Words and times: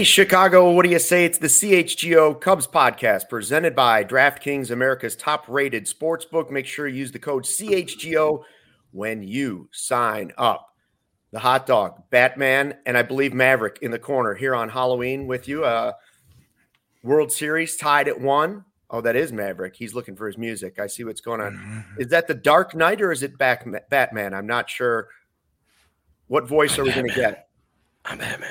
Hey, 0.00 0.04
Chicago, 0.04 0.70
what 0.70 0.86
do 0.86 0.90
you 0.90 0.98
say? 0.98 1.26
It's 1.26 1.36
the 1.36 1.46
CHGO 1.46 2.40
Cubs 2.40 2.66
podcast 2.66 3.28
presented 3.28 3.76
by 3.76 4.02
DraftKings, 4.02 4.70
America's 4.70 5.14
top 5.14 5.44
rated 5.46 5.86
sports 5.86 6.24
book. 6.24 6.50
Make 6.50 6.64
sure 6.64 6.88
you 6.88 6.96
use 6.96 7.12
the 7.12 7.18
code 7.18 7.44
CHGO 7.44 8.42
when 8.92 9.22
you 9.22 9.68
sign 9.72 10.32
up. 10.38 10.74
The 11.32 11.40
hot 11.40 11.66
dog, 11.66 12.04
Batman, 12.08 12.78
and 12.86 12.96
I 12.96 13.02
believe 13.02 13.34
Maverick 13.34 13.80
in 13.82 13.90
the 13.90 13.98
corner 13.98 14.32
here 14.32 14.54
on 14.54 14.70
Halloween 14.70 15.26
with 15.26 15.46
you. 15.46 15.66
Uh, 15.66 15.92
World 17.02 17.30
Series 17.30 17.76
tied 17.76 18.08
at 18.08 18.18
one. 18.18 18.64
Oh, 18.88 19.02
that 19.02 19.16
is 19.16 19.34
Maverick. 19.34 19.76
He's 19.76 19.92
looking 19.92 20.16
for 20.16 20.26
his 20.26 20.38
music. 20.38 20.78
I 20.78 20.86
see 20.86 21.04
what's 21.04 21.20
going 21.20 21.42
on. 21.42 21.84
Is 21.98 22.08
that 22.08 22.26
the 22.26 22.32
Dark 22.32 22.74
Knight 22.74 23.02
or 23.02 23.12
is 23.12 23.22
it 23.22 23.36
Batman? 23.36 24.32
I'm 24.32 24.46
not 24.46 24.70
sure. 24.70 25.08
What 26.28 26.48
voice 26.48 26.78
I'm 26.78 26.80
are 26.80 26.84
we 26.84 26.92
going 26.92 27.08
to 27.08 27.14
get? 27.14 27.50
I'm 28.06 28.16
Batman. 28.16 28.48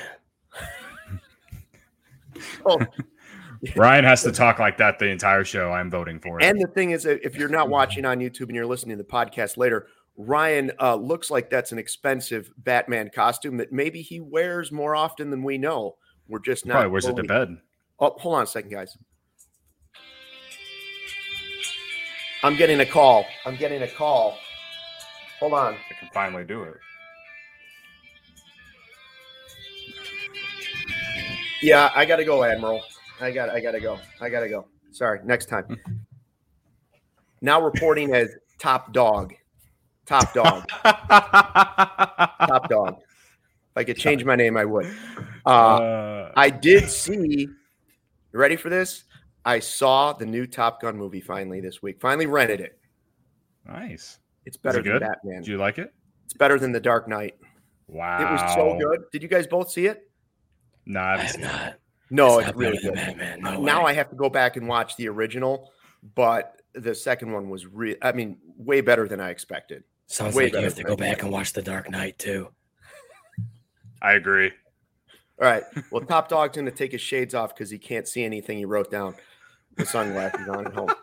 Oh, 2.66 2.80
Ryan 3.76 4.04
has 4.04 4.22
to 4.22 4.32
talk 4.32 4.58
like 4.58 4.78
that 4.78 4.98
the 4.98 5.08
entire 5.08 5.44
show. 5.44 5.70
I'm 5.70 5.90
voting 5.90 6.18
for 6.18 6.40
it. 6.40 6.44
And 6.44 6.60
the 6.60 6.68
thing 6.68 6.92
is, 6.92 7.04
if 7.04 7.36
you're 7.36 7.48
not 7.48 7.68
watching 7.68 8.04
on 8.04 8.18
YouTube 8.18 8.42
and 8.42 8.54
you're 8.54 8.66
listening 8.66 8.96
to 8.96 9.02
the 9.02 9.08
podcast 9.08 9.56
later, 9.56 9.86
Ryan 10.16 10.72
uh, 10.80 10.94
looks 10.96 11.30
like 11.30 11.50
that's 11.50 11.72
an 11.72 11.78
expensive 11.78 12.50
Batman 12.58 13.10
costume 13.14 13.56
that 13.58 13.72
maybe 13.72 14.02
he 14.02 14.20
wears 14.20 14.72
more 14.72 14.96
often 14.96 15.30
than 15.30 15.42
we 15.42 15.58
know. 15.58 15.96
We're 16.28 16.40
just 16.40 16.66
not. 16.66 16.74
Probably 16.74 16.90
wears 16.90 17.06
it 17.06 17.16
to 17.16 17.22
bed. 17.24 17.56
Oh, 17.98 18.14
hold 18.18 18.36
on 18.36 18.42
a 18.44 18.46
second, 18.46 18.70
guys. 18.70 18.96
I'm 22.42 22.56
getting 22.56 22.80
a 22.80 22.86
call. 22.86 23.26
I'm 23.44 23.56
getting 23.56 23.82
a 23.82 23.88
call. 23.88 24.38
Hold 25.40 25.52
on. 25.52 25.74
I 25.74 25.94
can 25.98 26.08
finally 26.14 26.44
do 26.44 26.62
it. 26.62 26.74
Yeah, 31.62 31.90
I 31.94 32.04
gotta 32.04 32.24
go, 32.24 32.42
Admiral. 32.44 32.82
I 33.20 33.30
got. 33.30 33.50
I 33.50 33.60
gotta 33.60 33.80
go. 33.80 33.98
I 34.20 34.30
gotta 34.30 34.48
go. 34.48 34.66
Sorry. 34.92 35.20
Next 35.24 35.46
time. 35.46 35.78
now 37.42 37.60
reporting 37.60 38.14
as 38.14 38.34
top 38.58 38.92
dog. 38.92 39.34
Top 40.06 40.32
dog. 40.32 40.66
top 40.84 42.68
dog. 42.68 42.96
If 42.98 43.76
I 43.76 43.84
could 43.84 43.96
change 43.96 44.24
my 44.24 44.34
name, 44.36 44.56
I 44.56 44.64
would. 44.64 44.86
Uh, 45.46 45.48
Uh, 45.50 46.32
I 46.36 46.50
did 46.50 46.88
see. 46.88 47.48
Ready 48.32 48.56
for 48.56 48.68
this? 48.70 49.04
I 49.44 49.58
saw 49.58 50.12
the 50.12 50.26
new 50.26 50.46
Top 50.46 50.80
Gun 50.82 50.96
movie 50.96 51.20
finally 51.20 51.60
this 51.60 51.82
week. 51.82 52.00
Finally 52.00 52.26
rented 52.26 52.60
it. 52.60 52.78
nice. 53.66 54.18
It's 54.46 54.56
better 54.56 54.80
it 54.80 54.84
than? 54.84 54.98
Batman. 55.00 55.42
Do 55.42 55.50
you 55.50 55.58
like 55.58 55.78
it? 55.78 55.92
It's 56.24 56.34
better 56.34 56.58
than 56.58 56.72
The 56.72 56.80
Dark 56.80 57.06
Knight. 57.08 57.36
Wow. 57.88 58.20
It 58.20 58.32
was 58.32 58.54
so 58.54 58.78
good. 58.78 59.00
Did 59.12 59.22
you 59.22 59.28
guys 59.28 59.46
both 59.46 59.70
see 59.70 59.86
it? 59.86 60.09
No, 60.86 61.00
I 61.00 61.14
I 61.14 61.16
haven't 61.18 61.44
it. 61.44 61.80
No, 62.10 62.38
It's 62.38 62.48
it's, 62.48 62.56
not 62.56 62.56
really 62.56 62.78
good. 62.78 62.94
Batman. 62.94 63.40
No 63.40 63.60
now 63.60 63.84
way. 63.84 63.92
I 63.92 63.94
have 63.94 64.10
to 64.10 64.16
go 64.16 64.28
back 64.28 64.56
and 64.56 64.66
watch 64.66 64.96
the 64.96 65.08
original, 65.08 65.70
but 66.14 66.60
the 66.74 66.94
second 66.94 67.32
one 67.32 67.48
was 67.48 67.66
real. 67.66 67.96
I 68.02 68.12
mean, 68.12 68.38
way 68.56 68.80
better 68.80 69.06
than 69.06 69.20
I 69.20 69.30
expected. 69.30 69.84
Sounds 70.06 70.34
way 70.34 70.44
like 70.44 70.54
you 70.54 70.60
have 70.60 70.74
to 70.74 70.82
go 70.82 70.96
back 70.96 71.22
and 71.22 71.30
watch 71.30 71.52
The 71.52 71.62
Dark 71.62 71.88
Knight 71.88 72.18
too. 72.18 72.48
I 74.02 74.14
agree. 74.14 74.50
All 75.40 75.46
right. 75.48 75.62
Well, 75.90 76.04
Top 76.04 76.28
Dog's 76.28 76.56
going 76.56 76.66
to 76.66 76.72
take 76.72 76.92
his 76.92 77.00
shades 77.00 77.34
off 77.34 77.54
because 77.54 77.70
he 77.70 77.78
can't 77.78 78.08
see 78.08 78.24
anything 78.24 78.58
he 78.58 78.64
wrote 78.64 78.90
down. 78.90 79.14
The 79.76 79.86
sunglasses 79.86 80.48
on 80.48 80.66
at 80.66 80.74
home. 80.74 80.90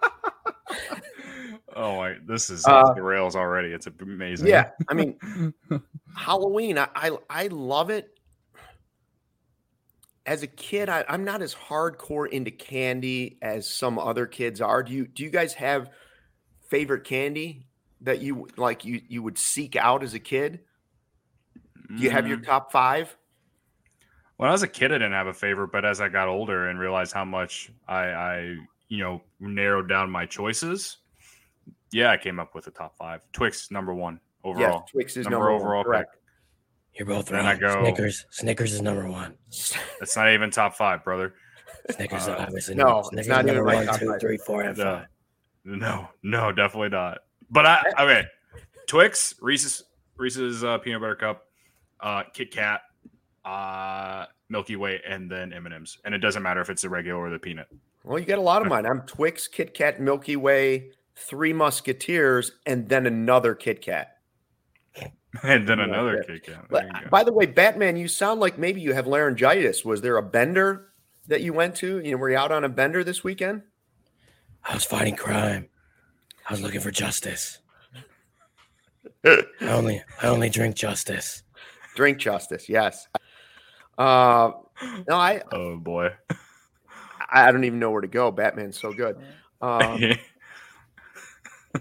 Oh 1.75 1.95
my, 1.97 2.15
this 2.25 2.49
is 2.49 2.65
Uh, 2.65 2.77
off 2.77 2.95
the 2.95 3.03
rails 3.03 3.35
already. 3.35 3.71
It's 3.71 3.85
amazing. 3.85 4.47
Yeah, 4.47 4.71
I 4.89 4.95
mean, 4.95 5.53
Halloween. 6.15 6.79
I, 6.79 6.87
I 6.95 7.11
I 7.29 7.47
love 7.47 7.91
it. 7.91 8.16
As 10.27 10.43
a 10.43 10.47
kid, 10.47 10.89
I, 10.89 11.05
I'm 11.07 11.23
not 11.23 11.41
as 11.41 11.55
hardcore 11.55 12.29
into 12.29 12.51
candy 12.51 13.37
as 13.41 13.67
some 13.67 13.97
other 13.97 14.25
kids 14.27 14.59
are. 14.61 14.83
Do 14.83 14.91
you 14.93 15.07
do 15.07 15.23
you 15.23 15.29
guys 15.29 15.53
have 15.53 15.89
favorite 16.69 17.05
candy 17.05 17.65
that 18.01 18.21
you 18.21 18.47
like 18.57 18.83
you 18.83 19.01
you 19.07 19.23
would 19.23 19.37
seek 19.37 19.75
out 19.77 20.03
as 20.03 20.13
a 20.13 20.19
kid? 20.19 20.59
Do 21.95 22.03
you 22.03 22.09
have 22.09 22.27
your 22.27 22.37
Mm, 22.37 22.45
top 22.45 22.71
five? 22.73 23.15
When 24.35 24.49
I 24.49 24.51
was 24.51 24.61
a 24.61 24.67
kid, 24.67 24.91
I 24.91 24.95
didn't 24.95 25.13
have 25.13 25.27
a 25.27 25.33
favorite, 25.33 25.71
but 25.71 25.85
as 25.85 26.01
I 26.01 26.09
got 26.09 26.27
older 26.27 26.67
and 26.67 26.77
realized 26.77 27.13
how 27.13 27.23
much 27.23 27.71
I, 27.87 27.97
I, 27.97 28.55
you 28.89 28.99
know, 28.99 29.21
narrowed 29.39 29.87
down 29.87 30.11
my 30.11 30.25
choices, 30.25 30.97
yeah, 31.91 32.11
I 32.11 32.17
came 32.17 32.39
up 32.39 32.53
with 32.53 32.67
a 32.67 32.71
top 32.71 32.97
five. 32.97 33.21
Twix 33.31 33.71
number 33.71 33.93
one 33.93 34.19
overall. 34.43 34.81
Yes, 34.81 34.91
Twix 34.91 35.17
is 35.17 35.25
number, 35.25 35.37
number, 35.39 35.51
overall 35.51 35.77
one. 35.77 35.85
Correct. 35.85 36.11
pick. 36.11 36.21
You're 36.97 37.05
both 37.07 37.27
Then 37.27 37.37
wrong. 37.39 37.45
I 37.47 37.55
go- 37.55 37.83
Snickers. 37.83 38.25
Snickers 38.31 38.73
is 38.73 38.81
number 38.81 39.07
one. 39.07 39.35
That's 39.99 40.15
not 40.15 40.29
even 40.31 40.49
top 40.51 40.75
five, 40.75 41.03
brother. 41.03 41.33
Snickers 41.91 42.27
Uh, 42.27 42.31
is 42.33 42.39
obviously 42.39 42.75
no, 42.75 42.83
number, 42.85 43.19
it's 43.19 43.27
not 43.27 43.45
is 43.45 43.51
even 43.51 43.55
number 43.55 43.63
my 43.71 43.75
one, 43.75 43.85
top 43.85 43.99
two, 43.99 44.11
five. 44.11 44.19
three, 44.21 44.37
four, 44.37 44.61
and 44.61 44.77
No. 44.77 44.83
five. 44.83 45.05
No, 45.63 46.09
no, 46.23 46.51
definitely 46.51 46.89
not. 46.89 47.19
But 47.49 47.65
I, 47.65 47.83
okay, 47.99 48.25
Twix, 48.87 49.35
Reese's, 49.41 49.83
Reese's 50.17 50.63
uh, 50.63 50.77
peanut 50.79 51.01
butter 51.01 51.15
cup, 51.15 51.45
uh, 51.99 52.23
Kit 52.33 52.51
Kat, 52.51 52.81
uh, 53.45 54.25
Milky 54.49 54.75
Way, 54.75 55.01
and 55.07 55.29
then 55.29 55.53
M 55.53 55.65
and 55.65 55.75
M's. 55.75 55.97
And 56.05 56.13
it 56.15 56.19
doesn't 56.19 56.41
matter 56.43 56.61
if 56.61 56.69
it's 56.69 56.81
the 56.81 56.89
regular 56.89 57.19
or 57.19 57.29
the 57.29 57.39
peanut. 57.39 57.67
Well, 58.03 58.17
you 58.19 58.25
got 58.25 58.37
a 58.37 58.41
lot 58.41 58.61
of 58.61 58.67
mine. 58.69 58.85
I'm 58.85 59.01
Twix, 59.01 59.47
Kit 59.47 59.73
Kat, 59.73 59.99
Milky 60.01 60.35
Way, 60.37 60.91
Three 61.15 61.51
Musketeers, 61.53 62.51
and 62.65 62.87
then 62.87 63.05
another 63.05 63.53
Kit 63.55 63.81
Kat. 63.81 64.16
And 65.43 65.67
then 65.67 65.79
another 65.79 66.17
yeah. 66.17 66.35
Kit 66.35 66.43
Kat. 66.43 66.65
But, 66.69 66.83
There 66.83 66.91
you 66.95 67.03
go. 67.03 67.09
by 67.09 67.23
the 67.23 67.33
way, 67.33 67.45
Batman, 67.45 67.97
you 67.97 68.07
sound 68.07 68.39
like 68.39 68.57
maybe 68.57 68.81
you 68.81 68.93
have 68.93 69.07
laryngitis. 69.07 69.83
Was 69.85 70.01
there 70.01 70.17
a 70.17 70.23
bender 70.23 70.89
that 71.27 71.41
you 71.41 71.53
went 71.53 71.75
to? 71.77 71.99
You 71.99 72.11
know, 72.11 72.17
were 72.17 72.29
you 72.29 72.37
out 72.37 72.51
on 72.51 72.63
a 72.63 72.69
bender 72.69 73.03
this 73.03 73.23
weekend? 73.23 73.63
I 74.63 74.73
was 74.73 74.83
fighting 74.83 75.15
crime. 75.15 75.67
I 76.49 76.53
was 76.53 76.61
looking 76.61 76.81
for 76.81 76.91
justice. 76.91 77.59
I 79.25 79.43
only 79.61 80.01
I 80.21 80.27
only 80.27 80.49
drink 80.49 80.75
justice. 80.75 81.43
Drink 81.95 82.17
justice, 82.17 82.69
yes. 82.69 83.07
Uh, 83.97 84.51
no, 85.09 85.15
I 85.15 85.41
oh 85.51 85.77
boy. 85.77 86.11
I 87.29 87.51
don't 87.51 87.63
even 87.63 87.79
know 87.79 87.91
where 87.91 88.01
to 88.01 88.07
go. 88.07 88.31
Batman's 88.31 88.79
so 88.79 88.93
good. 88.93 89.17
Um, 89.59 89.99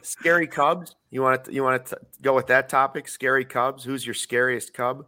scary 0.02 0.46
Cubs. 0.46 0.96
You 1.10 1.22
want 1.22 1.44
to 1.44 1.52
you 1.52 1.62
want 1.62 1.86
to 1.86 1.98
go 2.22 2.34
with 2.34 2.46
that 2.48 2.68
topic? 2.68 3.08
Scary 3.08 3.44
Cubs. 3.44 3.84
Who's 3.84 4.04
your 4.06 4.14
scariest 4.14 4.74
Cub? 4.74 5.06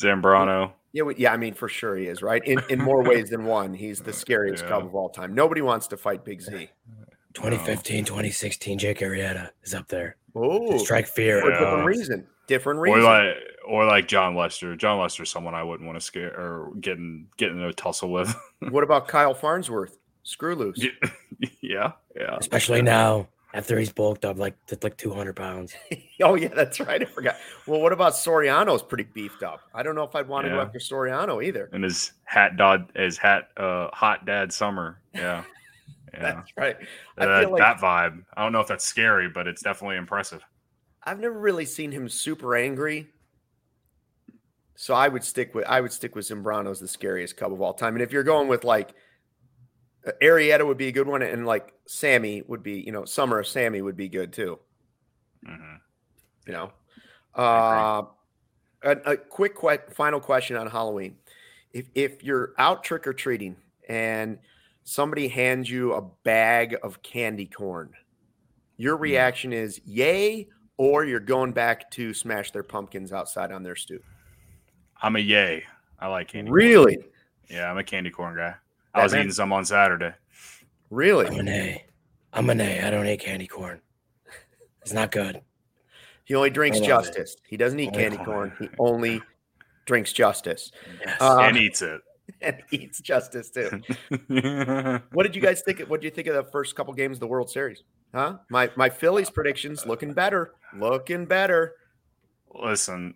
Zambrano. 0.00 0.72
Yeah, 0.92 1.04
yeah. 1.16 1.32
I 1.32 1.36
mean, 1.36 1.54
for 1.54 1.68
sure 1.68 1.96
he 1.96 2.06
is 2.06 2.22
right 2.22 2.42
in 2.44 2.60
in 2.70 2.78
more 2.78 3.02
ways 3.08 3.30
than 3.30 3.44
one. 3.44 3.74
He's 3.74 4.00
the 4.00 4.12
scariest 4.12 4.64
Yeah. 4.64 4.70
Cub 4.70 4.84
of 4.86 4.94
all 4.94 5.08
time. 5.08 5.34
Nobody 5.34 5.62
wants 5.62 5.86
to 5.88 5.96
fight 5.96 6.24
Big 6.24 6.40
Z. 6.40 6.70
2015, 7.34 8.04
2016, 8.06 8.78
Jake 8.78 9.00
Arrieta 9.00 9.50
is 9.62 9.74
up 9.74 9.88
there. 9.88 10.16
Oh, 10.34 10.78
Strike 10.78 11.06
fear. 11.06 11.40
for 11.42 11.50
a 11.50 11.52
Yeah. 11.52 11.60
different 11.60 11.84
reason. 11.86 12.26
Different 12.46 12.78
Or 12.80 12.98
like, 13.00 13.34
or 13.66 13.84
like 13.84 14.06
Jon 14.08 14.36
Lester. 14.36 14.74
Jon 14.76 14.98
Lester's 15.00 15.28
someone 15.30 15.52
I 15.54 15.62
wouldn't 15.62 15.86
want 15.86 15.98
to 15.98 16.04
scare 16.04 16.30
or 16.30 16.70
get 16.80 16.96
in, 16.96 17.26
get 17.36 17.50
in 17.50 17.60
a 17.60 17.72
tussle 17.72 18.10
with. 18.12 18.34
What 18.70 18.84
about 18.84 19.08
Kyle 19.08 19.34
Farnsworth? 19.34 19.98
Screw 20.22 20.54
loose. 20.54 20.82
yeah, 21.60 21.92
yeah. 22.14 22.36
Especially 22.38 22.80
now 22.82 23.28
after 23.56 23.78
he's 23.78 23.92
bulked 23.92 24.24
up 24.24 24.38
like 24.38 24.54
to 24.66 24.78
like 24.82 24.96
200 24.96 25.34
pounds. 25.34 25.74
Oh 26.22 26.34
yeah, 26.34 26.48
that's 26.48 26.80
right. 26.80 27.02
I 27.02 27.04
forgot. 27.04 27.36
Well, 27.66 27.80
what 27.80 27.92
about 27.92 28.14
Soriano's 28.14 28.82
pretty 28.82 29.04
beefed 29.04 29.42
up? 29.42 29.60
I 29.74 29.82
don't 29.82 29.94
know 29.94 30.02
if 30.02 30.14
I'd 30.14 30.26
want 30.26 30.46
to 30.46 30.50
go 30.50 30.56
Yeah. 30.56 30.62
after 30.62 30.78
Soriano 30.78 31.44
either. 31.44 31.68
And 31.74 31.84
his 31.84 32.12
hat 32.24 32.56
dad, 32.56 32.86
his 32.94 33.18
hat, 33.18 33.50
uh, 33.58 33.88
hot 33.92 34.24
dad 34.24 34.50
summer. 34.50 34.98
Yeah, 35.14 35.44
yeah. 36.14 36.22
That's 36.22 36.50
right. 36.56 36.76
I 37.18 37.26
that, 37.26 37.50
like 37.50 37.58
that 37.58 37.76
vibe. 37.78 38.24
I 38.34 38.42
don't 38.42 38.52
know 38.52 38.60
if 38.60 38.66
that's 38.66 38.84
scary, 38.86 39.28
but 39.28 39.46
it's 39.46 39.62
definitely 39.62 39.96
impressive. 39.98 40.42
I've 41.04 41.20
never 41.20 41.38
really 41.38 41.66
seen 41.66 41.92
him 41.92 42.08
super 42.08 42.56
angry. 42.56 43.08
So 44.74 44.94
I 44.94 45.08
would 45.08 45.22
stick 45.22 45.54
with 45.54 45.66
I 45.66 45.82
would 45.82 45.92
stick 45.92 46.14
with 46.14 46.26
Zambrano's 46.26 46.80
the 46.80 46.88
scariest 46.88 47.36
cub 47.36 47.52
of 47.52 47.60
all 47.60 47.74
time. 47.74 47.94
And 47.94 48.02
if 48.02 48.10
you're 48.10 48.22
going 48.22 48.48
with 48.48 48.64
like 48.64 48.90
uh, 48.90 48.92
Arrieta 50.22 50.66
would 50.66 50.76
be 50.78 50.88
a 50.88 50.92
good 50.92 51.06
one, 51.06 51.22
and 51.22 51.46
like 51.46 51.72
Sammy 51.86 52.42
would 52.46 52.62
be, 52.62 52.80
you 52.80 52.92
know, 52.92 53.04
Summer 53.04 53.40
of 53.40 53.46
Sammy 53.46 53.82
would 53.82 53.96
be 53.96 54.08
good 54.08 54.32
too. 54.32 54.58
hmm 55.44 55.74
You 56.46 56.52
know, 56.52 56.72
uh, 57.34 58.02
a, 58.82 58.90
a 59.04 59.16
quick 59.16 59.58
que- 59.60 59.92
final 59.94 60.20
question 60.20 60.56
on 60.56 60.68
Halloween: 60.68 61.16
if 61.72 61.86
if 61.94 62.22
you're 62.22 62.52
out 62.58 62.84
trick 62.84 63.06
or 63.06 63.12
treating 63.12 63.56
and 63.88 64.38
somebody 64.84 65.28
hands 65.28 65.68
you 65.68 65.94
a 65.94 66.02
bag 66.22 66.76
of 66.82 67.02
candy 67.02 67.46
corn, 67.46 67.90
your 68.76 68.96
reaction 68.96 69.52
is 69.52 69.80
yay, 69.84 70.48
or 70.76 71.04
you're 71.04 71.18
going 71.20 71.52
back 71.52 71.90
to 71.92 72.14
smash 72.14 72.52
their 72.52 72.62
pumpkins 72.62 73.12
outside 73.12 73.50
on 73.50 73.62
their 73.62 73.76
stoop. 73.76 74.04
I'm 75.02 75.16
a 75.16 75.20
yay. 75.20 75.64
I 75.98 76.06
like 76.08 76.28
candy. 76.28 76.48
corn. 76.50 76.54
Really, 76.60 76.98
Yeah, 77.50 77.70
I'm 77.70 77.78
a 77.78 77.84
candy 77.84 78.10
corn 78.10 78.36
guy. 78.36 78.54
I 78.96 79.02
was 79.04 79.14
eating 79.14 79.30
some 79.32 79.52
on 79.52 79.64
Saturday. 79.64 80.12
Really? 80.90 81.26
I'm 81.26 81.32
really. 81.36 81.40
an 81.40 81.48
A. 81.48 81.84
I'm 82.32 82.50
an 82.50 82.60
A. 82.60 82.82
I 82.86 82.90
don't 82.90 83.06
eat 83.06 83.20
candy 83.20 83.46
corn. 83.46 83.80
It's 84.82 84.92
not 84.92 85.10
good. 85.10 85.40
He 86.24 86.34
only 86.34 86.50
drinks 86.50 86.78
I 86.78 86.80
love 86.80 86.84
it. 86.84 86.88
justice. 87.06 87.36
He 87.46 87.56
doesn't 87.56 87.78
eat 87.78 87.90
Oh, 87.92 87.96
candy 87.98 88.16
come 88.16 88.26
corn. 88.26 88.52
He 88.58 88.68
only 88.78 89.22
drinks 89.84 90.12
justice. 90.12 90.70
Yes. 91.04 91.20
Uh, 91.20 91.38
and 91.40 91.56
eats 91.56 91.82
it. 91.82 92.00
and 92.40 92.62
eats 92.72 93.00
justice 93.00 93.50
too. 93.50 93.80
what 95.12 95.22
did 95.22 95.36
you 95.36 95.42
guys 95.42 95.62
think? 95.62 95.80
Of, 95.80 95.90
What 95.90 96.00
did 96.00 96.06
you 96.06 96.10
think 96.10 96.26
of 96.28 96.34
the 96.34 96.50
first 96.50 96.74
couple 96.74 96.92
games 96.94 97.16
of 97.16 97.20
the 97.20 97.26
World 97.26 97.50
Series? 97.50 97.82
Huh? 98.14 98.38
My 98.50 98.70
my 98.76 98.88
Phillies 98.88 99.30
predictions 99.30 99.86
looking 99.86 100.12
better, 100.12 100.54
looking 100.76 101.26
better. 101.26 101.74
Listen, 102.54 103.14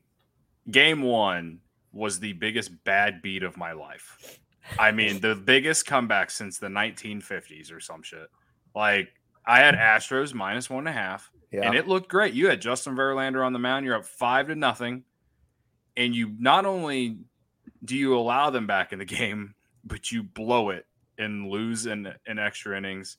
game 0.71 1.03
one 1.03 1.61
was 1.93 2.21
the 2.21 2.32
biggest 2.35 2.85
bad 2.85 3.23
beat 3.23 3.43
of 3.43 3.56
my 3.56 3.73
life. 3.73 4.38
I 4.78 4.93
mean, 4.93 5.20
the 5.20 5.34
biggest 5.34 5.87
comeback 5.87 6.31
since 6.31 6.58
the 6.58 6.69
1950s 6.69 7.72
or 7.72 7.81
some 7.81 8.02
shit. 8.02 8.28
Like 8.75 9.08
I 9.46 9.61
had 9.61 9.75
Astros 9.75 10.32
minus 10.34 10.70
one 10.70 10.87
and 10.87 10.96
a 10.96 10.99
half, 10.99 11.31
Yeah. 11.52 11.62
and 11.67 11.75
it 11.75 11.88
looked 11.88 12.08
great. 12.08 12.34
You 12.34 12.49
had 12.49 12.61
Justin 12.61 12.94
Verlander 12.96 13.44
on 13.44 13.52
the 13.52 13.58
mound. 13.58 13.84
You're 13.84 13.96
up 13.96 14.05
five 14.05 14.46
to 14.49 14.55
nothing, 14.55 15.05
and 15.96 16.14
you 16.14 16.34
not 16.38 16.67
only 16.67 17.19
do 17.84 17.96
you 17.96 18.17
allow 18.17 18.50
them 18.50 18.67
back 18.67 18.93
in 18.93 18.99
the 18.99 19.05
game, 19.05 19.55
but 19.84 20.12
you 20.12 20.22
blow 20.22 20.70
it 20.70 20.87
and 21.19 21.49
lose 21.49 21.87
in 21.87 22.12
in 22.26 22.38
extra 22.38 22.76
innings. 22.76 23.17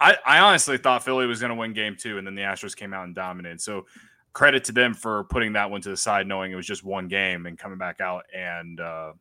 I, 0.00 0.16
I 0.26 0.38
honestly 0.40 0.76
thought 0.76 1.02
Philly 1.02 1.26
was 1.26 1.40
going 1.40 1.50
to 1.50 1.54
win 1.56 1.72
game 1.72 1.96
two, 1.98 2.18
and 2.18 2.26
then 2.26 2.34
the 2.34 2.42
Astros 2.42 2.76
came 2.76 2.92
out 2.92 3.04
and 3.04 3.14
dominated. 3.14 3.60
So 3.60 3.86
credit 4.34 4.64
to 4.64 4.72
them 4.72 4.92
for 4.94 5.24
putting 5.24 5.54
that 5.54 5.70
one 5.70 5.80
to 5.82 5.88
the 5.88 5.96
side, 5.96 6.26
knowing 6.26 6.52
it 6.52 6.56
was 6.56 6.66
just 6.66 6.84
one 6.84 7.08
game 7.08 7.46
and 7.46 7.58
coming 7.58 7.78
back 7.78 8.00
out 8.00 8.24
and 8.36 8.80
uh, 8.80 9.12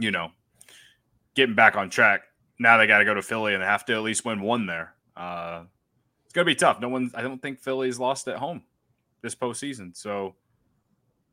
you 0.00 0.10
know 0.10 0.30
getting 1.34 1.54
back 1.54 1.76
on 1.76 1.90
track. 1.90 2.22
Now 2.58 2.76
they 2.76 2.86
got 2.86 2.98
to 2.98 3.04
go 3.04 3.14
to 3.14 3.22
Philly 3.22 3.54
and 3.54 3.62
they 3.62 3.66
have 3.66 3.84
to 3.86 3.94
at 3.94 4.02
least 4.02 4.24
win 4.24 4.42
one 4.42 4.66
there. 4.66 4.94
Uh, 5.16 5.62
it's 6.24 6.34
going 6.34 6.44
to 6.44 6.50
be 6.50 6.54
tough. 6.54 6.80
No 6.80 6.88
one, 6.88 7.10
I 7.14 7.22
don't 7.22 7.40
think 7.40 7.60
Philly's 7.60 7.98
lost 7.98 8.28
at 8.28 8.36
home 8.36 8.62
this 9.22 9.34
postseason, 9.34 9.96
so 9.96 10.34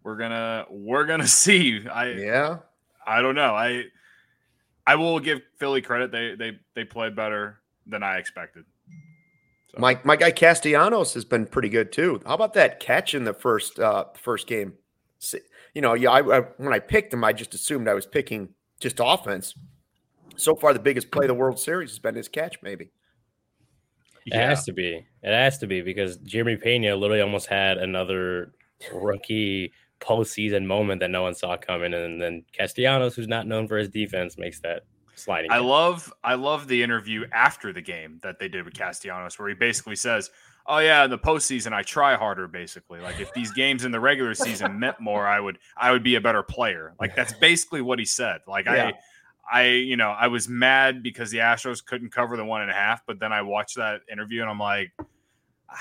we're 0.04 0.16
gonna 0.18 0.66
we're 0.70 1.06
gonna 1.06 1.28
see. 1.46 1.88
I 1.88 2.12
yeah. 2.12 2.58
I 3.06 3.22
don't 3.22 3.36
know. 3.36 3.54
I 3.54 3.86
I 4.86 4.96
will 4.96 5.20
give 5.20 5.42
Philly 5.58 5.82
credit. 5.82 6.12
They 6.12 6.36
they 6.36 6.60
they 6.76 6.84
played 6.84 7.16
better 7.16 7.60
than 7.86 8.04
I 8.04 8.18
expected. 8.18 8.66
So, 9.72 9.80
My 9.80 10.00
my 10.04 10.16
guy 10.16 10.32
Castellanos 10.32 11.14
has 11.14 11.26
been 11.26 11.46
pretty 11.46 11.70
good 11.70 11.92
too. 11.92 12.22
How 12.26 12.36
about 12.36 12.54
that 12.54 12.80
catch 12.80 13.14
in 13.14 13.24
the 13.24 13.34
first 13.34 13.80
uh 13.80 14.06
first 14.16 14.48
game? 14.48 14.74
You 15.74 15.82
know, 15.82 15.94
yeah, 15.94 16.12
I, 16.12 16.40
I 16.40 16.42
when 16.58 16.74
I 16.74 16.80
picked 16.80 17.14
him, 17.14 17.24
I 17.24 17.34
just 17.34 17.54
assumed 17.54 17.88
I 17.88 17.94
was 17.94 18.06
picking 18.06 18.50
just 18.80 19.00
offense. 19.04 19.54
So 20.36 20.56
far, 20.56 20.74
the 20.74 20.80
biggest 20.80 21.12
play 21.12 21.26
of 21.26 21.30
the 21.30 21.34
World 21.34 21.60
Series 21.60 21.90
has 21.92 22.00
been 22.00 22.16
his 22.16 22.28
catch, 22.28 22.58
maybe. 22.62 22.92
It 24.26 24.34
yeah. 24.34 24.50
has 24.50 24.66
to 24.66 24.74
be. 24.74 25.06
It 25.24 25.34
has 25.34 25.58
to 25.60 25.68
be 25.68 25.82
because 25.82 26.18
Jeremy 26.18 26.58
Pena 26.58 26.96
literally 26.96 27.22
almost 27.22 27.48
had 27.48 27.78
another 27.78 28.54
rookie 28.94 29.72
postseason 30.00 30.66
moment 30.66 31.00
that 31.00 31.10
no 31.10 31.24
one 31.24 31.34
saw 31.34 31.58
coming, 31.58 31.94
and 31.94 32.22
then 32.22 32.44
Castellanos, 32.54 33.16
who's 33.16 33.28
not 33.28 33.48
known 33.48 33.68
for 33.68 33.78
his 33.78 33.90
defense, 33.90 34.38
makes 34.38 34.60
that 34.60 34.84
sliding. 35.16 35.52
I 35.52 35.56
catch. 35.56 35.66
love 35.66 36.14
I 36.24 36.36
love 36.36 36.68
the 36.68 36.84
interview 36.84 37.26
after 37.32 37.74
the 37.74 37.82
game 37.82 38.20
that 38.22 38.38
they 38.40 38.48
did 38.48 38.66
with 38.66 38.74
Castellanos, 38.74 39.40
where 39.40 39.50
he 39.50 39.56
basically 39.56 39.96
says, 39.96 40.30
"Oh 40.68 40.80
yeah, 40.80 41.06
in 41.06 41.10
the 41.10 41.18
postseason, 41.18 41.74
I 41.74 41.82
try 41.84 42.16
harder. 42.16 42.48
Basically, 42.48 43.00
like 43.00 43.20
if 43.20 43.34
these 43.34 43.52
games 43.52 43.86
in 43.86 43.92
the 43.92 44.00
regular 44.00 44.34
season 44.34 44.80
meant 44.80 45.00
more, 45.02 45.26
I 45.28 45.40
would 45.40 45.58
I 45.78 45.92
would 45.92 46.04
be 46.04 46.16
a 46.16 46.22
better 46.22 46.44
player. 46.44 46.94
Like 47.00 47.16
that's 47.16 47.34
basically 47.40 47.82
what 47.82 48.00
he 48.00 48.06
said. 48.06 48.42
Like 48.48 48.66
Yeah. 48.66 48.88
I." 48.88 48.94
I, 49.50 49.68
you 49.70 49.96
know, 49.96 50.10
I 50.10 50.28
was 50.28 50.50
mad 50.50 51.02
because 51.02 51.32
the 51.32 51.38
Astros 51.38 51.82
couldn't 51.82 52.12
cover 52.12 52.36
the 52.36 52.44
one 52.44 52.64
and 52.64 52.70
a 52.70 52.74
half, 52.74 53.04
but 53.08 53.18
then 53.18 53.32
I 53.32 53.44
watched 53.44 53.78
that 53.78 54.02
interview 54.12 54.42
and 54.42 54.50
I'm 54.50 54.60
like, 54.60 54.92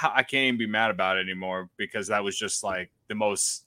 I 0.05 0.23
can't 0.23 0.45
even 0.47 0.57
be 0.59 0.69
mad 0.69 0.93
about 0.93 1.17
it 1.17 1.23
anymore 1.23 1.69
because 1.77 2.07
that 2.07 2.23
was 2.23 2.39
just 2.39 2.63
like 2.63 2.93
the 3.09 3.17
most 3.17 3.67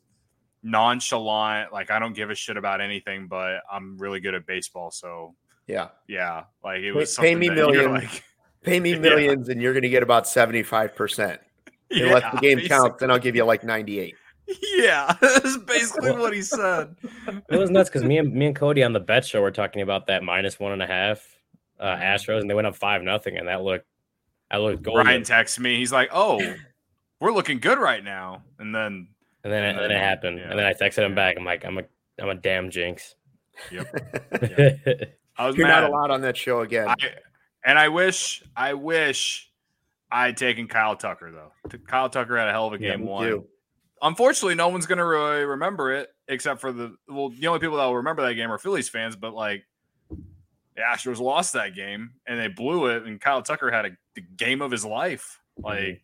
nonchalant. 0.63 1.73
Like 1.73 1.91
I 1.91 1.99
don't 1.99 2.13
give 2.13 2.29
a 2.29 2.35
shit 2.35 2.57
about 2.57 2.79
anything, 2.81 3.27
but 3.27 3.61
I'm 3.71 3.97
really 3.97 4.19
good 4.19 4.33
at 4.35 4.45
baseball, 4.45 4.89
so 4.91 5.35
Yeah, 5.67 5.89
yeah, 6.07 6.45
like 6.63 6.79
it 6.81 6.93
was 6.93 7.17
pay 7.17 7.35
me 7.35 7.49
million. 7.49 7.91
like, 7.93 8.23
pay 8.63 8.79
me 8.79 8.91
Yeah. 8.93 8.99
millions, 8.99 9.49
and 9.49 9.61
you're 9.61 9.73
going 9.73 9.83
to 9.83 9.89
get 9.89 10.03
about 10.03 10.27
seventy 10.27 10.63
five 10.63 10.95
percent. 10.95 11.39
Unless 11.91 12.33
the 12.33 12.39
game 12.39 12.59
counts, 12.67 12.99
then 12.99 13.09
I'll 13.11 13.17
give 13.19 13.35
you 13.35 13.43
like 13.45 13.63
ninety 13.63 13.99
eight. 13.99 14.15
Yeah, 14.75 15.15
that's 15.21 15.57
basically 15.57 16.11
what 16.13 16.33
he 16.33 16.41
said. 16.41 16.95
It 17.49 17.57
was 17.57 17.69
nuts 17.69 17.89
because 17.89 18.03
me 18.03 18.17
and 18.17 18.33
me 18.33 18.47
and 18.47 18.55
Cody 18.55 18.83
on 18.83 18.93
the 18.93 18.99
bet 18.99 19.25
show 19.25 19.41
were 19.41 19.51
talking 19.51 19.81
about 19.81 20.07
that 20.07 20.23
minus 20.23 20.59
one 20.59 20.71
and 20.71 20.81
a 20.81 20.87
half 20.87 21.23
uh, 21.79 21.95
Astros, 21.95 22.41
and 22.41 22.49
they 22.49 22.53
went 22.53 22.67
up 22.67 22.75
five 22.75 23.01
nothing, 23.03 23.37
and 23.37 23.47
that 23.47 23.61
looked, 23.63 23.85
I 24.51 24.57
looked 24.57 24.81
golden. 24.83 25.05
Ryan 25.05 25.23
texts 25.23 25.59
me. 25.59 25.77
He's 25.77 25.91
like, 25.91 26.09
"Oh, 26.11 26.39
we're 27.19 27.31
looking 27.31 27.59
good 27.59 27.77
right 27.79 28.03
now," 28.03 28.43
and 28.59 28.73
then 28.73 29.07
and 29.43 29.53
then, 29.53 29.63
it- 29.63 29.69
and 29.69 29.79
then 29.79 29.91
it 29.91 29.99
happened, 29.99 30.37
Yeah. 30.39 30.49
and 30.49 30.59
then 30.59 30.65
I 30.65 30.73
texted 30.73 31.05
him 31.05 31.15
back. 31.15 31.35
I'm 31.37 31.45
like, 31.45 31.63
I'm 31.65 31.77
a, 31.77 31.83
I'm 32.19 32.29
a 32.29 32.35
damn 32.35 32.69
jinx. 32.71 33.15
I 33.71 35.47
was 35.47 35.55
You're 35.57 35.67
mad. 35.67 35.81
not 35.81 35.89
allowed 35.89 36.11
on 36.11 36.21
that 36.21 36.37
show 36.37 36.61
again. 36.61 36.87
I, 36.87 36.95
and 37.63 37.77
I 37.77 37.89
wish, 37.89 38.43
I 38.55 38.73
wish 38.73 39.51
I'd 40.11 40.37
taken 40.37 40.67
Kyle 40.67 40.95
Tucker 40.95 41.31
though. 41.31 41.77
Kyle 41.87 42.09
Tucker 42.09 42.37
had 42.37 42.47
a 42.47 42.51
hell 42.51 42.67
of 42.67 42.73
a 42.73 42.77
game 42.77 43.01
Me 43.01 43.05
one. 43.07 43.27
too. 43.27 43.47
Unfortunately, 44.01 44.55
no 44.55 44.69
one's 44.69 44.85
gonna 44.85 45.05
really 45.05 45.43
remember 45.45 45.91
it 45.93 46.09
except 46.27 46.61
for 46.61 46.71
the 46.71 46.95
well, 47.07 47.29
the 47.29 47.47
only 47.47 47.59
people 47.59 47.77
that 47.77 47.85
will 47.85 47.97
remember 47.97 48.21
that 48.23 48.33
game 48.35 48.51
are 48.51 48.57
Phillies 48.57 48.87
fans. 48.89 49.15
But 49.15 49.33
like, 49.33 49.65
the 50.09 50.81
Astros 50.81 51.19
lost 51.19 51.53
that 51.53 51.75
game 51.75 52.11
and 52.25 52.39
they 52.39 52.47
blew 52.47 52.87
it, 52.87 53.03
and 53.03 53.19
Kyle 53.19 53.41
Tucker 53.41 53.69
had 53.71 53.85
a 53.85 53.89
the 54.15 54.21
game 54.21 54.61
of 54.61 54.71
his 54.71 54.85
life. 54.85 55.39
Like, 55.57 55.77
Mhm. 55.79 56.01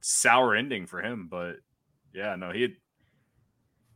sour 0.00 0.54
ending 0.54 0.86
for 0.86 1.02
him. 1.02 1.28
But 1.28 1.56
yeah, 2.14 2.34
no, 2.36 2.50
he 2.50 2.62
had, 2.62 2.76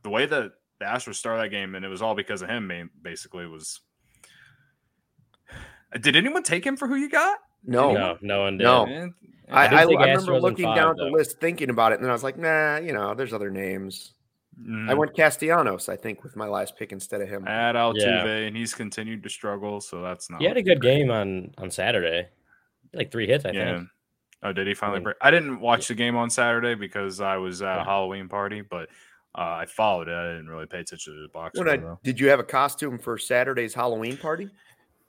the 0.03 0.09
way 0.09 0.25
that 0.25 0.51
the 0.79 0.85
Astros 0.85 1.15
started 1.15 1.43
that 1.43 1.49
game, 1.49 1.73
and 1.75 1.83
it 1.83 1.87
was 1.89 2.01
all 2.01 2.15
because 2.15 2.41
of 2.41 2.49
him. 2.49 2.91
Basically, 3.01 3.45
was. 3.47 3.81
Did 5.99 6.15
anyone 6.15 6.43
take 6.43 6.65
him 6.65 6.77
for 6.77 6.87
who 6.87 6.95
you 6.95 7.09
got? 7.09 7.39
No, 7.65 7.91
no, 7.93 8.17
no 8.21 8.41
one 8.41 8.57
did. 8.57 8.63
No. 8.63 8.85
Man, 8.85 9.13
I, 9.49 9.67
I, 9.67 9.81
I 9.81 9.83
remember 9.83 10.39
looking 10.39 10.65
five, 10.65 10.75
down 10.77 10.91
at 10.91 10.97
though. 10.97 11.05
the 11.05 11.11
list, 11.11 11.39
thinking 11.41 11.69
about 11.69 11.91
it, 11.91 11.95
and 11.95 12.03
then 12.05 12.09
I 12.09 12.13
was 12.13 12.23
like, 12.23 12.37
nah, 12.37 12.77
you 12.77 12.93
know, 12.93 13.13
there's 13.13 13.33
other 13.33 13.49
names. 13.51 14.13
mm, 14.59 14.89
I 14.89 14.93
went 14.93 15.13
Castellanos, 15.15 15.89
I 15.89 15.97
think, 15.97 16.23
with 16.23 16.35
my 16.35 16.47
last 16.47 16.77
pick 16.77 16.91
instead 16.93 17.21
of 17.21 17.27
him. 17.29 17.45
at 17.47 17.75
Altuve, 17.75 17.99
Yeah. 17.99 18.25
and 18.25 18.55
he's 18.55 18.73
continued 18.73 19.21
to 19.23 19.29
struggle. 19.29 19.81
So 19.81 20.01
that's 20.01 20.29
not. 20.29 20.39
He 20.41 20.47
had 20.47 20.57
a 20.57 20.63
good 20.63 20.81
game 20.81 21.11
on 21.11 21.53
on 21.57 21.69
Saturday, 21.69 22.29
like 22.93 23.11
three 23.11 23.27
hits, 23.27 23.43
I 23.45 23.51
Yeah. 23.51 23.75
think. 23.77 23.89
Oh, 24.43 24.53
did 24.53 24.65
he 24.65 24.73
finally 24.73 24.99
mean- 24.99 25.03
break? 25.03 25.17
I 25.21 25.29
didn't 25.29 25.59
watch 25.59 25.87
the 25.87 25.93
game 25.95 26.15
on 26.15 26.29
Saturday 26.29 26.73
because 26.73 27.21
I 27.21 27.37
was 27.37 27.61
at 27.61 27.77
a 27.79 27.83
Halloween 27.83 28.27
party, 28.27 28.61
but 28.61 28.89
uh, 29.37 29.41
I 29.61 29.65
followed 29.67 30.07
it. 30.07 30.13
I 30.15 30.31
didn't 30.31 30.49
really 30.49 30.65
pay 30.65 30.79
attention 30.79 31.13
to 31.13 31.21
the 31.21 31.27
box. 31.29 31.59
When 31.59 31.69
I, 31.69 31.79
did 32.03 32.19
you 32.19 32.29
have 32.29 32.39
a 32.39 32.43
costume 32.43 32.97
for 32.97 33.17
Saturday's 33.19 33.73
Halloween 33.73 34.17
party? 34.17 34.49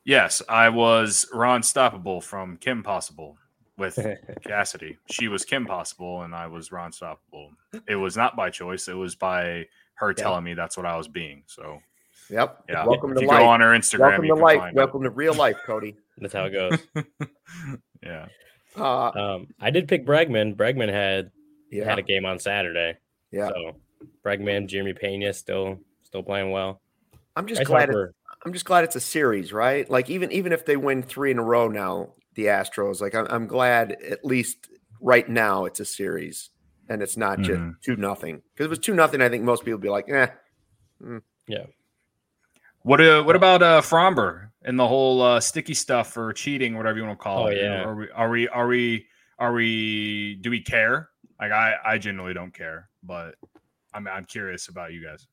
Yes, 0.04 0.42
I 0.48 0.68
was 0.68 1.26
Ron 1.32 1.60
Stoppable 1.62 2.22
from 2.22 2.56
Kim 2.56 2.82
Possible 2.82 3.36
with 3.78 3.98
Cassidy. 4.44 4.98
She 5.10 5.28
was 5.28 5.44
Kim 5.44 5.64
Possible, 5.64 6.22
and 6.22 6.34
I 6.34 6.48
was 6.48 6.72
Ron 6.72 6.90
Stoppable. 6.90 7.50
It 7.88 7.94
was 7.96 8.16
not 8.16 8.34
by 8.36 8.50
choice. 8.50 8.88
It 8.88 8.94
was 8.94 9.14
by 9.14 9.66
her 9.94 10.08
Yeah. 10.10 10.22
telling 10.22 10.44
me 10.44 10.54
that's 10.54 10.76
what 10.76 10.86
I 10.86 10.96
was 10.96 11.06
being. 11.08 11.44
So 11.46 11.78
Yep. 12.30 12.64
yeah, 12.68 12.84
Welcome 12.86 13.10
if 13.12 13.16
to 13.18 13.22
you 13.22 13.28
life. 13.28 13.38
go 13.40 13.46
on 13.46 13.60
her 13.60 13.68
Instagram, 13.70 14.00
Welcome 14.00 14.24
you 14.24 14.30
to 14.30 14.34
can 14.36 14.42
life. 14.44 14.58
find 14.58 14.76
Welcome 14.76 15.02
to 15.04 15.10
real 15.10 15.34
life, 15.34 15.56
Cody. 15.64 15.96
That's 16.18 16.32
how 16.32 16.44
it 16.44 16.50
goes. 16.50 16.78
yeah, 18.02 18.26
Uh, 18.76 19.08
um, 19.10 19.48
I 19.60 19.70
did 19.70 19.86
pick 19.88 20.04
Bregman. 20.06 20.56
Bregman 20.56 20.90
had 20.90 21.30
yeah. 21.70 21.84
had 21.84 21.98
a 21.98 22.02
game 22.02 22.24
on 22.24 22.38
Saturday. 22.38 22.96
Yeah. 23.30 23.48
So 23.48 23.76
Bregman, 24.24 24.66
Jeremy 24.66 24.94
Pena 24.94 25.32
still 25.32 25.78
still 26.02 26.22
playing 26.22 26.50
well. 26.50 26.80
I'm 27.36 27.46
just 27.46 27.60
Bryce 27.60 27.68
glad. 27.68 27.88
It, 27.88 27.92
Harper, 27.92 28.14
I'm 28.44 28.52
just 28.52 28.64
glad 28.64 28.84
it's 28.84 28.96
a 28.96 29.00
series, 29.00 29.52
right? 29.52 29.88
Like 29.88 30.10
even 30.10 30.32
even 30.32 30.52
if 30.52 30.64
they 30.66 30.76
win 30.76 31.02
three 31.02 31.30
in 31.30 31.38
a 31.38 31.44
row 31.44 31.68
now, 31.68 32.14
the 32.34 32.46
Astros. 32.46 33.00
Like 33.00 33.14
I'm, 33.14 33.26
I'm 33.30 33.46
glad 33.46 33.92
at 33.92 34.24
least 34.24 34.68
right 35.00 35.28
now 35.28 35.64
it's 35.64 35.80
a 35.80 35.84
series 35.84 36.50
and 36.88 37.02
it's 37.02 37.16
not 37.16 37.40
just 37.40 37.60
Mhm. 37.60 37.74
two 37.82 37.96
nothing. 37.96 38.36
Because 38.54 38.64
if 38.64 38.66
it 38.66 38.68
was 38.70 38.78
two 38.80 38.94
nothing, 38.94 39.20
I 39.20 39.28
think 39.28 39.44
most 39.44 39.60
people 39.64 39.74
would 39.78 39.82
be 39.82 39.88
like, 39.90 40.08
eh. 40.08 40.28
Yeah. 41.46 41.66
What 42.82 43.00
uh, 43.00 43.22
what 43.22 43.36
about 43.36 43.62
uh 43.62 43.80
Framber 43.80 44.50
and 44.62 44.78
the 44.78 44.88
whole 44.88 45.22
uh, 45.22 45.40
sticky 45.40 45.74
stuff 45.74 46.16
or 46.16 46.32
cheating, 46.32 46.76
whatever 46.76 46.98
you 46.98 47.04
want 47.04 47.18
to 47.18 47.22
call 47.22 47.44
Oh, 47.44 47.46
it? 47.46 47.56
You 47.58 47.68
know, 47.68 47.74
yeah. 47.74 47.84
Are 47.84 47.94
we 47.94 48.10
are 48.10 48.30
we 48.30 48.48
are 48.48 48.66
we 48.66 49.06
are 49.38 49.52
we 49.52 50.34
do 50.40 50.50
we 50.50 50.60
care? 50.60 51.10
Like 51.40 51.52
I 51.52 51.76
I 51.84 51.98
generally 51.98 52.34
don't 52.34 52.52
care, 52.52 52.88
but 53.04 53.36
I'm 53.94 54.08
I'm 54.08 54.24
curious 54.24 54.68
about 54.68 54.92
you 54.92 55.04
guys. 55.04 55.26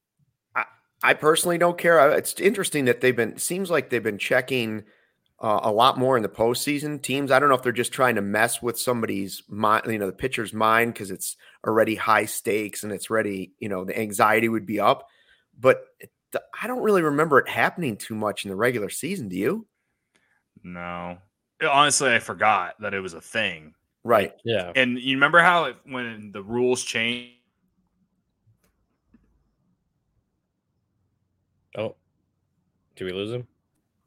I 1.02 1.14
personally 1.14 1.58
don't 1.58 1.78
care. 1.78 2.12
It's 2.12 2.40
interesting 2.40 2.86
that 2.86 3.02
they've 3.02 3.16
been. 3.16 3.38
Seems 3.38 3.70
like 3.70 3.90
they've 3.90 4.04
been 4.04 4.18
checking 4.18 4.84
uh, 5.40 5.62
a 5.64 5.72
lot 5.72 5.98
more 5.98 6.18
in 6.18 6.24
the 6.24 6.30
postseason. 6.30 7.02
Teams. 7.02 7.32
I 7.32 7.40
don't 7.40 7.50
know 7.50 7.56
if 7.56 7.64
they're 7.64 7.72
just 7.72 7.94
trying 7.94 8.16
to 8.16 8.22
mess 8.22 8.62
with 8.62 8.80
somebody's 8.80 9.44
mind, 9.48 9.86
you 9.88 9.98
know, 9.98 10.08
the 10.08 10.14
pitcher's 10.14 10.54
mind 10.54 10.94
because 10.94 11.12
it's 11.12 11.38
already 11.66 11.96
high 11.96 12.26
stakes 12.26 12.84
and 12.84 12.92
it's 12.92 13.10
ready. 13.10 13.54
You 13.60 13.70
know, 13.70 13.86
the 13.86 13.98
anxiety 13.98 14.50
would 14.50 14.66
be 14.66 14.80
up. 14.80 15.08
But 15.58 15.84
it, 16.00 16.12
I 16.62 16.68
don't 16.68 16.84
really 16.84 17.02
remember 17.02 17.40
it 17.40 17.50
happening 17.50 17.98
too 17.98 18.16
much 18.16 18.46
in 18.46 18.50
the 18.50 18.56
regular 18.56 18.90
season. 18.90 19.30
Do 19.30 19.36
you? 19.36 19.68
No, 20.64 21.18
honestly, 21.68 22.14
I 22.14 22.20
forgot 22.20 22.76
that 22.82 22.94
it 22.94 23.00
was 23.00 23.14
a 23.14 23.22
thing. 23.22 23.74
Right. 24.04 24.34
yeah. 24.44 24.72
And 24.76 25.00
you 25.00 25.16
remember 25.16 25.40
how 25.40 25.66
it, 25.66 25.78
when 25.86 26.32
the 26.32 26.42
rules 26.44 26.84
changed? 26.84 27.36
Oh, 31.78 31.96
do 32.96 33.06
we 33.06 33.12
lose 33.12 33.32
him? 33.32 33.48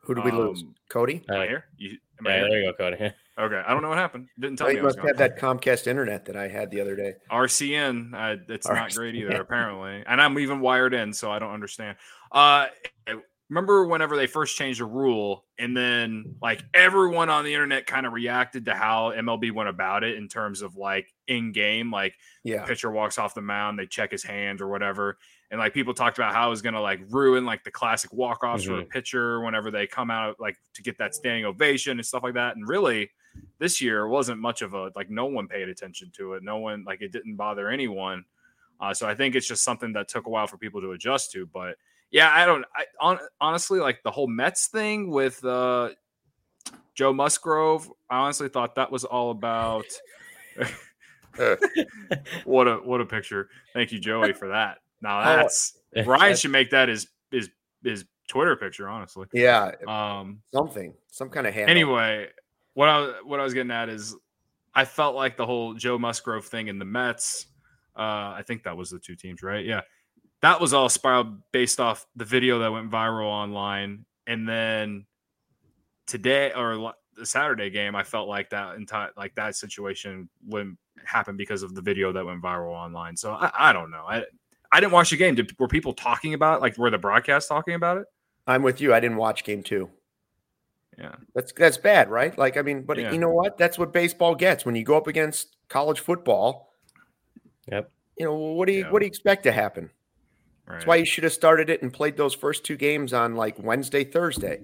Who 0.00 0.14
do 0.14 0.22
we 0.22 0.30
lose? 0.32 0.62
Um, 0.62 0.74
Cody? 0.88 1.22
Am 1.28 1.40
I 1.40 1.46
here? 1.46 1.66
You, 1.76 1.96
am 2.18 2.26
I 2.26 2.32
here? 2.32 2.48
there 2.48 2.60
you 2.62 2.72
go, 2.72 2.90
Cody. 2.90 3.12
Okay, 3.38 3.62
I 3.66 3.72
don't 3.72 3.80
know 3.80 3.88
what 3.88 3.96
happened. 3.96 4.28
Didn't 4.38 4.58
tell 4.58 4.68
me. 4.68 4.74
you 4.74 4.80
I 4.80 4.82
must 4.82 4.98
have 4.98 5.16
that 5.16 5.38
Comcast 5.38 5.86
internet 5.86 6.26
that 6.26 6.36
I 6.36 6.48
had 6.48 6.70
the 6.70 6.82
other 6.82 6.94
day. 6.94 7.14
RCN. 7.30 8.12
Uh, 8.12 8.42
it's 8.50 8.68
not 8.68 8.92
great 8.92 9.14
either, 9.14 9.40
apparently. 9.40 10.04
And 10.06 10.20
I'm 10.20 10.38
even 10.38 10.60
wired 10.60 10.92
in, 10.92 11.14
so 11.14 11.30
I 11.32 11.38
don't 11.38 11.50
understand. 11.50 11.96
Uh, 12.30 12.66
remember 13.48 13.86
whenever 13.86 14.16
they 14.16 14.26
first 14.26 14.54
changed 14.56 14.80
the 14.80 14.84
rule, 14.84 15.46
and 15.58 15.74
then 15.74 16.34
like 16.42 16.62
everyone 16.74 17.30
on 17.30 17.44
the 17.44 17.54
internet 17.54 17.86
kind 17.86 18.04
of 18.04 18.12
reacted 18.12 18.66
to 18.66 18.74
how 18.74 19.12
MLB 19.12 19.50
went 19.50 19.70
about 19.70 20.04
it 20.04 20.18
in 20.18 20.28
terms 20.28 20.60
of 20.60 20.76
like 20.76 21.10
in 21.26 21.52
game, 21.52 21.90
like 21.90 22.14
Yeah. 22.44 22.66
pitcher 22.66 22.90
walks 22.90 23.16
off 23.16 23.34
the 23.34 23.40
mound, 23.40 23.78
they 23.78 23.86
check 23.86 24.10
his 24.10 24.22
hands 24.22 24.60
or 24.60 24.68
whatever. 24.68 25.16
And 25.52 25.60
like 25.60 25.74
people 25.74 25.92
talked 25.92 26.18
about 26.18 26.32
how 26.32 26.46
it 26.48 26.50
was 26.50 26.62
going 26.62 26.74
to 26.74 26.80
like 26.80 27.00
ruin 27.10 27.44
like 27.44 27.62
the 27.62 27.70
classic 27.70 28.10
walk 28.12 28.42
offs 28.42 28.64
for 28.64 28.78
a 28.78 28.84
Mhm. 28.84 28.88
pitcher 28.88 29.40
whenever 29.42 29.70
they 29.70 29.86
come 29.86 30.10
out 30.10 30.40
like 30.40 30.56
to 30.72 30.82
get 30.82 30.96
that 30.96 31.14
standing 31.14 31.44
ovation 31.44 31.98
and 31.98 32.06
stuff 32.06 32.22
like 32.24 32.34
that. 32.34 32.56
And 32.56 32.66
really, 32.66 33.10
this 33.58 33.80
year 33.80 34.08
wasn't 34.08 34.40
much 34.40 34.62
of 34.62 34.72
a 34.72 34.90
like 34.96 35.10
no 35.10 35.26
one 35.26 35.46
paid 35.46 35.68
attention 35.68 36.10
to 36.16 36.32
it. 36.32 36.42
No 36.42 36.56
one 36.56 36.84
like 36.84 37.02
it 37.02 37.12
didn't 37.12 37.36
bother 37.36 37.68
anyone. 37.68 38.24
Uh, 38.80 38.92
so 38.94 39.06
I 39.06 39.14
think 39.14 39.34
it's 39.34 39.46
just 39.46 39.62
something 39.62 39.92
that 39.92 40.08
took 40.08 40.26
a 40.26 40.30
while 40.30 40.46
for 40.46 40.56
people 40.56 40.80
to 40.80 40.92
adjust 40.92 41.30
to. 41.32 41.46
But 41.46 41.76
yeah, 42.10 42.30
I 42.32 42.46
don't. 42.46 42.64
I 42.74 42.86
on, 42.98 43.18
honestly 43.40 43.78
like 43.78 44.02
the 44.02 44.10
whole 44.10 44.26
Mets 44.26 44.66
thing 44.68 45.10
with 45.10 45.44
uh, 45.44 45.90
Joe 46.94 47.12
Musgrove. 47.12 47.90
I 48.10 48.18
honestly 48.18 48.48
thought 48.48 48.74
that 48.76 48.90
was 48.90 49.04
all 49.04 49.30
about. 49.30 49.84
what 52.44 52.68
a 52.68 52.76
what 52.76 53.00
a 53.00 53.06
picture! 53.06 53.48
Thank 53.72 53.92
you, 53.92 53.98
Joey, 53.98 54.34
for 54.34 54.48
that. 54.48 54.78
Now 55.02 55.20
Oh, 55.20 55.36
that's 55.36 55.76
Ryan 56.06 56.36
should 56.36 56.50
make 56.52 56.70
that 56.70 56.88
his 56.88 57.08
his 57.30 57.50
his 57.82 58.04
Twitter 58.28 58.56
picture. 58.56 58.88
Honestly, 58.88 59.26
Yeah. 59.34 59.72
um. 59.86 60.40
Something. 60.54 60.94
Some 61.08 61.28
kind 61.28 61.46
of 61.46 61.52
handle. 61.52 61.70
Anyway, 61.70 62.28
what 62.74 62.88
I 62.88 62.98
was- 63.00 63.14
what 63.24 63.40
I 63.40 63.42
was 63.44 63.52
getting 63.52 63.70
at 63.72 63.88
is, 63.90 64.16
I 64.74 64.84
felt 64.86 65.14
like 65.14 65.36
the 65.36 65.44
whole 65.44 65.74
Joe 65.74 65.98
Musgrove 65.98 66.46
thing 66.46 66.68
in 66.68 66.78
the 66.78 66.84
Mets. 66.86 67.46
Uh, 67.94 68.32
I 68.38 68.42
think 68.46 68.62
that 68.62 68.74
was 68.76 68.88
the 68.90 68.98
two 68.98 69.14
teams, 69.16 69.42
right? 69.42 69.66
Yeah, 69.66 69.82
that 70.40 70.60
was 70.60 70.72
all 70.72 70.88
spiraled 70.88 71.42
based 71.52 71.78
off 71.80 72.06
the 72.16 72.24
video 72.24 72.58
that 72.60 72.72
went 72.72 72.90
viral 72.90 73.26
online, 73.26 74.06
and 74.26 74.48
then 74.48 75.04
today 76.06 76.52
or 76.54 76.94
the 77.14 77.26
Saturday 77.26 77.68
game, 77.68 77.94
I 77.94 78.02
felt 78.02 78.28
like 78.28 78.48
that 78.50 78.76
entire 78.76 79.10
like 79.16 79.34
that 79.34 79.54
situation 79.56 80.28
wouldn't 80.46 80.78
happen 81.04 81.36
because 81.36 81.62
of 81.62 81.74
the 81.74 81.82
video 81.82 82.12
that 82.12 82.24
went 82.24 82.42
viral 82.42 82.72
online. 82.72 83.16
So 83.16 83.32
I, 83.32 83.50
I 83.70 83.72
don't 83.74 83.90
know. 83.90 84.04
I 84.08 84.24
I 84.72 84.80
didn't 84.80 84.92
watch 84.92 85.10
the 85.10 85.16
game. 85.16 85.34
Did, 85.34 85.58
were 85.58 85.68
people 85.68 85.92
talking 85.92 86.34
about 86.34 86.58
it? 86.58 86.62
Like 86.62 86.78
were 86.78 86.90
the 86.90 86.98
broadcast 86.98 87.48
talking 87.48 87.74
about 87.74 87.98
it? 87.98 88.04
I'm 88.46 88.62
with 88.62 88.80
you. 88.80 88.92
I 88.94 89.00
didn't 89.00 89.18
watch 89.18 89.44
game 89.44 89.62
two. 89.62 89.90
Yeah. 90.98 91.14
That's 91.34 91.52
that's 91.52 91.76
bad, 91.76 92.10
right? 92.10 92.36
Like, 92.36 92.56
I 92.56 92.62
mean, 92.62 92.82
but 92.82 92.98
Yeah. 92.98 93.12
you 93.12 93.18
know 93.18 93.30
what? 93.30 93.56
That's 93.58 93.78
what 93.78 93.92
baseball 93.92 94.34
gets 94.34 94.64
when 94.64 94.74
you 94.74 94.84
go 94.84 94.96
up 94.96 95.06
against 95.06 95.56
college 95.68 96.00
football. 96.00 96.74
Yep. 97.70 97.90
You 98.18 98.26
know, 98.26 98.34
what 98.34 98.66
do 98.66 98.72
you 98.72 98.80
Yeah. 98.80 98.90
what 98.90 98.98
do 99.00 99.06
you 99.06 99.08
expect 99.08 99.42
to 99.44 99.52
happen? 99.52 99.90
Right. 100.66 100.74
That's 100.76 100.86
why 100.86 100.96
you 100.96 101.04
should 101.04 101.24
have 101.24 101.32
started 101.32 101.70
it 101.70 101.82
and 101.82 101.92
played 101.92 102.16
those 102.16 102.34
first 102.34 102.64
two 102.64 102.76
games 102.76 103.12
on 103.12 103.36
like 103.36 103.58
Wednesday, 103.58 104.04
Thursday. 104.04 104.60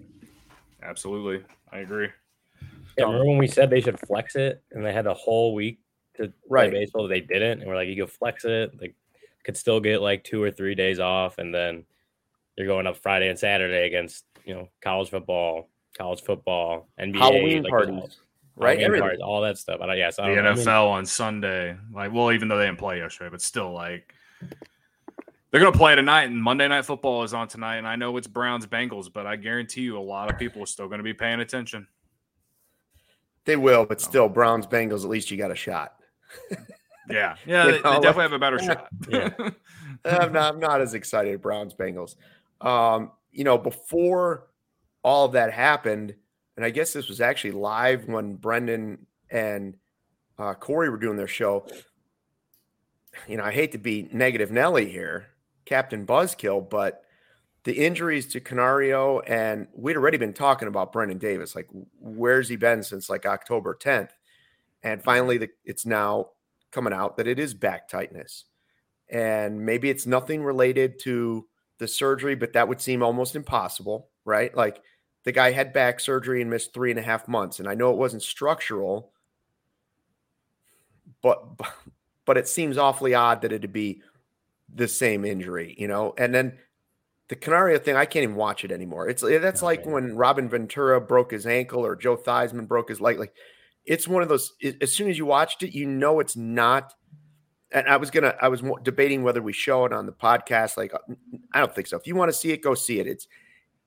Absolutely, 0.82 1.44
I 1.72 1.78
agree. 1.78 2.08
Yeah, 2.96 3.04
remember 3.04 3.26
when 3.26 3.38
we 3.38 3.48
said 3.48 3.68
they 3.70 3.80
should 3.80 3.98
flex 4.00 4.36
it 4.36 4.62
and 4.72 4.84
they 4.84 4.92
had 4.92 5.06
the 5.06 5.14
whole 5.14 5.54
week 5.54 5.80
to 6.16 6.32
Right. 6.48 6.70
play 6.70 6.80
baseball, 6.80 7.08
they 7.08 7.20
didn't, 7.20 7.60
and 7.60 7.68
we're 7.68 7.74
like, 7.76 7.88
you 7.88 7.96
could 8.04 8.12
flex 8.12 8.44
it, 8.44 8.80
like 8.80 8.94
could 9.48 9.56
still 9.56 9.80
get 9.80 10.02
like 10.02 10.24
two 10.24 10.42
or 10.42 10.50
three 10.50 10.74
days 10.74 11.00
off, 11.00 11.38
and 11.38 11.54
then 11.54 11.86
you're 12.54 12.66
going 12.66 12.86
up 12.86 12.98
Friday 12.98 13.30
and 13.30 13.38
Saturday 13.38 13.86
against 13.86 14.26
you 14.44 14.52
know 14.52 14.68
college 14.82 15.08
football, 15.08 15.70
college 15.96 16.20
football, 16.20 16.86
NBA, 17.00 17.16
Halloween 17.16 17.62
like, 17.62 17.70
parties, 17.70 17.94
all- 17.94 18.10
right? 18.56 18.78
Halloween 18.78 18.84
Everything. 18.84 19.00
parties, 19.00 19.20
all 19.24 19.40
that 19.40 19.56
stuff. 19.56 19.80
I 19.80 19.86
don't, 19.86 19.96
yeah, 19.96 20.10
so 20.10 20.20
The 20.24 20.32
I 20.32 20.34
don't 20.34 20.44
know, 20.44 20.52
NFL 20.62 20.90
on 20.90 21.06
Sunday, 21.06 21.78
like, 21.94 22.12
well, 22.12 22.30
even 22.30 22.48
though 22.48 22.58
they 22.58 22.66
didn't 22.66 22.78
play 22.78 22.98
yesterday, 22.98 23.30
but 23.30 23.40
still, 23.40 23.72
like, 23.72 24.12
they're 25.50 25.62
gonna 25.62 25.72
play 25.72 25.94
tonight, 25.94 26.24
and 26.24 26.36
Monday 26.36 26.68
Night 26.68 26.84
Football 26.84 27.22
is 27.22 27.32
on 27.32 27.48
tonight. 27.48 27.76
And 27.78 27.88
I 27.88 27.96
know 27.96 28.14
it's 28.18 28.26
Browns 28.26 28.66
Bengals, 28.66 29.10
but 29.10 29.26
I 29.26 29.36
guarantee 29.36 29.80
you, 29.80 29.96
a 29.96 29.98
lot 29.98 30.30
of 30.30 30.38
people 30.38 30.62
are 30.62 30.66
still 30.66 30.88
gonna 30.88 31.02
be 31.02 31.14
paying 31.14 31.40
attention. 31.40 31.86
They 33.46 33.56
will, 33.56 33.86
but 33.86 34.02
still, 34.02 34.28
Browns, 34.28 34.66
Bengals. 34.66 35.04
At 35.04 35.08
least 35.08 35.30
you 35.30 35.38
got 35.38 35.50
a 35.50 35.54
shot. 35.56 35.94
Yeah, 37.10 37.36
yeah, 37.46 37.64
they, 37.64 37.72
they 37.72 37.78
definitely 37.80 38.08
like- 38.08 38.16
have 38.16 38.32
a 38.32 38.38
better 38.38 38.58
shot. 38.58 38.88
Yeah. 39.08 39.30
I'm 40.04 40.32
not, 40.32 40.54
I'm 40.54 40.60
not 40.60 40.80
as 40.80 40.94
excited. 40.94 41.40
Browns, 41.40 41.74
Bengals. 41.74 42.16
Um, 42.60 43.12
you 43.32 43.44
know, 43.44 43.58
before 43.58 44.46
all 45.02 45.26
of 45.26 45.32
that 45.32 45.52
happened, 45.52 46.14
and 46.56 46.64
I 46.64 46.70
guess 46.70 46.92
this 46.92 47.08
was 47.08 47.20
actually 47.20 47.52
live 47.52 48.06
when 48.06 48.34
Brendan 48.34 49.06
and 49.30 49.74
uh, 50.38 50.54
Corey 50.54 50.90
were 50.90 50.98
doing 50.98 51.16
their 51.16 51.28
show. 51.28 51.66
You 53.26 53.36
know, 53.36 53.44
I 53.44 53.52
hate 53.52 53.72
to 53.72 53.78
be 53.78 54.08
negative 54.12 54.50
Nelly 54.50 54.88
here, 54.88 55.26
Captain 55.64 56.06
Buzzkill, 56.06 56.68
but 56.68 57.02
the 57.64 57.72
injuries 57.84 58.26
to 58.28 58.40
Canario 58.40 59.20
and 59.20 59.66
we'd 59.74 59.96
already 59.96 60.16
been 60.16 60.32
talking 60.32 60.68
about 60.68 60.92
Brennen 60.92 61.18
Davis. 61.18 61.54
Like, 61.54 61.68
where's 62.00 62.48
he 62.48 62.56
been 62.56 62.82
since 62.82 63.10
like 63.10 63.26
October 63.26 63.76
10th? 63.80 64.10
And 64.82 65.02
finally, 65.02 65.38
the, 65.38 65.50
it's 65.64 65.84
now 65.84 66.28
coming 66.70 66.92
out 66.92 67.16
that 67.16 67.26
it 67.26 67.38
is 67.38 67.54
back 67.54 67.88
tightness. 67.88 68.44
And 69.08 69.64
maybe 69.64 69.88
it's 69.90 70.06
nothing 70.06 70.42
related 70.42 70.98
to 71.00 71.46
the 71.78 71.88
surgery, 71.88 72.34
but 72.34 72.52
that 72.52 72.68
would 72.68 72.80
seem 72.80 73.02
almost 73.02 73.36
impossible, 73.36 74.10
right? 74.24 74.54
Like 74.54 74.82
the 75.24 75.32
guy 75.32 75.50
had 75.50 75.72
back 75.72 76.00
surgery 76.00 76.42
and 76.42 76.50
missed 76.50 76.74
three 76.74 76.90
and 76.90 76.98
a 76.98 77.02
half 77.02 77.26
months. 77.28 77.58
And 77.58 77.68
I 77.68 77.74
know 77.74 77.90
it 77.90 77.96
wasn't 77.98 78.22
structural, 78.22 79.12
but 81.22 81.42
but 82.24 82.36
it 82.36 82.48
seems 82.48 82.76
awfully 82.76 83.14
odd 83.14 83.42
that 83.42 83.52
it'd 83.52 83.72
be 83.72 84.02
the 84.74 84.88
same 84.88 85.24
injury, 85.24 85.74
you 85.78 85.88
know? 85.88 86.14
And 86.18 86.34
then 86.34 86.58
the 87.28 87.36
Canario 87.36 87.78
thing, 87.78 87.96
I 87.96 88.06
can't 88.06 88.24
even 88.24 88.36
watch 88.36 88.64
it 88.64 88.72
anymore. 88.72 89.08
It's 89.08 89.22
eh, 89.22 89.38
that's 89.38 89.62
like 89.62 89.80
Okay. 89.80 89.90
when 89.90 90.16
Robin 90.16 90.48
Ventura 90.48 91.00
broke 91.00 91.32
his 91.32 91.46
ankle 91.46 91.84
or 91.84 91.96
Joe 91.96 92.16
Theismann 92.16 92.68
broke 92.68 92.88
his 92.88 93.00
leg. 93.00 93.18
Like 93.18 93.34
it's 93.88 94.06
one 94.06 94.22
of 94.22 94.28
those. 94.28 94.52
it- 94.60 94.80
As 94.82 94.92
soon 94.94 95.08
as 95.10 95.18
you 95.18 95.26
watched 95.26 95.62
it, 95.62 95.74
you 95.74 95.86
know 95.86 96.20
it's 96.20 96.36
not. 96.36 96.92
And 97.72 97.86
I 97.88 97.96
was 97.96 98.10
gonna, 98.10 98.34
I 98.40 98.48
was 98.48 98.62
debating 98.82 99.22
whether 99.24 99.42
we 99.42 99.52
show 99.52 99.84
it 99.84 99.92
on 99.92 100.06
the 100.06 100.12
podcast. 100.12 100.76
Like, 100.76 100.94
uh, 100.94 100.98
I 101.52 101.58
don't 101.60 101.74
think 101.74 101.86
so. 101.86 101.96
If 101.96 102.06
you 102.06 102.14
want 102.14 102.30
to 102.30 102.36
see 102.36 102.50
it, 102.52 102.62
go 102.62 102.74
see 102.74 102.98
it. 103.00 103.06
It's, 103.06 103.26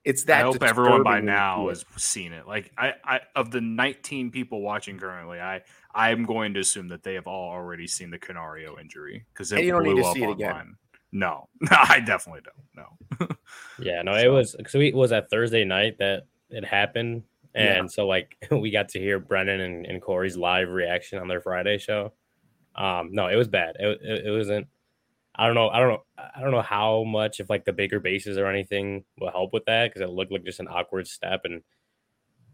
it's 0.03 0.23
that. 0.25 0.41
I 0.41 0.43
hope 0.43 0.61
everyone 0.61 1.03
by 1.03 1.19
disturbing 1.19 1.25
when 1.27 1.33
you 1.35 1.39
now 1.39 1.73
see 1.73 1.85
has 1.93 2.03
seen 2.03 2.33
it. 2.33 2.47
Like, 2.47 2.71
I, 2.77 2.93
I 3.03 3.19
of 3.35 3.49
the 3.51 3.61
19 3.61 4.29
people 4.31 4.61
watching 4.61 4.99
currently, 4.99 5.39
I, 5.39 5.61
I'm 5.95 6.25
going 6.25 6.53
to 6.55 6.59
assume 6.59 6.89
that 6.89 7.03
they 7.03 7.15
have 7.15 7.27
all 7.27 7.49
already 7.51 7.87
seen 7.87 8.09
the 8.11 8.19
Canario 8.19 8.77
injury 8.79 9.25
because 9.33 9.51
it 9.51 9.63
you 9.63 9.71
don't 9.71 9.83
need 9.83 9.95
to 9.97 10.03
up 10.07 10.13
see 10.15 10.23
it 10.23 10.29
again. 10.31 10.51
online. 10.51 10.75
No, 11.11 11.49
I 11.71 11.99
definitely 11.99 12.41
don't. 12.43 12.87
No. 13.19 13.35
Yeah, 13.79 14.01
no, 14.03 14.13
it 14.15 14.27
was 14.27 14.55
so 14.67 14.79
it 14.79 14.93
was 14.95 15.09
that 15.09 15.29
Thursday 15.31 15.65
night 15.65 15.97
that 15.97 16.27
it 16.51 16.63
happened. 16.63 17.23
Yeah. 17.55 17.79
And 17.79 17.91
so 17.91 18.07
like 18.07 18.37
we 18.51 18.71
got 18.71 18.89
to 18.89 18.99
hear 18.99 19.19
Brennan 19.19 19.61
and, 19.61 19.85
and 19.85 20.01
Corey's 20.01 20.37
live 20.37 20.69
reaction 20.69 21.19
on 21.19 21.27
their 21.27 21.41
Friday 21.41 21.77
show. 21.77 22.13
Um, 22.75 23.09
no, 23.11 23.27
it 23.27 23.35
was 23.35 23.47
bad. 23.47 23.75
It, 23.79 23.99
it, 24.01 24.25
it 24.27 24.31
wasn't 24.31 24.67
I 25.35 25.45
don't 25.45 25.55
know, 25.55 25.69
I 25.69 25.79
don't 25.79 25.89
know 25.89 26.03
I 26.17 26.41
don't 26.41 26.51
know 26.51 26.61
how 26.61 27.03
much 27.03 27.39
if 27.39 27.49
like 27.49 27.65
the 27.65 27.73
bigger 27.73 27.99
bases 27.99 28.37
or 28.37 28.47
anything 28.47 29.03
will 29.19 29.31
help 29.31 29.53
with 29.53 29.65
that 29.65 29.87
because 29.89 30.01
it 30.01 30.13
looked 30.13 30.31
like 30.31 30.43
just 30.43 30.59
an 30.59 30.67
awkward 30.67 31.07
step 31.07 31.41
and 31.45 31.61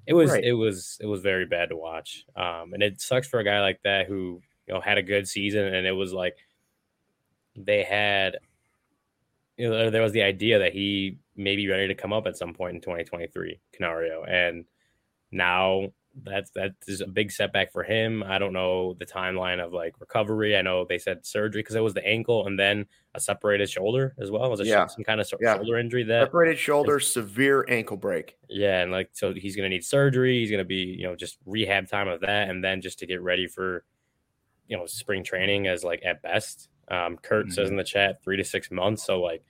it 0.06 0.14
was 0.14 0.32
Right. 0.32 0.44
it 0.44 0.54
was 0.54 0.98
it 1.02 1.06
was 1.08 1.22
very 1.22 1.46
bad 1.46 1.70
to 1.70 1.76
watch. 1.78 2.26
Um 2.36 2.74
and 2.74 2.82
it 2.84 3.02
sucks 3.02 3.28
for 3.28 3.40
a 3.40 3.44
guy 3.44 3.62
like 3.62 3.80
that 3.84 4.08
who, 4.08 4.42
you 4.68 4.74
know, 4.74 4.82
had 4.82 4.98
a 4.98 5.04
good 5.04 5.28
season 5.28 5.66
and 5.66 5.86
it 5.86 5.92
was 5.92 6.14
like 6.14 6.38
they 7.56 7.84
had 7.84 8.38
you 9.58 9.70
know, 9.70 9.90
there 9.90 10.04
was 10.04 10.12
the 10.12 10.22
idea 10.22 10.60
that 10.60 10.74
he 10.74 11.18
may 11.36 11.56
be 11.56 11.68
ready 11.68 11.88
to 11.88 11.96
come 11.96 12.14
up 12.14 12.28
at 12.28 12.38
some 12.38 12.54
point 12.54 12.76
in 12.76 12.82
2023, 12.82 13.60
Canario, 13.74 14.24
and 14.24 14.66
now 15.32 15.88
that's 16.24 16.50
that 16.52 16.72
is 16.88 17.02
a 17.02 17.06
big 17.08 17.32
setback 17.32 17.72
for 17.72 17.84
him. 17.84 18.24
I 18.24 18.40
don't 18.40 18.54
know 18.54 18.96
the 18.96 19.06
timeline 19.06 19.64
of 19.64 19.72
like 19.72 20.00
recovery. 20.00 20.58
I 20.58 20.64
know 20.64 20.84
they 20.84 20.98
said 20.98 21.24
surgery 21.28 21.62
because 21.62 21.76
it 21.76 21.84
was 21.84 21.94
the 21.94 22.04
ankle 22.08 22.48
and 22.48 22.58
then 22.58 22.88
a 23.14 23.20
separated 23.20 23.70
shoulder 23.70 24.16
as 24.20 24.32
well. 24.32 24.44
It 24.46 24.50
was 24.50 24.60
a 24.62 24.66
Yeah. 24.66 24.88
some 24.88 25.04
kind 25.04 25.22
of 25.22 25.28
so- 25.28 25.38
Yeah. 25.40 25.58
shoulder 25.58 25.78
injury 25.78 26.02
that 26.06 26.24
separated 26.24 26.58
shoulder, 26.58 27.00
severe 27.00 27.66
ankle 27.70 27.98
break. 27.98 28.36
yeah, 28.50 28.82
and 28.82 28.92
like 28.92 29.10
so 29.14 29.32
he's 29.34 29.56
gonna 29.56 29.70
need 29.70 29.84
surgery. 29.86 30.40
He's 30.40 30.50
gonna 30.50 30.64
be 30.66 30.78
you 30.98 31.04
know 31.04 31.16
just 31.16 31.38
rehab 31.46 31.88
time 31.88 32.08
of 32.08 32.22
that, 32.22 32.50
and 32.50 32.64
then 32.64 32.82
just 32.82 32.98
to 33.00 33.06
get 33.06 33.22
ready 33.22 33.46
for 33.46 33.84
you 34.68 34.76
know 34.76 34.88
spring 34.88 35.24
training 35.24 35.68
as 35.68 35.84
like 35.84 36.02
at 36.04 36.24
best. 36.24 36.70
Um, 36.88 37.18
Kurt 37.18 37.52
says 37.52 37.70
in 37.70 37.76
the 37.76 37.84
chat 37.84 38.24
three 38.24 38.38
to 38.38 38.44
six 38.44 38.72
months. 38.72 39.04
So 39.04 39.22
like 39.22 39.44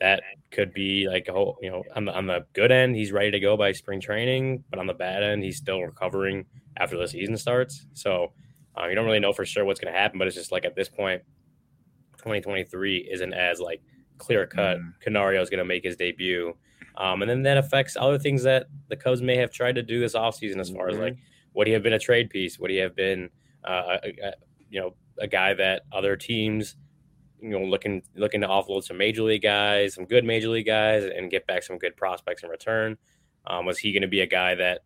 that 0.00 0.22
could 0.50 0.72
be 0.72 1.08
like 1.08 1.28
a 1.28 1.32
whole 1.32 1.56
you 1.62 1.70
know 1.70 1.84
on 1.94 2.04
the 2.04 2.12
on 2.12 2.26
the 2.26 2.44
good 2.54 2.72
end 2.72 2.96
he's 2.96 3.12
ready 3.12 3.30
to 3.30 3.40
go 3.40 3.56
by 3.56 3.72
spring 3.72 4.00
training, 4.00 4.64
but 4.70 4.78
on 4.78 4.86
the 4.86 4.94
bad 4.94 5.22
end 5.22 5.42
he's 5.42 5.56
still 5.56 5.80
recovering 5.80 6.46
after 6.76 6.96
the 6.96 7.06
season 7.06 7.36
starts. 7.36 7.86
So 7.94 8.32
uh, 8.78 8.86
you 8.86 8.94
don't 8.94 9.06
really 9.06 9.20
know 9.20 9.32
for 9.32 9.44
sure 9.44 9.64
what's 9.64 9.80
gonna 9.80 9.96
happen, 9.96 10.18
but 10.18 10.26
it's 10.26 10.36
just 10.36 10.52
like 10.52 10.64
at 10.64 10.74
this 10.74 10.88
point, 10.88 11.22
2023 12.18 13.08
isn't 13.10 13.32
as 13.32 13.60
like 13.60 13.82
clear 14.20 14.46
cut. 14.46 14.78
Mm. 14.78 14.92
Canario 15.00 15.42
is 15.42 15.50
going 15.50 15.58
to 15.58 15.64
make 15.64 15.82
his 15.82 15.96
debut. 15.96 16.54
Um, 16.96 17.22
and 17.22 17.30
then 17.30 17.42
that 17.42 17.56
affects 17.56 17.96
other 17.98 18.18
things 18.18 18.42
that 18.44 18.66
the 18.88 18.96
Cubs 18.96 19.22
may 19.22 19.36
have 19.36 19.50
tried 19.50 19.74
to 19.76 19.82
do 19.82 19.98
this 19.98 20.14
offseason 20.14 20.60
as 20.60 20.70
far 20.70 20.88
mm-hmm. 20.88 20.96
as 20.96 21.00
like, 21.00 21.16
would 21.54 21.66
he 21.66 21.72
have 21.72 21.82
been 21.82 21.94
a 21.94 21.98
trade 21.98 22.30
piece? 22.30 22.58
Would 22.58 22.70
he 22.70 22.76
have 22.76 22.94
been, 22.94 23.30
uh, 23.64 23.96
a, 24.04 24.08
a, 24.22 24.32
you 24.68 24.80
know, 24.80 24.94
a 25.18 25.26
guy 25.26 25.54
that 25.54 25.82
other 25.92 26.16
teams, 26.16 26.76
you 27.42 27.50
know, 27.50 27.64
looking 27.64 28.02
looking 28.14 28.40
to 28.42 28.48
offload 28.48 28.84
some 28.84 28.98
major 28.98 29.22
league 29.22 29.42
guys, 29.42 29.94
some 29.94 30.04
good 30.04 30.24
major 30.24 30.48
league 30.48 30.66
guys, 30.66 31.04
and 31.04 31.30
get 31.30 31.46
back 31.46 31.62
some 31.62 31.78
good 31.78 31.96
prospects 31.96 32.42
in 32.42 32.50
return? 32.50 32.96
Um, 33.46 33.66
was 33.66 33.78
he 33.78 33.92
going 33.92 34.02
to 34.02 34.08
be 34.08 34.20
a 34.20 34.26
guy 34.26 34.54
that 34.54 34.80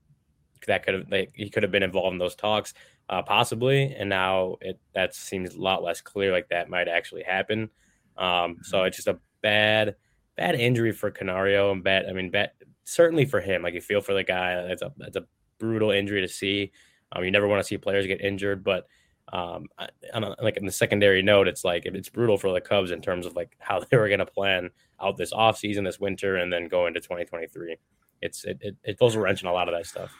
that 0.66 0.84
could 0.84 0.94
have 0.94 1.10
like, 1.10 1.32
he 1.34 1.50
could 1.50 1.62
have 1.62 1.72
been 1.72 1.82
involved 1.82 2.12
in 2.12 2.18
those 2.18 2.34
talks? 2.34 2.74
Uh, 3.08 3.22
possibly, 3.22 3.94
and 3.94 4.08
now 4.08 4.56
it 4.60 4.78
that 4.94 5.14
seems 5.14 5.54
a 5.54 5.60
lot 5.60 5.82
less 5.82 6.00
clear. 6.00 6.32
Like 6.32 6.48
that 6.48 6.70
might 6.70 6.88
actually 6.88 7.22
happen. 7.22 7.70
Um, 8.16 8.58
so 8.62 8.78
mm-hmm. 8.78 8.86
it's 8.86 8.96
just 8.96 9.08
a 9.08 9.18
bad, 9.42 9.96
bad 10.36 10.54
injury 10.54 10.92
for 10.92 11.10
Canario, 11.10 11.70
and 11.72 11.84
bad. 11.84 12.06
I 12.06 12.12
mean, 12.12 12.30
bad 12.30 12.52
certainly 12.84 13.24
for 13.24 13.40
him. 13.40 13.62
Like 13.62 13.74
you 13.74 13.80
feel 13.80 14.00
for 14.00 14.14
the 14.14 14.24
guy. 14.24 14.66
That's 14.66 14.82
a 14.82 14.92
that's 14.96 15.16
a 15.16 15.26
brutal 15.58 15.90
injury 15.90 16.20
to 16.20 16.28
see. 16.28 16.72
Um, 17.12 17.24
you 17.24 17.30
never 17.30 17.46
want 17.46 17.60
to 17.60 17.66
see 17.66 17.76
players 17.76 18.06
get 18.06 18.20
injured, 18.20 18.64
but 18.64 18.86
um, 19.32 19.68
on 20.12 20.24
a, 20.24 20.36
like 20.42 20.56
in 20.56 20.66
the 20.66 20.72
secondary 20.72 21.22
note, 21.22 21.48
it's 21.48 21.64
like 21.64 21.86
it's 21.86 22.08
brutal 22.08 22.36
for 22.36 22.52
the 22.52 22.60
Cubs 22.60 22.90
in 22.90 23.00
terms 23.00 23.26
of 23.26 23.34
like 23.34 23.56
how 23.58 23.80
they 23.90 23.96
were 23.96 24.08
going 24.08 24.18
to 24.20 24.26
plan 24.26 24.70
out 25.00 25.16
this 25.16 25.32
off 25.32 25.58
season, 25.58 25.84
this 25.84 26.00
winter, 26.00 26.36
and 26.36 26.52
then 26.52 26.68
go 26.68 26.86
into 26.86 27.00
2023. 27.00 27.76
It's 28.22 28.44
it, 28.44 28.58
it, 28.60 28.76
it 28.84 28.98
throws 28.98 29.14
a 29.14 29.20
wrench 29.20 29.42
in 29.42 29.48
a 29.48 29.52
lot 29.52 29.68
of 29.68 29.74
that 29.74 29.86
stuff. 29.86 30.12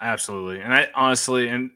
Absolutely, 0.00 0.60
and 0.60 0.72
I 0.72 0.88
honestly, 0.94 1.48
and 1.48 1.70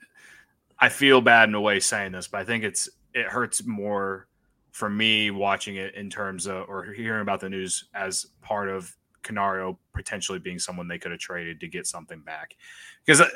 I 0.79 0.89
feel 0.89 1.21
bad 1.21 1.49
in 1.49 1.55
a 1.55 1.61
way 1.61 1.81
saying 1.81 2.13
this, 2.13 2.29
but 2.29 2.41
I 2.41 2.45
think 2.45 2.65
it's 2.65 2.89
it 3.15 3.27
hurts 3.27 3.65
more 3.67 4.29
for 4.71 4.89
me 4.89 5.31
watching 5.31 5.77
it 5.77 5.95
in 5.95 6.09
terms 6.09 6.47
of 6.47 6.69
or 6.69 6.93
hearing 6.93 7.21
about 7.21 7.41
the 7.41 7.49
news 7.49 7.89
as 7.95 8.27
part 8.41 8.69
of 8.69 8.97
Canario 9.23 9.79
potentially 9.93 10.39
being 10.39 10.59
someone 10.59 10.89
they 10.89 10.99
could 10.99 11.13
have 11.13 11.21
traded 11.21 11.61
to 11.61 11.69
get 11.69 11.87
something 11.87 12.21
back 12.23 12.57
because 13.05 13.21
uh, 13.21 13.29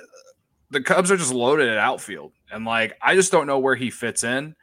the 0.71 0.81
Cubs 0.81 1.11
are 1.11 1.17
just 1.17 1.33
loaded 1.33 1.69
at 1.69 1.79
outfield 1.79 2.33
and 2.51 2.65
like 2.65 2.97
I 3.01 3.15
just 3.15 3.33
don't 3.33 3.47
know 3.47 3.59
where 3.59 3.75
he 3.75 3.91
fits 3.91 4.25
in. 4.25 4.55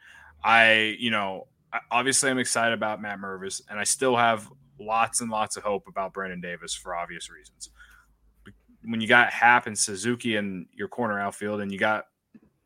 I 0.42 0.96
you 0.98 1.10
know 1.10 1.48
obviously 1.90 2.30
I'm 2.30 2.38
excited 2.38 2.74
about 2.74 3.00
Matt 3.00 3.18
Mervis 3.18 3.62
and 3.68 3.78
I 3.78 3.84
still 3.84 4.16
have 4.16 4.48
lots 4.78 5.20
and 5.20 5.30
lots 5.30 5.56
of 5.56 5.62
hope 5.62 5.86
about 5.88 6.12
Brennen 6.12 6.40
Davis 6.40 6.74
for 6.74 6.94
obvious 6.94 7.30
reasons. 7.30 7.70
When 8.82 9.00
you 9.00 9.08
got 9.08 9.32
Happ 9.32 9.66
and 9.66 9.78
Suzuki 9.78 10.36
in 10.36 10.66
your 10.72 10.88
corner 10.88 11.18
outfield 11.18 11.60
and 11.60 11.72
you 11.72 11.78
got 11.78 12.06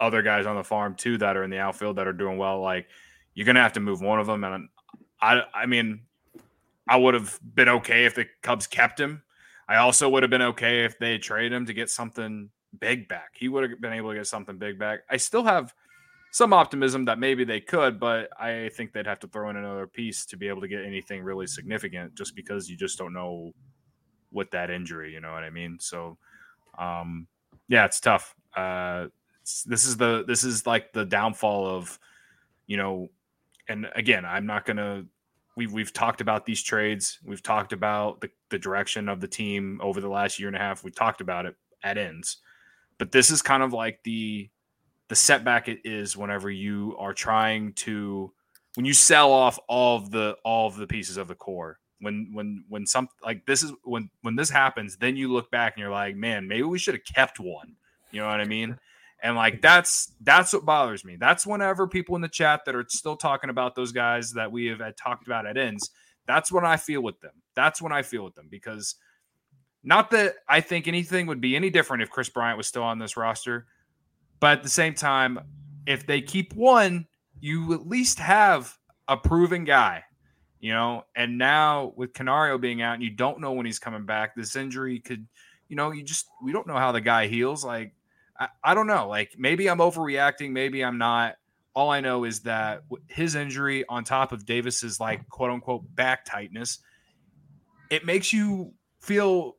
other 0.01 0.23
guys 0.23 0.47
on 0.47 0.57
the 0.57 0.65
farm 0.65 0.95
too 0.95 1.19
that 1.19 1.37
are 1.37 1.45
in 1.45 1.51
the 1.51 1.59
outfield 1.59 1.97
that 1.97 2.07
are 2.07 2.13
doing 2.13 2.39
well, 2.39 2.61
like 2.61 2.89
you're 3.35 3.47
gonna 3.47 3.63
have 3.63 3.75
to 3.75 3.81
move 3.81 4.01
one 4.01 4.19
of 4.19 4.27
them. 4.27 4.43
And 4.45 4.69
I, 5.21 5.43
I 5.55 5.67
mean, 5.67 6.01
I 6.89 6.97
would 6.97 7.15
have 7.15 7.39
been 7.55 7.69
okay 7.69 8.05
if 8.05 8.15
the 8.15 8.27
Cubs 8.43 8.67
kept 8.67 8.99
him. 8.99 9.23
I 9.69 9.77
also 9.77 10.09
would 10.09 10.23
have 10.23 10.31
been 10.31 10.43
okay 10.43 10.85
if 10.85 10.99
they 10.99 11.19
traded 11.19 11.53
him 11.53 11.67
to 11.67 11.75
get 11.75 11.91
something 11.91 12.51
big 12.81 13.09
back. 13.09 13.31
He 13.35 13.49
would 13.49 13.69
have 13.69 13.81
been 13.81 13.93
able 13.93 14.11
to 14.11 14.17
get 14.17 14.27
something 14.27 14.59
big 14.59 14.79
back. 14.79 15.01
I 15.11 15.17
still 15.17 15.45
have 15.45 15.75
some 16.31 16.53
optimism 16.53 17.07
that 17.07 17.19
maybe 17.19 17.45
they 17.45 17.61
could, 17.61 17.99
but 17.99 18.29
I 18.39 18.71
think 18.75 18.93
they'd 18.93 19.07
have 19.07 19.21
to 19.21 19.29
throw 19.29 19.49
in 19.51 19.57
another 19.57 19.87
piece 19.87 20.27
to 20.27 20.37
be 20.37 20.49
able 20.49 20.61
to 20.61 20.69
get 20.69 20.85
anything 20.85 21.23
really 21.23 21.47
significant 21.47 22.15
just 22.15 22.37
because 22.37 22.69
you 22.69 22.77
just 22.77 22.99
don't 22.99 23.15
know 23.15 23.53
what 24.31 24.51
that 24.51 24.71
injury, 24.71 25.13
you 25.13 25.21
know 25.21 25.33
what 25.33 25.45
I 25.45 25.51
mean? 25.51 25.79
So 25.81 26.19
um 26.79 27.27
yeah, 27.69 27.87
it's 27.87 28.01
tough. 28.01 28.35
Uh 28.55 29.07
this 29.67 29.87
is 29.87 29.97
the 29.97 30.25
this 30.27 30.45
is 30.45 30.67
like 30.67 30.93
the 30.93 31.07
downfall 31.07 31.67
of 31.67 31.99
you 32.67 32.77
know 32.77 33.09
and 33.69 33.87
again, 33.95 34.25
I'm 34.25 34.47
not 34.47 34.65
going 34.65 34.79
to. 34.79 35.07
We've 35.57 35.73
we've 35.73 35.93
talked 35.93 36.21
about 36.21 36.47
these 36.47 36.63
trades. 36.63 37.19
We've 37.25 37.43
talked 37.43 37.73
about 37.73 38.21
the, 38.21 38.31
the 38.49 38.59
direction 38.59 39.09
of 39.09 39.21
the 39.21 39.29
team 39.29 39.81
over 39.83 40.01
the 40.01 40.09
last 40.09 40.39
year 40.39 40.49
and 40.49 40.57
a 40.57 40.61
half. 40.61 40.85
We 40.85 40.91
talked 40.91 41.21
about 41.21 41.47
it 41.47 41.57
at 41.83 41.99
ends, 41.99 42.39
but 42.99 43.13
this 43.13 43.31
is 43.31 43.43
kind 43.43 43.63
of 43.63 43.73
like 43.73 44.01
the 44.05 44.49
the 45.09 45.17
setback 45.17 45.69
it 45.69 45.81
is 45.85 46.17
whenever 46.17 46.51
you 46.51 46.95
are 46.99 47.15
trying 47.15 47.73
to 47.73 48.33
when 48.75 48.85
you 48.85 48.93
sell 48.93 49.33
off 49.33 49.59
all 49.69 49.97
of 49.97 50.11
the 50.11 50.37
all 50.45 50.67
of 50.67 50.77
the 50.77 50.87
pieces 50.87 51.17
of 51.17 51.29
the 51.29 51.35
core 51.35 51.79
when 52.01 52.31
when 52.33 52.65
when 52.69 52.87
some 52.87 53.09
like 53.25 53.45
this 53.47 53.63
is 53.63 53.73
when 53.85 54.11
when 54.23 54.37
this 54.37 54.51
happens 54.51 54.97
then 54.97 55.17
you 55.17 55.33
look 55.33 55.51
back 55.51 55.75
and 55.75 55.81
you're 55.81 55.91
like 55.91 56.15
man 56.15 56.47
maybe 56.47 56.63
we 56.63 56.79
should 56.79 56.95
have 56.95 57.05
kept 57.05 57.41
one 57.41 57.75
you 58.13 58.21
know 58.21 58.27
what 58.27 58.41
i 58.41 58.45
mean 58.45 58.79
and 59.21 59.37
like 59.37 59.61
that's 59.61 60.13
that's 60.21 60.53
what 60.53 60.65
bothers 60.65 61.05
me. 61.05 61.17
That's 61.17 61.47
whenever 61.47 61.89
people 61.89 62.15
in 62.15 62.23
the 62.23 62.29
chat 62.29 62.65
that 62.65 62.75
are 62.75 62.85
still 62.89 63.17
talking 63.17 63.51
about 63.51 63.75
those 63.75 63.93
guys 63.93 64.33
that 64.33 64.51
we 64.53 64.67
have 64.67 64.81
talked 64.97 65.27
about 65.27 65.47
at 65.47 65.57
ends, 65.57 65.91
that's 66.27 66.53
when 66.53 66.65
I 66.65 66.77
feel 66.77 67.03
with 67.03 67.21
them. 67.21 67.33
That's 67.57 67.83
when 67.83 67.93
I 67.93 68.03
feel 68.03 68.25
with 68.25 68.35
them 68.35 68.47
because 68.49 68.95
not 69.89 70.11
that 70.11 70.35
I 70.47 70.61
think 70.61 70.87
anything 70.87 71.27
would 71.29 71.41
be 71.41 71.57
any 71.57 71.71
different 71.71 72.03
if 72.03 72.11
Chris 72.11 72.29
Bryant 72.29 72.59
was 72.59 72.67
still 72.67 72.83
on 72.83 72.99
this 72.99 73.17
roster, 73.17 73.65
but 74.39 74.59
at 74.59 74.63
the 74.63 74.69
same 74.69 74.93
time, 74.93 75.41
if 75.87 76.07
they 76.07 76.21
keep 76.21 76.53
one, 76.53 77.07
you 77.41 77.73
at 77.73 77.89
least 77.89 78.19
have 78.19 78.77
a 79.09 79.17
proven 79.17 79.65
guy, 79.65 80.05
you 80.61 80.73
know. 80.73 81.05
And 81.17 81.39
now 81.39 81.95
with 81.97 82.13
Canario 82.13 82.59
being 82.59 82.83
out 82.83 82.97
and 82.97 83.03
you 83.03 83.09
don't 83.09 83.41
know 83.41 83.53
when 83.53 83.65
he's 83.65 83.79
coming 83.79 84.05
back, 84.05 84.37
this 84.37 84.57
injury 84.57 85.01
could, 85.01 85.27
you 85.71 85.77
know, 85.77 85.91
you 85.91 86.03
just 86.03 86.27
we 86.43 86.53
don't 86.53 86.67
know 86.67 86.77
how 86.77 86.93
the 86.93 87.01
guy 87.01 87.27
heals. 87.27 87.65
Like 87.65 87.95
I, 88.39 88.49
I 88.63 88.75
don't 88.75 88.89
know. 88.89 89.09
Like 89.09 89.37
maybe 89.39 89.71
I'm 89.71 89.79
overreacting, 89.79 90.51
maybe 90.51 90.85
I'm 90.85 90.99
not. 90.99 91.37
All 91.75 91.89
I 91.89 92.03
know 92.03 92.25
is 92.25 92.41
that 92.41 92.83
his 93.07 93.37
injury 93.37 93.87
on 93.89 94.05
top 94.05 94.33
of 94.33 94.45
Davis's 94.45 95.01
like 95.01 95.27
quote 95.31 95.51
unquote 95.51 95.95
back 95.95 96.27
tightness, 96.27 96.81
it 97.89 98.05
makes 98.05 98.35
you 98.35 98.75
feel 99.01 99.57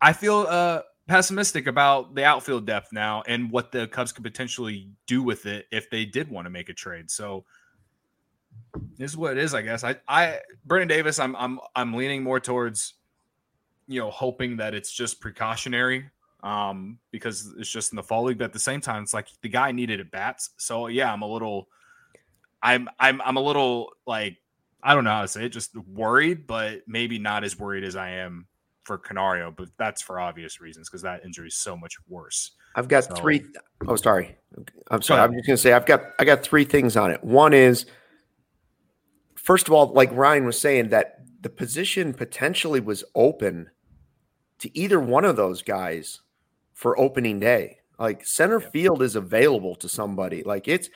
I 0.00 0.12
feel 0.12 0.46
uh 0.48 0.82
pessimistic 1.08 1.66
about 1.66 2.14
the 2.14 2.24
outfield 2.24 2.66
depth 2.66 2.92
now 2.92 3.22
and 3.26 3.50
what 3.50 3.72
the 3.72 3.88
Cubs 3.88 4.12
could 4.12 4.22
potentially 4.22 4.88
do 5.08 5.24
with 5.24 5.44
it 5.44 5.66
if 5.72 5.90
they 5.90 6.04
did 6.04 6.30
want 6.30 6.46
to 6.46 6.50
make 6.50 6.68
a 6.68 6.74
trade. 6.74 7.10
So 7.10 7.44
this 8.96 9.10
is 9.10 9.16
what 9.16 9.36
it 9.36 9.38
is, 9.42 9.52
I 9.52 9.62
guess. 9.62 9.82
I 9.82 9.96
I 10.06 10.38
Brennen 10.64 10.88
Davis, 10.88 11.18
I'm 11.18 11.34
I'm 11.36 11.58
I'm 11.74 11.94
leaning 11.94 12.22
more 12.22 12.40
towards 12.40 12.94
you 13.88 14.00
know 14.00 14.10
hoping 14.10 14.56
that 14.58 14.74
it's 14.74 14.92
just 14.92 15.20
precautionary 15.20 16.08
um, 16.42 16.98
because 17.10 17.52
it's 17.58 17.70
just 17.70 17.92
in 17.92 17.96
the 17.96 18.02
fall 18.02 18.24
league. 18.24 18.38
But 18.38 18.44
at 18.44 18.52
the 18.52 18.58
same 18.58 18.80
time, 18.80 19.02
it's 19.02 19.14
like 19.14 19.28
the 19.42 19.48
guy 19.48 19.72
needed 19.72 20.00
at 20.00 20.10
bats. 20.10 20.50
So 20.58 20.86
yeah, 20.86 21.12
I'm 21.12 21.22
a 21.22 21.26
little, 21.26 21.68
I'm 22.62 22.88
I'm 22.98 23.20
I'm 23.22 23.36
a 23.36 23.42
little 23.42 23.92
like 24.06 24.36
I 24.82 24.94
don't 24.94 25.04
know 25.04 25.10
how 25.10 25.22
to 25.22 25.28
say 25.28 25.46
it, 25.46 25.50
just 25.50 25.76
worried, 25.76 26.46
but 26.46 26.82
maybe 26.86 27.18
not 27.18 27.44
as 27.44 27.58
worried 27.58 27.84
as 27.84 27.96
I 27.96 28.10
am 28.10 28.46
for 28.90 28.98
Canario. 28.98 29.52
But 29.56 29.68
that's 29.78 30.02
for 30.02 30.18
obvious 30.18 30.60
reasons 30.60 30.88
because 30.88 31.02
that 31.02 31.24
injury 31.24 31.46
is 31.46 31.54
so 31.54 31.76
much 31.76 31.94
worse. 32.08 32.50
I've 32.74 32.88
got 32.88 33.04
so, 33.04 33.14
three. 33.14 33.44
Oh, 33.86 33.94
sorry. 33.94 34.36
I'm 34.90 35.00
sorry. 35.00 35.20
I'm 35.20 35.32
just 35.32 35.46
gonna 35.46 35.56
say 35.56 35.72
I've 35.72 35.86
got 35.86 36.02
I 36.18 36.24
got 36.24 36.42
three 36.42 36.64
things 36.64 36.96
on 36.96 37.12
it. 37.12 37.22
One 37.22 37.52
is 37.52 37.86
first 39.36 39.68
of 39.68 39.72
all, 39.74 39.92
like 39.92 40.10
Ryan 40.12 40.44
was 40.44 40.58
saying, 40.58 40.88
that 40.88 41.20
the 41.40 41.50
position 41.50 42.12
potentially 42.12 42.80
was 42.80 43.04
open 43.14 43.70
to 44.58 44.76
either 44.76 44.98
one 44.98 45.24
of 45.24 45.36
those 45.36 45.62
guys 45.62 46.20
for 46.74 46.98
opening 46.98 47.38
day. 47.38 47.78
Like 47.96 48.26
center 48.26 48.58
field 48.58 49.02
is 49.02 49.14
available 49.14 49.76
to 49.76 49.88
somebody. 49.88 50.42
Like 50.42 50.66
it's 50.66 50.90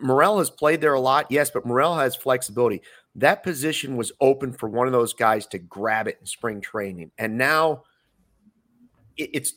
Morel 0.00 0.38
has 0.38 0.48
played 0.48 0.80
there 0.80 0.94
a 0.94 1.00
lot, 1.00 1.26
yes, 1.28 1.50
but 1.50 1.66
Morel 1.66 1.96
has 1.96 2.14
flexibility. 2.14 2.82
That 3.16 3.42
position 3.42 3.96
was 3.96 4.12
open 4.20 4.52
for 4.52 4.68
one 4.68 4.86
of 4.86 4.92
those 4.92 5.12
guys 5.12 5.46
to 5.48 5.58
grab 5.58 6.06
it 6.08 6.18
in 6.20 6.26
spring 6.26 6.60
training, 6.60 7.10
and 7.18 7.36
now 7.36 7.84
it, 9.16 9.30
it's 9.32 9.54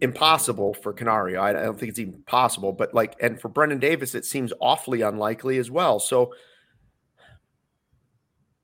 impossible 0.00 0.74
for 0.74 0.92
Canario. 0.92 1.40
I, 1.40 1.50
I 1.50 1.64
don't 1.64 1.78
think 1.78 1.90
it's 1.90 1.98
even 1.98 2.22
possible, 2.22 2.72
but 2.72 2.94
like, 2.94 3.16
and 3.20 3.40
for 3.40 3.48
Brennen 3.48 3.80
Davis, 3.80 4.14
it 4.14 4.24
seems 4.24 4.52
awfully 4.60 5.02
unlikely 5.02 5.58
as 5.58 5.70
well. 5.70 5.98
So 5.98 6.34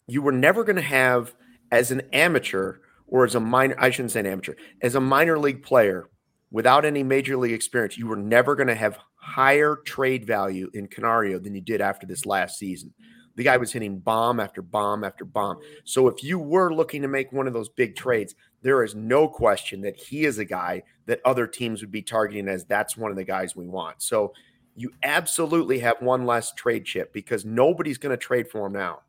you 0.06 0.22
were 0.22 0.32
never 0.32 0.64
going 0.64 0.76
to 0.76 0.82
have 0.82 1.34
as 1.72 1.90
an 1.90 2.02
amateur 2.12 2.76
or 3.06 3.24
as 3.24 3.34
a 3.34 3.40
minor, 3.40 3.74
I 3.78 3.90
shouldn't 3.90 4.12
say 4.12 4.20
an 4.20 4.26
amateur, 4.26 4.54
as 4.80 4.94
a 4.94 5.00
minor 5.00 5.38
league 5.38 5.62
player 5.62 6.08
without 6.50 6.84
any 6.84 7.02
major 7.02 7.36
league 7.36 7.52
experience, 7.52 7.98
you 7.98 8.06
were 8.06 8.16
never 8.16 8.54
going 8.54 8.68
to 8.68 8.74
have 8.74 8.98
higher 9.16 9.76
trade 9.84 10.24
value 10.24 10.70
in 10.74 10.86
Canario 10.86 11.38
than 11.38 11.54
you 11.54 11.60
did 11.60 11.80
after 11.80 12.06
this 12.06 12.26
last 12.26 12.58
season. 12.58 12.94
The 13.36 13.44
guy 13.44 13.56
was 13.56 13.72
hitting 13.72 13.98
bomb 13.98 14.40
after 14.40 14.62
bomb 14.62 15.04
after 15.04 15.24
bomb. 15.24 15.58
So 15.84 16.08
if 16.08 16.22
you 16.22 16.38
were 16.38 16.72
looking 16.72 17.02
to 17.02 17.08
make 17.08 17.32
one 17.32 17.46
of 17.46 17.52
those 17.52 17.68
big 17.68 17.96
trades, 17.96 18.34
there 18.62 18.82
is 18.84 18.94
no 18.94 19.28
question 19.28 19.80
that 19.82 19.96
he 19.96 20.24
is 20.24 20.38
a 20.38 20.44
guy 20.44 20.82
that 21.06 21.20
other 21.24 21.46
teams 21.46 21.80
would 21.80 21.90
be 21.90 22.02
targeting 22.02 22.48
as 22.48 22.64
that's 22.64 22.96
one 22.96 23.10
of 23.10 23.16
the 23.16 23.24
guys 23.24 23.56
we 23.56 23.66
want. 23.66 24.02
So 24.02 24.32
you 24.76 24.92
absolutely 25.02 25.78
have 25.80 26.00
one 26.00 26.26
less 26.26 26.52
trade 26.52 26.84
chip 26.84 27.12
because 27.12 27.44
nobody's 27.44 27.98
going 27.98 28.10
to 28.10 28.16
trade 28.16 28.48
for 28.48 28.66
him 28.66 28.72
now. 28.72 29.00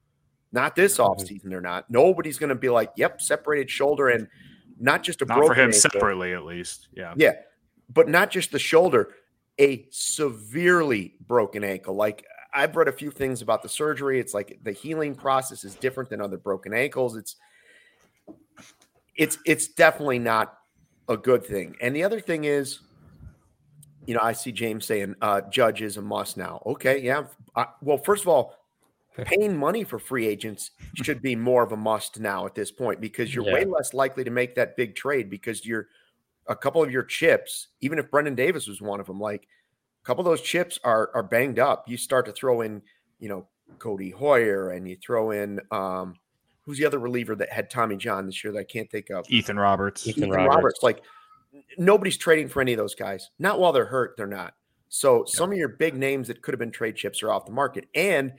Not 0.51 0.75
this 0.75 0.97
offseason, 0.97 1.49
they're 1.49 1.61
not. 1.61 1.89
Nobody's 1.89 2.37
going 2.37 2.49
to 2.49 2.55
be 2.55 2.69
like, 2.69 2.91
yep, 2.95 3.21
separated 3.21 3.69
shoulder 3.69 4.09
and– 4.09 4.27
not 4.79 5.03
just 5.03 5.21
a 5.21 5.25
broken. 5.25 5.41
not 5.41 5.47
broken 5.47 5.55
for 5.55 5.61
him 5.61 5.69
ankle, 5.69 5.79
separately 5.79 6.33
at 6.33 6.45
least. 6.45 6.87
Yeah. 6.93 7.13
Yeah. 7.15 7.33
But 7.89 8.09
not 8.09 8.31
just 8.31 8.51
the 8.51 8.59
shoulder, 8.59 9.13
a 9.59 9.87
severely 9.91 11.15
broken 11.25 11.63
ankle. 11.63 11.95
Like 11.95 12.25
I've 12.55 12.75
read 12.75 12.87
a 12.87 12.93
few 12.93 13.11
things 13.11 13.41
about 13.41 13.61
the 13.61 13.69
surgery. 13.69 14.19
It's 14.19 14.33
like 14.33 14.59
the 14.63 14.71
healing 14.71 15.13
process 15.13 15.63
is 15.63 15.75
different 15.75 16.09
than 16.09 16.21
other 16.21 16.37
broken 16.37 16.73
ankles. 16.73 17.17
It's 17.17 17.35
it's 19.15 19.37
it's 19.45 19.67
definitely 19.67 20.19
not 20.19 20.57
a 21.09 21.17
good 21.17 21.45
thing. 21.45 21.75
And 21.81 21.95
the 21.95 22.03
other 22.03 22.19
thing 22.19 22.45
is, 22.45 22.79
you 24.05 24.13
know, 24.13 24.21
I 24.23 24.31
see 24.31 24.51
James 24.51 24.85
saying 24.85 25.15
uh, 25.21 25.41
Judge 25.41 25.81
is 25.81 25.97
a 25.97 26.01
must 26.01 26.37
now. 26.37 26.61
Okay, 26.65 27.01
yeah. 27.01 27.25
I, 27.55 27.67
well, 27.81 27.97
first 27.97 28.23
of 28.23 28.29
all, 28.29 28.55
paying 29.17 29.57
money 29.57 29.83
for 29.83 29.99
free 29.99 30.25
agents 30.25 30.71
should 30.95 31.21
be 31.21 31.35
more 31.35 31.63
of 31.63 31.71
a 31.71 31.77
must 31.77 32.19
now 32.19 32.45
at 32.45 32.55
this 32.55 32.71
point 32.71 33.01
because 33.01 33.35
you're 33.35 33.45
yeah. 33.45 33.53
way 33.53 33.65
less 33.65 33.93
likely 33.93 34.23
to 34.23 34.31
make 34.31 34.55
that 34.55 34.77
big 34.77 34.95
trade 34.95 35.29
because 35.29 35.65
you're 35.65 35.87
a 36.47 36.55
couple 36.55 36.81
of 36.83 36.91
your 36.91 37.03
chips, 37.03 37.67
even 37.81 37.99
if 37.99 38.09
Brennen 38.11 38.35
Davis 38.35 38.67
was 38.67 38.81
one 38.81 38.99
of 38.99 39.07
them, 39.07 39.19
like 39.19 39.47
couple 40.05 40.21
of 40.21 40.25
those 40.25 40.41
chips 40.41 40.79
are 40.83 41.11
are 41.13 41.23
banged 41.23 41.59
up. 41.59 41.89
You 41.89 41.97
start 41.97 42.25
to 42.27 42.31
throw 42.31 42.61
in, 42.61 42.81
you 43.19 43.27
know, 43.27 43.47
Codi 43.77 44.13
Heuer 44.13 44.75
and 44.75 44.87
you 44.87 44.95
throw 44.95 45.31
in 45.31 45.59
um 45.71 46.15
who's 46.61 46.77
the 46.77 46.85
other 46.85 46.99
reliever 46.99 47.35
that 47.35 47.51
had 47.51 47.69
Tommy 47.69 47.97
John 47.97 48.25
this 48.25 48.43
year 48.43 48.53
that 48.53 48.59
I 48.59 48.63
can't 48.63 48.89
think 48.89 49.09
of? 49.09 49.25
Ethan 49.29 49.57
Roberts. 49.57 50.07
Ethan, 50.07 50.23
Ethan 50.23 50.31
Roberts. 50.31 50.55
Roberts. 50.55 50.79
Like 50.83 51.01
nobody's 51.77 52.17
trading 52.17 52.47
for 52.47 52.61
any 52.61 52.73
of 52.73 52.77
those 52.77 52.95
guys. 52.95 53.29
Not 53.39 53.59
while 53.59 53.73
they're 53.73 53.85
hurt, 53.85 54.15
they're 54.17 54.27
not. 54.27 54.53
So 54.89 55.19
yeah. 55.19 55.23
some 55.27 55.51
of 55.51 55.57
your 55.57 55.69
big 55.69 55.95
names 55.95 56.27
that 56.27 56.41
could 56.41 56.53
have 56.53 56.59
been 56.59 56.71
trade 56.71 56.95
chips 56.95 57.21
are 57.23 57.31
off 57.31 57.45
the 57.45 57.51
market. 57.51 57.87
And 57.95 58.33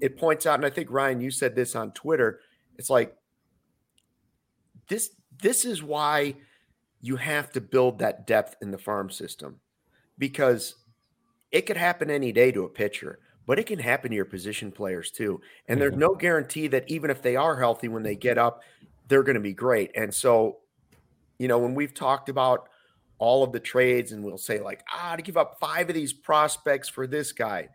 it 0.00 0.16
points 0.16 0.46
out, 0.46 0.54
and 0.54 0.66
I 0.66 0.70
think 0.70 0.90
Ryan, 0.90 1.20
you 1.20 1.30
said 1.30 1.54
this 1.54 1.74
on 1.74 1.92
Twitter. 1.92 2.40
It's 2.78 2.90
like 2.90 3.16
this. 4.88 5.10
This 5.40 5.64
is 5.64 5.82
why 5.82 6.34
you 7.00 7.16
have 7.16 7.52
to 7.52 7.60
build 7.60 7.98
that 8.00 8.26
depth 8.26 8.56
in 8.60 8.70
the 8.70 8.78
farm 8.78 9.10
system 9.10 9.60
because 10.18 10.74
it 11.50 11.62
could 11.62 11.76
happen 11.76 12.10
any 12.10 12.32
day 12.32 12.52
to 12.52 12.64
a 12.64 12.68
pitcher, 12.68 13.18
but 13.46 13.58
it 13.58 13.66
can 13.66 13.78
happen 13.78 14.10
to 14.10 14.16
your 14.16 14.24
position 14.24 14.70
players 14.70 15.10
too. 15.10 15.40
And 15.66 15.78
mm-hmm. 15.78 15.80
there's 15.80 15.98
no 15.98 16.14
guarantee 16.14 16.68
that 16.68 16.84
even 16.88 17.10
if 17.10 17.22
they 17.22 17.36
are 17.36 17.58
healthy 17.58 17.88
when 17.88 18.02
they 18.02 18.16
get 18.16 18.38
up, 18.38 18.62
they're 19.08 19.22
going 19.22 19.34
to 19.34 19.40
be 19.40 19.54
great. 19.54 19.90
And 19.94 20.12
so, 20.12 20.58
you 21.38 21.48
know, 21.48 21.58
when 21.58 21.74
we've 21.74 21.94
talked 21.94 22.28
about 22.28 22.68
all 23.18 23.42
of 23.42 23.52
the 23.52 23.60
trades 23.60 24.12
and 24.12 24.22
we'll 24.22 24.38
say, 24.38 24.60
like, 24.60 24.84
ah, 24.92 25.16
to 25.16 25.22
give 25.22 25.36
up 25.36 25.58
five 25.58 25.88
of 25.88 25.94
these 25.94 26.12
prospects 26.12 26.88
for 26.88 27.06
this 27.06 27.32
guy. 27.32 27.68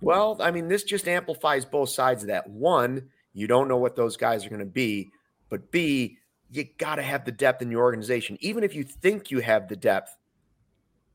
Well, 0.00 0.36
I 0.40 0.50
mean, 0.50 0.68
this 0.68 0.82
just 0.82 1.08
amplifies 1.08 1.64
both 1.64 1.88
sides 1.88 2.22
of 2.22 2.28
that. 2.28 2.50
One, 2.50 3.08
you 3.32 3.46
don't 3.46 3.68
know 3.68 3.78
what 3.78 3.96
those 3.96 4.16
guys 4.16 4.44
are 4.44 4.50
going 4.50 4.58
to 4.58 4.66
be, 4.66 5.10
but 5.48 5.70
B, 5.70 6.18
you 6.50 6.66
got 6.76 6.96
to 6.96 7.02
have 7.02 7.24
the 7.24 7.32
depth 7.32 7.62
in 7.62 7.70
your 7.70 7.82
organization. 7.82 8.36
Even 8.40 8.62
if 8.64 8.74
you 8.74 8.84
think 8.84 9.30
you 9.30 9.40
have 9.40 9.68
the 9.68 9.76
depth, 9.76 10.16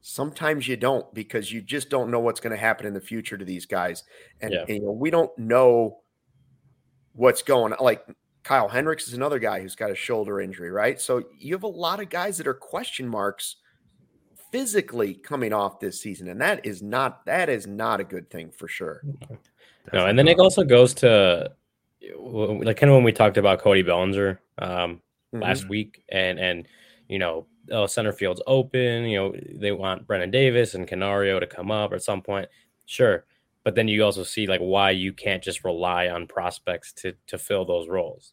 sometimes 0.09 0.69
you 0.69 0.77
don't 0.77 1.13
because 1.13 1.51
you 1.51 1.61
just 1.61 1.89
don't 1.89 2.09
know 2.09 2.19
what's 2.21 2.39
going 2.39 2.51
to 2.51 2.57
happen 2.57 2.87
in 2.87 2.93
the 2.93 3.01
future 3.01 3.37
to 3.37 3.43
these 3.43 3.65
guys. 3.65 4.05
And, 4.39 4.53
yeah. 4.53 4.61
and 4.61 4.69
you 4.69 4.81
know, 4.81 4.91
we 4.91 5.11
don't 5.11 5.37
know 5.37 5.97
what's 7.11 7.41
going 7.41 7.73
on. 7.73 7.83
Like 7.83 8.05
Kyle 8.41 8.69
Hendricks 8.69 9.09
is 9.09 9.15
another 9.15 9.37
guy 9.37 9.59
who's 9.59 9.75
got 9.75 9.91
a 9.91 9.95
shoulder 9.95 10.39
injury, 10.39 10.71
right? 10.71 11.01
So 11.01 11.25
you 11.37 11.53
have 11.53 11.63
a 11.63 11.67
lot 11.67 11.99
of 11.99 12.09
guys 12.09 12.37
that 12.37 12.47
are 12.47 12.53
question 12.53 13.05
marks 13.05 13.57
physically 14.49 15.13
coming 15.13 15.51
off 15.51 15.81
this 15.81 15.99
season, 16.01 16.29
and 16.29 16.39
that 16.39 16.65
is 16.65 16.81
not 16.81 17.25
that 17.25 17.49
is 17.49 17.67
not 17.67 17.99
a 17.99 18.05
good 18.05 18.29
thing 18.29 18.49
for 18.51 18.69
sure. 18.69 19.03
No, 19.91 20.05
and 20.05 20.17
then 20.17 20.29
it 20.29 20.39
also 20.39 20.63
goes 20.63 20.93
to 20.95 21.51
like 22.17 22.77
kind 22.77 22.89
of 22.89 22.95
when 22.95 23.03
we 23.03 23.11
talked 23.11 23.35
about 23.35 23.59
Cody 23.59 23.81
Bellinger 23.81 24.39
um, 24.59 24.69
mm-hmm. 24.69 25.41
last 25.41 25.67
week, 25.67 26.01
and 26.07 26.39
and 26.39 26.65
you 27.09 27.19
know, 27.19 27.45
oh, 27.71 27.85
center 27.85 28.11
field's 28.11 28.41
open. 28.47 29.05
You 29.05 29.17
know, 29.17 29.33
they 29.55 29.71
want 29.71 30.07
Brennen 30.07 30.31
Davis 30.31 30.73
and 30.73 30.87
Canario 30.87 31.39
to 31.39 31.47
come 31.47 31.71
up 31.71 31.93
at 31.93 32.03
some 32.03 32.21
point. 32.21 32.47
Sure, 32.85 33.25
but 33.63 33.75
then 33.75 33.87
you 33.87 34.03
also 34.03 34.23
see 34.23 34.47
like 34.47 34.61
why 34.61 34.91
you 34.91 35.11
can't 35.13 35.43
just 35.43 35.63
rely 35.63 36.07
on 36.07 36.27
prospects 36.27 36.93
to 36.93 37.13
to 37.27 37.37
fill 37.37 37.65
those 37.65 37.89
roles. 37.89 38.31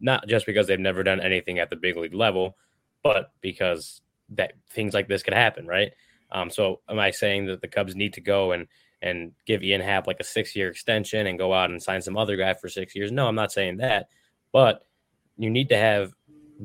Not 0.00 0.26
just 0.28 0.46
because 0.46 0.66
they've 0.66 0.80
never 0.80 1.02
done 1.02 1.20
anything 1.20 1.58
at 1.58 1.70
the 1.70 1.76
big 1.76 1.96
league 1.96 2.14
level, 2.14 2.56
but 3.02 3.32
because 3.40 4.00
that 4.30 4.52
things 4.70 4.94
like 4.94 5.08
this 5.08 5.22
could 5.22 5.34
happen, 5.34 5.66
right? 5.66 5.92
Um, 6.32 6.50
so 6.50 6.80
am 6.88 6.98
I 6.98 7.10
saying 7.10 7.46
that 7.46 7.60
the 7.60 7.68
Cubs 7.68 7.94
need 7.94 8.14
to 8.14 8.20
go 8.20 8.52
and 8.52 8.66
and 9.02 9.32
give 9.46 9.62
Ian 9.62 9.80
Happ 9.80 10.06
like 10.06 10.20
a 10.20 10.24
six 10.24 10.56
year 10.56 10.70
extension 10.70 11.26
and 11.26 11.38
go 11.38 11.52
out 11.52 11.70
and 11.70 11.82
sign 11.82 12.00
some 12.02 12.16
other 12.16 12.36
guy 12.36 12.54
for 12.54 12.68
six 12.68 12.94
years? 12.96 13.12
No, 13.12 13.28
I'm 13.28 13.34
not 13.34 13.52
saying 13.52 13.76
that, 13.78 14.08
but 14.52 14.86
you 15.36 15.50
need 15.50 15.68
to 15.68 15.76
have 15.76 16.12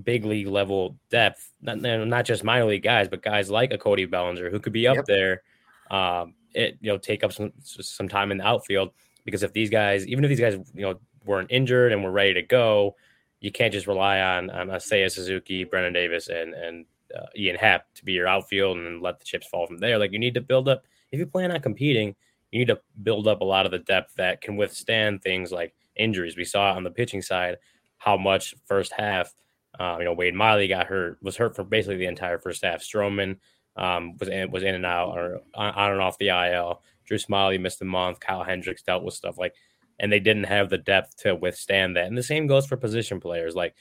big 0.04 0.26
league 0.26 0.48
level 0.48 0.98
depth, 1.10 1.52
not 1.62 1.80
not 1.82 2.26
just 2.26 2.44
minor 2.44 2.66
league 2.66 2.84
guys, 2.84 3.08
but 3.08 3.22
guys 3.22 3.50
like 3.50 3.72
a 3.72 3.78
Cody 3.78 4.06
Bellinger 4.06 4.50
who 4.50 4.60
could 4.60 4.74
be 4.74 4.88
up 4.88 4.98
yep. 4.98 5.06
there, 5.06 5.42
um, 5.90 6.34
it 6.54 6.78
you 6.82 6.92
know 6.92 6.98
take 6.98 7.24
up 7.24 7.34
some 7.34 7.52
some 7.62 8.08
time 8.08 8.32
in 8.32 8.38
the 8.38 8.48
outfield 8.48 8.92
because 9.26 9.44
if 9.44 9.54
these 9.54 9.70
guys, 9.70 10.08
even 10.08 10.24
if 10.24 10.30
these 10.30 10.40
guys 10.40 10.58
you 10.74 10.82
know 10.82 11.00
weren't 11.26 11.52
injured 11.52 11.92
and 11.92 12.04
were 12.04 12.12
ready 12.12 12.34
to 12.34 12.42
go, 12.42 12.96
you 13.40 13.52
can't 13.52 13.74
just 13.74 13.88
rely 13.88 14.20
on 14.20 14.50
on 14.50 14.70
a 14.70 14.76
Seiya 14.76 15.12
Suzuki, 15.12 15.66
Brennen 15.66 15.94
Davis, 15.94 16.30
and 16.30 16.54
and 16.54 16.86
uh, 17.16 17.28
Ian 17.38 17.58
Happ 17.58 17.94
to 17.96 18.06
be 18.06 18.14
your 18.14 18.28
outfield 18.28 18.78
and 18.78 19.02
let 19.02 19.20
the 19.20 19.26
chips 19.26 19.48
fall 19.48 19.68
from 19.68 19.78
there. 19.78 19.98
Like 19.98 20.12
you 20.12 20.20
need 20.20 20.34
to 20.36 20.42
build 20.42 20.70
up 20.70 20.84
if 21.12 21.20
you 21.20 21.26
plan 21.26 21.52
on 21.52 21.60
competing, 21.62 22.16
you 22.52 22.60
need 22.60 22.68
to 22.68 22.80
build 23.04 23.28
up 23.28 23.42
a 23.42 23.46
lot 23.46 23.66
of 23.66 23.72
the 23.72 23.80
depth 23.80 24.16
that 24.16 24.42
can 24.42 24.56
withstand 24.56 25.22
things 25.22 25.52
like 25.52 25.74
injuries. 25.96 26.38
We 26.38 26.46
saw 26.46 26.74
on 26.74 26.84
the 26.84 26.92
pitching 26.92 27.22
side 27.22 27.58
how 27.98 28.18
much 28.18 28.56
first 28.66 28.94
half. 28.98 29.34
Uh, 29.80 29.98
you 30.00 30.06
know, 30.06 30.14
Wade 30.14 30.36
Miley 30.36 30.68
got 30.68 30.88
hurt, 30.88 31.18
was 31.22 31.38
hurt 31.38 31.56
for 31.56 31.64
basically 31.64 31.98
the 31.98 32.06
entire 32.06 32.38
first 32.38 32.64
half. 32.64 32.82
Stroman 32.82 33.38
um, 33.76 34.18
was 34.18 34.30
in, 34.30 34.52
was 34.52 34.64
in 34.64 34.76
and 34.76 34.86
out 34.86 35.18
or 35.18 35.40
on 35.56 35.92
and 35.92 36.02
off 36.02 36.18
the 36.18 36.30
IL. 36.30 36.82
Drew 37.06 37.18
Smyly 37.18 37.60
missed 37.60 37.82
a 37.82 37.86
month. 37.86 38.20
Kyle 38.20 38.44
Hendricks 38.44 38.84
dealt 38.84 39.04
with 39.04 39.14
stuff 39.14 39.38
like, 39.38 39.54
and 40.00 40.12
they 40.12 40.20
didn't 40.20 40.44
have 40.46 40.70
the 40.70 40.78
depth 40.78 41.18
to 41.18 41.36
withstand 41.36 41.96
that. 41.96 42.08
And 42.08 42.18
the 42.18 42.24
same 42.24 42.48
goes 42.48 42.66
for 42.66 42.78
position 42.78 43.20
players. 43.20 43.56
Like, 43.56 43.76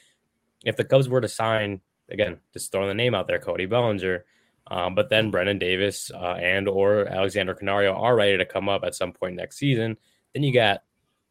if 0.64 0.76
the 0.76 0.84
Cubs 0.84 1.08
were 1.08 1.20
to 1.20 1.28
sign 1.28 1.80
again, 2.10 2.38
just 2.52 2.72
throwing 2.72 2.88
the 2.88 2.94
name 2.94 3.14
out 3.14 3.26
there, 3.26 3.38
Cody 3.38 3.66
Bellinger. 3.66 4.24
Um, 4.70 4.94
but 4.94 5.08
then 5.08 5.30
Brennen 5.30 5.58
Davis 5.58 6.10
uh, 6.14 6.34
and 6.34 6.68
or 6.68 7.06
Alexander 7.06 7.54
Canario 7.54 7.94
are 7.94 8.14
ready 8.14 8.36
to 8.36 8.44
come 8.44 8.68
up 8.68 8.82
at 8.84 8.94
some 8.94 9.12
point 9.12 9.36
next 9.36 9.56
season. 9.56 9.96
Then 10.34 10.42
you 10.42 10.52
got 10.52 10.82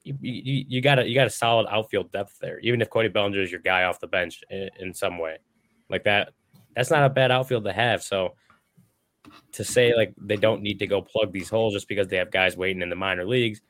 you, 0.04 0.18
you, 0.22 0.66
you 0.68 0.82
got 0.82 1.00
a 1.00 1.08
you 1.08 1.16
got 1.16 1.28
a 1.28 1.32
solid 1.32 1.68
outfield 1.70 2.12
depth 2.12 2.38
there. 2.40 2.60
Even 2.60 2.82
if 2.82 2.90
Cody 2.90 3.10
Bellinger 3.10 3.42
is 3.42 3.52
your 3.52 3.62
guy 3.62 3.84
off 3.84 4.00
the 4.00 4.08
bench 4.08 4.42
in, 4.50 4.70
in 4.80 4.94
some 4.94 5.18
way, 5.18 5.38
like 5.90 6.04
that, 6.06 6.34
that's 6.76 6.92
not 6.92 7.04
a 7.04 7.10
bad 7.10 7.32
outfield 7.32 7.66
to 7.66 7.74
have. 7.74 8.02
So 8.02 8.36
to 9.52 9.64
say 9.64 9.96
like 9.96 10.14
they 10.18 10.38
don't 10.38 10.62
need 10.62 10.80
to 10.80 10.88
go 10.88 11.02
plug 11.02 11.32
these 11.32 11.50
holes 11.50 11.74
just 11.74 11.88
because 11.88 12.08
they 12.08 12.18
have 12.18 12.32
guys 12.32 12.58
waiting 12.58 12.82
in 12.82 12.90
the 12.90 12.96
minor 12.96 13.26
leagues, 13.26 13.62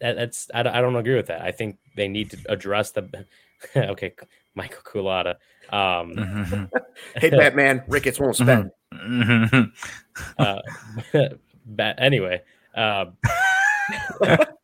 that, 0.00 0.16
that's 0.16 0.48
I, 0.54 0.60
I 0.60 0.80
don't 0.80 0.96
agree 0.96 1.16
with 1.16 1.26
that. 1.26 1.42
I 1.42 1.52
think 1.52 1.78
they 1.96 2.08
need 2.08 2.30
to 2.30 2.38
address 2.48 2.90
the 2.90 3.26
okay 3.76 4.12
Michael 4.54 4.82
Culata. 4.82 5.36
Um, 5.70 6.14
mm-hmm. 6.16 6.64
hey, 7.20 7.30
Batman, 7.30 7.84
Ricketts 7.86 8.18
won't 8.18 8.36
spend. 8.36 8.70
Mm-hmm. 8.92 9.62
uh, 10.38 11.28
but 11.64 12.02
anyway, 12.02 12.42
uh, 12.74 13.06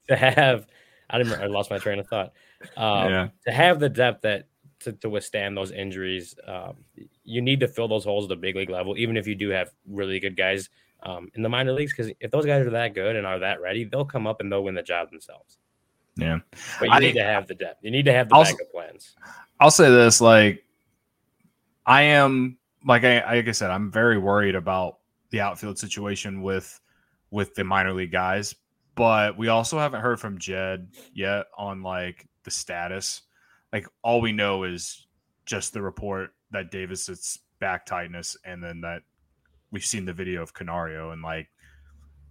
to 0.08 0.16
have, 0.16 0.66
I 1.10 1.18
didn't, 1.18 1.40
I 1.40 1.46
lost 1.46 1.70
my 1.70 1.78
train 1.78 1.98
of 1.98 2.06
thought. 2.06 2.32
Um, 2.76 3.10
yeah. 3.10 3.28
To 3.46 3.52
have 3.52 3.78
the 3.78 3.88
depth 3.88 4.22
that 4.22 4.48
to, 4.80 4.92
to 4.92 5.10
withstand 5.10 5.56
those 5.56 5.70
injuries, 5.70 6.34
um, 6.46 6.76
you 7.24 7.40
need 7.40 7.60
to 7.60 7.68
fill 7.68 7.88
those 7.88 8.04
holes 8.04 8.24
at 8.24 8.28
the 8.28 8.36
big 8.36 8.56
league 8.56 8.70
level, 8.70 8.96
even 8.96 9.16
if 9.16 9.26
you 9.26 9.34
do 9.34 9.50
have 9.50 9.70
really 9.88 10.20
good 10.20 10.36
guys 10.36 10.68
um, 11.02 11.30
in 11.34 11.42
the 11.42 11.48
minor 11.48 11.72
leagues. 11.72 11.92
Because 11.92 12.12
if 12.20 12.30
those 12.30 12.46
guys 12.46 12.66
are 12.66 12.70
that 12.70 12.94
good 12.94 13.16
and 13.16 13.26
are 13.26 13.38
that 13.38 13.60
ready, 13.60 13.84
they'll 13.84 14.04
come 14.04 14.26
up 14.26 14.40
and 14.40 14.50
they'll 14.50 14.64
win 14.64 14.74
the 14.74 14.82
job 14.82 15.10
themselves. 15.10 15.58
Yeah, 16.16 16.38
but 16.78 16.86
you 16.86 16.94
I, 16.94 16.98
need 17.00 17.14
to 17.14 17.24
have 17.24 17.48
the 17.48 17.54
depth. 17.54 17.80
You 17.82 17.90
need 17.90 18.04
to 18.04 18.12
have 18.12 18.28
the 18.28 18.36
backup 18.36 18.70
plans. 18.70 19.16
I'll 19.58 19.72
say 19.72 19.90
this: 19.90 20.20
like, 20.20 20.64
I 21.86 22.02
am 22.02 22.56
like 22.86 23.04
I 23.04 23.34
like 23.34 23.48
I 23.48 23.52
said, 23.52 23.70
I'm 23.70 23.90
very 23.90 24.18
worried 24.18 24.54
about 24.54 24.98
the 25.30 25.40
outfield 25.40 25.78
situation 25.78 26.42
with 26.42 26.80
with 27.30 27.54
the 27.54 27.64
minor 27.64 27.92
league 27.92 28.12
guys, 28.12 28.54
but 28.94 29.36
we 29.36 29.48
also 29.48 29.78
haven't 29.78 30.00
heard 30.00 30.20
from 30.20 30.38
Jed 30.38 30.88
yet 31.12 31.46
on 31.56 31.82
like 31.82 32.26
the 32.44 32.50
status. 32.50 33.22
Like, 33.72 33.86
all 34.02 34.20
we 34.20 34.32
know 34.32 34.64
is 34.64 35.06
just 35.46 35.72
the 35.72 35.82
report 35.82 36.30
that 36.50 36.70
Davis 36.70 37.08
it's 37.08 37.38
back 37.58 37.86
tightness, 37.86 38.36
and 38.44 38.62
then 38.62 38.80
that 38.82 39.02
we've 39.70 39.84
seen 39.84 40.04
the 40.04 40.12
video 40.12 40.42
of 40.42 40.54
Canario, 40.54 41.10
and 41.10 41.22
like 41.22 41.48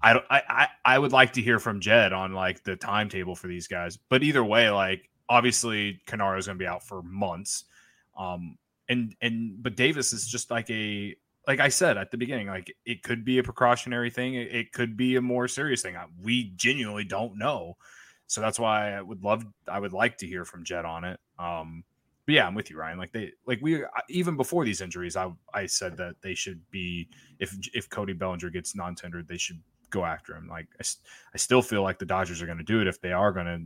I, 0.02 0.19
I 0.30 0.67
I 0.84 0.99
would 0.99 1.13
like 1.13 1.34
to 1.34 1.41
hear 1.41 1.60
from 1.60 1.80
Jed 1.80 2.12
on 2.12 2.34
like 2.34 2.63
the 2.63 2.76
timetable 2.76 3.36
for 3.36 3.47
these 3.47 3.67
guys. 3.67 3.97
But 3.97 4.23
either 4.23 4.43
way, 4.43 4.69
like 4.69 5.10
obviously 5.30 6.02
Canario 6.06 6.39
is 6.39 6.45
going 6.45 6.58
to 6.58 6.63
be 6.63 6.67
out 6.67 6.84
for 6.84 7.02
months. 7.02 7.65
Um, 8.17 8.58
and 8.89 9.15
and 9.21 9.63
but 9.63 9.76
Davis 9.76 10.13
is 10.13 10.28
just 10.28 10.52
like 10.52 10.69
a 10.69 11.15
like 11.47 11.60
I 11.60 11.69
said 11.69 11.97
at 11.97 12.12
the 12.12 12.17
beginning, 12.17 12.47
like 12.47 12.75
it 12.86 13.03
could 13.03 13.25
be 13.25 13.38
a 13.38 13.43
precautionary 13.43 14.10
thing. 14.10 14.36
It, 14.36 14.53
it 14.53 14.71
could 14.71 14.95
be 14.95 15.15
a 15.15 15.21
more 15.21 15.47
serious 15.47 15.82
thing. 15.82 15.97
We 16.21 16.53
genuinely 16.56 17.03
don't 17.03 17.38
know. 17.38 17.77
So 18.27 18.41
that's 18.41 18.58
why 18.60 18.93
I 18.93 19.01
would 19.01 19.23
love, 19.23 19.45
I 19.67 19.79
would 19.79 19.93
like 19.93 20.17
to 20.19 20.27
hear 20.27 20.45
from 20.45 20.63
Jed 20.63 20.86
on 20.86 21.03
it. 21.03 21.19
Um, 21.38 21.84
but 22.25 22.36
yeah, 22.36 22.47
I'm 22.47 22.56
with 22.56 22.69
you, 22.69 22.77
Ryan. 22.77 22.97
Like 22.97 23.12
they, 23.12 23.34
like 23.45 23.60
we, 23.62 23.84
even 24.10 24.38
before 24.38 24.63
these 24.63 24.79
injuries, 24.79 25.17
I, 25.17 25.32
I 25.53 25.65
said 25.65 25.97
that 25.97 26.15
they 26.21 26.34
should 26.34 26.62
be, 26.71 27.10
if 27.39 27.53
if 27.73 27.89
Cody 27.89 28.13
Bellinger 28.13 28.49
gets 28.49 28.75
non-tendered, 28.75 29.27
they 29.27 29.38
should 29.38 29.62
go 29.89 30.06
after 30.06 30.34
him. 30.34 30.47
Like 30.47 30.67
I, 30.79 30.86
I 31.34 31.38
still 31.38 31.62
feel 31.62 31.84
like 31.84 31.99
the 31.99 32.06
Dodgers 32.06 32.41
are 32.41 32.45
going 32.45 32.58
to 32.58 32.63
do 32.63 32.79
it 32.79 32.88
if 32.88 33.01
they 33.01 33.12
are 33.12 33.34
going 33.34 33.45
to 33.45 33.62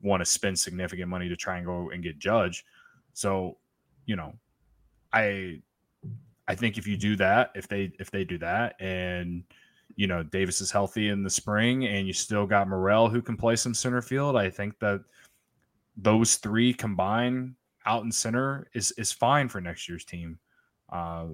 want 0.00 0.20
to 0.20 0.24
spend 0.24 0.56
significant 0.56 1.08
money 1.08 1.28
to 1.28 1.36
try 1.36 1.56
and 1.56 1.66
go 1.66 1.90
and 1.90 2.02
get 2.02 2.20
Judge. 2.20 2.64
So, 3.14 3.58
you 4.06 4.14
know, 4.14 4.34
I 5.12 5.60
I 6.48 6.54
think 6.54 6.78
if 6.78 6.86
you 6.86 6.96
do 6.96 7.14
that, 7.16 7.52
if 7.54 7.68
they 7.68 7.92
if 8.00 8.10
they 8.10 8.24
do 8.24 8.38
that 8.38 8.74
and 8.80 9.44
you 9.96 10.06
know 10.06 10.22
Davis 10.22 10.60
is 10.60 10.70
healthy 10.70 11.10
in 11.10 11.22
the 11.22 11.30
spring 11.30 11.86
and 11.86 12.06
you 12.06 12.12
still 12.12 12.46
got 12.46 12.68
Morel 12.68 13.08
who 13.08 13.22
can 13.22 13.36
play 13.36 13.54
some 13.54 13.74
center 13.74 14.02
field, 14.02 14.36
I 14.36 14.48
think 14.48 14.78
that 14.80 15.02
those 15.96 16.36
three 16.36 16.72
combined 16.72 17.54
out 17.84 18.02
in 18.04 18.10
center 18.10 18.68
is 18.72 18.92
is 18.92 19.12
fine 19.12 19.48
for 19.48 19.60
next 19.60 19.88
year's 19.88 20.04
team. 20.04 20.38
Uh, 20.90 21.26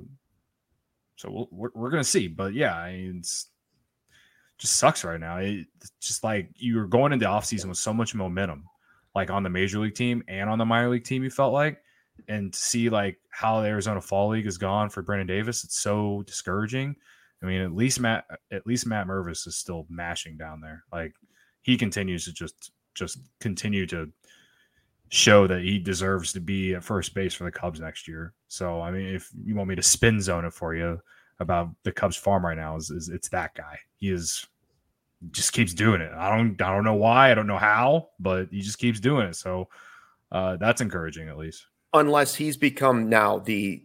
so 1.17 1.31
we'll, 1.31 1.49
we're 1.53 1.71
we're 1.75 1.91
gonna 1.91 2.03
see, 2.03 2.27
but 2.27 2.53
yeah, 2.53 2.85
it's 2.87 3.49
just 4.59 4.77
sucks 4.77 5.05
right 5.05 5.21
now. 5.21 5.37
It's 5.39 5.93
just 6.01 6.25
like 6.25 6.49
you 6.57 6.77
were 6.77 6.87
going 6.87 7.13
into 7.13 7.27
offseason 7.27 7.67
with 7.67 7.79
so 7.79 7.93
much 7.93 8.15
momentum, 8.15 8.65
like 9.15 9.31
on 9.31 9.43
the 9.43 9.51
major 9.51 9.79
league 9.79 9.95
team 9.95 10.25
and 10.27 10.51
on 10.51 10.59
the 10.59 10.65
minor 10.65 10.89
league 10.89 11.05
team. 11.05 11.23
You 11.23 11.31
felt 11.31 11.53
like, 11.53 11.83
and 12.29 12.53
to 12.53 12.59
see 12.59 12.89
like 12.89 13.19
how 13.31 13.61
the 13.61 13.69
Arizona 13.69 14.01
Fall 14.01 14.31
League 14.31 14.47
is 14.47 14.59
gone 14.59 14.89
for 14.89 15.03
Brennen 15.03 15.27
Davis, 15.27 15.65
it's 15.65 15.79
so 15.79 16.23
discouraging. 16.27 16.95
I 17.43 17.47
mean, 17.47 17.61
at 17.61 17.75
least 17.75 18.01
Matt, 18.01 18.25
at 18.51 18.67
least 18.67 18.87
Matt 18.87 19.07
Mervis 19.07 19.47
is 19.47 19.57
still 19.57 19.87
mashing 19.89 20.37
down 20.37 20.61
there. 20.61 20.85
Like 20.93 21.15
he 21.63 21.77
continues 21.77 22.25
to 22.25 22.33
just 22.33 22.73
just 22.95 23.19
continue 23.41 23.87
to 23.87 24.11
show 25.09 25.47
that 25.47 25.63
he 25.63 25.79
deserves 25.79 26.33
to 26.33 26.41
be 26.41 26.75
at 26.75 26.85
first 26.85 27.15
base 27.15 27.35
for 27.35 27.45
the 27.45 27.51
Cubs 27.51 27.81
next 27.81 28.09
year. 28.09 28.33
So, 28.49 28.81
I 28.81 28.91
mean, 28.91 29.15
if 29.15 29.31
you 29.45 29.55
want 29.55 29.69
me 29.69 29.75
to 29.77 29.83
spin 29.83 30.21
zone 30.21 30.45
it 30.45 30.53
for 30.53 30.75
you 30.75 31.01
about 31.41 31.71
the 31.83 31.93
Cubs 31.93 32.17
farm 32.17 32.45
right 32.45 32.57
now, 32.57 32.77
is, 32.77 32.91
is 32.91 33.09
it's 33.09 33.29
that 33.29 33.55
guy. 33.55 33.79
He 33.97 34.11
is 34.11 34.47
just 35.31 35.53
keeps 35.53 35.73
doing 35.73 36.01
it. 36.01 36.13
I 36.13 36.37
don't 36.37 36.61
I 36.61 36.75
don't 36.75 36.85
know 36.85 36.95
why, 36.95 37.31
I 37.31 37.35
don't 37.35 37.47
know 37.47 37.59
how, 37.59 38.09
but 38.19 38.49
he 38.51 38.61
just 38.61 38.79
keeps 38.79 39.01
doing 39.01 39.27
it. 39.27 39.37
So, 39.37 39.69
uh, 40.33 40.57
that's 40.57 40.81
encouraging 40.81 41.29
at 41.29 41.39
least. 41.39 41.67
Unless 41.95 42.35
he's 42.35 42.57
become 42.57 43.09
now 43.09 43.39
the 43.39 43.83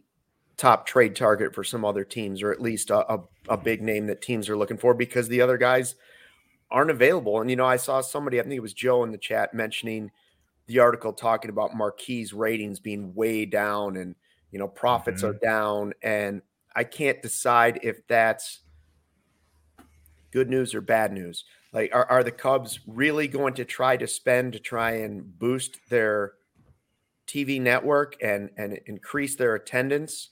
top 0.58 0.86
trade 0.86 1.16
target 1.16 1.56
for 1.56 1.64
some 1.64 1.86
other 1.86 2.04
teams, 2.04 2.44
or 2.44 2.52
at 2.52 2.62
least 2.62 2.90
a, 2.90 3.14
a, 3.14 3.22
a 3.48 3.58
big 3.58 3.82
name 3.82 4.08
that 4.08 4.22
teams 4.22 4.50
are 4.50 4.58
looking 4.58 4.78
for, 4.78 4.94
because 4.94 5.30
the 5.30 5.40
other 5.40 5.58
guys 5.58 5.96
aren't 6.70 6.92
available. 6.92 7.40
And 7.40 7.50
you 7.50 7.56
know, 7.56 7.66
I 7.66 7.78
saw 7.78 8.02
somebody, 8.02 8.40
I 8.40 8.44
think 8.44 8.56
it 8.56 8.62
was 8.62 8.74
Joe 8.74 9.04
in 9.04 9.12
the 9.12 9.18
chat 9.18 9.54
mentioning 9.54 10.12
the 10.70 10.80
article 10.80 11.12
talking 11.12 11.50
about 11.50 11.76
Marquee's 11.76 12.32
ratings 12.32 12.80
being 12.80 13.14
way 13.16 13.44
down 13.44 13.98
and 13.98 14.16
you 14.52 14.60
know 14.60 14.68
profits 14.68 15.24
mm-hmm. 15.24 15.36
are 15.36 15.40
down 15.40 15.94
and 16.04 16.44
I 16.76 16.84
can't 16.84 17.22
decide 17.24 17.80
if 17.82 18.08
that's 18.08 18.60
good 20.32 20.48
news 20.48 20.76
or 20.76 20.82
bad 20.82 21.12
news. 21.12 21.44
Like 21.74 21.90
are, 21.94 22.06
are 22.06 22.24
the 22.24 22.32
Cubs 22.32 22.80
really 22.86 23.28
going 23.28 23.56
to 23.56 23.66
try 23.66 23.98
to 23.98 24.08
spend 24.08 24.54
to 24.54 24.60
try 24.60 24.92
and 24.92 25.38
boost 25.40 25.80
their 25.90 26.34
TV 27.30 27.62
network 27.62 28.16
and 28.22 28.50
and 28.58 28.80
increase 28.88 29.36
their 29.36 29.56
attendance, 29.56 30.30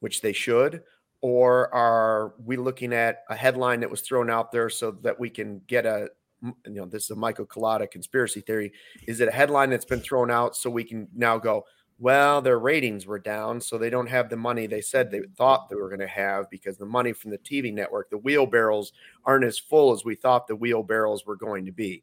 which 0.00 0.20
they 0.20 0.32
should, 0.32 0.82
or 1.20 1.72
are 1.72 2.34
we 2.44 2.56
looking 2.56 2.92
at 2.92 3.22
a 3.30 3.36
headline 3.36 3.80
that 3.80 3.90
was 3.90 4.00
thrown 4.00 4.28
out 4.28 4.50
there 4.50 4.68
so 4.68 4.90
that 5.02 5.18
we 5.18 5.30
can 5.30 5.60
get 5.66 5.86
a 5.86 6.08
you 6.42 6.54
know, 6.66 6.84
this 6.84 7.04
is 7.04 7.10
a 7.10 7.16
Michael 7.16 7.46
Collada 7.46 7.90
conspiracy 7.90 8.40
theory. 8.40 8.72
Is 9.06 9.20
it 9.20 9.28
a 9.28 9.32
headline 9.32 9.70
that's 9.70 9.84
been 9.84 10.00
thrown 10.00 10.30
out 10.30 10.54
so 10.56 10.68
we 10.68 10.84
can 10.84 11.08
now 11.14 11.38
go, 11.38 11.64
well, 11.98 12.42
their 12.42 12.58
ratings 12.58 13.06
were 13.06 13.18
down, 13.18 13.60
so 13.60 13.78
they 13.78 13.88
don't 13.88 14.08
have 14.08 14.28
the 14.28 14.36
money 14.36 14.66
they 14.66 14.80
said 14.80 15.10
they 15.10 15.22
thought 15.36 15.68
they 15.68 15.76
were 15.76 15.88
going 15.88 16.00
to 16.00 16.06
have 16.06 16.50
because 16.50 16.76
the 16.76 16.84
money 16.84 17.12
from 17.12 17.30
the 17.30 17.38
TV 17.38 17.72
network, 17.72 18.10
the 18.10 18.18
wheelbarrows 18.18 18.92
aren't 19.24 19.44
as 19.44 19.58
full 19.58 19.92
as 19.92 20.04
we 20.04 20.14
thought 20.14 20.46
the 20.46 20.56
wheelbarrows 20.56 21.24
were 21.24 21.36
going 21.36 21.64
to 21.64 21.72
be. 21.72 22.02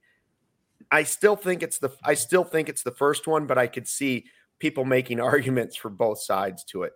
I 0.91 1.03
still 1.03 1.35
think 1.35 1.63
it's 1.63 1.79
the 1.79 1.89
I 2.03 2.13
still 2.13 2.43
think 2.43 2.69
it's 2.69 2.83
the 2.83 2.91
first 2.91 3.27
one, 3.27 3.47
but 3.47 3.57
I 3.57 3.67
could 3.67 3.87
see 3.87 4.25
people 4.59 4.85
making 4.85 5.19
arguments 5.21 5.75
for 5.75 5.89
both 5.89 6.21
sides 6.21 6.63
to 6.65 6.83
it. 6.83 6.93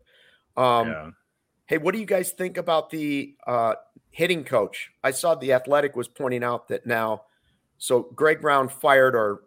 Um, 0.58 0.88
yeah. 0.88 1.10
Hey, 1.68 1.78
what 1.80 1.94
do 1.94 2.00
you 2.00 2.06
guys 2.06 2.32
think 2.32 2.58
about 2.58 2.92
the 2.92 3.36
uh, 3.48 3.74
hitting 4.12 4.44
coach? 4.44 4.92
I 5.04 5.12
saw 5.12 5.34
the 5.34 5.54
Athletic 5.54 5.96
was 5.96 6.08
pointing 6.08 6.44
out 6.44 6.68
that 6.68 6.86
now 6.86 7.24
so 7.78 8.04
Greg 8.16 8.42
Brown 8.42 8.70
fired 8.70 9.16
or 9.16 9.42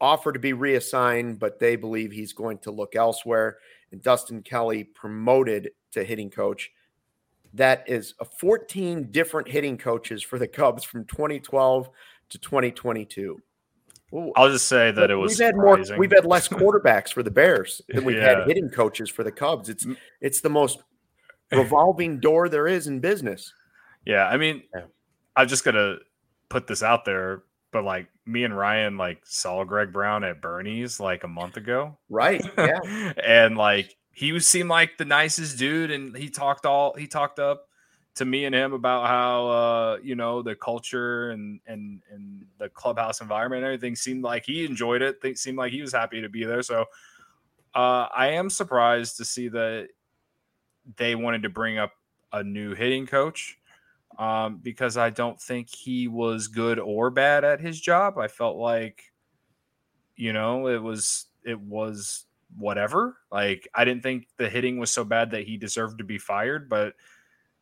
offered 0.00 0.32
to 0.32 0.38
be 0.38 0.52
reassigned, 0.52 1.38
but 1.38 1.58
they 1.58 1.76
believe 1.76 2.12
he's 2.12 2.32
going 2.32 2.58
to 2.58 2.70
look 2.70 2.96
elsewhere. 2.96 3.58
And 3.90 4.02
Dustin 4.02 4.42
Kelly 4.42 4.84
promoted 4.84 5.70
to 5.92 6.04
hitting 6.04 6.30
coach. 6.30 6.70
That 7.54 7.84
is 7.86 8.14
a 8.20 8.24
14 8.24 9.10
different 9.10 9.48
hitting 9.48 9.76
coaches 9.76 10.22
for 10.22 10.38
the 10.38 10.48
Cubs 10.48 10.84
from 10.84 11.04
2012 11.04 11.90
to 12.30 12.38
2022. 12.38 13.38
I'll 14.36 14.50
just 14.50 14.68
say 14.68 14.90
that 14.90 15.10
it 15.10 15.16
was. 15.16 15.32
We've 15.32 15.46
had 15.46 15.54
surprising. 15.54 15.94
more. 15.94 16.00
We've 16.00 16.12
had 16.12 16.26
less 16.26 16.48
quarterbacks 16.48 17.12
for 17.12 17.22
the 17.22 17.30
Bears 17.30 17.80
than 17.88 18.04
we've 18.04 18.16
yeah. 18.16 18.40
had 18.40 18.46
hitting 18.46 18.68
coaches 18.68 19.08
for 19.08 19.24
the 19.24 19.32
Cubs. 19.32 19.68
It's 19.68 19.86
it's 20.20 20.40
the 20.40 20.50
most 20.50 20.82
revolving 21.52 22.20
door 22.20 22.48
there 22.48 22.66
is 22.66 22.86
in 22.86 23.00
business. 23.00 23.52
Yeah, 24.04 24.26
I 24.26 24.36
mean, 24.36 24.62
yeah. 24.74 24.82
I'm 25.36 25.48
just 25.48 25.64
gonna 25.64 25.96
put 26.48 26.66
this 26.66 26.82
out 26.82 27.04
there, 27.04 27.42
but 27.72 27.84
like 27.84 28.08
me 28.26 28.44
and 28.44 28.56
Ryan 28.56 28.96
like 28.96 29.20
saw 29.24 29.64
Greg 29.64 29.92
Brown 29.92 30.24
at 30.24 30.40
Bernie's 30.40 31.00
like 31.00 31.24
a 31.24 31.28
month 31.28 31.56
ago. 31.56 31.98
Right. 32.08 32.44
Yeah. 32.56 33.12
and 33.24 33.56
like 33.56 33.96
he 34.10 34.38
seemed 34.40 34.68
like 34.68 34.98
the 34.98 35.04
nicest 35.04 35.58
dude 35.58 35.90
and 35.90 36.16
he 36.16 36.28
talked 36.28 36.66
all 36.66 36.94
he 36.94 37.06
talked 37.06 37.38
up 37.38 37.66
to 38.14 38.24
me 38.24 38.44
and 38.44 38.54
him 38.54 38.72
about 38.72 39.06
how 39.06 39.46
uh 39.46 39.98
you 40.02 40.14
know 40.14 40.42
the 40.42 40.54
culture 40.54 41.30
and 41.30 41.60
and 41.66 42.02
and 42.10 42.44
the 42.58 42.68
clubhouse 42.68 43.20
environment 43.20 43.64
and 43.64 43.66
everything 43.66 43.96
seemed 43.96 44.22
like 44.22 44.44
he 44.44 44.64
enjoyed 44.64 45.02
it. 45.02 45.18
It 45.24 45.38
seemed 45.38 45.58
like 45.58 45.72
he 45.72 45.80
was 45.80 45.92
happy 45.92 46.20
to 46.20 46.28
be 46.28 46.44
there. 46.44 46.62
So 46.62 46.86
uh 47.74 48.08
I 48.14 48.28
am 48.32 48.50
surprised 48.50 49.16
to 49.16 49.24
see 49.24 49.48
that 49.48 49.88
they 50.96 51.14
wanted 51.14 51.42
to 51.42 51.48
bring 51.48 51.78
up 51.78 51.92
a 52.32 52.42
new 52.42 52.74
hitting 52.74 53.06
coach 53.06 53.58
um, 54.18 54.58
because 54.62 54.96
I 54.96 55.10
don't 55.10 55.40
think 55.40 55.68
he 55.68 56.08
was 56.08 56.48
good 56.48 56.78
or 56.78 57.10
bad 57.10 57.44
at 57.44 57.60
his 57.60 57.80
job. 57.80 58.18
I 58.18 58.28
felt 58.28 58.56
like, 58.56 59.12
you 60.16 60.32
know, 60.32 60.68
it 60.68 60.82
was 60.82 61.26
it 61.44 61.58
was 61.60 62.24
whatever. 62.56 63.16
Like 63.30 63.68
I 63.74 63.84
didn't 63.84 64.02
think 64.02 64.28
the 64.36 64.48
hitting 64.48 64.78
was 64.78 64.90
so 64.90 65.04
bad 65.04 65.30
that 65.30 65.44
he 65.44 65.56
deserved 65.56 65.98
to 65.98 66.04
be 66.04 66.18
fired, 66.18 66.68
but 66.68 66.94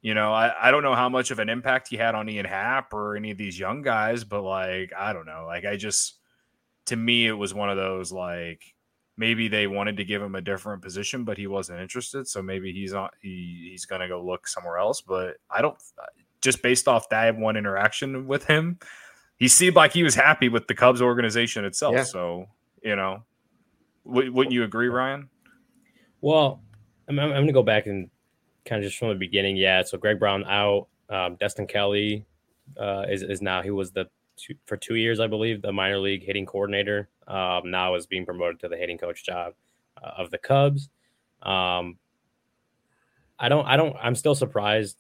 you 0.03 0.15
know, 0.15 0.33
I, 0.33 0.69
I 0.69 0.71
don't 0.71 0.83
know 0.83 0.95
how 0.95 1.09
much 1.09 1.31
of 1.31 1.39
an 1.39 1.49
impact 1.49 1.89
he 1.89 1.97
had 1.97 2.15
on 2.15 2.29
Ian 2.29 2.47
Happ 2.47 2.93
or 2.93 3.17
any 3.17 3.31
of 3.31 3.39
these 3.39 3.59
young 3.59 3.83
guys, 3.83 4.25
but 4.25 4.43
like 4.43 4.93
I 4.97 5.13
don't 5.13 5.27
know. 5.27 5.45
Like 5.47 5.65
I 5.65 5.77
just 5.77 6.19
to 6.87 6.97
me 6.97 7.27
it 7.27 7.33
was 7.33 7.53
one 7.55 7.71
of 7.71 7.77
those 7.77 8.11
like 8.11 8.63
maybe 9.17 9.49
they 9.49 9.67
wanted 9.67 9.99
to 9.99 10.05
give 10.05 10.23
him 10.23 10.35
a 10.35 10.41
different 10.41 10.83
position, 10.83 11.25
but 11.25 11.37
he 11.37 11.47
wasn't 11.47 11.81
interested. 11.81 12.27
So 12.27 12.43
maybe 12.43 12.73
he's 12.73 12.95
on 12.95 13.11
he, 13.21 13.69
he's 13.71 13.85
gonna 13.85 14.09
go 14.09 14.25
look 14.25 14.49
somewhere 14.49 14.79
else. 14.79 15.01
But 15.01 15.37
I 15.51 15.61
don't 15.61 15.77
just 16.41 16.63
based 16.63 16.89
off 16.89 17.09
that 17.11 17.37
one 17.37 17.57
interaction 17.57 18.27
with 18.27 18.45
him, 18.45 18.79
he 19.37 19.49
seemed 19.49 19.77
like 19.77 19.93
he 19.93 20.03
was 20.03 20.15
happy 20.15 20.49
with 20.49 20.67
the 20.67 20.75
Cubs 20.75 21.03
organization 21.03 21.65
itself. 21.65 21.95
Yeah. 21.95 22.05
So, 22.05 22.47
you 22.83 22.97
know, 22.97 23.25
w- 24.07 24.33
wouldn't 24.33 24.53
you 24.53 24.65
agree, 24.65 24.89
Ryan? 24.89 25.29
Well, 26.21 26.63
I'm, 27.09 27.19
I'm 27.19 27.31
going 27.31 27.47
to 27.47 27.53
go 27.53 27.63
back 27.63 27.87
and 27.87 28.11
kind 28.65 28.83
of 28.83 28.89
just 28.89 28.99
from 28.99 29.09
the 29.09 29.15
beginning. 29.15 29.57
Yeah. 29.57 29.83
So 29.83 29.99
Greg 29.99 30.19
Brown 30.19 30.45
out. 30.45 30.89
Um, 31.09 31.37
Dustin 31.41 31.67
Kelly 31.67 32.25
uh, 32.79 33.05
is, 33.09 33.23
is 33.23 33.43
now, 33.43 33.63
he 33.63 33.71
was 33.71 33.91
the 33.91 34.09
two, 34.37 34.55
for 34.67 34.77
two 34.77 34.95
years, 34.95 35.19
I 35.19 35.27
believe, 35.27 35.61
the 35.61 35.73
minor 35.73 35.99
league 35.99 36.25
hitting 36.25 36.47
coordinator. 36.47 37.09
Um, 37.27 37.71
now 37.71 37.95
is 37.95 38.07
being 38.07 38.25
promoted 38.25 38.61
to 38.61 38.69
the 38.69 38.77
hitting 38.77 38.99
coach 38.99 39.25
job 39.25 39.55
uh, 40.03 40.11
of 40.19 40.31
the 40.31 40.39
Cubs. 40.39 40.89
Um, 41.43 41.99
I 43.39 43.49
don't, 43.49 43.67
I 43.67 43.77
don't, 43.77 43.97
I'm 44.01 44.15
still 44.15 44.35
surprised 44.35 44.97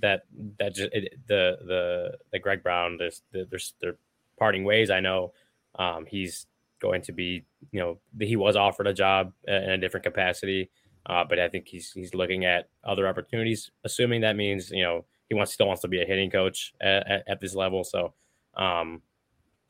that 0.00 0.22
that 0.58 0.74
just, 0.74 0.90
it, 0.92 1.14
the 1.26 1.58
the 1.66 2.18
the 2.30 2.38
Greg 2.38 2.62
Brown 2.62 2.96
there's 2.98 3.22
there's 3.32 3.74
they're 3.80 3.96
parting 4.38 4.62
ways. 4.62 4.90
I 4.90 5.00
know 5.00 5.32
um, 5.76 6.06
he's 6.06 6.46
going 6.80 7.02
to 7.02 7.12
be 7.12 7.44
you 7.72 7.80
know 7.80 7.98
he 8.20 8.36
was 8.36 8.54
offered 8.54 8.86
a 8.86 8.94
job 8.94 9.32
in 9.48 9.70
a 9.70 9.78
different 9.78 10.04
capacity, 10.04 10.70
uh, 11.08 11.24
but 11.28 11.38
I 11.38 11.48
think 11.48 11.68
he's 11.68 11.92
he's 11.92 12.14
looking 12.14 12.44
at 12.44 12.68
other 12.84 13.08
opportunities. 13.08 13.70
Assuming 13.84 14.20
that 14.20 14.36
means 14.36 14.70
you 14.70 14.82
know 14.82 15.04
he 15.28 15.34
wants 15.34 15.52
still 15.52 15.66
wants 15.66 15.82
to 15.82 15.88
be 15.88 16.02
a 16.02 16.06
hitting 16.06 16.30
coach 16.30 16.74
at, 16.80 17.10
at, 17.10 17.24
at 17.28 17.40
this 17.40 17.54
level. 17.54 17.84
So 17.84 18.14
um, 18.56 19.02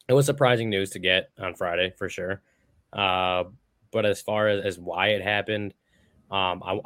it 0.09 0.15
was 0.15 0.27
surprising 0.27 0.71
news 0.71 0.91
to 0.91 0.99
get 0.99 1.31
on 1.39 1.55
Friday 1.55 1.93
for 1.97 2.09
sure. 2.09 2.43
Uh, 2.93 3.45
but 3.91 4.07
as 4.07 4.21
far 4.21 4.49
as, 4.49 4.65
as 4.65 4.79
why 4.79 5.09
it 5.09 5.23
happened, 5.23 5.75
um, 6.31 6.63
I, 6.65 6.81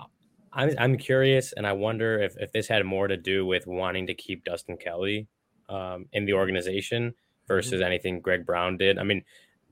I'm 0.53 0.75
I'm 0.79 0.97
curious, 0.99 1.53
and 1.53 1.67
I 1.67 1.73
wonder 1.73 2.21
if 2.21 2.37
if 2.39 2.53
this 2.53 2.69
had 2.69 2.85
more 2.85 3.09
to 3.09 3.17
do 3.17 3.47
with 3.47 3.67
wanting 3.67 4.07
to 4.09 4.15
keep 4.15 4.45
Dustin 4.45 4.77
Kelly 4.77 5.29
um, 5.69 6.07
in 6.13 6.27
the 6.27 6.35
organization 6.35 7.15
versus 7.49 7.75
mm-hmm. 7.75 7.85
anything 7.85 8.21
Greg 8.21 8.45
Brown 8.45 8.77
did. 8.77 8.99
I 8.99 9.03
mean, 9.03 9.25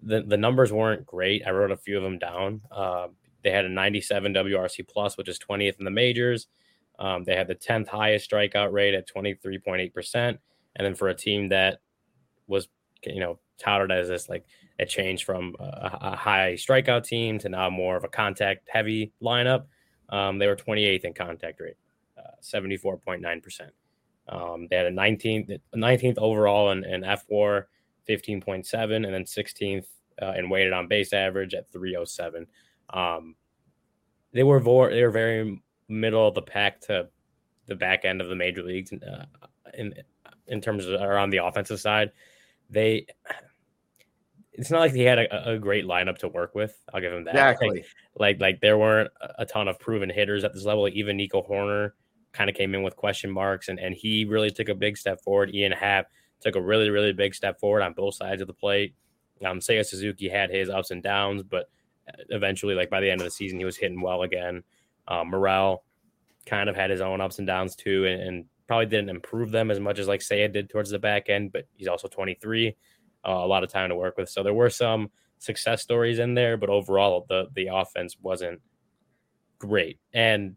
the 0.02 0.22
the 0.22 0.36
numbers 0.36 0.72
weren't 0.72 1.04
great. 1.04 1.42
I 1.46 1.50
wrote 1.50 1.70
a 1.70 1.76
few 1.76 1.96
of 1.96 2.02
them 2.02 2.18
down. 2.18 2.62
Uh, 2.70 3.08
they 3.42 3.50
had 3.50 3.64
a 3.64 3.68
97 3.68 4.35
WRC 4.35 4.88
plus, 4.88 5.16
which 5.16 5.29
is 5.29 5.38
20th 5.38 5.79
in 5.79 5.85
the 5.85 5.90
majors. 5.90 6.48
Um, 6.98 7.24
they 7.24 7.35
had 7.35 7.48
the 7.48 7.55
10th 7.55 7.88
highest 7.88 8.31
strikeout 8.31 8.72
rate 8.72 8.94
at 8.94 9.09
23.8%. 9.09 10.38
And 10.76 10.87
then 10.87 10.94
for 10.94 11.09
a 11.09 11.14
team 11.14 11.48
that 11.48 11.81
was, 12.46 12.68
you 13.05 13.20
know, 13.20 13.38
touted 13.59 13.90
as 13.90 14.09
this 14.09 14.29
like 14.29 14.44
a 14.79 14.87
change 14.87 15.24
from 15.24 15.55
a, 15.59 15.98
a 16.03 16.16
high 16.16 16.55
strikeout 16.55 17.05
team 17.05 17.38
to 17.38 17.48
now 17.48 17.70
more 17.70 17.96
of 17.96 18.05
a 18.05 18.09
contact 18.09 18.68
heavy 18.70 19.12
lineup, 19.22 19.64
um, 20.11 20.38
they 20.38 20.46
were 20.46 20.57
28th 20.57 21.05
in 21.05 21.14
contact 21.14 21.61
rate, 21.61 21.76
uh, 22.18 22.33
74.9%. 22.42 23.70
Um, 24.29 24.66
they 24.70 24.76
had 24.76 24.87
a 24.87 24.92
19th, 24.92 25.59
19th 25.74 26.18
overall 26.18 26.70
in, 26.70 26.85
in 26.85 27.03
fWAR, 27.03 27.64
15.7, 28.09 28.94
and 28.94 29.05
then 29.05 29.24
16th 29.24 29.87
uh, 30.22 30.33
in 30.37 30.48
weighted 30.48 30.72
on 30.72 30.88
base 30.88 31.12
average 31.12 31.55
at 31.55 31.70
307. 31.72 32.46
Um, 32.92 33.37
they 34.33 34.42
were 34.42 34.61
vo- 34.61 34.90
they 34.90 35.03
were 35.03 35.11
very 35.11 35.62
middle 35.88 36.26
of 36.26 36.35
the 36.35 36.42
pack 36.42 36.81
to 36.83 37.09
the 37.66 37.74
back 37.74 38.05
end 38.05 38.20
of 38.20 38.29
the 38.29 38.37
major 38.37 38.62
leagues 38.62 38.92
uh, 38.92 39.24
in 39.74 39.94
in 40.46 40.61
terms 40.61 40.87
of 40.87 41.00
around 41.00 41.31
the 41.31 41.44
offensive 41.44 41.81
side. 41.81 42.12
They 42.68 43.07
it's 44.53 44.70
not 44.70 44.81
like 44.81 44.92
he 44.92 45.03
had 45.03 45.18
a, 45.18 45.53
a, 45.53 45.59
great 45.59 45.87
lineup 45.87 46.18
to 46.18 46.29
work 46.29 46.55
with. 46.55 46.79
I'll 46.92 47.00
give 47.00 47.12
him 47.12 47.24
that. 47.24 47.35
Exactly. 47.35 47.68
Like, 47.68 47.87
like, 48.16 48.40
like 48.40 48.61
there 48.61 48.76
weren't 48.76 49.11
a 49.38 49.46
ton 49.46 49.68
of 49.68 49.79
proven 49.79 50.11
hitters 50.11 50.44
at 50.44 50.53
this 50.53 50.64
level. 50.64 50.87
Even 50.88 51.16
Nico 51.16 51.42
Hoerner 51.42 51.92
kind 52.33 52.50
of 52.50 52.57
came 52.57 52.74
in 52.74 52.83
with 52.83 52.96
question 52.96 53.31
marks, 53.31 53.68
and 53.68 53.79
and 53.79 53.94
he 53.94 54.24
really 54.24 54.50
took 54.50 54.68
a 54.68 54.74
big 54.74 54.96
step 54.96 55.20
forward. 55.22 55.55
Ian 55.55 55.72
Happ 55.72 56.09
took 56.40 56.57
a 56.57 56.61
really 56.61 56.90
really 56.90 57.12
big 57.12 57.35
step 57.35 57.59
forward 57.59 57.83
on 57.83 57.92
both 57.92 58.14
sides 58.14 58.42
of 58.42 58.48
the 58.48 58.55
plate. 58.55 58.94
Um, 59.44 59.61
Seiya 59.61 59.87
Suzuki 59.87 60.29
had 60.29 60.50
his 60.50 60.68
ups 60.68 60.90
and 60.90 61.03
downs, 61.03 61.42
but 61.42 61.70
eventually, 62.28 62.74
like 62.74 62.90
by 62.90 63.00
the 63.00 63.10
end 63.10 63.20
of 63.20 63.26
the 63.26 63.30
season, 63.30 63.58
he 63.58 63.64
was 63.64 63.76
hitting 63.76 64.00
well 64.00 64.22
again. 64.22 64.62
Um, 65.08 65.30
Morel 65.30 65.84
kind 66.46 66.68
of 66.68 66.76
had 66.76 66.90
his 66.90 67.00
own 67.00 67.20
ups 67.20 67.38
and 67.38 67.46
downs 67.46 67.76
too, 67.76 68.06
and, 68.06 68.22
and, 68.22 68.44
probably 68.66 68.86
didn't 68.86 69.10
improve 69.10 69.50
them 69.50 69.68
as 69.68 69.80
much 69.80 69.98
as 69.98 70.06
like 70.06 70.20
Seiya 70.20 70.52
did 70.52 70.70
towards 70.70 70.90
the 70.90 70.98
back 71.00 71.28
end. 71.28 71.50
But 71.50 71.64
he's 71.74 71.88
also 71.88 72.06
23, 72.06 72.68
uh, 73.26 73.28
a 73.28 73.44
lot 73.44 73.64
of 73.64 73.68
time 73.68 73.88
to 73.88 73.96
work 73.96 74.16
with. 74.16 74.28
So 74.28 74.44
there 74.44 74.54
were 74.54 74.70
some 74.70 75.10
success 75.38 75.82
stories 75.82 76.20
in 76.20 76.34
there, 76.34 76.56
but 76.56 76.68
overall, 76.68 77.26
the 77.28 77.48
the 77.54 77.66
offense 77.72 78.16
wasn't 78.22 78.60
great. 79.58 79.98
And 80.12 80.54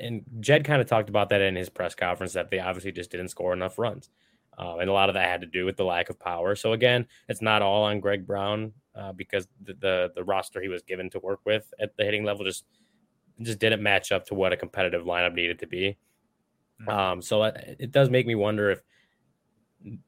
and 0.00 0.24
Jed 0.40 0.64
kind 0.64 0.80
of 0.80 0.88
talked 0.88 1.08
about 1.08 1.28
that 1.28 1.40
in 1.40 1.54
his 1.54 1.68
press 1.68 1.94
conference 1.94 2.32
that 2.32 2.50
they 2.50 2.58
obviously 2.58 2.92
just 2.92 3.10
didn't 3.10 3.28
score 3.28 3.52
enough 3.52 3.78
runs. 3.78 4.10
Uh, 4.58 4.78
and 4.78 4.90
a 4.90 4.92
lot 4.92 5.08
of 5.08 5.14
that 5.14 5.28
had 5.28 5.40
to 5.40 5.46
do 5.46 5.64
with 5.64 5.76
the 5.76 5.84
lack 5.84 6.10
of 6.10 6.18
power. 6.18 6.54
So 6.54 6.72
again, 6.72 7.06
it's 7.28 7.40
not 7.40 7.62
all 7.62 7.84
on 7.84 8.00
Greg 8.00 8.26
Brown 8.26 8.72
uh, 8.94 9.12
because 9.12 9.48
the, 9.64 9.74
the, 9.74 10.12
the 10.14 10.24
roster 10.24 10.60
he 10.60 10.68
was 10.68 10.82
given 10.82 11.10
to 11.10 11.18
work 11.20 11.40
with 11.44 11.72
at 11.80 11.96
the 11.96 12.04
hitting 12.04 12.24
level 12.24 12.44
just 12.44 12.64
just 13.42 13.58
didn't 13.58 13.82
match 13.82 14.12
up 14.12 14.26
to 14.26 14.34
what 14.34 14.52
a 14.52 14.56
competitive 14.56 15.04
lineup 15.04 15.32
needed 15.32 15.58
to 15.58 15.66
be. 15.66 15.96
Mm-hmm. 16.82 16.90
Um, 16.90 17.22
so 17.22 17.44
it, 17.44 17.76
it 17.78 17.90
does 17.90 18.10
make 18.10 18.26
me 18.26 18.34
wonder 18.34 18.70
if 18.70 18.82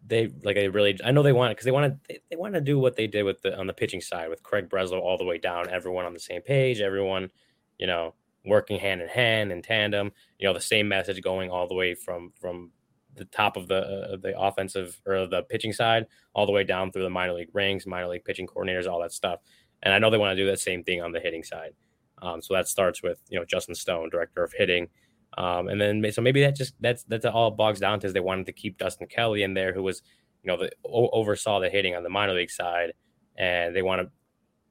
they 0.06 0.28
like 0.44 0.56
they 0.56 0.68
really 0.68 0.98
I 1.02 1.12
know 1.12 1.22
they 1.22 1.32
want 1.32 1.50
it 1.50 1.54
because 1.54 1.64
they 1.64 1.70
want 1.70 1.92
to 1.92 2.00
they, 2.08 2.20
they 2.30 2.36
want 2.36 2.54
to 2.54 2.60
do 2.60 2.78
what 2.78 2.96
they 2.96 3.06
did 3.06 3.22
with 3.22 3.40
the 3.42 3.58
on 3.58 3.66
the 3.66 3.72
pitching 3.72 4.00
side 4.00 4.28
with 4.28 4.42
Craig 4.42 4.68
Breslow 4.68 5.00
all 5.00 5.16
the 5.16 5.24
way 5.24 5.38
down, 5.38 5.70
everyone 5.70 6.04
on 6.04 6.12
the 6.12 6.20
same 6.20 6.42
page, 6.42 6.80
everyone 6.80 7.30
you 7.78 7.86
know 7.86 8.14
working 8.44 8.78
hand 8.78 9.00
in 9.00 9.08
hand 9.08 9.52
in 9.52 9.62
tandem, 9.62 10.12
you 10.38 10.46
know 10.46 10.52
the 10.52 10.60
same 10.60 10.88
message 10.88 11.22
going 11.22 11.50
all 11.50 11.66
the 11.66 11.74
way 11.74 11.94
from 11.94 12.32
from 12.38 12.70
the 13.16 13.24
top 13.26 13.56
of 13.56 13.68
the 13.68 13.76
uh, 13.76 14.16
the 14.16 14.38
offensive 14.38 15.00
or 15.06 15.26
the 15.26 15.42
pitching 15.42 15.72
side 15.72 16.06
all 16.34 16.46
the 16.46 16.52
way 16.52 16.64
down 16.64 16.90
through 16.90 17.02
the 17.02 17.10
minor 17.10 17.34
league 17.34 17.50
ranks, 17.52 17.86
minor 17.86 18.08
league 18.08 18.24
pitching 18.24 18.46
coordinators, 18.46 18.86
all 18.86 19.00
that 19.00 19.12
stuff. 19.12 19.40
And 19.82 19.92
I 19.92 19.98
know 19.98 20.10
they 20.10 20.18
want 20.18 20.36
to 20.36 20.42
do 20.42 20.48
that 20.50 20.60
same 20.60 20.84
thing 20.84 21.02
on 21.02 21.12
the 21.12 21.20
hitting 21.20 21.42
side. 21.42 21.72
Um, 22.20 22.40
so 22.40 22.54
that 22.54 22.68
starts 22.68 23.02
with 23.02 23.20
you 23.28 23.38
know 23.38 23.44
Justin 23.44 23.74
Stone, 23.74 24.10
director 24.10 24.44
of 24.44 24.52
hitting, 24.56 24.88
um, 25.36 25.68
and 25.68 25.80
then 25.80 26.04
so 26.12 26.22
maybe 26.22 26.40
that 26.42 26.54
just 26.54 26.74
that's 26.80 27.02
that's 27.04 27.26
all 27.26 27.50
bogs 27.50 27.80
down 27.80 27.98
to 28.00 28.06
is 28.06 28.12
they 28.12 28.20
wanted 28.20 28.46
to 28.46 28.52
keep 28.52 28.78
Dustin 28.78 29.08
Kelly 29.08 29.42
in 29.42 29.54
there, 29.54 29.72
who 29.72 29.82
was 29.82 30.02
you 30.42 30.48
know 30.48 30.56
the 30.56 30.70
o- 30.86 31.10
oversaw 31.10 31.60
the 31.60 31.68
hitting 31.68 31.96
on 31.96 32.02
the 32.02 32.08
minor 32.08 32.34
league 32.34 32.50
side, 32.50 32.92
and 33.36 33.74
they 33.74 33.82
want 33.82 34.02
to 34.02 34.10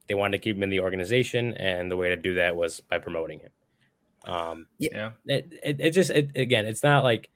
they 0.07 0.15
wanted 0.15 0.37
to 0.37 0.43
keep 0.43 0.55
him 0.55 0.63
in 0.63 0.69
the 0.69 0.79
organization, 0.79 1.53
and 1.55 1.91
the 1.91 1.97
way 1.97 2.09
to 2.09 2.15
do 2.15 2.35
that 2.35 2.55
was 2.55 2.79
by 2.79 2.99
promoting 2.99 3.39
him. 3.39 3.51
Um, 4.25 4.67
yeah, 4.77 5.11
it, 5.25 5.51
it, 5.63 5.79
it 5.79 5.91
just 5.91 6.11
it, 6.11 6.31
again, 6.35 6.65
it's 6.65 6.83
not 6.83 7.03
like 7.03 7.29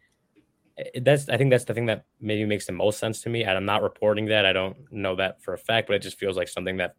that's 1.02 1.30
I 1.30 1.38
think 1.38 1.52
that's 1.52 1.66
the 1.66 1.74
thing 1.74 1.86
that 1.86 2.06
maybe 2.20 2.46
makes 2.46 2.66
the 2.66 2.74
most 2.74 3.00
sense 3.00 3.22
to 3.22 3.30
me. 3.30 3.44
And 3.44 3.52
I'm 3.52 3.66
not 3.66 3.82
reporting 3.82 4.26
that. 4.28 4.46
I 4.46 4.54
don't 4.54 4.76
know 4.92 5.16
that 5.16 5.42
for 5.42 5.54
a 5.54 5.58
fact, 5.58 5.88
but 5.88 5.96
it 5.96 6.02
just 6.02 6.18
feels 6.18 6.36
like 6.36 6.48
something 6.48 6.78
that 6.78 6.96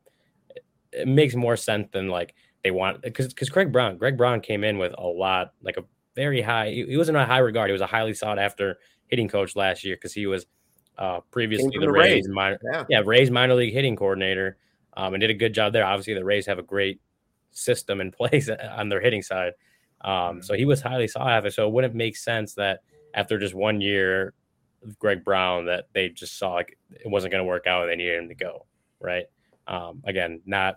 it 0.93 1.07
makes 1.07 1.35
more 1.35 1.57
sense 1.57 1.89
than 1.93 2.09
like 2.09 2.35
they 2.65 2.71
want 2.71 3.03
because 3.03 3.29
because 3.29 3.51
Craig 3.51 3.73
Brown, 3.73 3.99
Greg 3.99 4.17
Brown 4.17 4.41
came 4.41 4.65
in 4.65 4.79
with 4.79 4.95
a 4.97 5.07
lot, 5.07 5.53
like 5.63 5.77
a 5.77 5.85
very 6.15 6.41
high. 6.41 6.71
He 6.71 6.97
wasn't 6.97 7.19
a 7.19 7.25
high 7.25 7.39
regard. 7.39 7.69
He 7.69 7.73
was 7.73 7.83
a 7.83 7.87
highly 7.87 8.15
sought 8.15 8.39
after 8.39 8.79
hitting 9.09 9.29
coach 9.29 9.55
last 9.55 9.85
year 9.85 9.97
because 9.97 10.15
he 10.15 10.27
was 10.27 10.47
uh, 10.99 11.21
previously 11.31 11.71
the, 11.75 11.87
the 11.87 11.93
Rays, 11.93 12.15
Rays 12.15 12.29
minor, 12.29 12.59
yeah. 12.73 12.85
yeah, 12.89 13.03
Rays 13.05 13.31
minor 13.31 13.55
league 13.55 13.75
hitting 13.75 13.97
coordinator, 13.97 14.57
um, 14.97 15.15
and 15.15 15.21
did 15.21 15.31
a 15.31 15.35
good 15.35 15.53
job 15.53 15.73
there. 15.73 15.85
Obviously, 15.85 16.15
the 16.15 16.25
Rays 16.25 16.47
have 16.47 16.59
a 16.59 16.63
great 16.63 17.01
system 17.53 18.01
in 18.01 18.11
place 18.13 18.49
on 18.49 18.89
their 18.89 19.01
hitting 19.01 19.23
side. 19.23 19.53
Um, 20.01 20.13
mm-hmm. 20.13 20.41
so 20.41 20.55
he 20.55 20.65
was 20.65 20.81
highly 20.81 21.09
sought 21.09 21.29
after. 21.29 21.51
So 21.51 21.67
it 21.69 21.73
wouldn't 21.73 21.95
make 21.95 22.17
sense 22.17 22.55
that 22.55 22.81
after 23.17 23.39
just 23.39 23.55
one 23.55 23.81
year 23.81 24.35
of 24.85 24.99
Greg 24.99 25.25
Brown 25.25 25.65
that 25.67 25.89
they 25.93 26.11
just 26.11 26.39
saw 26.39 26.53
like 26.53 26.79
it 26.91 27.11
wasn't 27.11 27.33
going 27.33 27.43
to 27.43 27.49
work 27.49 27.67
out 27.67 27.83
and 27.83 27.91
they 27.91 27.97
needed 27.97 28.23
him 28.23 28.29
to 28.29 28.35
go. 28.35 28.67
Right. 29.01 29.27
Um, 29.67 30.03
again, 30.07 30.41
not 30.47 30.77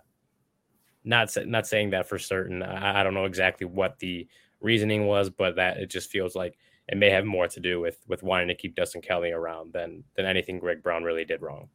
not 1.04 1.36
not 1.46 1.66
saying 1.66 1.90
that 1.90 2.08
for 2.08 2.18
certain. 2.18 2.62
I, 2.62 3.00
I 3.00 3.02
don't 3.04 3.14
know 3.14 3.26
exactly 3.26 3.66
what 3.66 3.98
the 4.00 4.26
reasoning 4.60 5.06
was, 5.06 5.30
but 5.30 5.56
that 5.56 5.76
it 5.76 5.90
just 5.90 6.10
feels 6.10 6.34
like 6.34 6.58
it 6.88 6.98
may 6.98 7.10
have 7.10 7.24
more 7.24 7.46
to 7.46 7.60
do 7.60 7.80
with 7.80 7.98
with 8.08 8.22
wanting 8.22 8.48
to 8.48 8.54
keep 8.54 8.74
Dustin 8.74 9.00
Kelly 9.00 9.30
around 9.30 9.72
than 9.72 10.02
than 10.16 10.26
anything 10.26 10.58
Greg 10.58 10.82
Brown 10.82 11.04
really 11.04 11.24
did 11.24 11.40
wrong. 11.40 11.68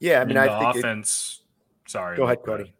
Yeah, 0.00 0.20
I 0.20 0.24
mean, 0.24 0.36
I 0.36 0.46
the 0.46 0.58
think 0.58 0.76
offense. 0.76 1.42
It, 1.86 1.90
sorry, 1.90 2.16
go 2.16 2.24
ahead, 2.24 2.42
Cody. 2.44 2.72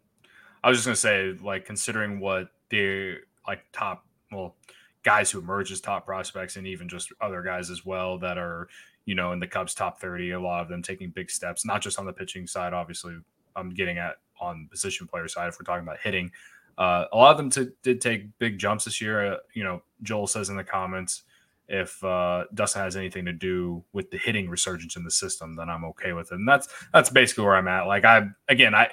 I 0.63 0.69
was 0.69 0.77
just 0.77 0.85
gonna 0.85 0.95
say, 0.95 1.35
like, 1.41 1.65
considering 1.65 2.19
what 2.19 2.49
the 2.69 3.17
like 3.47 3.63
top, 3.71 4.05
well, 4.31 4.55
guys 5.03 5.31
who 5.31 5.39
emerge 5.39 5.71
as 5.71 5.81
top 5.81 6.05
prospects 6.05 6.55
and 6.55 6.67
even 6.67 6.87
just 6.87 7.11
other 7.21 7.41
guys 7.41 7.69
as 7.69 7.85
well 7.85 8.17
that 8.19 8.37
are, 8.37 8.67
you 9.05 9.15
know, 9.15 9.31
in 9.31 9.39
the 9.39 9.47
Cubs 9.47 9.73
top 9.73 9.99
30, 9.99 10.31
a 10.31 10.39
lot 10.39 10.61
of 10.61 10.69
them 10.69 10.81
taking 10.81 11.09
big 11.09 11.29
steps, 11.29 11.65
not 11.65 11.81
just 11.81 11.99
on 11.99 12.05
the 12.05 12.13
pitching 12.13 12.45
side, 12.47 12.73
obviously, 12.73 13.15
I'm 13.55 13.69
getting 13.69 13.97
at 13.97 14.15
on 14.39 14.67
position 14.69 15.07
player 15.07 15.27
side 15.27 15.49
if 15.49 15.59
we're 15.59 15.65
talking 15.65 15.83
about 15.83 15.99
hitting. 15.99 16.31
Uh, 16.77 17.05
a 17.11 17.17
lot 17.17 17.31
of 17.31 17.37
them 17.37 17.49
t- 17.49 17.73
did 17.83 18.01
take 18.01 18.37
big 18.39 18.57
jumps 18.57 18.85
this 18.85 19.01
year. 19.01 19.33
Uh, 19.33 19.37
you 19.53 19.63
know, 19.63 19.81
Joel 20.03 20.27
says 20.27 20.49
in 20.49 20.55
the 20.55 20.63
comments, 20.63 21.23
if 21.67 22.03
uh, 22.03 22.45
Dustin 22.53 22.81
has 22.81 22.95
anything 22.95 23.25
to 23.25 23.33
do 23.33 23.83
with 23.93 24.11
the 24.11 24.17
hitting 24.17 24.49
resurgence 24.49 24.95
in 24.95 25.03
the 25.03 25.11
system, 25.11 25.55
then 25.55 25.69
I'm 25.69 25.85
okay 25.85 26.13
with 26.13 26.31
it. 26.31 26.35
And 26.35 26.47
that's 26.47 26.67
that's 26.93 27.09
basically 27.09 27.45
where 27.45 27.55
I'm 27.55 27.67
at. 27.67 27.87
Like 27.87 28.03
I 28.03 28.27
again, 28.49 28.75
I 28.75 28.91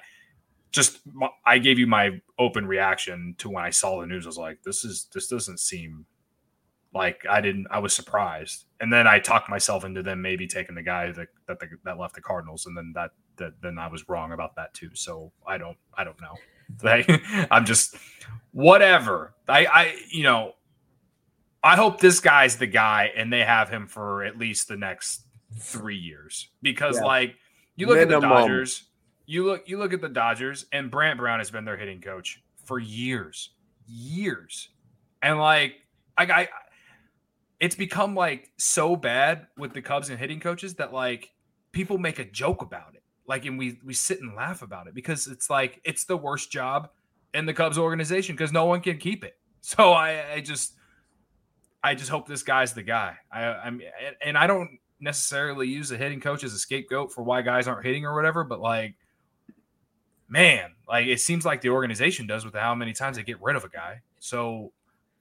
just 0.70 1.00
I 1.46 1.59
gave 1.59 1.78
you 1.78 1.87
my 1.87 2.20
open 2.38 2.66
reaction 2.66 3.35
to 3.38 3.48
when 3.48 3.64
I 3.64 3.71
saw 3.71 4.00
the 4.00 4.06
news. 4.06 4.27
I 4.27 4.29
was 4.29 4.38
like, 4.38 4.62
this 4.62 4.85
is 4.85 5.08
this 5.12 5.29
doesn't 5.29 5.60
seem 5.60 6.06
like 6.94 7.25
I 7.29 7.40
didn't. 7.40 7.66
I 7.71 7.79
was 7.79 7.94
surprised, 7.94 8.64
and 8.81 8.92
then 8.92 9.06
I 9.06 9.19
talked 9.19 9.48
myself 9.48 9.85
into 9.85 10.02
them 10.02 10.21
maybe 10.21 10.46
taking 10.46 10.75
the 10.75 10.83
guy 10.83 11.10
that 11.12 11.29
that 11.46 11.60
the, 11.60 11.69
that 11.85 11.98
left 11.98 12.14
the 12.14 12.21
Cardinals, 12.21 12.66
and 12.66 12.77
then 12.77 12.92
that 12.94 13.10
that 13.37 13.52
then 13.62 13.79
I 13.79 13.88
was 13.88 14.08
wrong 14.08 14.33
about 14.33 14.56
that 14.56 14.75
too. 14.75 14.90
So 14.94 15.33
I 15.46 15.58
don't 15.58 15.77
I 15.94 16.04
don't 16.04 16.19
know. 16.21 16.37
I'm 17.50 17.64
just 17.64 17.96
whatever. 18.52 19.35
I 19.48 19.66
I 19.66 19.96
you 20.10 20.23
know 20.23 20.52
I 21.62 21.77
hope 21.77 22.00
this 22.00 22.21
guy's 22.21 22.56
the 22.56 22.66
guy, 22.66 23.10
and 23.16 23.33
they 23.33 23.44
have 23.44 23.69
him 23.69 23.87
for 23.87 24.25
at 24.25 24.38
least 24.38 24.69
the 24.69 24.77
next 24.77 25.23
three 25.58 25.96
years 25.96 26.48
because 26.62 26.96
yeah. 26.96 27.04
like 27.04 27.35
you 27.77 27.87
look 27.87 27.96
Minimum. 27.96 28.25
at 28.25 28.29
the 28.29 28.35
Dodgers 28.35 28.88
you 29.29 29.44
look 29.44 29.68
you 29.68 29.76
look 29.76 29.92
at 29.92 30.00
the 30.00 30.08
Dodgers 30.08 30.64
and 30.72 30.90
Brant 30.90 31.18
Brown 31.18 31.38
has 31.38 31.50
been 31.50 31.66
their 31.66 31.76
hitting 31.76 32.00
coach 32.00 32.42
for 32.64 32.79
years, 32.79 33.50
years, 33.87 34.70
and 35.22 35.38
like 35.38 35.74
I, 36.16 36.24
I 36.24 36.48
it's 37.60 37.74
become 37.74 38.14
like 38.14 38.50
so 38.56 38.96
bad 38.96 39.46
with 39.58 39.74
the 39.74 39.83
Cubs 39.83 40.08
and 40.08 40.18
hitting 40.18 40.40
coaches 40.40 40.74
that 40.76 40.94
like 40.94 41.31
people 41.72 41.98
make 41.98 42.18
a 42.18 42.24
joke 42.24 42.62
about 42.62 42.94
it, 42.94 43.02
like 43.26 43.44
and 43.44 43.58
we 43.58 43.79
we 43.85 43.92
sit 43.92 44.22
and 44.22 44.35
laugh 44.35 44.62
about 44.62 44.87
it 44.87 44.94
because 44.94 45.26
it's 45.26 45.50
like 45.50 45.79
it's 45.85 46.04
the 46.04 46.16
worst 46.16 46.50
job 46.50 46.88
in 47.35 47.44
the 47.44 47.52
Cubs 47.52 47.76
organization 47.76 48.35
because 48.35 48.50
no 48.50 48.64
one 48.64 48.81
can 48.81 48.96
keep 48.96 49.24
it. 49.24 49.37
So 49.60 49.92
I, 49.92 50.35
I 50.35 50.40
just 50.40 50.74
I 51.83 51.94
just 51.94 52.08
hope 52.08 52.26
this 52.26 52.44
guy's 52.44 52.72
the 52.72 52.83
guy. 52.83 53.16
I 53.31 53.44
I'm 53.44 53.83
and 54.24 54.38
I 54.38 54.46
don't 54.46 54.79
necessarily 55.00 55.68
use 55.68 55.90
the 55.90 55.98
hitting 55.98 56.20
coach 56.20 56.44
as 56.44 56.54
a 56.54 56.58
scapegoat 56.58 57.12
for 57.12 57.22
why 57.22 57.42
guys 57.42 57.68
aren't 57.68 57.85
hitting 57.85 58.06
or 58.06 58.14
whatever, 58.14 58.44
but 58.44 58.60
like 58.60 58.94
man, 60.29 60.72
like 60.87 61.06
it 61.06 61.20
seems 61.20 61.44
like 61.44 61.60
the 61.60 61.70
organization 61.70 62.26
does 62.26 62.44
with 62.44 62.54
how 62.54 62.74
many 62.74 62.92
times 62.92 63.16
they 63.16 63.22
get 63.22 63.42
rid 63.42 63.56
of 63.56 63.64
a 63.64 63.68
guy. 63.68 64.02
So, 64.20 64.72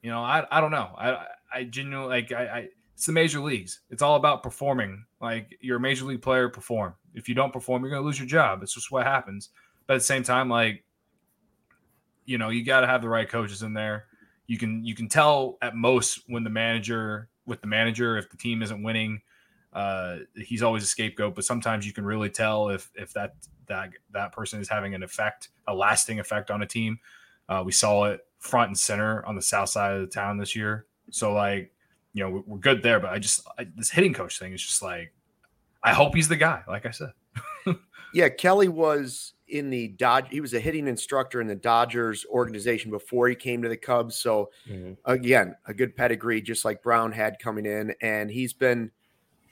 you 0.01 0.09
know, 0.09 0.21
I, 0.21 0.45
I 0.51 0.61
don't 0.61 0.71
know. 0.71 0.91
I 0.97 1.25
I 1.53 1.63
genuinely 1.63 2.09
like 2.09 2.31
I, 2.31 2.45
I 2.45 2.67
it's 2.93 3.05
the 3.05 3.13
major 3.13 3.39
leagues. 3.39 3.81
It's 3.89 4.01
all 4.01 4.15
about 4.15 4.43
performing. 4.43 5.05
Like 5.21 5.57
you're 5.61 5.77
a 5.77 5.79
major 5.79 6.05
league 6.05 6.21
player, 6.21 6.49
perform. 6.49 6.95
If 7.13 7.29
you 7.29 7.35
don't 7.35 7.53
perform, 7.53 7.83
you're 7.83 7.91
gonna 7.91 8.05
lose 8.05 8.19
your 8.19 8.27
job. 8.27 8.63
It's 8.63 8.73
just 8.73 8.91
what 8.91 9.05
happens. 9.05 9.49
But 9.85 9.95
at 9.95 9.97
the 9.97 10.05
same 10.05 10.23
time, 10.23 10.49
like, 10.49 10.83
you 12.25 12.37
know, 12.37 12.49
you 12.49 12.65
gotta 12.65 12.87
have 12.87 13.01
the 13.01 13.09
right 13.09 13.29
coaches 13.29 13.63
in 13.63 13.73
there. 13.73 14.05
you 14.47 14.57
can 14.57 14.83
you 14.83 14.95
can 14.95 15.07
tell 15.09 15.57
at 15.61 15.75
most 15.75 16.23
when 16.27 16.43
the 16.43 16.49
manager 16.49 17.29
with 17.45 17.61
the 17.61 17.67
manager 17.67 18.17
if 18.17 18.29
the 18.29 18.37
team 18.37 18.61
isn't 18.61 18.81
winning 18.83 19.21
uh, 19.73 20.17
he's 20.35 20.63
always 20.63 20.83
a 20.83 20.87
scapegoat 20.87 21.35
but 21.35 21.45
sometimes 21.45 21.85
you 21.85 21.93
can 21.93 22.05
really 22.05 22.29
tell 22.29 22.69
if 22.69 22.89
if 22.95 23.13
that 23.13 23.35
that 23.67 23.89
that 24.11 24.31
person 24.31 24.59
is 24.59 24.69
having 24.69 24.95
an 24.95 25.03
effect 25.03 25.49
a 25.67 25.73
lasting 25.73 26.19
effect 26.19 26.51
on 26.51 26.61
a 26.61 26.65
team 26.65 26.99
uh, 27.49 27.61
we 27.65 27.71
saw 27.71 28.05
it 28.05 28.21
front 28.39 28.69
and 28.69 28.77
center 28.77 29.25
on 29.25 29.35
the 29.35 29.41
south 29.41 29.69
side 29.69 29.93
of 29.93 30.01
the 30.01 30.07
town 30.07 30.37
this 30.37 30.55
year 30.55 30.85
so 31.09 31.33
like 31.33 31.71
you 32.13 32.23
know 32.23 32.43
we're 32.45 32.57
good 32.57 32.81
there 32.81 32.99
but 32.99 33.11
i 33.11 33.19
just 33.19 33.45
I, 33.57 33.67
this 33.75 33.89
hitting 33.89 34.13
coach 34.13 34.39
thing 34.39 34.53
is 34.53 34.61
just 34.61 34.81
like 34.81 35.13
i 35.83 35.93
hope 35.93 36.15
he's 36.15 36.27
the 36.27 36.35
guy 36.35 36.63
like 36.67 36.85
i 36.85 36.91
said 36.91 37.11
yeah 38.13 38.29
kelly 38.29 38.67
was 38.67 39.33
in 39.49 39.69
the 39.69 39.89
Dodge. 39.89 40.27
He 40.29 40.41
was 40.41 40.53
a 40.53 40.59
hitting 40.59 40.87
instructor 40.87 41.41
in 41.41 41.47
the 41.47 41.55
Dodgers 41.55 42.25
organization 42.29 42.91
before 42.91 43.27
he 43.29 43.35
came 43.35 43.61
to 43.61 43.69
the 43.69 43.77
Cubs. 43.77 44.17
So 44.17 44.49
mm-hmm. 44.69 44.93
again, 45.05 45.55
a 45.65 45.73
good 45.73 45.95
pedigree, 45.95 46.41
just 46.41 46.65
like 46.65 46.83
Brown 46.83 47.11
had 47.11 47.39
coming 47.39 47.65
in, 47.65 47.93
and 48.01 48.29
he's 48.29 48.53
been 48.53 48.91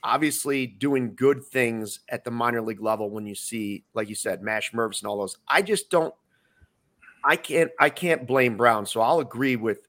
obviously 0.05 0.67
doing 0.67 1.15
good 1.15 1.43
things 1.43 1.99
at 2.07 2.23
the 2.23 2.31
minor 2.31 2.61
league 2.61 2.81
level. 2.81 3.09
When 3.09 3.25
you 3.25 3.35
see, 3.35 3.83
like 3.93 4.07
you 4.07 4.15
said, 4.15 4.41
Mash 4.41 4.71
Mervis 4.71 5.01
and 5.01 5.07
all 5.07 5.17
those, 5.17 5.37
I 5.47 5.61
just 5.61 5.89
don't. 5.89 6.13
I 7.25 7.35
can't. 7.35 7.71
I 7.79 7.89
can't 7.89 8.27
blame 8.27 8.55
Brown. 8.55 8.85
So 8.85 9.01
I'll 9.01 9.19
agree 9.19 9.55
with 9.55 9.79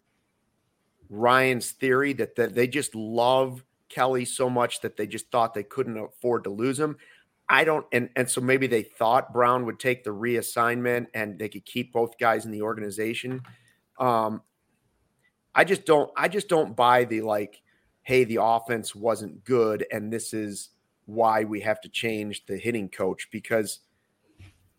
Ryan's 1.11 1.71
theory 1.73 2.15
that, 2.15 2.35
that 2.37 2.55
they 2.55 2.67
just 2.67 2.95
love 2.95 3.63
Kelly 3.89 4.25
so 4.25 4.51
much 4.51 4.81
that 4.81 4.97
they 4.97 5.07
just 5.07 5.31
thought 5.31 5.55
they 5.55 5.63
couldn't 5.63 5.99
afford 5.99 6.45
to 6.45 6.51
lose 6.51 6.81
him. 6.81 6.97
I 7.49 7.63
don't, 7.63 7.87
and 7.93 8.09
and 8.17 8.29
so 8.29 8.41
maybe 8.41 8.67
they 8.67 8.83
thought 8.83 9.33
Brown 9.33 9.67
would 9.67 9.79
take 9.79 10.03
the 10.03 10.11
reassignment 10.11 11.07
and 11.15 11.39
they 11.39 11.49
could 11.49 11.65
keep 11.65 11.93
both 11.93 12.19
guys 12.19 12.45
in 12.45 12.51
the 12.51 12.63
organization. 12.63 13.43
Um, 14.01 14.43
I 15.55 15.65
just 15.65 15.87
don't, 15.87 16.11
I 16.17 16.29
just 16.29 16.49
don't 16.49 16.75
buy 16.75 17.05
the 17.05 17.21
like, 17.21 17.63
hey, 18.07 18.23
the 18.23 18.39
offense 18.41 18.95
wasn't 18.95 19.43
good, 19.43 19.85
and 19.91 20.13
this 20.13 20.33
is 20.33 20.71
why 21.07 21.43
we 21.43 21.61
have 21.61 21.81
to 21.81 21.89
change 21.89 22.47
the 22.47 22.57
hitting 22.57 22.89
coach 22.89 23.27
because 23.33 23.81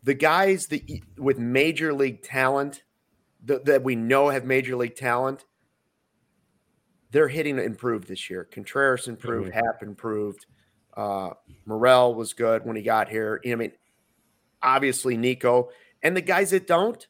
the 0.01 0.13
guys 0.13 0.67
that 0.67 0.81
with 1.17 1.37
major 1.37 1.93
league 1.93 2.23
talent 2.23 2.83
that, 3.43 3.65
that 3.65 3.83
we 3.83 3.97
know 3.97 4.29
have 4.29 4.45
major 4.45 4.77
league 4.77 4.95
talent, 4.95 5.43
they're 7.11 7.27
hitting 7.27 7.59
improved 7.59 8.07
this 8.07 8.29
year. 8.29 8.45
Contreras 8.45 9.09
improved, 9.09 9.49
mm-hmm. 9.49 9.59
Happ 9.59 9.83
improved. 9.83 10.45
Uh, 10.95 11.31
Morel 11.65 12.15
was 12.15 12.31
good 12.31 12.65
when 12.65 12.77
he 12.77 12.81
got 12.81 13.09
here. 13.09 13.41
You 13.43 13.49
know, 13.49 13.55
I 13.55 13.59
mean, 13.59 13.71
obviously 14.63 15.17
Nico 15.17 15.67
and 16.01 16.15
the 16.15 16.21
guys 16.21 16.51
that 16.51 16.65
don't, 16.65 17.05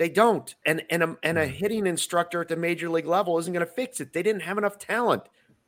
they 0.00 0.08
don't. 0.08 0.54
And 0.64 0.82
and 0.88 1.02
a, 1.02 1.16
and 1.22 1.36
a 1.36 1.46
mm. 1.46 1.50
hitting 1.50 1.86
instructor 1.86 2.40
at 2.40 2.48
the 2.48 2.56
major 2.56 2.88
league 2.88 3.04
level 3.04 3.38
isn't 3.38 3.52
going 3.52 3.66
to 3.66 3.70
fix 3.70 4.00
it. 4.00 4.14
They 4.14 4.22
didn't 4.22 4.40
have 4.40 4.56
enough 4.56 4.78
talent. 4.78 5.24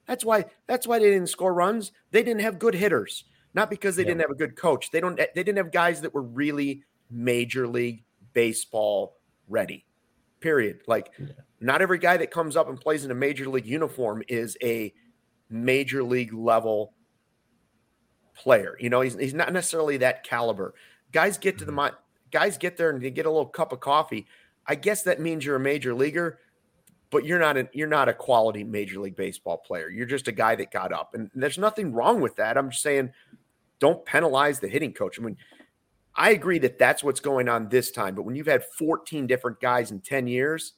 That's 0.09 0.25
why 0.25 0.47
that's 0.67 0.87
why 0.87 0.99
they 0.99 1.11
didn't 1.11 1.27
score 1.27 1.53
runs. 1.53 1.93
They 2.13 2.23
didn't 2.23 2.41
have 2.41 2.59
good 2.59 2.73
hitters. 2.73 3.25
Not 3.53 3.69
because 3.69 3.95
they 3.95 4.05
yeah. 4.05 4.09
didn't 4.09 4.23
have 4.23 4.31
a 4.31 4.35
good 4.35 4.57
coach. 4.57 4.91
They 4.91 5.01
don't. 5.01 5.17
They 5.17 5.43
didn't 5.43 5.59
have 5.59 5.71
guys 5.71 6.01
that 6.01 6.15
were 6.15 6.23
really 6.23 6.83
major 7.11 7.69
league 7.69 8.05
baseball 8.33 9.19
ready. 9.49 9.85
Period. 10.41 10.81
Like, 10.87 11.11
yeah. 11.19 11.27
not 11.61 11.83
every 11.83 11.99
guy 11.99 12.17
that 12.17 12.31
comes 12.31 12.57
up 12.57 12.71
and 12.71 12.81
plays 12.81 13.05
in 13.05 13.11
a 13.11 13.15
major 13.15 13.47
league 13.51 13.67
uniform 13.67 14.23
is 14.29 14.57
a 14.63 14.95
major 15.51 16.03
league 16.03 16.33
level 16.33 16.95
player. 18.35 18.79
You 18.81 18.89
know, 18.89 19.03
he's, 19.03 19.15
he's 19.15 19.35
not 19.35 19.53
necessarily 19.53 19.99
that 19.99 20.25
caliber. 20.25 20.73
Guys 21.13 21.37
get 21.37 21.59
to 21.59 21.67
the 21.67 21.71
mm-hmm. 21.71 21.77
Guys 22.33 22.59
get 22.59 22.77
there 22.77 22.91
and 22.91 23.03
they 23.03 23.11
get 23.11 23.27
a 23.27 23.31
little 23.31 23.47
cup 23.47 23.73
of 23.73 23.81
coffee. 23.81 24.27
I 24.67 24.75
guess 24.75 25.03
that 25.05 25.21
means 25.21 25.45
you're 25.45 25.57
a 25.57 25.61
major 25.61 25.95
leaguer, 25.95 26.39
but 27.11 27.25
you're 27.25 27.39
not 27.39 27.57
a, 27.57 27.69
you're 27.73 27.89
not 27.89 28.09
a 28.09 28.15
quality 28.15 28.65
major 28.65 29.01
league 29.01 29.17
baseball 29.17 29.59
player. 29.59 29.89
You're 29.91 30.07
just 30.07 30.29
a 30.29 30.33
guy 30.33 30.55
that 30.57 30.71
got 30.71 30.93
up, 30.93 31.15
and 31.15 31.31
there's 31.35 31.59
nothing 31.59 31.93
wrong 31.93 32.21
with 32.21 32.37
that. 32.37 32.57
I'm 32.57 32.71
just 32.71 32.83
saying, 32.83 33.11
don't 33.79 34.05
penalize 34.05 34.61
the 34.61 34.69
hitting 34.69 34.93
coach. 34.93 35.19
I 35.21 35.23
mean, 35.23 35.37
I 36.15 36.31
agree 36.31 36.59
that 36.61 36.79
that's 36.79 37.03
what's 37.03 37.21
going 37.21 37.49
on 37.49 37.69
this 37.69 37.91
time, 37.91 38.15
but 38.15 38.23
when 38.23 38.35
you've 38.35 38.47
had 38.47 38.65
14 38.65 39.27
different 39.27 39.61
guys 39.61 39.91
in 39.91 40.01
10 40.01 40.27
years, 40.27 40.75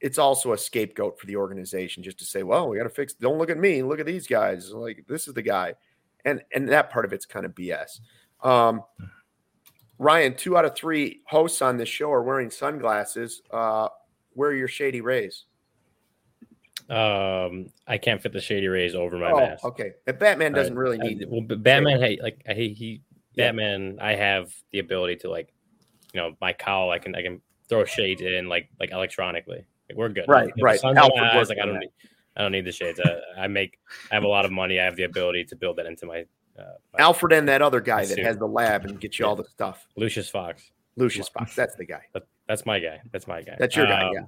it's 0.00 0.18
also 0.18 0.52
a 0.52 0.58
scapegoat 0.58 1.18
for 1.18 1.26
the 1.26 1.36
organization 1.36 2.02
just 2.02 2.18
to 2.18 2.24
say, 2.24 2.42
well, 2.42 2.68
we 2.68 2.76
got 2.76 2.84
to 2.84 2.90
fix. 2.90 3.14
Don't 3.14 3.38
look 3.38 3.50
at 3.50 3.58
me. 3.58 3.82
Look 3.82 4.00
at 4.00 4.06
these 4.06 4.26
guys. 4.26 4.70
Like 4.70 5.04
this 5.08 5.26
is 5.28 5.34
the 5.34 5.42
guy, 5.42 5.74
and 6.24 6.42
and 6.54 6.68
that 6.68 6.90
part 6.90 7.04
of 7.04 7.12
it's 7.12 7.24
kind 7.24 7.46
of 7.46 7.54
BS. 7.54 8.00
Um, 8.42 8.82
Ryan, 9.98 10.34
two 10.34 10.56
out 10.56 10.64
of 10.64 10.74
three 10.74 11.20
hosts 11.26 11.62
on 11.62 11.76
this 11.76 11.88
show 11.88 12.10
are 12.10 12.22
wearing 12.22 12.50
sunglasses. 12.50 13.42
Uh, 13.50 13.88
where 14.32 14.50
are 14.50 14.54
your 14.54 14.68
shady 14.68 15.00
rays? 15.00 15.44
Um, 16.90 17.68
I 17.86 17.96
can't 17.98 18.20
fit 18.20 18.32
the 18.32 18.40
shady 18.40 18.68
rays 18.68 18.94
over 18.94 19.16
my 19.16 19.30
oh, 19.30 19.38
mask. 19.38 19.64
Okay, 19.64 19.92
but 20.04 20.18
Batman 20.18 20.52
doesn't 20.52 20.76
really 20.76 20.98
need. 20.98 21.22
I, 21.22 21.26
well, 21.28 21.40
Batman, 21.40 22.00
hey, 22.00 22.18
like 22.22 22.42
he, 22.46 22.70
he 22.70 23.00
yeah. 23.34 23.48
Batman, 23.48 23.98
I 24.00 24.14
have 24.14 24.52
the 24.70 24.80
ability 24.80 25.16
to 25.16 25.30
like, 25.30 25.52
you 26.12 26.20
know, 26.20 26.36
my 26.40 26.52
cowl. 26.52 26.90
I 26.90 26.98
can 26.98 27.14
I 27.14 27.22
can 27.22 27.40
throw 27.68 27.84
shades 27.84 28.20
in 28.20 28.48
like 28.48 28.68
like 28.78 28.90
electronically. 28.90 29.64
Like, 29.88 29.96
we're 29.96 30.08
good. 30.08 30.24
Right, 30.28 30.52
right. 30.60 30.82
Eyes, 30.84 31.48
like 31.48 31.58
I 31.58 31.66
don't 31.66 31.78
need, 31.78 31.90
I 32.36 32.42
don't 32.42 32.52
need 32.52 32.64
the 32.64 32.72
shades. 32.72 33.00
I, 33.04 33.44
I, 33.44 33.46
make, 33.48 33.78
I 34.10 34.14
have 34.14 34.24
a 34.24 34.28
lot 34.28 34.44
of 34.44 34.50
money. 34.50 34.80
I 34.80 34.84
have 34.84 34.96
the 34.96 35.02
ability 35.04 35.44
to 35.44 35.56
build 35.56 35.76
that 35.76 35.86
into 35.86 36.06
my. 36.06 36.24
Uh, 36.58 36.62
Alfred 36.98 37.32
and 37.32 37.48
that 37.48 37.62
other 37.62 37.80
guy 37.80 38.04
that 38.04 38.18
has 38.18 38.38
the 38.38 38.46
lab 38.46 38.84
and 38.84 39.00
gets 39.00 39.18
you 39.18 39.26
all 39.26 39.36
the 39.36 39.44
stuff. 39.44 39.86
Lucius 39.96 40.28
Fox. 40.28 40.70
Lucius 40.96 41.28
Fox. 41.28 41.54
That's 41.54 41.74
the 41.74 41.84
guy. 41.84 42.02
that's 42.46 42.64
my 42.64 42.78
guy. 42.78 43.00
That's 43.12 43.26
my 43.26 43.42
guy. 43.42 43.56
That's 43.58 43.74
your 43.74 43.86
guy. 43.86 44.06
Um, 44.06 44.14
yeah. 44.14 44.20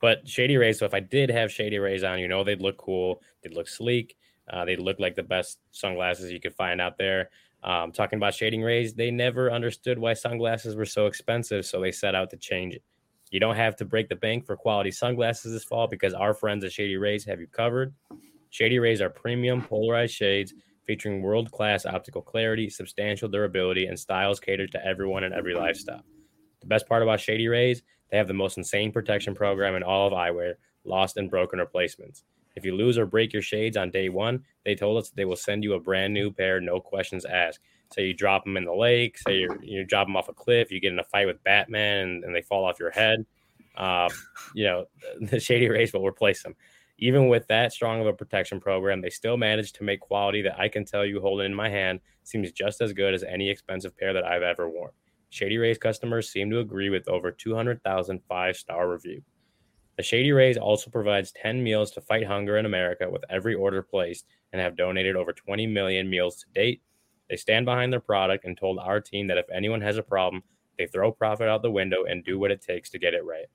But 0.00 0.26
shady 0.28 0.56
rays. 0.56 0.78
So 0.78 0.86
if 0.86 0.94
I 0.94 1.00
did 1.00 1.30
have 1.30 1.50
shady 1.50 1.78
rays 1.78 2.04
on, 2.04 2.18
you 2.18 2.28
know, 2.28 2.44
they'd 2.44 2.60
look 2.60 2.76
cool. 2.76 3.22
They'd 3.42 3.54
look 3.54 3.68
sleek. 3.68 4.16
Uh, 4.48 4.64
they 4.64 4.76
look 4.76 4.98
like 4.98 5.14
the 5.14 5.22
best 5.22 5.58
sunglasses 5.70 6.30
you 6.30 6.40
could 6.40 6.54
find 6.54 6.80
out 6.80 6.98
there. 6.98 7.30
Um, 7.62 7.92
talking 7.92 8.16
about 8.16 8.34
Shady 8.34 8.60
Rays, 8.62 8.94
they 8.94 9.10
never 9.10 9.52
understood 9.52 9.98
why 9.98 10.14
sunglasses 10.14 10.76
were 10.76 10.86
so 10.86 11.06
expensive, 11.06 11.66
so 11.66 11.80
they 11.80 11.92
set 11.92 12.14
out 12.14 12.30
to 12.30 12.36
change 12.36 12.74
it. 12.74 12.82
You 13.30 13.38
don't 13.38 13.54
have 13.54 13.76
to 13.76 13.84
break 13.84 14.08
the 14.08 14.16
bank 14.16 14.44
for 14.46 14.56
quality 14.56 14.90
sunglasses 14.90 15.52
this 15.52 15.62
fall 15.62 15.86
because 15.86 16.14
our 16.14 16.34
friends 16.34 16.64
at 16.64 16.72
Shady 16.72 16.96
Rays 16.96 17.24
have 17.26 17.38
you 17.38 17.46
covered. 17.46 17.94
Shady 18.48 18.78
Rays 18.80 19.00
are 19.00 19.10
premium 19.10 19.62
polarized 19.62 20.14
shades 20.14 20.54
featuring 20.90 21.22
world 21.22 21.52
class 21.52 21.86
optical 21.86 22.20
clarity, 22.20 22.68
substantial 22.68 23.28
durability, 23.28 23.86
and 23.86 23.96
styles 23.96 24.40
catered 24.40 24.72
to 24.72 24.84
everyone 24.84 25.22
and 25.22 25.32
every 25.32 25.54
lifestyle. 25.54 26.02
The 26.62 26.66
best 26.66 26.88
part 26.88 27.04
about 27.04 27.20
Shady 27.20 27.46
Rays, 27.46 27.84
they 28.10 28.16
have 28.16 28.26
the 28.26 28.34
most 28.34 28.58
insane 28.58 28.90
protection 28.90 29.32
program 29.32 29.76
in 29.76 29.84
all 29.84 30.08
of 30.08 30.12
eyewear, 30.12 30.54
lost 30.82 31.16
and 31.16 31.30
broken 31.30 31.60
replacements. 31.60 32.24
If 32.56 32.64
you 32.64 32.74
lose 32.74 32.98
or 32.98 33.06
break 33.06 33.32
your 33.32 33.40
shades 33.40 33.76
on 33.76 33.92
day 33.92 34.08
one, 34.08 34.42
they 34.64 34.74
told 34.74 34.98
us 34.98 35.10
they 35.10 35.24
will 35.24 35.36
send 35.36 35.62
you 35.62 35.74
a 35.74 35.80
brand 35.80 36.12
new 36.12 36.32
pair, 36.32 36.60
no 36.60 36.80
questions 36.80 37.24
asked. 37.24 37.60
Say 37.94 38.06
you 38.06 38.12
drop 38.12 38.42
them 38.42 38.56
in 38.56 38.64
the 38.64 38.74
lake, 38.74 39.16
say 39.16 39.36
you 39.36 39.60
you 39.62 39.84
drop 39.84 40.08
them 40.08 40.16
off 40.16 40.28
a 40.28 40.34
cliff, 40.34 40.72
you 40.72 40.80
get 40.80 40.92
in 40.92 40.98
a 40.98 41.04
fight 41.04 41.28
with 41.28 41.44
Batman, 41.44 42.08
and, 42.08 42.24
and 42.24 42.34
they 42.34 42.42
fall 42.42 42.64
off 42.64 42.80
your 42.80 42.90
head. 42.90 43.24
Uh, 43.76 44.08
you 44.54 44.64
know, 44.64 44.86
the 45.20 45.38
Shady 45.38 45.68
Rays 45.68 45.92
will 45.92 46.04
replace 46.04 46.42
them. 46.42 46.56
Even 47.00 47.28
with 47.28 47.46
that 47.48 47.72
strong 47.72 48.00
of 48.00 48.06
a 48.06 48.12
protection 48.12 48.60
program, 48.60 49.00
they 49.00 49.10
still 49.10 49.36
manage 49.36 49.72
to 49.72 49.84
make 49.84 50.00
quality 50.00 50.42
that 50.42 50.58
I 50.60 50.68
can 50.68 50.84
tell 50.84 51.04
you 51.04 51.20
holding 51.20 51.46
in 51.46 51.54
my 51.54 51.68
hand 51.68 52.00
seems 52.22 52.52
just 52.52 52.80
as 52.80 52.92
good 52.92 53.14
as 53.14 53.24
any 53.24 53.50
expensive 53.50 53.96
pair 53.96 54.12
that 54.12 54.24
I've 54.24 54.42
ever 54.42 54.68
worn. 54.68 54.92
Shady 55.30 55.58
Rays 55.58 55.78
customers 55.78 56.30
seem 56.30 56.50
to 56.50 56.60
agree 56.60 56.90
with 56.90 57.08
over 57.08 57.30
200,000 57.32 58.20
five 58.28 58.56
star 58.56 58.90
review. 58.90 59.22
The 59.96 60.02
Shady 60.02 60.32
Rays 60.32 60.56
also 60.56 60.90
provides 60.90 61.32
10 61.32 61.62
meals 61.62 61.90
to 61.92 62.00
fight 62.00 62.26
hunger 62.26 62.56
in 62.58 62.66
America 62.66 63.08
with 63.10 63.24
every 63.28 63.54
order 63.54 63.82
placed 63.82 64.26
and 64.52 64.60
have 64.60 64.76
donated 64.76 65.16
over 65.16 65.32
20 65.32 65.66
million 65.66 66.08
meals 66.08 66.36
to 66.36 66.46
date 66.54 66.82
they 67.30 67.36
stand 67.36 67.64
behind 67.64 67.92
their 67.92 68.00
product 68.00 68.44
and 68.44 68.58
told 68.58 68.80
our 68.80 69.00
team 69.00 69.28
that 69.28 69.38
if 69.38 69.46
anyone 69.54 69.80
has 69.80 69.96
a 69.96 70.02
problem, 70.02 70.42
they 70.76 70.86
throw 70.86 71.12
profit 71.12 71.48
out 71.48 71.62
the 71.62 71.70
window 71.70 72.04
and 72.04 72.24
do 72.24 72.40
what 72.40 72.50
it 72.50 72.60
takes 72.60 72.90
to 72.90 72.98
get 72.98 73.14
it 73.14 73.24
right. 73.24 73.46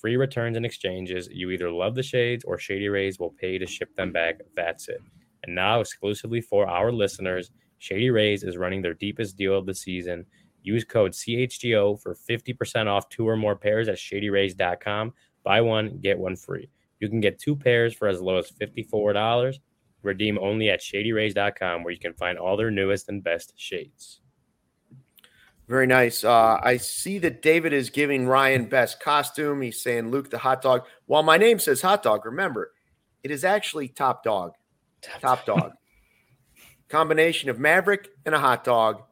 Free 0.00 0.16
returns 0.16 0.56
and 0.56 0.66
exchanges. 0.66 1.28
You 1.30 1.50
either 1.50 1.70
love 1.70 1.94
the 1.94 2.02
shades 2.02 2.44
or 2.44 2.58
Shady 2.58 2.88
Rays 2.88 3.18
will 3.18 3.30
pay 3.30 3.58
to 3.58 3.66
ship 3.66 3.94
them 3.94 4.12
back. 4.12 4.40
That's 4.54 4.88
it. 4.88 5.00
And 5.44 5.54
now, 5.54 5.80
exclusively 5.80 6.40
for 6.40 6.68
our 6.68 6.92
listeners, 6.92 7.50
Shady 7.78 8.10
Rays 8.10 8.42
is 8.42 8.56
running 8.56 8.82
their 8.82 8.94
deepest 8.94 9.36
deal 9.36 9.56
of 9.56 9.66
the 9.66 9.74
season. 9.74 10.26
Use 10.62 10.84
code 10.84 11.12
CHGO 11.12 12.00
for 12.00 12.14
50% 12.14 12.86
off 12.86 13.08
two 13.08 13.28
or 13.28 13.36
more 13.36 13.56
pairs 13.56 13.88
at 13.88 13.96
shadyrays.com. 13.96 15.12
Buy 15.44 15.60
one, 15.60 15.98
get 16.00 16.18
one 16.18 16.36
free. 16.36 16.68
You 17.00 17.08
can 17.08 17.20
get 17.20 17.38
two 17.38 17.54
pairs 17.54 17.94
for 17.94 18.08
as 18.08 18.20
low 18.20 18.38
as 18.38 18.50
$54 18.50 19.58
Redeem 20.06 20.38
only 20.38 20.70
at 20.70 20.80
shadyrays.com 20.80 21.82
where 21.82 21.92
you 21.92 21.98
can 21.98 22.14
find 22.14 22.38
all 22.38 22.56
their 22.56 22.70
newest 22.70 23.08
and 23.08 23.22
best 23.22 23.52
shades. 23.56 24.20
Very 25.68 25.86
nice. 25.86 26.22
Uh, 26.22 26.60
I 26.62 26.76
see 26.76 27.18
that 27.18 27.42
David 27.42 27.72
is 27.72 27.90
giving 27.90 28.26
Ryan 28.26 28.66
best 28.66 29.00
costume. 29.00 29.62
He's 29.62 29.80
saying 29.80 30.10
Luke 30.10 30.30
the 30.30 30.38
hot 30.38 30.62
dog. 30.62 30.86
While 31.06 31.24
my 31.24 31.36
name 31.36 31.58
says 31.58 31.82
hot 31.82 32.02
dog, 32.02 32.24
remember, 32.24 32.72
it 33.24 33.32
is 33.32 33.44
actually 33.44 33.88
top 33.88 34.22
dog. 34.22 34.52
Top, 35.02 35.20
top 35.20 35.46
dog. 35.46 35.72
Combination 36.88 37.50
of 37.50 37.58
Maverick 37.58 38.08
and 38.24 38.34
a 38.34 38.38
hot 38.38 38.62
dog. 38.62 39.02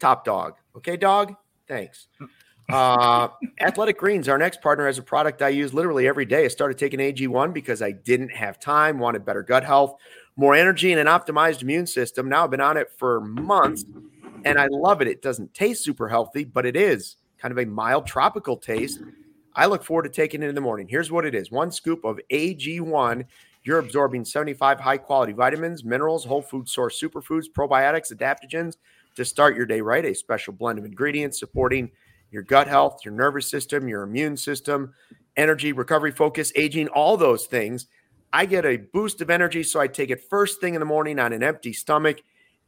Top 0.00 0.24
dog. 0.24 0.54
Okay, 0.76 0.96
dog? 0.96 1.34
Thanks. 1.68 2.08
Uh, 2.72 3.28
Athletic 3.60 3.98
Greens, 3.98 4.26
our 4.26 4.38
next 4.38 4.62
partner, 4.62 4.86
has 4.86 4.96
a 4.96 5.02
product 5.02 5.42
I 5.42 5.50
use 5.50 5.74
literally 5.74 6.08
every 6.08 6.24
day. 6.24 6.46
I 6.46 6.48
started 6.48 6.78
taking 6.78 6.98
AG1 6.98 7.52
because 7.52 7.82
I 7.82 7.90
didn't 7.92 8.30
have 8.30 8.58
time, 8.58 8.98
wanted 8.98 9.22
better 9.22 9.42
gut 9.42 9.64
health, 9.64 9.96
more 10.36 10.54
energy, 10.54 10.90
and 10.90 10.98
an 10.98 11.06
optimized 11.06 11.60
immune 11.60 11.86
system. 11.86 12.26
Now 12.26 12.44
I've 12.44 12.50
been 12.50 12.62
on 12.62 12.78
it 12.78 12.90
for 12.96 13.20
months 13.20 13.84
and 14.44 14.58
I 14.58 14.68
love 14.70 15.02
it. 15.02 15.08
It 15.08 15.22
doesn't 15.22 15.54
taste 15.54 15.84
super 15.84 16.08
healthy, 16.08 16.44
but 16.44 16.66
it 16.66 16.76
is 16.76 17.16
kind 17.38 17.52
of 17.52 17.58
a 17.58 17.66
mild 17.66 18.06
tropical 18.06 18.56
taste. 18.56 19.00
I 19.54 19.66
look 19.66 19.84
forward 19.84 20.04
to 20.04 20.08
taking 20.08 20.42
it 20.42 20.48
in 20.48 20.54
the 20.54 20.60
morning. 20.60 20.88
Here's 20.88 21.10
what 21.10 21.24
it 21.24 21.34
is 21.34 21.50
one 21.50 21.70
scoop 21.70 22.04
of 22.04 22.18
AG1. 22.32 23.24
You're 23.62 23.78
absorbing 23.78 24.24
75 24.24 24.80
high 24.80 24.98
quality 24.98 25.32
vitamins, 25.32 25.84
minerals, 25.84 26.24
whole 26.24 26.42
food 26.42 26.68
source 26.68 27.00
superfoods, 27.00 27.46
probiotics, 27.56 28.12
adaptogens 28.12 28.76
to 29.14 29.24
start 29.24 29.56
your 29.56 29.66
day 29.66 29.80
right. 29.80 30.04
A 30.04 30.14
special 30.14 30.52
blend 30.52 30.78
of 30.78 30.84
ingredients 30.84 31.38
supporting 31.38 31.90
your 32.30 32.42
gut 32.42 32.66
health, 32.66 33.04
your 33.04 33.14
nervous 33.14 33.48
system, 33.48 33.88
your 33.88 34.02
immune 34.02 34.36
system, 34.36 34.92
energy, 35.36 35.72
recovery, 35.72 36.10
focus, 36.10 36.52
aging, 36.56 36.88
all 36.88 37.16
those 37.16 37.46
things. 37.46 37.86
I 38.32 38.46
get 38.46 38.64
a 38.64 38.76
boost 38.76 39.20
of 39.20 39.30
energy, 39.30 39.62
so 39.62 39.80
I 39.80 39.86
take 39.86 40.10
it 40.10 40.28
first 40.28 40.60
thing 40.60 40.74
in 40.74 40.80
the 40.80 40.86
morning 40.86 41.20
on 41.20 41.32
an 41.32 41.44
empty 41.44 41.72
stomach, 41.72 42.20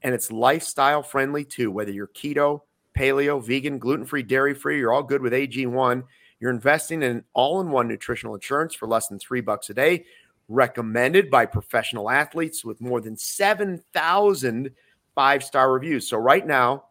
and 0.03 0.15
it's 0.15 0.31
lifestyle 0.31 1.03
friendly 1.03 1.45
too. 1.45 1.71
Whether 1.71 1.93
you're 1.93 2.09
keto, 2.09 2.61
paleo, 2.97 3.45
vegan, 3.45 3.79
gluten 3.79 4.07
free, 4.07 4.23
dairy 4.23 4.55
free, 4.55 4.79
you're 4.79 4.93
all 4.93 5.03
good 5.03 5.23
with 5.23 5.33
AG1. 5.33 6.05
You're 6.41 6.51
investing 6.51 7.03
in 7.03 7.25
all 7.33 7.61
in 7.61 7.71
one 7.71 7.89
nutritional 7.89 8.35
insurance 8.35 8.75
for 8.75 8.87
less 8.87 9.09
than 9.09 9.19
three 9.19 9.41
bucks 9.41 9.71
a 9.71 9.75
day, 9.75 10.05
recommended 10.49 11.31
by 11.31 11.47
professional 11.47 12.11
athletes 12.11 12.65
with 12.65 12.81
more 12.81 13.01
than 13.01 13.17
7,000 13.17 14.71
five 15.15 15.43
star 15.43 15.73
reviews. 15.73 16.07
So, 16.07 16.19
right 16.19 16.47
now, 16.47 16.85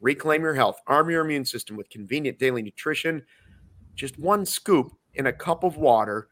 Reclaim 0.00 0.42
your 0.42 0.54
health. 0.54 0.80
Arm 0.86 1.10
your 1.10 1.24
immune 1.24 1.44
system 1.44 1.76
with 1.76 1.90
convenient 1.90 2.38
daily 2.38 2.62
nutrition. 2.62 3.22
Just 3.94 4.18
one 4.18 4.46
scoop 4.46 4.92
in 5.14 5.26
a 5.26 5.32
cup 5.32 5.62
of 5.62 5.76
water 5.76 6.28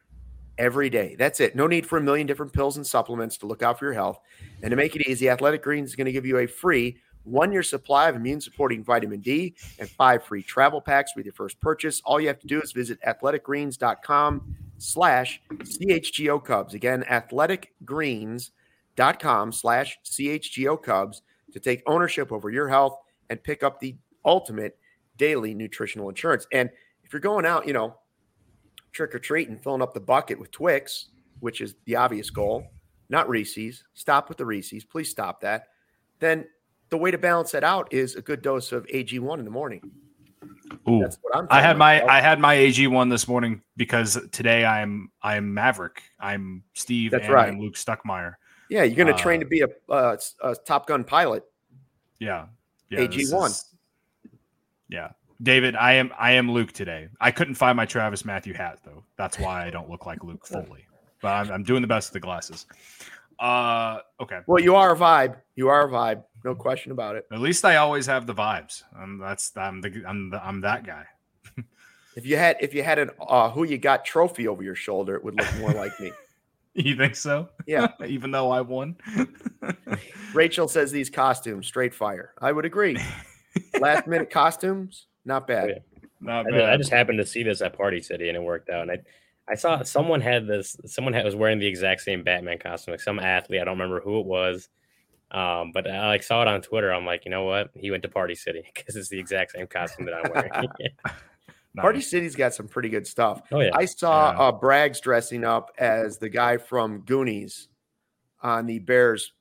every 0.59 0.91
day. 0.91 1.17
That's 1.19 1.41
it. 1.41 1.57
No 1.57 1.67
need 1.67 1.87
for 1.87 1.99
a 1.99 2.03
million 2.03 2.27
different 2.27 2.53
pills 2.53 2.77
and 2.77 2.87
supplements 2.87 3.39
to 3.39 3.47
look 3.47 3.63
out 3.63 3.79
for 3.79 3.87
your 3.87 3.95
health. 3.95 4.21
And 4.63 4.71
to 4.71 4.77
make 4.77 4.95
it 4.97 5.09
easy, 5.09 5.29
Athletic 5.29 5.63
Greens 5.63 5.91
is 5.91 5.97
going 5.97 6.07
to 6.07 6.13
give 6.13 6.27
you 6.27 6.39
a 6.39 6.47
free 6.47 6.97
one 7.25 7.53
year 7.53 7.63
supply 7.63 8.09
of 8.09 8.17
immune 8.17 8.41
supporting 8.41 8.83
vitamin 8.83 9.21
D 9.21 9.55
and 9.79 9.89
five 9.89 10.25
free 10.25 10.43
travel 10.43 10.81
packs 10.81 11.15
with 11.15 11.27
your 11.27 11.35
first 11.35 11.61
purchase. 11.61 12.01
All 12.05 12.21
you 12.21 12.27
have 12.29 12.41
to 12.41 12.47
do 12.47 12.61
is 12.61 12.73
visit 12.73 12.99
athleticgreens.com 13.07 14.57
slash 14.79 15.41
CHGO 15.51 16.45
Cubs. 16.45 16.75
Again, 16.75 17.05
athleticgreens.com 17.09 19.53
slash 19.53 19.99
CHGO 20.05 20.83
Cubs 20.83 21.23
to 21.53 21.61
take 21.61 21.83
ownership 21.87 22.33
over 22.33 22.51
your 22.51 22.69
health 22.69 22.99
and 23.31 23.43
pick 23.43 23.63
up 23.63 23.81
the 23.81 23.97
ultimate 24.25 24.77
daily 25.17 25.55
nutritional 25.55 26.09
insurance. 26.09 26.47
And 26.53 26.71
if 27.05 27.13
you're 27.13 27.21
going 27.21 27.47
out, 27.47 27.67
you 27.67 27.73
know, 27.73 27.97
trick 28.93 29.14
or 29.14 29.18
treat 29.18 29.49
and 29.49 29.62
filling 29.62 29.82
up 29.82 29.95
the 29.95 30.01
bucket 30.01 30.39
with 30.39 30.51
Twix, 30.51 31.07
which 31.41 31.61
is 31.61 31.74
the 31.84 31.97
obvious 31.97 32.30
goal, 32.30 32.64
not 33.09 33.28
Reese's, 33.28 33.84
stop 33.95 34.28
with 34.28 34.39
the 34.39 34.47
Reese's. 34.47 34.84
Please 34.84 35.11
stop 35.11 35.41
that. 35.41 35.68
Then 36.18 36.47
the 36.91 36.97
way 36.97 37.11
to 37.11 37.18
balance 37.18 37.53
that 37.53 37.64
out 37.64 37.93
is 37.93 38.16
a 38.16 38.22
good 38.22 38.43
dose 38.43 38.72
of 38.72 38.86
AG1 38.86 39.39
in 39.39 39.45
the 39.45 39.51
morning. 39.51 39.91
Ooh, 40.89 41.05
i 41.51 41.61
had 41.61 41.76
my 41.76 41.95
myself. 41.95 42.11
I 42.11 42.20
had 42.20 42.39
my 42.39 42.57
AG1 42.57 43.11
this 43.11 43.26
morning 43.26 43.62
because 43.76 44.18
today 44.32 44.64
I'm 44.64 45.11
I'm 45.22 45.53
Maverick. 45.53 46.03
I'm 46.20 46.62
Steve 46.74 47.11
That's 47.11 47.24
and 47.24 47.32
right. 47.32 47.49
I'm 47.49 47.61
Luke 47.61 47.74
Stuckmeyer. 47.74 48.34
Yeah, 48.68 48.82
you're 48.82 48.97
going 48.97 49.07
to 49.09 49.14
uh, 49.14 49.18
train 49.18 49.41
to 49.41 49.47
be 49.47 49.62
a, 49.62 49.68
a, 49.89 50.18
a 50.43 50.55
Top 50.55 50.86
Gun 50.86 51.05
pilot. 51.05 51.45
Yeah, 52.18 52.47
yeah, 52.91 53.01
AG1. 53.01 53.47
Is, 53.47 53.64
yeah. 54.89 55.11
David, 55.43 55.76
I 55.76 55.95
am 55.95 56.12
I 56.18 56.32
am 56.32 56.51
Luke 56.51 56.72
today. 56.72 57.09
I 57.20 57.30
couldn't 57.30 57.55
find 57.55 57.76
my 57.76 57.86
TravisMathew 57.86 58.57
hat 58.57 58.80
though. 58.84 59.05
That's 59.16 59.39
why 59.39 59.66
I 59.66 59.70
don't 59.70 59.89
look 59.89 60.05
like 60.05 60.24
Luke 60.24 60.47
fully. 60.47 60.86
But 61.22 61.28
I'm, 61.28 61.51
I'm 61.53 61.62
doing 61.62 61.82
the 61.82 61.89
best 61.89 62.09
with 62.09 62.14
the 62.14 62.26
glasses. 62.26 62.66
Uh, 63.39 64.01
okay. 64.20 64.41
Well, 64.47 64.62
you 64.62 64.74
are 64.74 64.95
a 64.95 64.97
vibe. 64.97 65.36
You 65.55 65.68
are 65.68 65.89
a 65.89 65.91
vibe. 65.91 66.24
No 66.45 66.55
question 66.55 66.91
about 66.93 67.16
it. 67.16 67.26
At 67.32 67.41
least 67.41 67.64
I 67.64 67.76
always 67.76 68.07
have 68.07 68.26
the 68.26 68.34
vibes. 68.34 68.82
I'm 68.97 69.18
that's 69.18 69.57
I'm 69.57 69.80
the 69.80 70.03
I'm 70.07 70.30
the, 70.30 70.45
I'm 70.45 70.61
that 70.62 70.84
guy. 70.84 71.05
if 72.16 72.26
you 72.26 72.36
had 72.36 72.57
if 72.61 72.74
you 72.74 72.82
had 72.82 72.99
an 72.99 73.11
uh, 73.20 73.51
who 73.51 73.64
you 73.64 73.78
got 73.78 74.05
trophy 74.05 74.49
over 74.49 74.62
your 74.62 74.74
shoulder, 74.74 75.14
it 75.14 75.24
would 75.24 75.36
look 75.36 75.59
more 75.59 75.72
like 75.72 75.99
me. 76.01 76.12
You 76.74 76.95
think 76.95 77.16
so? 77.16 77.49
Yeah. 77.66 77.89
Even 78.07 78.30
though 78.30 78.53
I 78.53 78.61
won. 78.61 78.95
Rachel 80.32 80.68
says 80.68 80.93
these 80.93 81.11
costumes 81.11 81.66
straight 81.66 81.93
fire. 81.93 82.34
I 82.41 82.53
would 82.53 82.64
agree. 82.64 82.97
Last 83.80 84.07
minute 84.07 84.30
costumes, 84.30 85.08
not 85.29 85.47
bad. 85.47 85.68
Yeah. 85.68 85.99
Not 86.20 86.47
bad. 86.47 86.61
I, 86.61 86.72
I, 86.72 86.76
just 86.76 86.91
happened 86.91 87.18
to 87.18 87.26
see 87.26 87.45
this 87.45 87.62
at 87.62 87.76
Party 87.76 88.01
City 88.01 88.29
and 88.29 88.37
it 88.37 88.43
worked 88.43 88.70
out. 88.70 88.83
And 88.83 88.91
I, 88.91 88.99
I 89.49 89.55
saw 89.55 89.83
someone 89.85 90.20
had 90.20 90.47
this. 90.49 90.76
Someone 90.87 91.12
had, 91.12 91.24
was 91.24 91.37
wearing 91.37 91.61
the 91.61 91.66
exact 91.66 92.01
same 92.01 92.24
Batman 92.24 92.59
costume, 92.59 92.93
like 92.93 93.01
some 93.01 93.20
athlete. 93.20 93.61
I 93.61 93.64
don't 93.64 93.79
remember 93.79 94.01
who 94.01 94.18
it 94.18 94.26
was. 94.26 94.68
Um, 95.31 95.72
but 95.72 95.89
I 95.89 96.09
like 96.09 96.22
saw 96.22 96.43
it 96.43 96.49
on 96.49 96.62
Twitter. 96.62 96.93
I'm 96.93 97.05
like, 97.05 97.26
you 97.26 97.31
know 97.31 97.45
what? 97.45 97.70
He 97.74 97.91
went 97.91 98.03
to 98.03 98.09
Party 98.09 98.35
City 98.35 98.62
because 98.74 98.97
it's 98.97 99.11
the 99.11 99.18
exact 99.18 99.53
same 99.53 99.66
costume 99.66 100.07
that 100.07 100.14
I'm 100.14 100.33
wearing. 100.33 100.51
Nice. 100.53 101.12
Party 101.76 102.01
City's 102.01 102.35
got 102.35 102.55
some 102.55 102.66
pretty 102.66 102.89
good 102.89 103.07
stuff. 103.07 103.43
Oh 103.53 103.61
yeah, 103.61 103.70
I 103.72 103.85
saw 103.85 104.33
yeah. 104.33 104.39
uh, 104.39 104.53
Braggs 104.53 105.01
dressing 105.01 105.45
up 105.45 105.70
as 105.79 106.18
the 106.18 106.29
guy 106.29 106.57
from 106.57 107.01
Goonies 107.01 107.68
on 108.43 108.66
the 108.66 108.81
Bears 108.81 109.33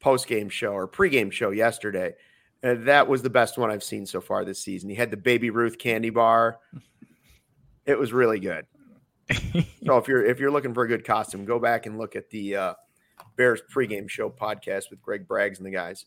post 0.00 0.26
game 0.26 0.50
show 0.50 0.72
or 0.72 0.86
pre 0.86 1.08
game 1.08 1.30
show 1.30 1.52
yesterday. 1.52 2.14
And 2.62 2.86
that 2.88 3.06
was 3.06 3.22
the 3.22 3.30
best 3.30 3.58
one 3.58 3.70
I've 3.70 3.84
seen 3.84 4.06
so 4.06 4.20
far 4.20 4.44
this 4.44 4.60
season. 4.60 4.88
He 4.90 4.96
had 4.96 5.10
the 5.10 5.16
Baby 5.16 5.50
Ruth 5.50 5.78
candy 5.78 6.10
bar. 6.10 6.58
It 7.86 7.96
was 7.96 8.12
really 8.12 8.40
good. 8.40 8.66
so 9.32 9.96
if 9.96 10.08
you're 10.08 10.24
if 10.24 10.40
you're 10.40 10.50
looking 10.50 10.74
for 10.74 10.82
a 10.82 10.88
good 10.88 11.04
costume, 11.04 11.44
go 11.44 11.60
back 11.60 11.86
and 11.86 11.98
look 11.98 12.16
at 12.16 12.28
the 12.30 12.56
uh, 12.56 12.74
Bears 13.36 13.62
pregame 13.72 14.08
show 14.08 14.28
podcast 14.28 14.90
with 14.90 15.00
Greg 15.00 15.26
Braggs 15.28 15.58
and 15.58 15.66
the 15.66 15.70
guys. 15.70 16.04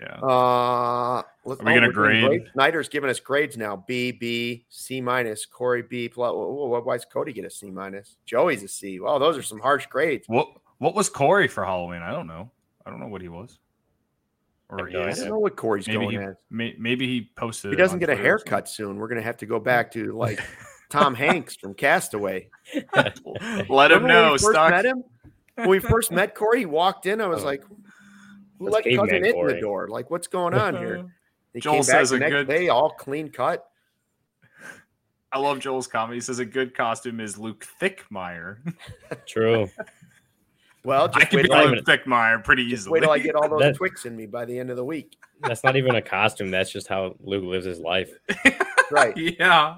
Yeah. 0.00 0.14
Uh, 0.16 1.22
let's, 1.44 1.60
Are 1.60 1.64
we 1.64 1.72
going 1.72 1.82
to 1.82 1.92
grade? 1.92 2.48
Snyder's 2.54 2.88
giving 2.88 3.10
us 3.10 3.20
grades 3.20 3.56
now. 3.56 3.84
B, 3.86 4.10
B, 4.10 4.64
C 4.70 5.00
minus. 5.00 5.44
Corey 5.44 5.82
B. 5.82 6.08
Plus. 6.08 6.32
Why 6.34 6.96
does 6.96 7.04
Cody 7.04 7.32
get 7.32 7.44
a 7.44 7.50
C 7.50 7.70
minus? 7.70 8.16
Joey's 8.24 8.62
a 8.62 8.68
C. 8.68 9.00
Well, 9.00 9.18
those 9.18 9.36
are 9.36 9.42
some 9.42 9.60
harsh 9.60 9.86
grades. 9.86 10.26
What 10.28 10.48
What 10.78 10.94
was 10.94 11.08
Corey 11.10 11.48
for 11.48 11.64
Halloween? 11.64 12.02
I 12.02 12.10
don't 12.10 12.26
know. 12.26 12.50
I 12.86 12.90
don't 12.90 13.00
know 13.00 13.08
what 13.08 13.20
he 13.22 13.28
was. 13.28 13.58
Or 14.72 14.86
he 14.86 14.96
I 14.96 15.12
don't 15.12 15.28
know 15.28 15.38
what 15.38 15.54
Corey's 15.54 15.86
maybe 15.86 15.98
going 15.98 16.10
he, 16.18 16.26
as. 16.26 16.36
May, 16.50 16.74
maybe 16.78 17.06
he 17.06 17.30
posted. 17.36 17.72
He 17.72 17.76
doesn't 17.76 17.98
get 17.98 18.08
a 18.08 18.16
haircut 18.16 18.68
soon. 18.68 18.96
We're 18.96 19.08
going 19.08 19.20
to 19.20 19.24
have 19.24 19.36
to 19.38 19.46
go 19.46 19.60
back 19.60 19.92
to 19.92 20.12
like 20.16 20.40
Tom 20.88 21.14
Hanks 21.14 21.56
from 21.56 21.74
Castaway. 21.74 22.48
Let 23.68 23.92
him 23.92 24.06
know. 24.06 24.22
When 24.22 24.32
we 24.32 24.38
first 24.38 24.70
met 24.70 24.84
him, 24.86 25.04
when 25.56 25.68
we 25.68 25.78
first 25.78 26.10
met 26.10 26.34
Corey, 26.34 26.60
he 26.60 26.66
walked 26.66 27.04
in. 27.04 27.20
I 27.20 27.26
was 27.26 27.42
oh. 27.42 27.46
like, 27.46 27.62
who 28.58 28.70
let 28.70 28.84
cousin 28.84 29.24
in 29.24 29.46
the 29.46 29.58
door? 29.60 29.88
Like, 29.88 30.10
what's 30.10 30.26
going 30.26 30.54
on 30.54 30.76
here? 30.76 31.06
He 31.54 31.60
Joel 31.60 31.82
says 31.82 32.12
a 32.12 32.18
good 32.18 32.48
day, 32.48 32.68
all 32.68 32.88
clean 32.88 33.28
cut. 33.28 33.68
I 35.30 35.38
love 35.38 35.58
Joel's 35.58 35.86
comedy. 35.86 36.16
He 36.16 36.22
says 36.22 36.38
a 36.38 36.46
good 36.46 36.74
costume 36.74 37.20
is 37.20 37.36
Luke 37.36 37.68
Thickmeyer. 37.78 38.56
True. 39.26 39.68
Well, 40.84 41.10
I 41.14 41.24
can 41.24 41.42
be 41.42 41.48
Luke 41.48 41.84
Thickmeyer 41.84 42.42
pretty 42.42 42.64
easily. 42.64 42.92
Wait 42.92 43.00
till 43.00 43.10
I 43.10 43.18
get 43.18 43.34
all 43.34 43.48
those 43.48 43.60
that, 43.60 43.76
Twix 43.76 44.04
in 44.04 44.16
me 44.16 44.26
by 44.26 44.44
the 44.44 44.58
end 44.58 44.70
of 44.70 44.76
the 44.76 44.84
week. 44.84 45.16
That's 45.42 45.62
not 45.62 45.76
even 45.76 45.94
a 45.94 46.02
costume. 46.02 46.50
That's 46.50 46.70
just 46.70 46.88
how 46.88 47.14
Luke 47.20 47.44
lives 47.44 47.66
his 47.66 47.78
life. 47.78 48.10
right. 48.90 49.16
Yeah. 49.16 49.76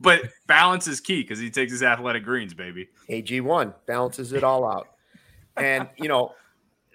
But 0.00 0.22
balance 0.46 0.86
is 0.86 1.00
key 1.00 1.22
because 1.22 1.38
he 1.38 1.50
takes 1.50 1.72
his 1.72 1.82
athletic 1.82 2.24
greens, 2.24 2.54
baby. 2.54 2.88
AG1 3.10 3.74
balances 3.86 4.32
it 4.32 4.42
all 4.42 4.66
out. 4.66 4.88
And, 5.56 5.88
you 5.98 6.08
know, 6.08 6.32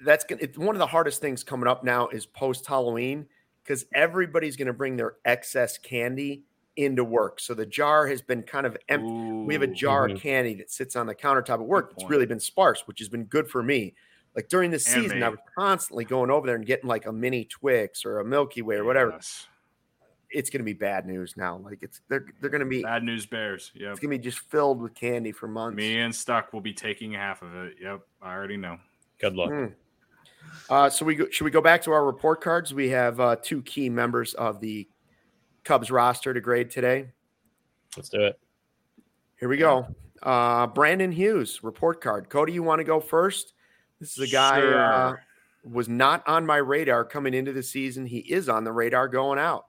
that's 0.04 0.26
it's 0.30 0.58
one 0.58 0.76
of 0.76 0.80
the 0.80 0.88
hardest 0.88 1.22
things 1.22 1.44
coming 1.44 1.68
up 1.68 1.84
now 1.84 2.08
is 2.08 2.26
post 2.26 2.66
Halloween 2.66 3.28
because 3.64 3.86
everybody's 3.94 4.56
going 4.56 4.68
to 4.68 4.74
bring 4.74 4.98
their 4.98 5.16
excess 5.24 5.78
candy 5.78 6.44
into 6.78 7.04
work. 7.04 7.40
So 7.40 7.54
the 7.54 7.66
jar 7.66 8.08
has 8.08 8.22
been 8.22 8.44
kind 8.44 8.66
of 8.66 8.78
empty. 8.90 9.10
Ooh, 9.10 9.46
we 9.46 9.54
have 9.54 9.64
a 9.64 9.68
jar 9.68 10.08
mm-hmm. 10.08 10.16
of 10.16 10.22
candy 10.22 10.56
that 10.56 10.72
sits 10.72 10.96
on 10.96 11.08
the 11.08 11.16
countertop 11.16 11.56
at 11.56 11.62
work. 11.62 11.94
It's 11.96 12.10
really 12.10 12.26
been 12.26 12.40
sparse, 12.40 12.84
which 12.88 13.00
has 13.00 13.10
been 13.10 13.26
good 13.26 13.50
for 13.50 13.64
me. 13.64 13.96
Like 14.36 14.50
during 14.50 14.70
the 14.70 14.80
season, 14.80 15.24
I 15.24 15.30
was 15.30 15.40
constantly 15.58 16.04
going 16.04 16.30
over 16.30 16.46
there 16.46 16.58
and 16.58 16.66
getting 16.66 16.90
like 16.90 17.06
a 17.06 17.12
mini 17.12 17.46
Twix 17.46 18.04
or 18.04 18.20
a 18.20 18.26
Milky 18.26 18.62
Way 18.62 18.76
or 18.76 18.84
whatever. 18.84 19.12
Yes. 19.12 19.48
It's 20.30 20.50
going 20.50 20.60
to 20.60 20.66
be 20.66 20.74
bad 20.74 21.06
news 21.06 21.36
now. 21.38 21.58
Like 21.64 21.80
it's 21.82 22.02
they're 22.10 22.26
they're 22.42 22.50
going 22.50 22.60
to 22.60 22.66
be 22.66 22.82
bad 22.82 23.04
news 23.04 23.26
bears. 23.26 23.72
Yeah, 23.74 23.92
it's 23.92 24.00
going 24.02 24.12
to 24.12 24.18
be 24.18 24.24
just 24.24 24.40
filled 24.50 24.82
with 24.82 24.94
candy 24.94 25.32
for 25.32 25.48
months. 25.48 25.78
Me 25.78 26.00
and 26.00 26.14
Stuck 26.14 26.52
will 26.52 26.60
be 26.60 26.74
taking 26.74 27.14
half 27.14 27.42
of 27.42 27.56
it. 27.56 27.76
Yep, 27.82 28.02
I 28.22 28.34
already 28.34 28.58
know. 28.58 28.78
Good 29.20 29.36
luck. 29.36 29.52
Mm. 29.52 29.74
Uh, 30.70 30.90
so 30.90 31.06
we 31.06 31.16
go, 31.16 31.30
should 31.30 31.46
we 31.46 31.52
go 31.52 31.62
back 31.62 31.82
to 31.84 31.92
our 31.92 32.06
report 32.06 32.42
cards? 32.42 32.74
We 32.74 32.90
have 32.90 33.20
uh, 33.20 33.38
two 33.42 33.62
key 33.62 33.90
members 33.90 34.34
of 34.34 34.60
the 34.60 34.88
Cubs 35.66 35.92
roster 35.92 36.34
to 36.34 36.40
grade 36.40 36.72
today. 36.72 37.10
Let's 37.98 38.10
do 38.10 38.22
it. 38.22 38.40
Here 39.40 39.50
we 39.50 39.58
go. 39.58 39.88
Uh, 40.24 40.68
Brandon 40.68 41.12
Hughes 41.12 41.62
report 41.62 42.02
card. 42.02 42.30
Cody, 42.30 42.54
you 42.54 42.64
want 42.64 42.80
to 42.80 42.86
go 42.86 43.00
first? 43.00 43.54
This 44.00 44.18
is 44.18 44.30
a 44.30 44.32
guy 44.32 44.60
sure. 44.60 44.80
uh, 44.80 45.16
was 45.64 45.90
not 45.90 46.28
on 46.28 46.46
my 46.46 46.58
radar 46.58 47.04
coming 47.04 47.34
into 47.34 47.52
the 47.52 47.64
season. 47.64 48.06
He 48.06 48.20
is 48.20 48.48
on 48.48 48.64
the 48.64 48.72
radar 48.72 49.08
going 49.08 49.40
out. 49.40 49.66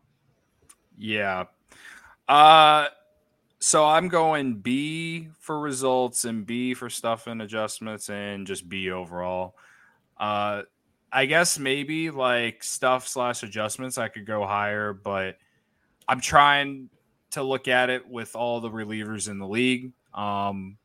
Yeah. 0.96 1.44
Uh 2.28 2.88
so 3.58 3.84
I'm 3.84 4.08
going 4.08 4.56
B 4.56 5.28
for 5.38 5.58
results 5.58 6.24
and 6.24 6.44
B 6.44 6.74
for 6.74 6.90
stuff 6.90 7.26
and 7.26 7.40
adjustments 7.40 8.10
and 8.10 8.46
just 8.46 8.68
B 8.68 8.90
overall. 8.90 9.56
Uh 10.18 10.62
I 11.12 11.26
guess 11.26 11.58
maybe 11.58 12.10
like 12.10 12.62
stuff 12.62 13.08
slash 13.08 13.42
adjustments 13.42 13.96
I 13.96 14.08
could 14.08 14.26
go 14.26 14.44
higher, 14.44 14.92
but 14.92 15.36
I'm 16.08 16.20
trying 16.20 16.90
to 17.32 17.42
look 17.42 17.68
at 17.68 17.90
it 17.90 18.08
with 18.08 18.36
all 18.36 18.60
the 18.60 18.70
relievers 18.70 19.28
in 19.28 19.38
the 19.38 19.48
league. 19.48 19.92
Um 20.14 20.78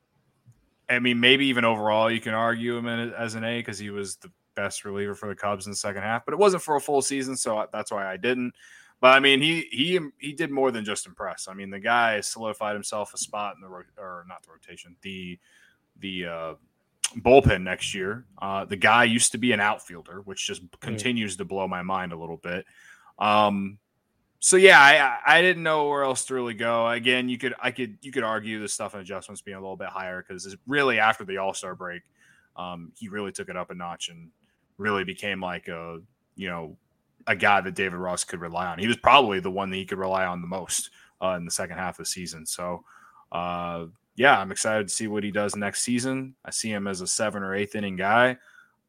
I 0.90 1.00
mean, 1.00 1.22
maybe 1.22 1.46
even 1.46 1.64
overall, 1.64 2.12
you 2.12 2.20
can 2.20 2.34
argue 2.34 2.76
him 2.76 2.88
as 2.88 3.36
an 3.36 3.46
A 3.46 3.60
because 3.60 3.80
he 3.80 3.90
was 3.90 4.18
the 4.18 4.30
best 4.56 4.84
reliever 4.84 5.16
for 5.16 5.30
the 5.30 5.36
Cubs 5.36 5.66
in 5.66 5.72
the 5.72 5.78
second 5.78 6.02
half, 6.02 6.26
but 6.26 6.34
it 6.34 6.38
wasn't 6.38 6.64
for 6.64 6.76
a 6.76 6.82
full 6.82 7.02
season, 7.02 7.38
so 7.38 7.66
that's 7.72 7.92
why 7.92 8.06
I 8.06 8.18
didn't. 8.18 8.54
But 9.00 9.16
I 9.16 9.20
mean, 9.20 9.42
he 9.42 9.68
he 9.72 10.00
he 10.20 10.34
did 10.34 10.52
more 10.52 10.70
than 10.70 10.86
just 10.86 11.08
impress. 11.08 11.48
I 11.48 11.54
mean, 11.54 11.72
the 11.72 11.80
guy 11.80 12.22
solidified 12.22 12.76
himself 12.76 13.14
a 13.14 13.18
spot 13.18 13.56
in 13.56 13.62
the 13.62 13.68
or 13.68 14.26
not 14.28 14.44
the 14.44 14.52
rotation, 14.52 14.96
the 15.02 15.40
the 16.00 16.26
uh, 16.28 16.54
bullpen 17.18 17.64
next 17.64 17.96
year. 17.96 18.26
Uh, 18.40 18.66
the 18.66 18.76
guy 18.76 19.06
used 19.06 19.32
to 19.32 19.40
be 19.40 19.54
an 19.54 19.60
outfielder, 19.60 20.22
which 20.26 20.46
just 20.46 20.62
continues 20.82 21.36
to 21.38 21.46
blow 21.46 21.68
my 21.68 21.82
mind 21.82 22.14
a 22.14 22.18
little 22.18 22.38
bit. 22.38 22.66
Um, 23.18 23.80
so 24.44 24.58
yeah, 24.58 24.80
I 24.80 25.38
I 25.38 25.42
didn't 25.42 25.62
know 25.62 25.88
where 25.88 26.04
else 26.04 26.26
to 26.26 26.34
really 26.34 26.56
go. 26.56 26.90
Again, 26.90 27.30
you 27.30 27.38
could 27.38 27.54
I 27.62 27.70
could 27.70 28.00
you 28.02 28.12
could 28.12 28.24
argue 28.24 28.60
the 28.60 28.68
stuff 28.68 28.96
and 28.96 29.02
adjustments 29.02 29.42
being 29.42 29.56
a 29.56 29.62
little 29.62 29.78
bit 29.78 29.90
higher 29.90 30.26
because 30.28 30.58
really 30.66 31.00
after 31.00 31.24
the 31.24 31.38
All 31.38 31.54
Star 31.54 31.76
break, 31.76 32.02
um, 32.58 32.92
he 32.98 33.08
really 33.08 33.32
took 33.32 33.50
it 33.50 33.56
up 33.56 33.70
a 33.70 33.76
notch 33.76 34.10
and 34.10 34.30
really 34.80 35.04
became 35.04 35.40
like 35.40 35.68
a 35.68 36.00
you 36.36 36.50
know 36.50 36.76
a 37.28 37.36
guy 37.36 37.62
that 37.62 37.76
David 37.76 37.98
Ross 37.98 38.24
could 38.24 38.42
rely 38.42 38.66
on. 38.66 38.80
He 38.80 38.88
was 38.88 38.98
probably 38.98 39.40
the 39.40 39.52
one 39.52 39.70
that 39.70 39.78
he 39.78 39.86
could 39.86 40.00
rely 40.00 40.26
on 40.26 40.42
the 40.42 40.48
most 40.48 40.90
uh, 41.22 41.36
in 41.38 41.46
the 41.46 41.52
second 41.52 41.78
half 41.78 42.00
of 42.00 42.06
the 42.06 42.10
season. 42.10 42.48
So 42.48 42.84
uh, 43.32 43.86
yeah, 44.16 44.40
I'm 44.40 44.52
excited 44.52 44.88
to 44.88 44.94
see 44.94 45.06
what 45.06 45.24
he 45.24 45.30
does 45.30 45.56
next 45.56 45.84
season. 45.84 46.34
I 46.44 46.50
see 46.50 46.72
him 46.72 46.88
as 46.88 47.02
a 47.02 47.08
seven 47.08 47.44
or 47.44 47.54
eighth 47.54 47.76
inning 47.76 47.96
guy. 47.96 48.40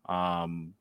Um, 0.09 0.73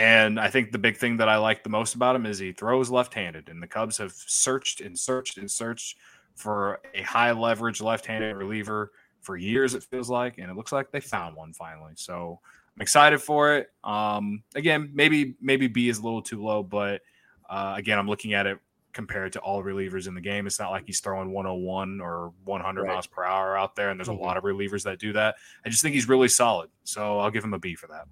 and 0.00 0.40
I 0.40 0.48
think 0.48 0.72
the 0.72 0.78
big 0.78 0.96
thing 0.96 1.18
that 1.18 1.28
I 1.28 1.36
like 1.36 1.62
the 1.62 1.68
most 1.68 1.94
about 1.94 2.16
him 2.16 2.24
is 2.24 2.38
he 2.38 2.52
throws 2.52 2.88
left 2.88 3.12
handed. 3.12 3.50
And 3.50 3.62
the 3.62 3.66
Cubs 3.66 3.98
have 3.98 4.12
searched 4.12 4.80
and 4.80 4.98
searched 4.98 5.36
and 5.36 5.50
searched 5.50 5.98
for 6.36 6.80
a 6.94 7.02
high 7.02 7.32
leverage 7.32 7.82
left 7.82 8.06
handed 8.06 8.34
reliever 8.34 8.92
for 9.20 9.36
years, 9.36 9.74
it 9.74 9.82
feels 9.82 10.08
like. 10.08 10.38
And 10.38 10.50
it 10.50 10.56
looks 10.56 10.72
like 10.72 10.90
they 10.90 11.00
found 11.00 11.36
one 11.36 11.52
finally. 11.52 11.92
So 11.96 12.40
I'm 12.74 12.80
excited 12.80 13.20
for 13.20 13.56
it. 13.56 13.68
Um, 13.84 14.42
again, 14.54 14.90
maybe 14.94 15.36
maybe 15.38 15.68
B 15.68 15.90
is 15.90 15.98
a 15.98 16.02
little 16.02 16.22
too 16.22 16.42
low, 16.42 16.62
but 16.62 17.02
uh, 17.50 17.74
again, 17.76 17.98
I'm 17.98 18.08
looking 18.08 18.32
at 18.32 18.46
it 18.46 18.58
compared 18.94 19.34
to 19.34 19.40
all 19.40 19.62
relievers 19.62 20.08
in 20.08 20.14
the 20.14 20.20
game. 20.22 20.46
It's 20.46 20.58
not 20.58 20.70
like 20.70 20.86
he's 20.86 21.00
throwing 21.00 21.30
101 21.30 22.00
or 22.00 22.32
100 22.44 22.80
right. 22.80 22.88
miles 22.88 23.06
per 23.06 23.22
hour 23.22 23.54
out 23.54 23.76
there, 23.76 23.90
and 23.90 24.00
there's 24.00 24.08
mm-hmm. 24.08 24.18
a 24.18 24.26
lot 24.26 24.38
of 24.38 24.44
relievers 24.44 24.82
that 24.84 24.98
do 24.98 25.12
that. 25.12 25.34
I 25.66 25.68
just 25.68 25.82
think 25.82 25.94
he's 25.94 26.08
really 26.08 26.28
solid. 26.28 26.70
So 26.84 27.18
I'll 27.18 27.30
give 27.30 27.44
him 27.44 27.52
a 27.52 27.58
B 27.58 27.74
for 27.74 27.86
that. 27.88 28.06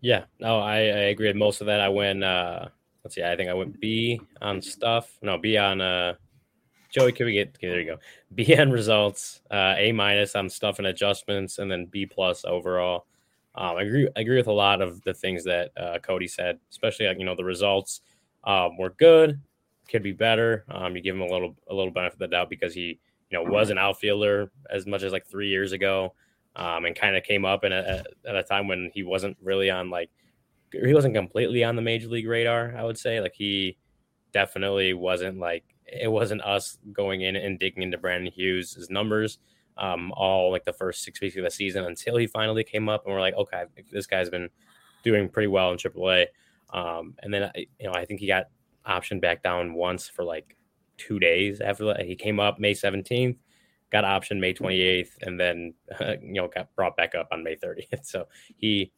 Yeah, 0.00 0.24
no, 0.38 0.60
I, 0.60 0.76
I 0.76 0.80
agree 1.12 1.26
with 1.28 1.36
most 1.36 1.60
of 1.60 1.66
that. 1.66 1.80
I 1.80 1.88
went, 1.88 2.24
uh, 2.24 2.66
let's 3.04 3.14
see, 3.14 3.22
I 3.22 3.36
think 3.36 3.50
I 3.50 3.54
went 3.54 3.80
B 3.80 4.20
on 4.40 4.62
stuff. 4.62 5.10
No, 5.22 5.36
B 5.36 5.56
on, 5.58 5.80
uh, 5.80 6.14
Joey, 6.90 7.12
can 7.12 7.26
we 7.26 7.34
get, 7.34 7.50
okay, 7.56 7.68
there 7.68 7.80
you 7.80 7.86
go. 7.86 7.98
B 8.34 8.56
on 8.56 8.70
results, 8.70 9.42
uh, 9.50 9.74
A 9.76 9.92
minus 9.92 10.34
on 10.36 10.48
stuff 10.48 10.78
and 10.78 10.86
adjustments, 10.88 11.58
and 11.58 11.70
then 11.70 11.86
B 11.86 12.06
plus 12.06 12.44
overall. 12.44 13.06
Um, 13.54 13.76
I 13.76 13.82
agree, 13.82 14.08
I 14.16 14.20
agree 14.20 14.36
with 14.38 14.46
a 14.46 14.52
lot 14.52 14.80
of 14.80 15.02
the 15.02 15.12
things 15.14 15.44
that 15.44 15.70
uh, 15.76 15.98
Cody 15.98 16.28
said, 16.28 16.58
especially, 16.70 17.06
like, 17.06 17.18
you 17.18 17.24
know, 17.24 17.34
the 17.36 17.44
results 17.44 18.00
um, 18.44 18.78
were 18.78 18.90
good, 18.98 19.40
could 19.88 20.02
be 20.02 20.12
better. 20.12 20.64
Um, 20.70 20.96
you 20.96 21.02
give 21.02 21.16
him 21.16 21.22
a 21.22 21.26
little, 21.26 21.56
a 21.68 21.74
little 21.74 21.92
benefit 21.92 22.14
of 22.14 22.20
the 22.20 22.28
doubt 22.28 22.48
because 22.48 22.72
he, 22.72 22.98
you 23.30 23.38
know, 23.38 23.42
was 23.42 23.70
an 23.70 23.78
outfielder 23.78 24.50
as 24.70 24.86
much 24.86 25.02
as 25.02 25.12
like 25.12 25.26
three 25.26 25.48
years 25.48 25.72
ago 25.72 26.14
um, 26.56 26.84
and 26.84 26.96
kind 26.96 27.16
of 27.16 27.22
came 27.22 27.44
up 27.44 27.64
in 27.64 27.72
a, 27.72 28.04
at 28.26 28.36
a 28.36 28.42
time 28.42 28.68
when 28.68 28.90
he 28.94 29.02
wasn't 29.02 29.36
really 29.42 29.70
on 29.70 29.90
like 29.90 30.10
he 30.72 30.94
wasn't 30.94 31.14
completely 31.14 31.64
on 31.64 31.76
the 31.76 31.82
major 31.82 32.08
league 32.08 32.28
radar. 32.28 32.74
I 32.76 32.84
would 32.84 32.98
say 32.98 33.20
like 33.20 33.34
he 33.34 33.76
definitely 34.32 34.94
wasn't 34.94 35.38
like 35.38 35.64
it 35.86 36.10
wasn't 36.10 36.42
us 36.42 36.78
going 36.92 37.22
in 37.22 37.36
and 37.36 37.58
digging 37.58 37.82
into 37.82 37.98
Brandon 37.98 38.32
Hughes' 38.32 38.88
numbers 38.90 39.38
um, 39.76 40.12
all 40.12 40.50
like 40.50 40.64
the 40.64 40.72
first 40.72 41.02
six 41.02 41.20
weeks 41.20 41.36
of 41.36 41.44
the 41.44 41.50
season 41.50 41.84
until 41.84 42.16
he 42.16 42.26
finally 42.26 42.62
came 42.62 42.88
up 42.88 43.04
and 43.04 43.14
we're 43.14 43.20
like, 43.20 43.34
okay, 43.34 43.64
this 43.90 44.06
guy's 44.06 44.30
been 44.30 44.48
doing 45.02 45.28
pretty 45.28 45.48
well 45.48 45.72
in 45.72 45.78
AAA. 45.78 46.26
Um, 46.72 47.14
and 47.22 47.32
then 47.32 47.50
you 47.56 47.86
know 47.86 47.92
I 47.92 48.04
think 48.04 48.20
he 48.20 48.26
got 48.26 48.46
optioned 48.86 49.20
back 49.20 49.42
down 49.42 49.74
once 49.74 50.08
for 50.08 50.24
like 50.24 50.56
two 50.98 51.18
days 51.18 51.60
after 51.60 51.86
that. 51.86 52.02
He 52.02 52.14
came 52.14 52.38
up 52.38 52.60
May 52.60 52.74
17th 52.74 53.36
got 53.90 54.04
option 54.04 54.40
May 54.40 54.54
28th, 54.54 55.10
and 55.22 55.38
then 55.38 55.74
uh, 56.00 56.14
you 56.22 56.34
know 56.34 56.48
got 56.48 56.74
brought 56.74 56.96
back 56.96 57.14
up 57.14 57.28
on 57.32 57.44
May 57.44 57.56
30th. 57.56 57.86
So 58.02 58.26
he 58.56 58.92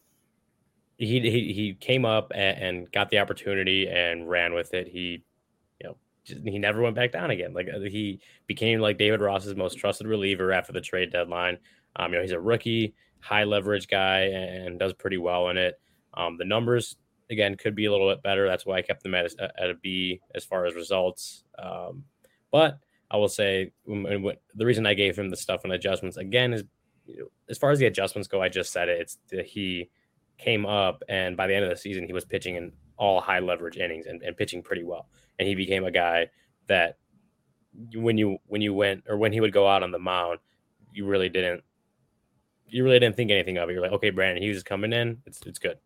he 0.99 1.20
he, 1.20 1.53
he 1.53 1.74
came 1.80 2.05
up 2.05 2.32
and, 2.34 2.59
and 2.59 2.93
got 2.93 3.11
the 3.11 3.18
opportunity 3.18 3.88
and 3.88 4.28
ran 4.28 4.55
with 4.55 4.74
it. 4.74 4.88
He 4.88 5.24
you 5.80 5.88
know 5.88 5.97
just, 6.24 6.43
he 6.43 6.59
never 6.59 6.80
went 6.80 6.97
back 6.97 7.12
down 7.12 7.30
again. 7.30 7.53
Like 7.53 7.68
uh, 7.74 7.80
he 7.80 8.20
became 8.47 8.80
like 8.80 8.99
David 8.99 9.20
Ross's 9.20 9.57
most 9.57 9.78
trusted 9.78 10.07
reliever 10.07 10.53
after 10.53 10.72
the 10.72 10.80
trade 10.80 11.12
deadline. 11.12 11.59
Um, 11.97 12.12
you 12.12 12.18
know 12.18 12.22
he's 12.22 12.32
a 12.32 12.40
rookie, 12.40 12.95
high 13.20 13.45
leverage 13.45 13.88
guy, 13.88 14.20
and 14.22 14.78
does 14.78 14.93
pretty 14.93 15.18
well 15.18 15.49
in 15.49 15.57
it. 15.57 15.80
Um, 16.14 16.36
the 16.38 16.45
numbers 16.45 16.97
again 17.30 17.57
could 17.57 17.74
be 17.74 17.86
a 17.86 17.90
little 17.90 18.11
bit 18.11 18.22
better. 18.22 18.47
That's 18.47 18.66
why 18.66 18.76
I 18.76 18.82
kept 18.82 19.03
them 19.03 19.14
at 19.14 19.32
a, 19.32 19.53
at 19.61 19.70
a 19.70 19.74
B 19.74 20.20
as 20.34 20.45
far 20.45 20.66
as 20.66 20.74
results. 20.74 21.45
Um, 21.59 22.05
but 22.51 22.78
I 23.12 23.16
will 23.16 23.28
say 23.28 23.72
the 23.86 24.36
reason 24.56 24.86
I 24.86 24.94
gave 24.94 25.16
him 25.16 25.28
the 25.28 25.36
stuff 25.36 25.64
and 25.64 25.72
adjustments 25.74 26.16
again 26.16 26.54
is 26.54 26.64
as 27.50 27.58
far 27.58 27.70
as 27.70 27.78
the 27.78 27.86
adjustments 27.86 28.26
go, 28.26 28.40
I 28.40 28.48
just 28.48 28.72
said 28.72 28.88
it. 28.88 29.00
It's 29.00 29.18
that 29.30 29.46
he 29.46 29.90
came 30.38 30.64
up 30.64 31.02
and 31.08 31.36
by 31.36 31.46
the 31.46 31.54
end 31.54 31.64
of 31.64 31.70
the 31.70 31.76
season, 31.76 32.06
he 32.06 32.14
was 32.14 32.24
pitching 32.24 32.56
in 32.56 32.72
all 32.96 33.20
high 33.20 33.40
leverage 33.40 33.76
innings 33.76 34.06
and, 34.06 34.22
and 34.22 34.34
pitching 34.36 34.62
pretty 34.62 34.82
well. 34.82 35.08
And 35.38 35.46
he 35.46 35.54
became 35.54 35.84
a 35.84 35.90
guy 35.90 36.30
that 36.68 36.96
when 37.94 38.16
you 38.16 38.38
when 38.46 38.62
you 38.62 38.72
went 38.72 39.04
or 39.06 39.18
when 39.18 39.32
he 39.32 39.40
would 39.40 39.52
go 39.52 39.68
out 39.68 39.82
on 39.82 39.90
the 39.90 39.98
mound, 39.98 40.38
you 40.92 41.06
really 41.06 41.28
didn't 41.28 41.62
you 42.66 42.82
really 42.82 42.98
didn't 42.98 43.16
think 43.16 43.30
anything 43.30 43.58
of 43.58 43.68
it. 43.68 43.74
You're 43.74 43.82
like, 43.82 43.92
okay, 43.92 44.10
Brandon 44.10 44.42
Hughes 44.42 44.56
is 44.56 44.62
coming 44.62 44.92
in. 44.94 45.18
It's 45.26 45.40
it's 45.44 45.58
good. 45.58 45.78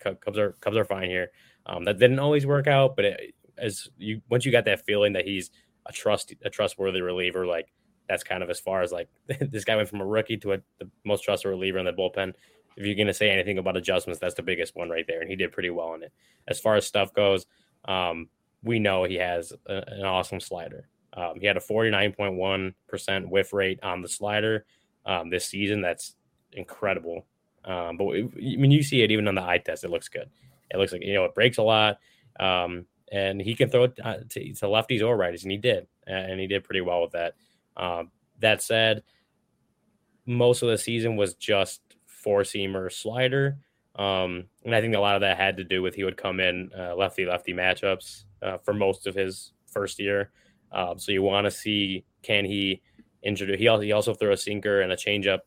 Cubs 0.00 0.38
are 0.38 0.52
Cubs 0.60 0.76
are 0.76 0.84
fine 0.84 1.10
here. 1.10 1.32
Um, 1.66 1.84
that 1.84 1.98
didn't 1.98 2.20
always 2.20 2.46
work 2.46 2.68
out, 2.68 2.94
but 2.94 3.04
it, 3.04 3.34
as 3.56 3.88
you 3.98 4.20
once 4.30 4.44
you 4.44 4.52
got 4.52 4.64
that 4.66 4.84
feeling 4.86 5.12
that 5.14 5.24
he's 5.26 5.50
a 5.88 5.92
trust 5.92 6.34
a 6.44 6.50
trustworthy 6.50 7.00
reliever. 7.00 7.46
Like 7.46 7.72
that's 8.08 8.24
kind 8.24 8.42
of 8.42 8.50
as 8.50 8.60
far 8.60 8.82
as 8.82 8.92
like 8.92 9.08
this 9.40 9.64
guy 9.64 9.76
went 9.76 9.88
from 9.88 10.00
a 10.00 10.06
rookie 10.06 10.36
to 10.38 10.52
a, 10.54 10.58
the 10.78 10.88
most 11.04 11.22
trusted 11.22 11.50
reliever 11.50 11.78
in 11.78 11.86
the 11.86 11.92
bullpen. 11.92 12.34
If 12.76 12.86
you're 12.86 12.94
going 12.94 13.08
to 13.08 13.14
say 13.14 13.30
anything 13.30 13.58
about 13.58 13.76
adjustments, 13.76 14.20
that's 14.20 14.36
the 14.36 14.42
biggest 14.42 14.76
one 14.76 14.88
right 14.88 15.04
there, 15.06 15.20
and 15.20 15.28
he 15.28 15.34
did 15.34 15.50
pretty 15.50 15.70
well 15.70 15.94
in 15.94 16.04
it. 16.04 16.12
As 16.46 16.60
far 16.60 16.76
as 16.76 16.86
stuff 16.86 17.12
goes, 17.12 17.46
um, 17.86 18.28
we 18.62 18.78
know 18.78 19.02
he 19.02 19.16
has 19.16 19.52
a, 19.66 19.82
an 19.88 20.04
awesome 20.04 20.38
slider. 20.38 20.88
Um, 21.12 21.40
he 21.40 21.46
had 21.46 21.56
a 21.56 21.60
49.1% 21.60 23.28
whiff 23.28 23.52
rate 23.52 23.80
on 23.82 24.02
the 24.02 24.08
slider 24.08 24.64
um, 25.06 25.30
this 25.30 25.46
season. 25.46 25.80
That's 25.80 26.14
incredible. 26.52 27.26
Um, 27.64 27.96
but 27.96 28.04
when 28.04 28.32
I 28.36 28.56
mean, 28.56 28.70
you 28.70 28.82
see 28.82 29.02
it 29.02 29.10
even 29.10 29.26
on 29.26 29.34
the 29.34 29.42
eye 29.42 29.58
test, 29.58 29.82
it 29.82 29.90
looks 29.90 30.08
good. 30.08 30.30
It 30.70 30.76
looks 30.76 30.92
like 30.92 31.02
you 31.02 31.14
know 31.14 31.24
it 31.24 31.34
breaks 31.34 31.58
a 31.58 31.62
lot. 31.62 31.98
Um, 32.38 32.86
and 33.12 33.40
he 33.40 33.54
can 33.54 33.70
throw 33.70 33.84
it 33.84 33.98
uh, 34.02 34.18
to, 34.28 34.52
to, 34.52 34.66
lefties 34.66 35.02
or 35.02 35.16
righties, 35.16 35.42
and 35.42 35.52
he 35.52 35.58
did, 35.58 35.86
and 36.06 36.40
he 36.40 36.46
did 36.46 36.64
pretty 36.64 36.80
well 36.80 37.02
with 37.02 37.12
that. 37.12 37.34
Um, 37.76 38.10
that 38.40 38.62
said, 38.62 39.02
most 40.26 40.62
of 40.62 40.68
the 40.68 40.78
season 40.78 41.16
was 41.16 41.34
just 41.34 41.80
four 42.06 42.42
seamer 42.42 42.92
slider, 42.92 43.58
um, 43.96 44.44
and 44.64 44.74
I 44.74 44.80
think 44.80 44.94
a 44.94 45.00
lot 45.00 45.16
of 45.16 45.22
that 45.22 45.36
had 45.36 45.56
to 45.56 45.64
do 45.64 45.82
with 45.82 45.94
he 45.94 46.04
would 46.04 46.16
come 46.16 46.40
in 46.40 46.70
uh, 46.76 46.94
lefty 46.94 47.24
lefty 47.24 47.52
matchups 47.52 48.24
uh, 48.42 48.58
for 48.58 48.72
most 48.72 49.06
of 49.06 49.14
his 49.14 49.52
first 49.66 49.98
year. 49.98 50.30
Um, 50.70 50.98
so 50.98 51.12
you 51.12 51.22
want 51.22 51.46
to 51.46 51.50
see 51.50 52.04
can 52.22 52.44
he 52.44 52.82
introduce? 53.22 53.58
He 53.58 53.68
also 53.68 53.82
he 53.82 53.92
also 53.92 54.14
throw 54.14 54.32
a 54.32 54.36
sinker 54.36 54.82
and 54.82 54.92
a 54.92 54.96
changeup, 54.96 55.40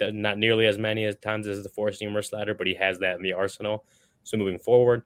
not 0.00 0.38
nearly 0.38 0.66
as 0.66 0.78
many 0.78 1.04
as 1.04 1.16
times 1.16 1.46
as 1.46 1.62
the 1.62 1.68
four 1.68 1.88
seamer 1.88 2.24
slider, 2.24 2.54
but 2.54 2.66
he 2.66 2.74
has 2.74 2.98
that 3.00 3.16
in 3.16 3.22
the 3.22 3.32
arsenal. 3.32 3.84
So 4.24 4.36
moving 4.36 4.58
forward, 4.58 5.04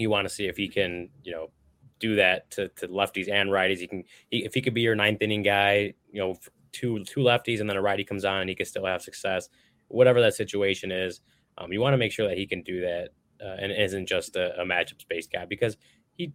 you 0.00 0.10
want 0.10 0.28
to 0.28 0.34
see 0.34 0.46
if 0.46 0.56
he 0.56 0.68
can, 0.68 1.08
you 1.22 1.32
know, 1.32 1.50
do 1.98 2.16
that 2.16 2.50
to, 2.52 2.68
to 2.68 2.88
lefties 2.88 3.30
and 3.30 3.50
righties. 3.50 3.78
He 3.78 3.86
can, 3.86 4.04
he, 4.30 4.44
if 4.44 4.54
he 4.54 4.62
could 4.62 4.74
be 4.74 4.80
your 4.80 4.94
ninth 4.94 5.22
inning 5.22 5.42
guy, 5.42 5.94
you 6.10 6.20
know, 6.20 6.36
two 6.72 7.04
two 7.04 7.20
lefties 7.20 7.60
and 7.60 7.68
then 7.68 7.76
a 7.76 7.82
righty 7.82 8.04
comes 8.04 8.24
on, 8.24 8.48
he 8.48 8.54
can 8.54 8.66
still 8.66 8.86
have 8.86 9.02
success. 9.02 9.48
Whatever 9.88 10.20
that 10.20 10.34
situation 10.34 10.90
is, 10.90 11.20
um, 11.58 11.72
you 11.72 11.80
want 11.80 11.94
to 11.94 11.98
make 11.98 12.12
sure 12.12 12.28
that 12.28 12.38
he 12.38 12.46
can 12.46 12.62
do 12.62 12.80
that 12.80 13.08
uh, 13.44 13.56
and 13.60 13.72
isn't 13.72 14.06
just 14.06 14.36
a, 14.36 14.60
a 14.60 14.64
matchup 14.64 15.06
based 15.08 15.32
guy 15.32 15.44
because 15.44 15.76
he 16.14 16.32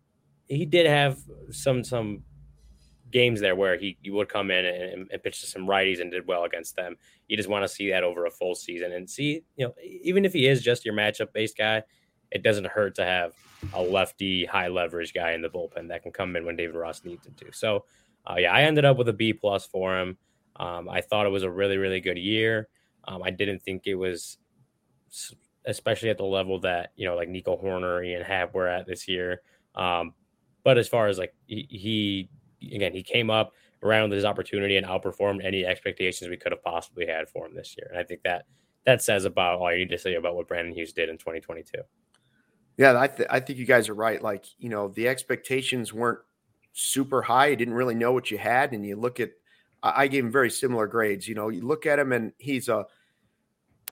he 0.47 0.65
did 0.65 0.85
have 0.85 1.19
some 1.51 1.83
some 1.83 2.23
games 3.11 3.39
there 3.39 3.55
where 3.55 3.77
he, 3.77 3.97
he 4.01 4.11
would 4.11 4.27
come 4.27 4.51
in 4.51 4.65
and, 4.65 5.07
and 5.11 5.23
pitch 5.23 5.39
to 5.39 5.47
some 5.47 5.65
righties 5.67 6.01
and 6.01 6.11
did 6.11 6.27
well 6.27 6.43
against 6.43 6.75
them. 6.75 6.95
You 7.27 7.37
just 7.37 7.47
want 7.47 7.63
to 7.63 7.67
see 7.67 7.89
that 7.91 8.03
over 8.03 8.25
a 8.25 8.31
full 8.31 8.55
season 8.55 8.91
and 8.91 9.09
see, 9.09 9.43
you 9.55 9.65
know, 9.65 9.73
even 9.81 10.25
if 10.25 10.33
he 10.33 10.47
is 10.47 10.61
just 10.61 10.83
your 10.83 10.93
matchup 10.93 11.31
based 11.31 11.57
guy, 11.57 11.83
it 12.31 12.43
doesn't 12.43 12.67
hurt 12.67 12.95
to 12.95 13.05
have 13.05 13.33
a 13.73 13.81
lefty 13.81 14.45
high 14.45 14.67
leverage 14.67 15.13
guy 15.13 15.31
in 15.31 15.41
the 15.41 15.49
bullpen 15.49 15.87
that 15.89 16.03
can 16.03 16.11
come 16.11 16.35
in 16.35 16.45
when 16.45 16.55
David 16.55 16.75
Ross 16.75 17.03
needs 17.03 17.25
him 17.25 17.35
to. 17.37 17.51
So, 17.51 17.85
uh, 18.29 18.35
yeah, 18.37 18.53
I 18.53 18.63
ended 18.63 18.85
up 18.85 18.97
with 18.97 19.09
a 19.09 19.13
B 19.13 19.33
plus 19.33 19.65
for 19.65 19.97
him. 19.97 20.17
Um, 20.57 20.89
I 20.89 21.01
thought 21.01 21.25
it 21.25 21.31
was 21.31 21.43
a 21.43 21.49
really, 21.49 21.77
really 21.77 21.99
good 21.99 22.17
year. 22.17 22.67
Um, 23.07 23.21
I 23.23 23.29
didn't 23.29 23.59
think 23.59 23.83
it 23.85 23.95
was, 23.95 24.37
especially 25.65 26.09
at 26.09 26.17
the 26.17 26.25
level 26.25 26.59
that 26.61 26.91
you 26.95 27.05
know, 27.05 27.15
like 27.15 27.29
Nico 27.29 27.57
Hoerner, 27.57 28.05
Ian 28.05 28.23
Happ 28.23 28.53
were 28.53 28.67
at 28.67 28.87
this 28.87 29.07
year. 29.07 29.41
Um, 29.75 30.13
but 30.63 30.77
as 30.77 30.87
far 30.87 31.07
as 31.07 31.17
like 31.17 31.35
he, 31.45 31.67
he 31.69 32.75
again, 32.75 32.93
he 32.93 33.03
came 33.03 33.29
up 33.29 33.53
around 33.83 34.11
his 34.11 34.25
opportunity 34.25 34.77
and 34.77 34.85
outperformed 34.85 35.45
any 35.45 35.65
expectations 35.65 36.29
we 36.29 36.37
could 36.37 36.51
have 36.51 36.63
possibly 36.63 37.05
had 37.05 37.29
for 37.29 37.45
him 37.45 37.55
this 37.55 37.75
year. 37.77 37.87
And 37.91 37.99
I 37.99 38.03
think 38.03 38.23
that 38.23 38.45
that 38.85 39.01
says 39.01 39.25
about 39.25 39.59
all 39.59 39.71
you 39.71 39.79
need 39.79 39.89
to 39.89 39.97
say 39.97 40.15
about 40.15 40.35
what 40.35 40.47
Brandon 40.47 40.73
Hughes 40.73 40.93
did 40.93 41.09
in 41.09 41.17
2022. 41.17 41.79
Yeah, 42.77 42.99
I, 42.99 43.07
th- 43.07 43.29
I 43.31 43.39
think 43.39 43.59
you 43.59 43.65
guys 43.65 43.89
are 43.89 43.93
right. 43.93 44.21
Like, 44.21 44.45
you 44.57 44.69
know, 44.69 44.89
the 44.89 45.07
expectations 45.07 45.93
weren't 45.93 46.19
super 46.73 47.21
high. 47.21 47.47
You 47.47 47.55
didn't 47.55 47.73
really 47.73 47.95
know 47.95 48.11
what 48.11 48.31
you 48.31 48.37
had. 48.37 48.73
And 48.73 48.85
you 48.85 48.95
look 48.95 49.19
at, 49.19 49.31
I 49.81 50.07
gave 50.07 50.25
him 50.25 50.31
very 50.31 50.49
similar 50.49 50.87
grades. 50.87 51.27
You 51.27 51.35
know, 51.35 51.49
you 51.49 51.61
look 51.61 51.85
at 51.85 51.99
him 51.99 52.11
and 52.11 52.33
he's 52.37 52.67
a, 52.69 52.85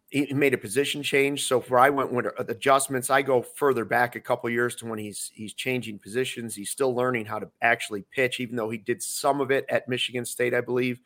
he 0.09 0.31
made 0.31 0.53
a 0.53 0.59
position 0.59 1.01
change. 1.01 1.47
So 1.47 1.59
for 1.59 1.79
I 1.79 1.89
went 1.89 2.13
with 2.13 2.27
adjustments, 2.37 3.09
I 3.09 3.23
go 3.23 3.41
further 3.41 3.83
back 3.83 4.15
a 4.15 4.19
couple 4.19 4.47
years 4.49 4.75
to 4.75 4.85
when 4.85 4.99
he's 4.99 5.31
he's 5.33 5.53
changing 5.53 5.97
positions. 5.97 6.53
He's 6.53 6.69
still 6.69 6.93
learning 6.93 7.25
how 7.25 7.39
to 7.39 7.49
actually 7.63 8.05
pitch, 8.11 8.39
even 8.39 8.55
though 8.55 8.69
he 8.69 8.77
did 8.77 9.01
some 9.01 9.41
of 9.41 9.49
it 9.49 9.65
at 9.69 9.89
Michigan 9.89 10.23
State, 10.23 10.53
I 10.53 10.61
believe, 10.61 10.99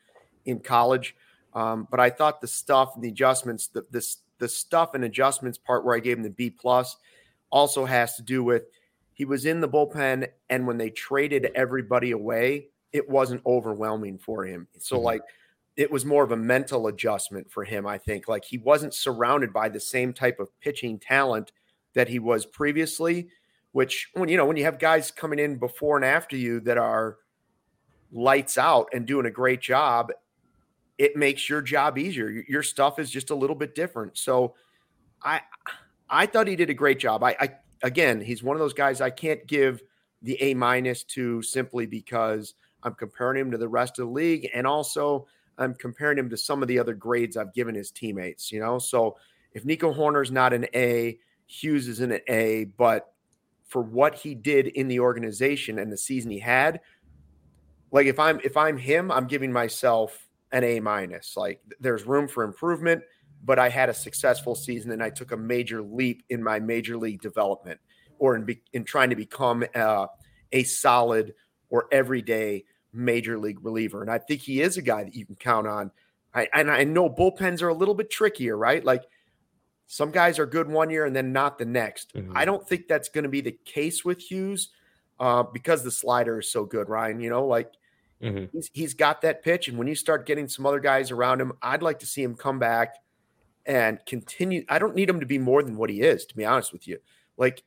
in 0.44 0.60
college. 0.60 1.16
Um, 1.54 1.88
but 1.90 2.00
I 2.00 2.10
thought 2.10 2.42
the 2.42 2.48
stuff 2.48 2.92
and 2.96 3.02
the 3.02 3.08
adjustments, 3.08 3.68
the, 3.68 3.86
the 3.90 4.06
the 4.38 4.48
stuff 4.48 4.92
and 4.92 5.02
adjustments 5.04 5.56
part 5.56 5.86
where 5.86 5.96
I 5.96 6.00
gave 6.00 6.18
him 6.18 6.22
the 6.22 6.28
B 6.28 6.50
plus, 6.50 6.98
also 7.50 7.84
has 7.84 8.16
to 8.16 8.22
do 8.22 8.42
with 8.42 8.64
he 9.12 9.24
was 9.24 9.46
in 9.46 9.60
the 9.60 9.68
bullpen, 9.68 10.28
and 10.48 10.66
when 10.66 10.78
they 10.78 10.90
traded 10.90 11.50
everybody 11.56 12.12
away, 12.12 12.68
it 12.92 13.08
wasn't 13.08 13.42
overwhelming 13.44 14.18
for 14.18 14.44
him. 14.44 14.68
So 14.78 14.96
mm-hmm. 14.96 15.04
like 15.04 15.22
it 15.76 15.90
was 15.90 16.04
more 16.04 16.24
of 16.24 16.32
a 16.32 16.36
mental 16.36 16.88
adjustment 16.88 17.50
for 17.50 17.64
him, 17.64 17.86
I 17.86 17.98
think. 17.98 18.28
Like 18.28 18.44
he 18.44 18.58
wasn't 18.58 18.94
surrounded 18.94 19.52
by 19.52 19.68
the 19.68 19.80
same 19.80 20.12
type 20.12 20.40
of 20.40 20.48
pitching 20.60 20.98
talent 20.98 21.52
that 21.94 22.08
he 22.08 22.18
was 22.18 22.46
previously, 22.46 23.28
which 23.72 24.08
when 24.14 24.28
you 24.28 24.36
know, 24.36 24.46
when 24.46 24.56
you 24.56 24.64
have 24.64 24.78
guys 24.78 25.10
coming 25.10 25.38
in 25.38 25.56
before 25.56 25.96
and 25.96 26.04
after 26.04 26.36
you 26.36 26.60
that 26.60 26.78
are 26.78 27.18
lights 28.12 28.58
out 28.58 28.88
and 28.92 29.06
doing 29.06 29.26
a 29.26 29.30
great 29.30 29.60
job, 29.60 30.12
it 30.96 31.16
makes 31.16 31.48
your 31.48 31.62
job 31.62 31.98
easier. 31.98 32.44
Your 32.48 32.62
stuff 32.62 32.98
is 32.98 33.10
just 33.10 33.30
a 33.30 33.34
little 33.34 33.56
bit 33.56 33.74
different. 33.74 34.18
So 34.18 34.54
I 35.22 35.40
I 36.10 36.26
thought 36.26 36.48
he 36.48 36.56
did 36.56 36.70
a 36.70 36.74
great 36.74 36.98
job. 36.98 37.22
I, 37.22 37.36
I 37.40 37.50
again, 37.82 38.20
he's 38.20 38.42
one 38.42 38.56
of 38.56 38.60
those 38.60 38.74
guys 38.74 39.00
I 39.00 39.10
can't 39.10 39.46
give 39.46 39.82
the 40.22 40.40
A 40.42 40.54
minus 40.54 41.04
to 41.04 41.42
simply 41.42 41.86
because 41.86 42.54
I'm 42.82 42.94
comparing 42.94 43.40
him 43.40 43.50
to 43.50 43.58
the 43.58 43.68
rest 43.68 43.98
of 43.98 44.06
the 44.06 44.12
league 44.12 44.48
and 44.54 44.66
also 44.66 45.26
I'm 45.58 45.74
comparing 45.74 46.18
him 46.18 46.30
to 46.30 46.36
some 46.36 46.62
of 46.62 46.68
the 46.68 46.78
other 46.78 46.94
grades 46.94 47.36
I've 47.36 47.52
given 47.52 47.74
his 47.74 47.90
teammates, 47.90 48.52
you 48.52 48.60
know? 48.60 48.78
So 48.78 49.16
if 49.52 49.64
Nico 49.64 49.92
Hoerner's 49.92 50.30
not 50.30 50.52
an 50.52 50.66
A, 50.74 51.18
Hughes 51.46 51.88
is 51.88 52.00
an 52.00 52.18
A, 52.28 52.64
but 52.76 53.12
for 53.66 53.82
what 53.82 54.14
he 54.14 54.34
did 54.34 54.68
in 54.68 54.88
the 54.88 55.00
organization 55.00 55.78
and 55.78 55.90
the 55.90 55.96
season 55.96 56.30
he 56.30 56.38
had, 56.38 56.80
like 57.90 58.06
if 58.06 58.18
I'm 58.18 58.40
if 58.44 58.56
I'm 58.56 58.76
him, 58.76 59.10
I'm 59.10 59.26
giving 59.26 59.52
myself 59.52 60.28
an 60.52 60.64
A 60.64 60.80
minus. 60.80 61.36
Like 61.36 61.60
there's 61.80 62.04
room 62.04 62.28
for 62.28 62.44
improvement, 62.44 63.02
but 63.44 63.58
I 63.58 63.68
had 63.68 63.88
a 63.88 63.94
successful 63.94 64.54
season 64.54 64.90
and 64.90 65.02
I 65.02 65.10
took 65.10 65.32
a 65.32 65.36
major 65.36 65.82
leap 65.82 66.24
in 66.28 66.42
my 66.42 66.58
major 66.58 66.96
league 66.96 67.20
development 67.20 67.80
or 68.18 68.36
in, 68.36 68.44
be, 68.44 68.62
in 68.72 68.84
trying 68.84 69.10
to 69.10 69.16
become 69.16 69.64
uh, 69.74 70.06
a 70.52 70.62
solid 70.64 71.34
or 71.70 71.86
everyday 71.92 72.64
major 72.92 73.38
league 73.38 73.64
reliever. 73.64 74.02
And 74.02 74.10
I 74.10 74.18
think 74.18 74.40
he 74.40 74.60
is 74.60 74.76
a 74.76 74.82
guy 74.82 75.04
that 75.04 75.14
you 75.14 75.24
can 75.24 75.36
count 75.36 75.66
on. 75.66 75.90
I, 76.34 76.48
and 76.52 76.70
I 76.70 76.84
know 76.84 77.08
bullpens 77.08 77.62
are 77.62 77.68
a 77.68 77.74
little 77.74 77.94
bit 77.94 78.10
trickier, 78.10 78.56
right? 78.56 78.84
Like 78.84 79.04
some 79.86 80.10
guys 80.10 80.38
are 80.38 80.46
good 80.46 80.68
one 80.68 80.90
year 80.90 81.06
and 81.06 81.14
then 81.14 81.32
not 81.32 81.58
the 81.58 81.64
next. 81.64 82.14
Mm-hmm. 82.14 82.36
I 82.36 82.44
don't 82.44 82.66
think 82.66 82.88
that's 82.88 83.08
going 83.08 83.24
to 83.24 83.30
be 83.30 83.40
the 83.40 83.56
case 83.64 84.04
with 84.04 84.18
Hughes 84.18 84.70
uh, 85.20 85.44
because 85.44 85.82
the 85.82 85.90
slider 85.90 86.40
is 86.40 86.50
so 86.50 86.64
good, 86.64 86.88
Ryan. 86.88 87.20
You 87.20 87.30
know, 87.30 87.46
like 87.46 87.72
mm-hmm. 88.22 88.44
he's, 88.52 88.70
he's 88.74 88.94
got 88.94 89.22
that 89.22 89.42
pitch. 89.42 89.68
And 89.68 89.78
when 89.78 89.86
you 89.86 89.94
start 89.94 90.26
getting 90.26 90.48
some 90.48 90.66
other 90.66 90.80
guys 90.80 91.10
around 91.10 91.40
him, 91.40 91.52
I'd 91.62 91.82
like 91.82 92.00
to 92.00 92.06
see 92.06 92.22
him 92.22 92.34
come 92.34 92.58
back 92.58 92.96
and 93.68 94.04
continue. 94.06 94.64
I 94.68 94.78
don't 94.78 94.96
need 94.96 95.08
him 95.08 95.20
to 95.20 95.26
be 95.26 95.38
more 95.38 95.62
than 95.62 95.76
what 95.76 95.90
he 95.90 96.00
is, 96.00 96.24
to 96.26 96.34
be 96.34 96.44
honest 96.44 96.72
with 96.72 96.88
you. 96.88 96.98
Like, 97.36 97.62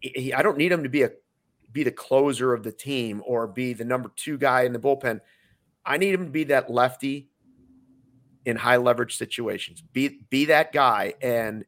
he, 0.00 0.32
I 0.32 0.42
don't 0.42 0.58
need 0.58 0.72
him 0.72 0.82
to 0.82 0.88
be 0.88 1.02
a 1.02 1.10
be 1.70 1.84
the 1.84 1.92
closer 1.92 2.54
of 2.54 2.62
the 2.62 2.72
team 2.72 3.22
or 3.26 3.46
be 3.46 3.72
the 3.72 3.84
number 3.84 4.10
two 4.16 4.38
guy 4.38 4.62
in 4.62 4.72
the 4.72 4.78
bullpen. 4.78 5.20
I 5.84 5.98
need 5.98 6.14
him 6.14 6.24
to 6.24 6.30
be 6.30 6.44
that 6.44 6.70
lefty 6.70 7.28
in 8.46 8.56
high 8.56 8.78
leverage 8.78 9.16
situations. 9.16 9.82
Be 9.92 10.20
be 10.30 10.46
that 10.46 10.72
guy, 10.72 11.14
and 11.20 11.64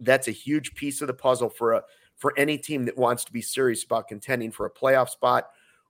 that's 0.00 0.28
a 0.28 0.32
huge 0.32 0.74
piece 0.74 1.00
of 1.00 1.06
the 1.06 1.14
puzzle 1.14 1.48
for 1.48 1.72
a 1.74 1.82
for 2.16 2.34
any 2.36 2.58
team 2.58 2.84
that 2.86 2.96
wants 2.96 3.24
to 3.24 3.32
be 3.32 3.42
serious 3.42 3.84
about 3.84 4.08
contending 4.08 4.50
for 4.50 4.66
a 4.66 4.70
playoff 4.70 5.08
spot 5.08 5.48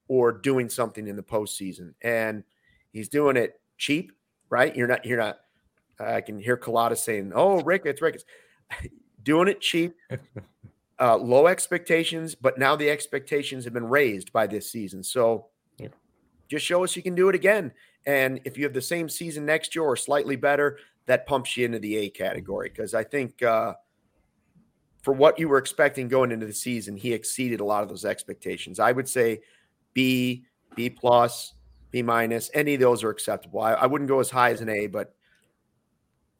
or 0.08 0.32
doing 0.32 0.68
something 0.68 1.06
in 1.06 1.16
the 1.16 1.22
postseason. 1.22 1.94
And 2.02 2.44
he's 2.90 3.08
doing 3.08 3.36
it 3.36 3.60
cheap, 3.78 4.12
right? 4.50 4.74
You're 4.76 4.88
not 4.88 5.06
you're 5.06 5.18
not. 5.18 5.38
I 6.02 6.20
can 6.20 6.38
hear 6.38 6.56
Colada 6.56 6.96
saying, 6.96 7.32
"Oh, 7.34 7.60
Rick, 7.62 7.82
it's 7.84 8.02
Rick." 8.02 8.16
It's 8.16 8.92
doing 9.22 9.48
it 9.48 9.60
cheap, 9.60 9.94
uh, 11.00 11.16
low 11.16 11.46
expectations, 11.46 12.34
but 12.34 12.58
now 12.58 12.76
the 12.76 12.90
expectations 12.90 13.64
have 13.64 13.72
been 13.72 13.88
raised 13.88 14.32
by 14.32 14.46
this 14.46 14.70
season. 14.70 15.02
So 15.02 15.46
yeah. 15.78 15.88
just 16.48 16.64
show 16.64 16.84
us 16.84 16.96
you 16.96 17.02
can 17.02 17.14
do 17.14 17.28
it 17.28 17.34
again. 17.34 17.72
And 18.06 18.40
if 18.44 18.58
you 18.58 18.64
have 18.64 18.72
the 18.72 18.82
same 18.82 19.08
season 19.08 19.46
next 19.46 19.74
year 19.74 19.84
or 19.84 19.96
slightly 19.96 20.36
better, 20.36 20.78
that 21.06 21.26
pumps 21.26 21.56
you 21.56 21.64
into 21.64 21.78
the 21.78 21.96
A 21.96 22.10
category. 22.10 22.68
Because 22.68 22.94
I 22.94 23.04
think 23.04 23.42
uh, 23.42 23.74
for 25.02 25.12
what 25.12 25.38
you 25.38 25.48
were 25.48 25.58
expecting 25.58 26.08
going 26.08 26.32
into 26.32 26.46
the 26.46 26.52
season, 26.52 26.96
he 26.96 27.12
exceeded 27.12 27.60
a 27.60 27.64
lot 27.64 27.82
of 27.82 27.88
those 27.88 28.04
expectations. 28.04 28.78
I 28.80 28.92
would 28.92 29.08
say 29.08 29.40
B, 29.94 30.44
B 30.74 30.90
plus, 30.90 31.54
B 31.90 32.02
minus, 32.02 32.50
any 32.54 32.74
of 32.74 32.80
those 32.80 33.04
are 33.04 33.10
acceptable. 33.10 33.60
I, 33.60 33.74
I 33.74 33.86
wouldn't 33.86 34.08
go 34.08 34.20
as 34.20 34.30
high 34.30 34.50
as 34.50 34.60
an 34.60 34.68
A, 34.68 34.86
but 34.86 35.14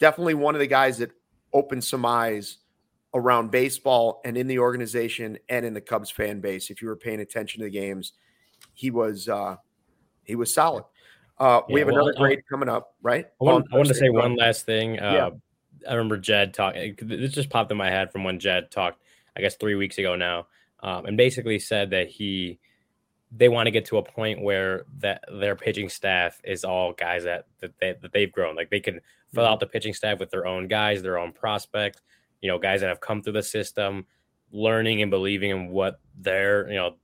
definitely 0.03 0.35
one 0.35 0.57
of 0.57 0.59
the 0.59 0.67
guys 0.67 0.99
that 0.99 1.13
opened 1.53 1.85
some 1.85 2.05
eyes 2.05 2.59
around 3.15 3.53
baseball 3.53 4.21
and 4.25 4.37
in 4.37 4.49
the 4.49 4.59
organization 4.59 5.39
and 5.49 5.65
in 5.65 5.75
the 5.75 5.81
Cubs 5.81 6.11
fan 6.11 6.41
base. 6.41 6.71
If 6.71 6.83
you 6.83 6.89
were 6.89 6.97
paying 6.97 7.21
attention 7.21 7.61
to 7.61 7.67
the 7.67 7.71
games, 7.71 8.13
he 8.75 8.91
was 8.91 9.29
uh, 9.29 9.57
he 10.25 10.35
was 10.35 10.53
solid. 10.53 10.85
Uh, 11.39 11.61
yeah, 11.69 11.75
we 11.75 11.81
have 11.81 11.89
well, 11.89 11.99
another 11.99 12.15
grade 12.15 12.41
I'll, 12.41 12.59
coming 12.59 12.69
up, 12.69 12.95
right? 13.01 13.27
I 13.41 13.45
want, 13.45 13.67
I 13.73 13.77
want 13.77 13.89
to 13.89 13.95
say 13.95 14.09
one 14.09 14.35
last 14.35 14.67
thing. 14.67 14.99
Uh, 14.99 15.13
yeah. 15.13 15.31
I 15.89 15.95
remember 15.95 16.19
Jed 16.19 16.53
talking. 16.53 16.97
This 17.01 17.33
just 17.33 17.49
popped 17.49 17.71
in 17.71 17.79
my 17.79 17.89
head 17.89 18.11
from 18.11 18.25
when 18.25 18.41
Jed 18.41 18.73
talked, 18.73 19.03
I 19.37 19.41
guess 19.41 19.57
three 19.57 19.77
weeks 19.77 19.99
ago 19.99 20.17
now, 20.17 20.49
um, 20.81 21.07
and 21.07 21.17
basically 21.17 21.61
said 21.61 21.91
that 21.91 22.09
he 22.09 22.59
they 23.35 23.49
want 23.49 23.67
to 23.67 23.71
get 23.71 23.87
to 23.87 23.97
a 23.97 24.03
point 24.03 24.43
where 24.43 24.85
that 24.99 25.25
their 25.33 25.57
pitching 25.57 25.89
staff 25.89 26.41
is 26.45 26.65
all 26.65 26.93
guys 26.93 27.25
that 27.25 27.47
that, 27.61 27.73
they, 27.81 27.95
that 28.03 28.13
they've 28.13 28.33
grown. 28.33 28.57
Like 28.57 28.71
they 28.71 28.81
can 28.81 29.01
fill 29.33 29.45
mm-hmm. 29.45 29.53
out 29.53 29.61
the 29.61 29.67
pitching 29.67 29.95
staff 29.95 30.19
with 30.19 30.31
their 30.31 30.47
own 30.47 30.69
guys, 30.69 31.03
their 31.03 31.19
own 31.19 31.33
prospects 31.33 32.03
you 32.43 32.49
know, 32.51 32.59
guys 32.59 32.81
that 32.81 32.89
have 32.89 33.01
come 33.01 33.23
through 33.23 33.33
the 33.33 33.43
system, 33.43 34.05
learning 34.51 35.01
and 35.01 35.11
believing 35.11 35.51
in 35.51 35.69
what 35.71 36.01
their, 36.19 36.69
you 36.69 36.77
know, 36.77 36.97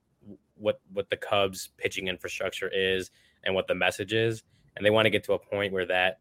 what 0.56 0.80
what 0.92 1.08
the 1.08 1.16
Cubs 1.16 1.70
pitching 1.78 2.08
infrastructure 2.08 2.68
is 2.68 3.10
and 3.44 3.54
what 3.54 3.68
the 3.68 3.74
message 3.74 4.12
is, 4.12 4.42
and 4.76 4.84
they 4.84 4.90
want 4.90 5.06
to 5.06 5.10
get 5.10 5.24
to 5.24 5.32
a 5.32 5.38
point 5.38 5.72
where 5.72 5.86
that 5.86 6.18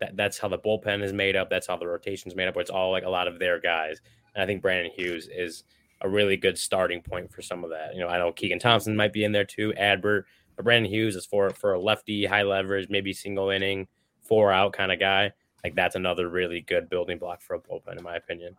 that 0.00 0.16
that's 0.16 0.38
how 0.38 0.48
the 0.48 0.58
bullpen 0.58 1.02
is 1.02 1.12
made 1.12 1.36
up, 1.36 1.50
that's 1.50 1.66
how 1.66 1.76
the 1.76 1.86
rotation 1.86 2.30
is 2.30 2.34
made 2.34 2.48
up, 2.48 2.56
where 2.56 2.62
it's 2.62 2.70
all 2.70 2.90
like 2.90 3.04
a 3.04 3.10
lot 3.10 3.28
of 3.28 3.38
their 3.38 3.60
guys. 3.60 4.00
And 4.34 4.42
I 4.42 4.46
think 4.46 4.62
Brandon 4.62 4.90
Hughes 4.90 5.28
is 5.30 5.64
a 6.00 6.08
really 6.08 6.36
good 6.36 6.58
starting 6.58 7.02
point 7.02 7.32
for 7.32 7.42
some 7.42 7.64
of 7.64 7.70
that. 7.70 7.94
You 7.94 8.00
know, 8.00 8.08
I 8.08 8.18
know 8.18 8.32
Keegan 8.32 8.58
Thompson 8.58 8.96
might 8.96 9.12
be 9.12 9.24
in 9.24 9.32
there 9.32 9.44
too, 9.44 9.72
Adbert, 9.74 10.24
but 10.54 10.64
Brandon 10.64 10.90
Hughes 10.90 11.16
is 11.16 11.26
for 11.26 11.50
for 11.50 11.74
a 11.74 11.80
lefty, 11.80 12.26
high 12.26 12.42
leverage, 12.42 12.88
maybe 12.88 13.12
single 13.12 13.50
inning, 13.50 13.88
four 14.22 14.52
out 14.52 14.72
kind 14.72 14.92
of 14.92 15.00
guy 15.00 15.32
like 15.66 15.74
that's 15.74 15.96
another 15.96 16.28
really 16.28 16.60
good 16.60 16.88
building 16.88 17.18
block 17.18 17.42
for 17.42 17.54
a 17.54 17.58
bullpen, 17.58 17.98
in 17.98 18.04
my 18.04 18.14
opinion. 18.14 18.56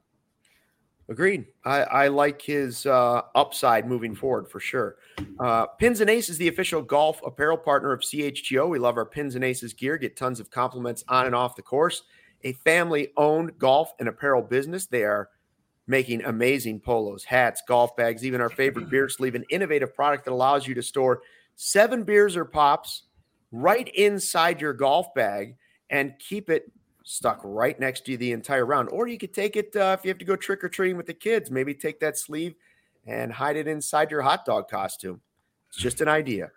Agreed. 1.07 1.45
I, 1.63 1.83
I 1.83 2.07
like 2.09 2.41
his 2.41 2.85
uh, 2.85 3.21
upside 3.33 3.87
moving 3.87 4.13
forward 4.13 4.49
for 4.49 4.59
sure. 4.59 4.97
Uh, 5.39 5.67
Pins 5.67 6.01
and 6.01 6.09
Aces, 6.09 6.31
is 6.31 6.37
the 6.37 6.49
official 6.49 6.81
golf 6.81 7.21
apparel 7.25 7.57
partner 7.57 7.93
of 7.93 8.01
CHGO. 8.01 8.67
We 8.67 8.77
love 8.77 8.97
our 8.97 9.05
Pins 9.05 9.35
and 9.35 9.43
Aces 9.45 9.71
gear. 9.71 9.97
Get 9.97 10.17
tons 10.17 10.41
of 10.41 10.51
compliments 10.51 11.05
on 11.07 11.27
and 11.27 11.33
off 11.33 11.55
the 11.55 11.61
course. 11.61 12.03
A 12.43 12.51
family-owned 12.51 13.57
golf 13.57 13.93
and 13.99 14.09
apparel 14.09 14.41
business. 14.41 14.85
They 14.85 15.03
are 15.03 15.29
making 15.87 16.23
amazing 16.25 16.79
polos, 16.81 17.23
hats, 17.23 17.63
golf 17.67 17.95
bags, 17.95 18.25
even 18.25 18.41
our 18.41 18.49
favorite 18.49 18.89
beer 18.91 19.09
sleeve. 19.09 19.35
An 19.35 19.45
innovative 19.49 19.95
product 19.95 20.25
that 20.25 20.31
allows 20.31 20.67
you 20.67 20.75
to 20.75 20.83
store 20.83 21.21
seven 21.55 22.03
beers 22.03 22.35
or 22.35 22.45
pops 22.45 23.03
right 23.51 23.87
inside 23.89 24.61
your 24.61 24.73
golf 24.73 25.13
bag 25.13 25.55
and 25.89 26.13
keep 26.19 26.49
it 26.49 26.71
stuck 27.03 27.39
right 27.43 27.79
next 27.79 28.05
to 28.05 28.11
you 28.11 28.17
the 28.17 28.33
entire 28.33 28.65
round. 28.65 28.89
Or 28.89 29.07
you 29.07 29.17
could 29.17 29.33
take 29.33 29.55
it 29.55 29.75
uh, 29.75 29.95
if 29.97 30.03
you 30.03 30.09
have 30.09 30.17
to 30.17 30.25
go 30.25 30.35
trick 30.35 30.63
or 30.63 30.69
treating 30.69 30.97
with 30.97 31.05
the 31.05 31.13
kids. 31.13 31.49
Maybe 31.49 31.73
take 31.73 32.01
that 32.01 32.17
sleeve 32.17 32.55
and 33.05 33.31
hide 33.31 33.55
it 33.55 33.67
inside 33.67 34.11
your 34.11 34.21
hot 34.21 34.45
dog 34.45 34.69
costume. 34.69 35.21
It's 35.69 35.77
just 35.77 36.01
an 36.01 36.09
idea. 36.09 36.51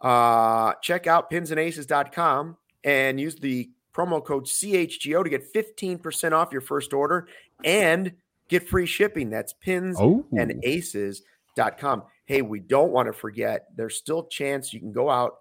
Uh, 0.00 0.74
check 0.82 1.06
out 1.06 1.30
pinsandaces.com 1.30 2.58
and 2.84 3.18
use 3.18 3.36
the 3.36 3.70
promo 3.94 4.22
code 4.22 4.44
CHGO 4.44 5.24
to 5.24 5.30
get 5.30 5.52
15% 5.52 6.32
off 6.32 6.52
your 6.52 6.60
first 6.60 6.92
order 6.92 7.28
and 7.64 8.12
get 8.58 8.68
free 8.68 8.86
shipping. 8.86 9.30
That's 9.30 9.52
pins 9.52 9.96
Oh. 10.00 10.26
and 10.32 10.60
aces.com. 10.64 12.04
Hey, 12.26 12.42
we 12.42 12.60
don't 12.60 12.92
want 12.92 13.06
to 13.06 13.12
forget 13.12 13.66
there's 13.76 13.96
still 13.96 14.20
a 14.20 14.28
chance 14.28 14.72
you 14.72 14.80
can 14.80 14.92
go 14.92 15.10
out 15.10 15.34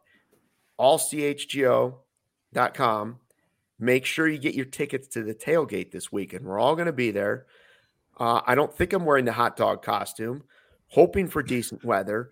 all 0.78 0.98
chgo.com. 0.98 2.00
Make 3.80 4.06
sure 4.06 4.28
you 4.28 4.38
get 4.38 4.56
your 4.56 4.66
tickets 4.66 5.08
to 5.10 5.24
the 5.24 5.34
tailgate 5.34 5.92
this 5.92 6.12
week, 6.12 6.34
and 6.34 6.46
We're 6.46 6.60
all 6.60 6.76
going 6.76 6.86
to 6.88 6.94
be 6.94 7.12
there. 7.12 7.46
Uh, 8.20 8.42
I 8.46 8.56
don't 8.56 8.76
think 8.76 8.94
I'm 8.94 9.06
wearing 9.06 9.26
the 9.26 9.34
hot 9.34 9.58
dog 9.58 9.82
costume, 9.82 10.44
hoping 10.90 11.28
for 11.28 11.42
decent 11.42 11.84
weather. 11.84 12.32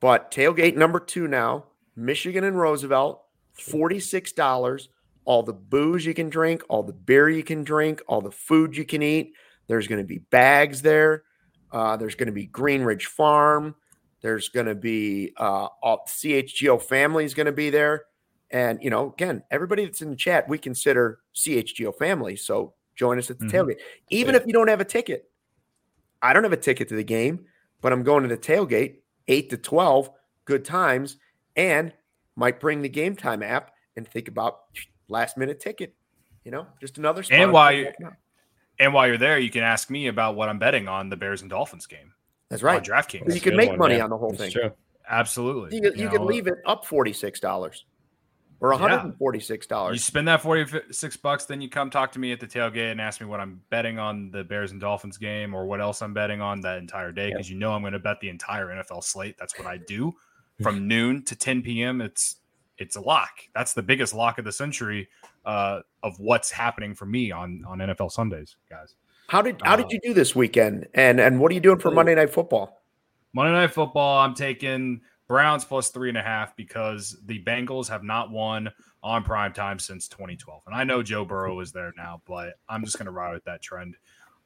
But 0.00 0.30
tailgate 0.30 0.76
number 0.76 1.00
two 1.00 1.26
now, 1.28 1.64
Michigan 1.96 2.44
and 2.44 2.58
Roosevelt, 2.58 3.22
$46. 3.58 4.88
All 5.24 5.42
the 5.42 5.52
booze 5.52 6.04
you 6.04 6.14
can 6.14 6.28
drink, 6.28 6.62
all 6.68 6.82
the 6.82 6.92
beer 6.92 7.28
you 7.30 7.44
can 7.44 7.62
drink, 7.64 8.02
all 8.08 8.20
the 8.20 8.32
food 8.32 8.76
you 8.76 8.84
can 8.84 9.02
eat. 9.02 9.32
There's 9.68 9.86
going 9.88 10.00
to 10.00 10.06
be 10.06 10.18
bags 10.18 10.82
there. 10.82 11.22
Uh, 11.70 11.96
there's 11.96 12.14
going 12.14 12.26
to 12.26 12.32
be 12.32 12.46
Greenridge 12.46 13.04
Farm. 13.04 13.74
There's 14.20 14.48
going 14.48 14.66
to 14.66 14.74
be 14.74 15.32
uh, 15.36 15.68
all, 15.82 16.04
CHGO 16.06 16.80
family 16.80 17.24
is 17.24 17.34
going 17.34 17.46
to 17.46 17.52
be 17.52 17.70
there. 17.70 18.04
And, 18.50 18.82
you 18.82 18.90
know, 18.90 19.12
again, 19.12 19.42
everybody 19.50 19.84
that's 19.84 20.02
in 20.02 20.10
the 20.10 20.16
chat, 20.16 20.48
we 20.48 20.58
consider 20.58 21.20
CHGO 21.34 21.96
family. 21.96 22.36
So 22.36 22.74
join 22.94 23.18
us 23.18 23.30
at 23.30 23.38
the 23.38 23.46
Mhm. 23.46 23.50
tailgate. 23.50 23.80
Even 24.10 24.34
Yeah. 24.34 24.40
if 24.42 24.46
you 24.46 24.52
don't 24.52 24.68
have 24.68 24.80
a 24.80 24.84
ticket, 24.84 25.30
I 26.20 26.32
don't 26.32 26.42
have 26.44 26.52
a 26.52 26.56
ticket 26.58 26.88
to 26.88 26.94
the 26.94 27.02
game, 27.04 27.46
but 27.80 27.92
I'm 27.92 28.02
going 28.02 28.22
to 28.22 28.28
the 28.28 28.36
tailgate, 28.36 28.96
8 29.26 29.48
to 29.50 29.56
12, 29.56 30.10
good 30.44 30.64
times, 30.64 31.16
and 31.56 31.92
might 32.36 32.60
bring 32.60 32.82
the 32.82 32.88
game 32.88 33.16
time 33.16 33.42
app 33.42 33.72
and 33.96 34.06
think 34.06 34.28
about 34.28 34.60
last 35.08 35.36
minute 35.38 35.58
ticket. 35.58 35.94
You 36.44 36.50
know, 36.50 36.66
just 36.80 36.98
another 36.98 37.22
while 37.52 37.72
you- 37.72 37.84
backing 37.86 38.06
up. 38.06 38.12
And 38.82 38.92
while 38.92 39.06
you're 39.06 39.16
there, 39.16 39.38
you 39.38 39.48
can 39.48 39.62
ask 39.62 39.90
me 39.90 40.08
about 40.08 40.34
what 40.34 40.48
I'm 40.48 40.58
betting 40.58 40.88
on 40.88 41.08
the 41.08 41.16
Bears 41.16 41.40
and 41.40 41.48
Dolphins 41.48 41.86
game 41.86 42.12
That's 42.48 42.64
on 42.64 42.66
right. 42.66 42.82
DraftKings. 42.82 43.20
You 43.20 43.24
That's 43.26 43.36
a 43.36 43.40
could 43.40 43.54
make 43.54 43.68
one, 43.70 43.78
money 43.78 43.96
yeah. 43.96 44.04
on 44.04 44.10
the 44.10 44.18
whole 44.18 44.30
That's 44.30 44.42
thing. 44.42 44.50
true. 44.50 44.72
Absolutely. 45.08 45.76
You 45.76 45.82
could, 45.82 45.96
you 45.96 46.08
could 46.08 46.20
know, 46.20 46.26
leave 46.26 46.48
it 46.48 46.54
up 46.66 46.84
$46 46.84 47.82
or 48.58 48.72
$146. 48.72 49.92
You 49.92 49.98
spend 49.98 50.26
that 50.26 50.42
46 50.42 51.16
bucks, 51.18 51.44
then 51.44 51.60
you 51.60 51.68
come 51.68 51.90
talk 51.90 52.10
to 52.12 52.18
me 52.18 52.32
at 52.32 52.40
the 52.40 52.46
tailgate 52.48 52.90
and 52.90 53.00
ask 53.00 53.20
me 53.20 53.28
what 53.28 53.38
I'm 53.38 53.60
betting 53.70 54.00
on 54.00 54.32
the 54.32 54.42
Bears 54.42 54.72
and 54.72 54.80
Dolphins 54.80 55.16
game 55.16 55.54
or 55.54 55.64
what 55.64 55.80
else 55.80 56.02
I'm 56.02 56.12
betting 56.12 56.40
on 56.40 56.60
that 56.62 56.78
entire 56.78 57.12
day 57.12 57.30
because 57.30 57.48
you 57.48 57.56
know 57.56 57.72
I'm 57.72 57.82
going 57.82 57.92
to 57.92 58.00
bet 58.00 58.18
the 58.20 58.30
entire 58.30 58.66
NFL 58.66 59.04
slate. 59.04 59.36
That's 59.38 59.56
what 59.56 59.68
I 59.68 59.76
do 59.76 60.12
from 60.60 60.88
noon 60.88 61.24
to 61.26 61.36
10 61.36 61.62
p.m. 61.62 62.00
It's 62.00 62.36
it's 62.82 62.96
a 62.96 63.00
lock. 63.00 63.30
That's 63.54 63.72
the 63.72 63.82
biggest 63.82 64.12
lock 64.12 64.38
of 64.38 64.44
the 64.44 64.52
century 64.52 65.08
uh, 65.44 65.80
of 66.02 66.18
what's 66.18 66.50
happening 66.50 66.94
for 66.94 67.06
me 67.06 67.30
on 67.30 67.64
on 67.66 67.78
NFL 67.78 68.12
Sundays, 68.12 68.56
guys. 68.68 68.94
How 69.28 69.40
did 69.40 69.60
how 69.64 69.74
Uh, 69.74 69.76
did 69.76 69.90
you 69.90 70.00
do 70.02 70.12
this 70.12 70.34
weekend? 70.34 70.88
And 70.94 71.20
and 71.20 71.40
what 71.40 71.50
are 71.50 71.54
you 71.54 71.60
doing 71.60 71.78
for 71.78 71.90
Monday 71.90 72.14
Night 72.14 72.30
Football? 72.30 72.82
Monday 73.32 73.52
Night 73.52 73.72
Football, 73.72 74.18
I'm 74.20 74.34
taking 74.34 75.00
Browns 75.26 75.64
plus 75.64 75.88
three 75.88 76.10
and 76.10 76.18
a 76.18 76.22
half 76.22 76.54
because 76.56 77.16
the 77.24 77.42
Bengals 77.42 77.88
have 77.88 78.02
not 78.02 78.30
won 78.30 78.70
on 79.02 79.24
prime 79.24 79.52
time 79.52 79.78
since 79.78 80.06
2012. 80.08 80.62
And 80.66 80.74
I 80.74 80.84
know 80.84 81.02
Joe 81.02 81.24
Burrow 81.24 81.58
is 81.60 81.72
there 81.72 81.92
now, 81.96 82.20
but 82.26 82.54
I'm 82.68 82.84
just 82.84 82.98
going 82.98 83.06
to 83.06 83.12
ride 83.12 83.32
with 83.32 83.44
that 83.44 83.62
trend. 83.62 83.96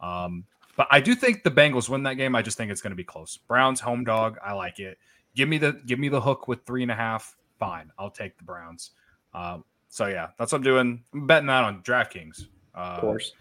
Um, 0.01 0.45
but 0.76 0.87
I 0.91 1.01
do 1.01 1.14
think 1.14 1.43
the 1.43 1.51
Bengals 1.51 1.89
win 1.89 2.05
that 2.05 2.14
game. 2.14 2.37
I 2.37 2.43
just 2.43 2.57
think 2.57 2.70
it's 2.70 2.82
going 2.82 2.93
to 2.93 2.97
be 2.97 3.05
close. 3.05 3.39
Browns 3.49 3.80
home 3.80 4.05
dog. 4.05 4.39
I 4.45 4.53
like 4.53 4.78
it. 4.78 4.99
Give 5.34 5.49
me 5.49 5.59
the 5.59 5.72
give 5.84 5.99
me 5.99 6.09
the 6.09 6.20
hook 6.20 6.47
with 6.49 6.64
three 6.64 6.82
and 6.82 6.93
a 6.93 6.95
half. 6.95 7.37
Fine, 7.59 7.91
I'll 7.99 8.11
take 8.11 8.37
the 8.37 8.45
Browns. 8.45 8.91
Um, 9.35 9.65
so 9.89 10.07
yeah, 10.07 10.29
that's 10.39 10.53
what 10.53 10.59
I'm 10.59 10.65
doing. 10.65 11.03
I'm 11.15 11.27
betting 11.27 11.47
that 11.47 11.65
on 11.65 11.83
DraftKings. 11.83 12.47
Uh, 12.75 12.79
Of 12.79 13.01
course. 13.01 13.33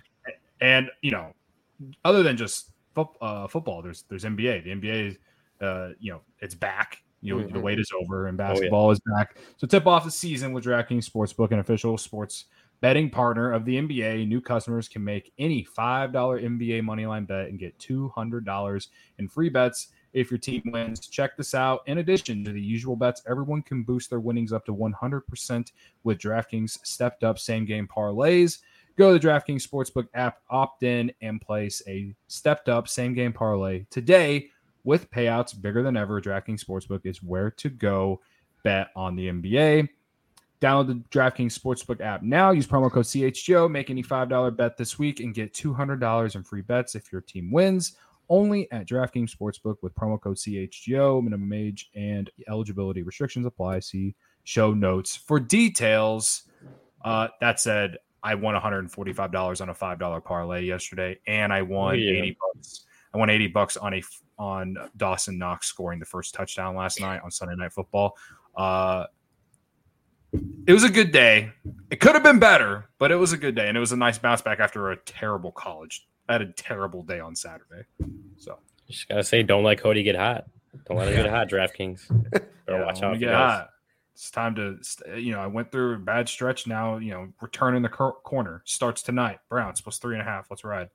and 0.61 0.89
you 1.01 1.11
know, 1.11 1.33
other 2.05 2.23
than 2.23 2.37
just 2.37 2.71
fo- 2.93 3.15
uh, 3.21 3.47
football, 3.47 3.81
there's 3.81 4.03
there's 4.03 4.23
NBA. 4.23 4.63
The 4.63 4.71
NBA, 4.71 5.17
uh, 5.61 5.93
you 5.99 6.11
know, 6.11 6.21
it's 6.39 6.55
back. 6.55 7.01
You 7.21 7.37
know, 7.39 7.47
the 7.47 7.53
Mhm. 7.59 7.61
wait 7.63 7.79
is 7.79 7.91
over, 7.99 8.27
and 8.27 8.37
yeah. 8.37 8.49
basketball 8.49 8.91
is 8.91 8.99
back. 9.15 9.37
So 9.57 9.65
tip 9.67 9.87
off 9.87 10.05
the 10.05 10.11
season 10.11 10.53
with 10.53 10.63
DraftKings 10.63 11.09
Sportsbook, 11.09 11.51
an 11.51 11.59
official 11.59 11.97
sports 11.97 12.45
betting 12.81 13.09
partner 13.09 13.51
of 13.51 13.65
the 13.65 13.77
NBA. 13.77 14.25
New 14.27 14.39
customers 14.41 14.87
can 14.87 15.03
make 15.03 15.33
any 15.39 15.63
five 15.63 16.11
dollar 16.13 16.39
NBA 16.39 16.81
moneyline 16.81 17.25
bet 17.25 17.49
and 17.49 17.57
get 17.57 17.77
two 17.79 18.09
hundred 18.09 18.45
dollars 18.45 18.89
in 19.17 19.27
free 19.27 19.49
bets 19.49 19.87
if 20.15 20.31
your 20.31 20.37
team 20.39 20.63
wins. 20.65 21.07
Check 21.07 21.37
this 21.37 21.53
out. 21.53 21.81
In 21.85 21.99
addition 21.99 22.43
to 22.45 22.51
the 22.51 22.61
usual 22.61 22.95
bets, 22.95 23.21
everyone 23.29 23.61
can 23.61 23.83
boost 23.83 24.09
their 24.09 24.21
winnings 24.21 24.51
up 24.51 24.65
to 24.65 24.73
one 24.73 24.93
hundred 24.93 25.27
percent 25.27 25.73
with 26.03 26.17
DraftKings 26.17 26.79
stepped 26.83 27.23
up 27.23 27.37
same 27.37 27.65
game 27.65 27.87
parlays. 27.87 28.59
Go 28.97 29.11
to 29.11 29.19
the 29.19 29.27
DraftKings 29.27 29.67
Sportsbook 29.67 30.07
app, 30.13 30.39
opt 30.49 30.83
in, 30.83 31.11
and 31.21 31.41
place 31.41 31.83
a 31.87 32.15
stepped 32.27 32.69
up 32.69 32.87
same 32.87 33.13
game 33.13 33.33
parlay 33.33 33.85
today 33.89 34.49
with 34.85 35.11
payouts 35.11 35.61
bigger 35.61 35.83
than 35.83 35.97
ever. 35.97 36.21
DraftKings 36.21 36.63
Sportsbook 36.63 37.05
is 37.05 37.21
where 37.21 37.51
to 37.51 37.69
go 37.69 38.21
bet 38.63 38.87
on 38.95 39.17
the 39.17 39.27
NBA. 39.27 39.89
Download 40.61 40.87
the 40.87 41.17
DraftKings 41.17 41.59
Sportsbook 41.59 41.99
app 41.99 42.23
now. 42.23 42.51
Use 42.51 42.65
promo 42.65 42.89
code 42.89 43.03
CHGO. 43.03 43.69
Make 43.69 43.89
any 43.89 44.01
$5 44.01 44.55
bet 44.55 44.77
this 44.77 44.97
week 44.97 45.19
and 45.19 45.33
get 45.33 45.53
$200 45.53 46.35
in 46.35 46.43
free 46.43 46.61
bets 46.61 46.95
if 46.95 47.11
your 47.11 47.21
team 47.21 47.51
wins. 47.51 47.97
Only 48.29 48.71
at 48.71 48.87
DraftKings 48.87 49.35
Sportsbook 49.35 49.77
with 49.81 49.93
promo 49.95 50.19
code 50.19 50.37
CHGO. 50.37 51.23
Minimum 51.23 51.53
age 51.53 51.89
and 51.95 52.29
eligibility 52.49 53.03
restrictions 53.03 53.45
apply. 53.45 53.79
See 53.81 54.15
show 54.43 54.73
notes 54.73 55.15
for 55.15 55.39
details. 55.39 56.43
Uh, 57.03 57.27
that 57.41 57.59
said, 57.59 57.97
I 58.23 58.33
won 58.33 58.55
$145 58.55 59.61
on 59.61 59.69
a 59.69 59.73
$5 59.75 60.23
parlay 60.23 60.63
yesterday, 60.63 61.19
and 61.27 61.53
I 61.53 61.61
won 61.61 61.99
Yeah. 61.99 62.13
80 62.23 62.37
bucks. 62.41 62.85
I 63.13 63.17
won 63.17 63.29
80 63.29 63.47
bucks 63.47 63.77
on 63.77 63.93
a 63.93 64.01
on 64.37 64.75
Dawson 64.97 65.37
Knox 65.37 65.67
scoring 65.67 65.99
the 65.99 66.05
first 66.05 66.33
touchdown 66.33 66.75
last 66.75 66.99
night 66.99 67.21
on 67.23 67.31
Sunday 67.31 67.55
Night 67.55 67.71
Football. 67.71 68.17
Uh, 68.57 69.05
it 70.67 70.73
was 70.73 70.83
a 70.83 70.89
good 70.89 71.11
day. 71.11 71.51
It 71.89 72.01
could 72.01 72.13
have 72.15 72.23
been 72.23 72.39
better, 72.39 72.89
but 72.97 73.11
it 73.11 73.15
was 73.15 73.31
a 73.31 73.37
good 73.37 73.55
day, 73.55 73.69
and 73.69 73.77
it 73.77 73.79
was 73.79 73.93
a 73.93 73.97
nice 73.97 74.17
bounce 74.17 74.41
back 74.41 74.59
after 74.59 74.91
a 74.91 74.97
terrible 74.97 75.51
college. 75.51 76.07
I 76.27 76.33
had 76.33 76.41
a 76.41 76.51
terrible 76.53 77.03
day 77.03 77.19
on 77.19 77.35
Saturday. 77.35 77.83
So 78.37 78.57
Just 78.89 79.07
gotta 79.09 79.23
say, 79.23 79.43
don't 79.43 79.63
let 79.63 79.79
Cody 79.79 80.03
get 80.03 80.15
hot. 80.15 80.45
Don't 80.87 80.97
let 80.97 81.07
him 81.07 81.15
get 81.15 81.29
hot, 81.29 81.49
DraftKings. 81.49 82.07
Better 82.31 82.47
yeah, 82.69 82.85
watch 82.85 83.01
out. 83.01 83.11
me 83.13 83.17
for 83.17 83.25
get 83.25 83.33
hot. 83.33 83.69
It's 84.13 84.31
time 84.31 84.55
to, 84.55 84.77
you 85.19 85.33
know, 85.33 85.39
I 85.41 85.47
went 85.47 85.71
through 85.71 85.95
a 85.95 85.99
bad 85.99 86.29
stretch. 86.29 86.67
Now, 86.67 86.97
you 86.97 87.11
know, 87.11 87.27
returning 87.41 87.81
the 87.81 87.89
cor- 87.89 88.13
corner 88.23 88.61
starts 88.65 89.01
tonight. 89.01 89.39
Browns 89.49 89.81
plus 89.81 89.97
three 89.97 90.15
and 90.15 90.21
a 90.21 90.25
half. 90.25 90.47
Let's 90.49 90.63
ride. 90.63 90.89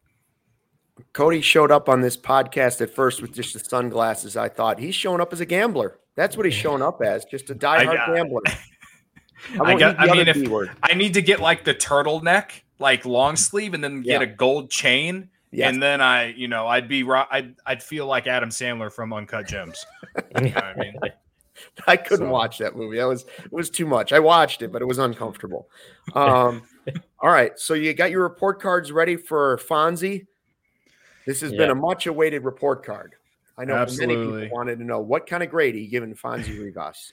Cody 1.13 1.41
showed 1.41 1.71
up 1.71 1.89
on 1.89 2.01
this 2.01 2.17
podcast 2.17 2.81
at 2.81 2.95
first 2.95 3.23
with 3.23 3.33
just 3.35 3.53
the 3.55 3.59
sunglasses. 3.61 4.37
I 4.37 4.49
thought 4.49 4.79
he's 4.79 4.95
showing 4.95 5.21
up 5.21 5.33
as 5.33 5.41
a 5.41 5.47
gambler. 5.47 5.99
That's 6.17 6.37
what 6.37 6.45
he's 6.47 6.55
showing 6.55 6.83
up 6.83 7.01
as, 7.03 7.25
just 7.25 7.49
a 7.51 7.55
diehard 7.55 7.95
got- 7.95 8.15
gambler. 8.15 8.43
I 9.55 9.63
won't 9.63 9.79
got- 9.81 10.01
use 10.01 10.11
I 10.11 10.15
mean, 10.15 10.29
if- 10.29 10.35
B 10.37 10.49
word. 10.49 10.71
I 10.83 10.95
need 10.95 11.15
to 11.15 11.23
get 11.23 11.41
like 11.41 11.65
the 11.65 11.75
turtleneck, 11.75 12.51
like 12.81 13.05
long 13.05 13.37
sleeve, 13.37 13.75
and 13.75 13.85
then 13.85 14.03
get 14.03 14.21
Yeah. 14.21 14.27
a 14.29 14.35
gold 14.35 14.71
chain. 14.71 15.31
Yes. 15.53 15.73
And 15.73 15.83
then 15.83 16.01
I, 16.01 16.27
you 16.33 16.47
know, 16.49 16.67
I'd 16.67 16.89
be 16.89 17.03
ri- 17.03 17.25
I'd 17.31 17.55
I'd 17.67 17.83
feel 17.83 18.07
like 18.07 18.27
Adam 18.27 18.51
Sandler 18.51 18.91
from 18.93 19.13
Uncut 19.13 19.47
Gems. 19.47 19.85
You 20.43 20.51
know 20.51 20.57
I 20.61 20.75
mean? 20.77 20.95
I 21.87 21.97
couldn't 21.97 22.27
So- 22.29 22.33
watch 22.33 22.59
that 22.59 22.75
movie. 22.77 22.97
That 22.99 23.05
was 23.09 23.25
it 23.45 23.53
was 23.53 23.69
too 23.71 23.87
much. 23.87 24.13
I 24.13 24.19
watched 24.19 24.63
it, 24.63 24.73
but 24.73 24.81
it 24.83 24.87
was 24.87 24.99
uncomfortable. 24.99 25.69
Um, 26.17 26.63
all 27.21 27.31
right, 27.31 27.57
so 27.57 27.75
you 27.75 27.95
got 27.95 28.11
your 28.11 28.23
report 28.23 28.61
cards 28.61 28.91
ready 28.91 29.15
for 29.17 29.59
Fonzie. 29.59 30.27
This 31.25 31.41
has 31.43 31.53
been 31.53 31.71
a 31.71 31.75
much 31.75 32.07
awaited 32.09 32.43
report 32.45 32.85
card. 32.85 33.15
I 33.57 33.65
know 33.65 33.87
many 33.97 34.17
people 34.17 34.49
wanted 34.51 34.79
to 34.81 34.85
know 34.85 34.99
what 35.01 35.27
kind 35.29 35.43
of 35.45 35.51
grade 35.51 35.75
are 35.77 35.79
you 35.79 35.89
giving 35.89 36.15
Fonzie 36.15 36.59
Rivas. 36.59 37.13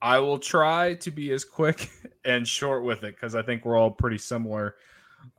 I 0.00 0.18
will 0.20 0.38
try 0.38 0.94
to 0.94 1.10
be 1.10 1.32
as 1.32 1.44
quick 1.44 1.90
and 2.24 2.46
short 2.48 2.84
with 2.84 3.02
it 3.02 3.16
because 3.16 3.34
I 3.34 3.42
think 3.42 3.66
we're 3.66 3.76
all 3.76 3.90
pretty 3.90 4.18
similar. 4.18 4.76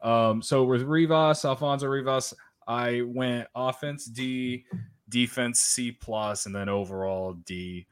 Um, 0.02 0.42
so 0.42 0.64
with 0.64 0.84
Rivas, 0.84 1.46
Alfonso 1.46 1.88
Rivas, 1.88 2.34
I 2.68 3.02
went 3.02 3.48
offense 3.56 4.06
D, 4.06 4.66
defense 5.10 5.60
C 5.62 5.92
plus, 5.92 6.46
and 6.46 6.56
then 6.56 6.70
overall 6.70 7.34
D. 7.34 7.88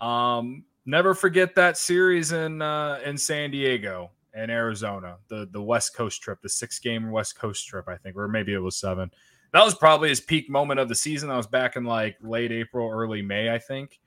Um, 0.00 0.64
never 0.84 1.14
forget 1.14 1.54
that 1.54 1.78
series 1.78 2.32
in 2.32 2.60
uh, 2.62 3.00
in 3.04 3.16
San 3.16 3.50
Diego 3.50 4.10
and 4.34 4.50
Arizona, 4.50 5.16
the 5.28 5.48
the 5.50 5.62
West 5.62 5.94
Coast 5.94 6.20
trip, 6.22 6.40
the 6.42 6.48
six 6.48 6.78
game 6.78 7.10
West 7.10 7.38
Coast 7.38 7.66
trip, 7.66 7.88
I 7.88 7.96
think, 7.96 8.16
or 8.16 8.28
maybe 8.28 8.52
it 8.52 8.58
was 8.58 8.76
seven. 8.76 9.10
That 9.52 9.64
was 9.64 9.74
probably 9.74 10.10
his 10.10 10.20
peak 10.20 10.50
moment 10.50 10.80
of 10.80 10.88
the 10.88 10.94
season. 10.94 11.30
I 11.30 11.36
was 11.36 11.46
back 11.46 11.76
in 11.76 11.84
like 11.84 12.16
late 12.20 12.52
April, 12.52 12.90
early 12.90 13.22
May, 13.22 13.50
I 13.50 13.58
think. 13.58 13.98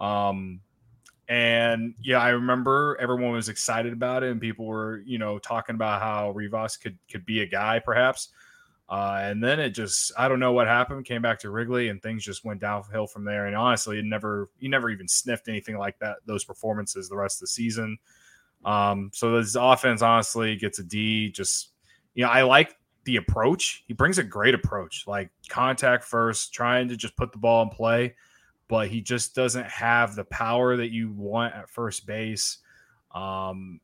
Um, 0.00 0.60
And 1.28 1.94
yeah, 2.00 2.20
I 2.20 2.30
remember 2.30 2.96
everyone 3.00 3.32
was 3.32 3.50
excited 3.50 3.92
about 3.92 4.22
it, 4.22 4.30
and 4.30 4.40
people 4.40 4.64
were, 4.64 5.02
you 5.04 5.18
know, 5.18 5.38
talking 5.38 5.74
about 5.74 6.00
how 6.00 6.30
Rivas 6.30 6.78
could 6.78 6.96
could 7.10 7.26
be 7.26 7.42
a 7.42 7.46
guy, 7.46 7.78
perhaps. 7.78 8.28
Uh, 8.88 9.18
and 9.20 9.44
then 9.44 9.60
it 9.60 9.70
just, 9.70 10.12
I 10.16 10.28
don't 10.28 10.40
know 10.40 10.52
what 10.52 10.66
happened. 10.66 11.04
Came 11.04 11.20
back 11.20 11.38
to 11.40 11.50
Wrigley, 11.50 11.88
and 11.88 12.02
things 12.02 12.24
just 12.24 12.46
went 12.46 12.60
downhill 12.60 13.06
from 13.06 13.24
there. 13.24 13.44
And 13.46 13.54
honestly, 13.54 13.98
it 13.98 14.06
never, 14.06 14.48
you 14.58 14.70
never 14.70 14.88
even 14.88 15.06
sniffed 15.06 15.48
anything 15.48 15.76
like 15.76 15.98
that. 15.98 16.16
Those 16.24 16.44
performances 16.44 17.06
the 17.06 17.16
rest 17.16 17.36
of 17.36 17.40
the 17.40 17.48
season. 17.48 17.98
Um, 18.64 19.10
so 19.12 19.36
this 19.36 19.56
offense 19.56 20.00
honestly 20.00 20.56
gets 20.56 20.78
a 20.78 20.82
D. 20.84 21.30
Just, 21.30 21.72
you 22.14 22.24
know, 22.24 22.30
I 22.30 22.42
like 22.42 22.76
the 23.04 23.16
approach. 23.16 23.84
He 23.86 23.92
brings 23.92 24.16
a 24.16 24.24
great 24.24 24.54
approach, 24.54 25.04
like 25.06 25.28
contact 25.50 26.02
first, 26.02 26.54
trying 26.54 26.88
to 26.88 26.96
just 26.96 27.14
put 27.14 27.30
the 27.32 27.38
ball 27.38 27.62
in 27.64 27.68
play 27.68 28.14
but 28.68 28.88
he 28.88 29.00
just 29.00 29.34
doesn't 29.34 29.66
have 29.66 30.14
the 30.14 30.24
power 30.24 30.76
that 30.76 30.92
you 30.92 31.10
want 31.10 31.54
at 31.54 31.70
first 31.70 32.06
base. 32.06 32.58
Um, 33.14 33.80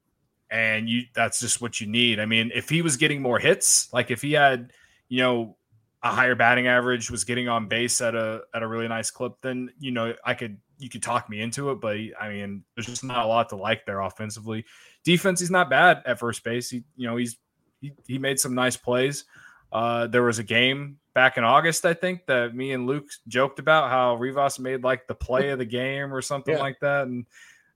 and 0.50 0.88
you 0.88 1.02
that's 1.14 1.40
just 1.40 1.60
what 1.60 1.80
you 1.80 1.86
need. 1.86 2.20
I 2.20 2.26
mean, 2.26 2.52
if 2.54 2.68
he 2.68 2.82
was 2.82 2.96
getting 2.96 3.22
more 3.22 3.38
hits, 3.38 3.92
like 3.92 4.10
if 4.10 4.22
he 4.22 4.32
had, 4.32 4.72
you 5.08 5.20
know, 5.20 5.56
a 6.02 6.10
higher 6.10 6.34
batting 6.34 6.66
average, 6.66 7.10
was 7.10 7.24
getting 7.24 7.48
on 7.48 7.66
base 7.66 8.00
at 8.00 8.14
a 8.14 8.42
at 8.54 8.62
a 8.62 8.68
really 8.68 8.86
nice 8.86 9.10
clip, 9.10 9.32
then 9.40 9.70
you 9.78 9.90
know 9.90 10.14
I 10.24 10.34
could 10.34 10.58
you 10.78 10.88
could 10.90 11.02
talk 11.02 11.28
me 11.30 11.40
into 11.40 11.70
it. 11.70 11.80
But 11.80 11.96
I 12.20 12.28
mean, 12.28 12.62
there's 12.76 12.86
just 12.86 13.02
not 13.02 13.24
a 13.24 13.28
lot 13.28 13.48
to 13.48 13.56
like 13.56 13.86
there 13.86 14.00
offensively. 14.00 14.64
Defense, 15.02 15.40
he's 15.40 15.50
not 15.50 15.70
bad 15.70 16.02
at 16.06 16.18
first 16.18 16.44
base. 16.44 16.68
He 16.68 16.84
you 16.96 17.06
know 17.06 17.16
he's 17.16 17.36
he, 17.80 17.92
he 18.06 18.18
made 18.18 18.38
some 18.38 18.54
nice 18.54 18.76
plays. 18.76 19.24
Uh, 19.72 20.06
there 20.06 20.22
was 20.22 20.38
a 20.38 20.44
game 20.44 20.98
back 21.14 21.38
in 21.38 21.44
August, 21.44 21.86
I 21.86 21.94
think, 21.94 22.26
that 22.26 22.54
me 22.54 22.72
and 22.72 22.86
Luke 22.86 23.06
joked 23.28 23.58
about 23.58 23.90
how 23.90 24.16
Rivas 24.16 24.58
made 24.58 24.82
like 24.82 25.06
the 25.06 25.14
play 25.14 25.50
of 25.50 25.58
the 25.58 25.64
game 25.64 26.12
or 26.12 26.20
something 26.20 26.54
yeah. 26.54 26.60
like 26.60 26.80
that, 26.80 27.06
and 27.06 27.24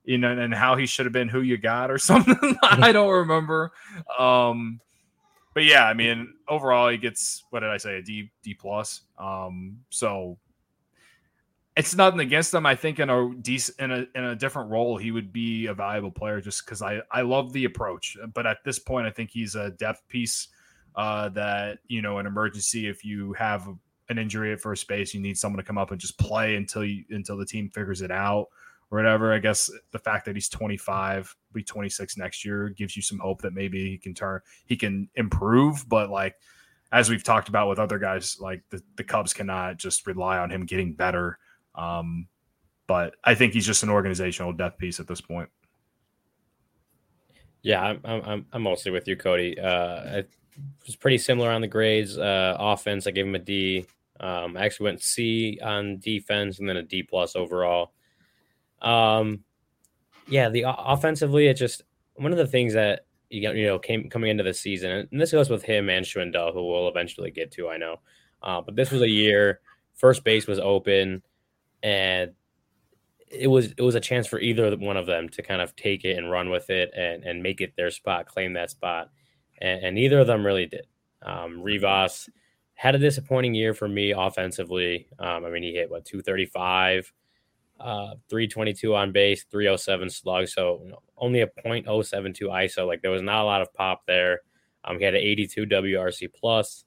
you 0.04 0.18
know, 0.18 0.30
and 0.30 0.54
how 0.54 0.76
he 0.76 0.86
should 0.86 1.06
have 1.06 1.12
been 1.12 1.28
who 1.28 1.40
you 1.40 1.56
got 1.56 1.90
or 1.90 1.98
something. 1.98 2.56
I 2.62 2.92
don't 2.92 3.12
remember. 3.12 3.72
Um, 4.18 4.80
but 5.54 5.64
yeah, 5.64 5.84
I 5.84 5.94
mean, 5.94 6.34
overall, 6.48 6.88
he 6.88 6.98
gets 6.98 7.44
what 7.50 7.60
did 7.60 7.70
I 7.70 7.78
say, 7.78 7.98
a 7.98 8.02
D 8.02 8.30
D 8.42 8.54
plus. 8.54 9.02
Um, 9.18 9.78
so 9.90 10.38
it's 11.76 11.94
nothing 11.94 12.20
against 12.20 12.52
him. 12.52 12.66
I 12.66 12.74
think 12.74 12.98
in 12.98 13.08
a 13.08 13.32
decent 13.40 13.78
in 13.78 13.92
a 13.92 14.06
in 14.16 14.24
a 14.24 14.36
different 14.36 14.70
role, 14.70 14.96
he 14.96 15.12
would 15.12 15.32
be 15.32 15.66
a 15.66 15.74
valuable 15.74 16.10
player 16.10 16.40
just 16.40 16.64
because 16.64 16.82
I 16.82 17.00
I 17.10 17.22
love 17.22 17.52
the 17.52 17.64
approach. 17.64 18.16
But 18.34 18.46
at 18.46 18.58
this 18.64 18.78
point, 18.78 19.06
I 19.06 19.10
think 19.10 19.30
he's 19.30 19.54
a 19.54 19.70
depth 19.70 20.06
piece 20.08 20.48
uh, 20.98 21.28
that 21.30 21.78
you 21.86 22.02
know 22.02 22.18
an 22.18 22.26
emergency 22.26 22.88
if 22.88 23.04
you 23.04 23.32
have 23.34 23.66
an 24.08 24.18
injury 24.18 24.52
at 24.52 24.60
first 24.60 24.88
base, 24.88 25.14
you 25.14 25.20
need 25.20 25.38
someone 25.38 25.58
to 25.58 25.66
come 25.66 25.78
up 25.78 25.92
and 25.92 26.00
just 26.00 26.18
play 26.18 26.56
until 26.56 26.84
you 26.84 27.04
until 27.10 27.36
the 27.36 27.46
team 27.46 27.70
figures 27.70 28.02
it 28.02 28.10
out 28.10 28.48
or 28.90 28.98
whatever. 28.98 29.32
I 29.32 29.38
guess 29.38 29.70
the 29.92 29.98
fact 29.98 30.24
that 30.26 30.34
he's 30.34 30.48
25, 30.48 31.36
be 31.52 31.62
26 31.62 32.16
next 32.16 32.44
year 32.44 32.70
gives 32.70 32.96
you 32.96 33.02
some 33.02 33.18
hope 33.18 33.42
that 33.42 33.54
maybe 33.54 33.90
he 33.90 33.96
can 33.98 34.12
turn, 34.12 34.40
he 34.66 34.76
can 34.76 35.08
improve. 35.14 35.88
But 35.88 36.10
like 36.10 36.34
as 36.90 37.08
we've 37.08 37.22
talked 37.22 37.48
about 37.48 37.68
with 37.68 37.78
other 37.78 37.98
guys, 37.98 38.38
like 38.40 38.62
the, 38.70 38.82
the 38.96 39.04
Cubs 39.04 39.32
cannot 39.32 39.76
just 39.76 40.06
rely 40.06 40.38
on 40.38 40.50
him 40.50 40.66
getting 40.66 40.94
better. 40.94 41.38
Um, 41.76 42.26
but 42.88 43.14
I 43.22 43.36
think 43.36 43.52
he's 43.52 43.66
just 43.66 43.84
an 43.84 43.90
organizational 43.90 44.52
death 44.52 44.78
piece 44.78 44.98
at 44.98 45.06
this 45.06 45.20
point. 45.20 45.50
Yeah, 47.62 47.82
I'm 47.82 48.00
I'm, 48.04 48.46
I'm 48.52 48.62
mostly 48.62 48.90
with 48.90 49.06
you, 49.06 49.16
Cody. 49.16 49.58
Uh, 49.60 50.18
I 50.18 50.24
was 50.86 50.96
pretty 50.96 51.18
similar 51.18 51.50
on 51.50 51.60
the 51.60 51.68
grades. 51.68 52.18
Uh, 52.18 52.56
offense, 52.58 53.06
I 53.06 53.10
gave 53.10 53.26
him 53.26 53.34
a 53.34 53.38
D. 53.38 53.86
Um, 54.20 54.56
I 54.56 54.64
actually 54.64 54.84
went 54.84 55.02
C 55.02 55.58
on 55.62 55.98
defense 55.98 56.58
and 56.58 56.68
then 56.68 56.76
a 56.76 56.82
D 56.82 57.02
plus 57.02 57.36
overall. 57.36 57.92
Um, 58.82 59.44
yeah, 60.28 60.48
the 60.48 60.64
offensively, 60.66 61.46
it 61.46 61.54
just 61.54 61.82
one 62.14 62.32
of 62.32 62.38
the 62.38 62.46
things 62.46 62.74
that 62.74 63.06
you 63.30 63.42
got, 63.42 63.54
you 63.54 63.66
know 63.66 63.78
came 63.78 64.08
coming 64.08 64.30
into 64.30 64.42
the 64.42 64.54
season, 64.54 65.06
and 65.10 65.20
this 65.20 65.32
goes 65.32 65.50
with 65.50 65.62
him 65.62 65.88
and 65.88 66.04
Schwindel, 66.04 66.52
who 66.52 66.66
we'll 66.66 66.88
eventually 66.88 67.30
get 67.30 67.52
to. 67.52 67.68
I 67.68 67.76
know, 67.76 68.00
uh, 68.42 68.60
but 68.60 68.76
this 68.76 68.90
was 68.90 69.02
a 69.02 69.08
year 69.08 69.60
first 69.98 70.24
base 70.24 70.46
was 70.46 70.58
open, 70.58 71.22
and 71.82 72.32
it 73.30 73.48
was 73.48 73.72
it 73.76 73.82
was 73.82 73.94
a 73.94 74.00
chance 74.00 74.26
for 74.26 74.38
either 74.40 74.74
one 74.76 74.96
of 74.96 75.06
them 75.06 75.28
to 75.28 75.42
kind 75.42 75.60
of 75.60 75.76
take 75.76 76.04
it 76.04 76.16
and 76.16 76.30
run 76.30 76.48
with 76.50 76.70
it 76.70 76.90
and 76.96 77.24
and 77.24 77.42
make 77.42 77.60
it 77.60 77.74
their 77.76 77.90
spot, 77.90 78.26
claim 78.26 78.54
that 78.54 78.70
spot 78.70 79.10
and, 79.60 79.84
and 79.84 79.94
neither 79.94 80.20
of 80.20 80.26
them 80.26 80.44
really 80.44 80.66
did. 80.66 80.86
Um, 81.22 81.62
Rivas 81.62 82.28
had 82.74 82.94
a 82.94 82.98
disappointing 82.98 83.54
year 83.54 83.74
for 83.74 83.88
me 83.88 84.12
offensively. 84.12 85.08
Um, 85.18 85.44
I 85.44 85.50
mean, 85.50 85.62
he 85.62 85.72
hit 85.72 85.90
what 85.90 86.04
235, 86.04 87.12
uh, 87.80 88.14
322 88.28 88.94
on 88.94 89.12
base, 89.12 89.44
307 89.50 90.10
slug, 90.10 90.48
so 90.48 90.80
you 90.84 90.90
know, 90.90 91.02
only 91.16 91.40
a 91.40 91.48
.072 91.48 92.42
ISO. 92.42 92.86
Like 92.86 93.02
there 93.02 93.10
was 93.10 93.22
not 93.22 93.42
a 93.42 93.44
lot 93.44 93.62
of 93.62 93.72
pop 93.74 94.02
there. 94.06 94.42
Um, 94.84 94.98
he 94.98 95.04
had 95.04 95.14
an 95.14 95.20
82 95.20 95.66
WRC 95.66 96.28
plus. 96.32 96.84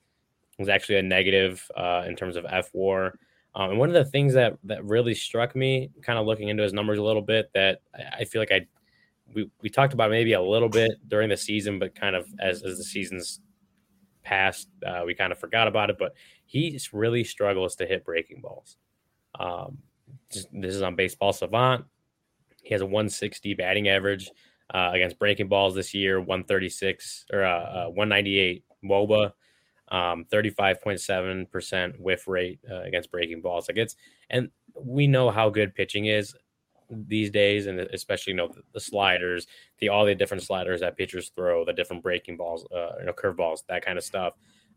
It 0.57 0.61
was 0.61 0.69
actually 0.69 0.97
a 0.97 1.03
negative 1.03 1.69
uh, 1.75 2.03
in 2.07 2.15
terms 2.15 2.35
of 2.35 2.45
fWAR. 2.45 3.11
Um, 3.53 3.71
and 3.71 3.79
one 3.79 3.89
of 3.89 3.93
the 3.93 4.05
things 4.05 4.33
that 4.33 4.57
that 4.63 4.85
really 4.85 5.13
struck 5.13 5.55
me, 5.55 5.91
kind 6.01 6.17
of 6.17 6.25
looking 6.25 6.47
into 6.47 6.63
his 6.63 6.71
numbers 6.71 6.99
a 6.99 7.03
little 7.03 7.21
bit, 7.21 7.49
that 7.53 7.81
I 8.17 8.23
feel 8.23 8.41
like 8.41 8.51
I 8.51 8.65
we, 9.33 9.49
we 9.61 9.69
talked 9.69 9.93
about 9.93 10.11
maybe 10.11 10.33
a 10.33 10.41
little 10.41 10.69
bit 10.69 10.91
during 11.07 11.29
the 11.29 11.37
season, 11.37 11.79
but 11.79 11.95
kind 11.95 12.15
of 12.15 12.27
as, 12.39 12.63
as 12.63 12.77
the 12.77 12.83
seasons 12.83 13.41
passed, 14.23 14.69
uh, 14.85 15.03
we 15.05 15.13
kind 15.13 15.31
of 15.31 15.39
forgot 15.39 15.67
about 15.67 15.89
it. 15.89 15.97
But 15.97 16.13
he 16.45 16.79
really 16.93 17.23
struggles 17.23 17.75
to 17.77 17.85
hit 17.85 18.05
breaking 18.05 18.41
balls. 18.41 18.77
Um, 19.39 19.79
just, 20.31 20.47
this 20.51 20.75
is 20.75 20.81
on 20.81 20.95
Baseball 20.95 21.33
Savant. 21.33 21.85
He 22.63 22.73
has 22.73 22.81
a 22.81 22.85
160 22.85 23.53
batting 23.55 23.89
average 23.89 24.29
uh, 24.73 24.91
against 24.93 25.19
breaking 25.19 25.47
balls 25.47 25.75
this 25.75 25.93
year, 25.93 26.19
136 26.19 27.25
or 27.33 27.43
uh, 27.43 27.87
uh 27.87 27.89
198 27.89 28.63
WOBA, 28.83 29.31
um, 29.89 30.25
35.7% 30.31 31.99
whiff 31.99 32.27
rate 32.27 32.59
uh, 32.69 32.81
against 32.81 33.11
breaking 33.11 33.41
balls. 33.41 33.67
Like 33.67 33.77
it's, 33.77 33.95
and 34.29 34.49
we 34.75 35.07
know 35.07 35.29
how 35.29 35.49
good 35.49 35.75
pitching 35.75 36.05
is 36.05 36.35
these 36.91 37.29
days, 37.29 37.67
and 37.67 37.79
especially 37.79 38.31
you 38.31 38.37
know 38.37 38.47
the, 38.47 38.61
the, 38.73 38.79
sliders, 38.79 39.47
the 39.79 39.89
all 39.89 40.05
the 40.05 40.15
different 40.15 40.43
sliders 40.43 40.81
that 40.81 40.97
pitchers 40.97 41.31
throw, 41.35 41.65
the 41.65 41.73
different 41.73 42.03
breaking 42.03 42.37
balls, 42.37 42.65
uh, 42.75 42.91
you 42.99 43.05
know, 43.05 43.13
curveballs, 43.13 43.63
that 43.67 43.85
kind 43.85 43.97
of 43.97 44.03
stuff. 44.03 44.33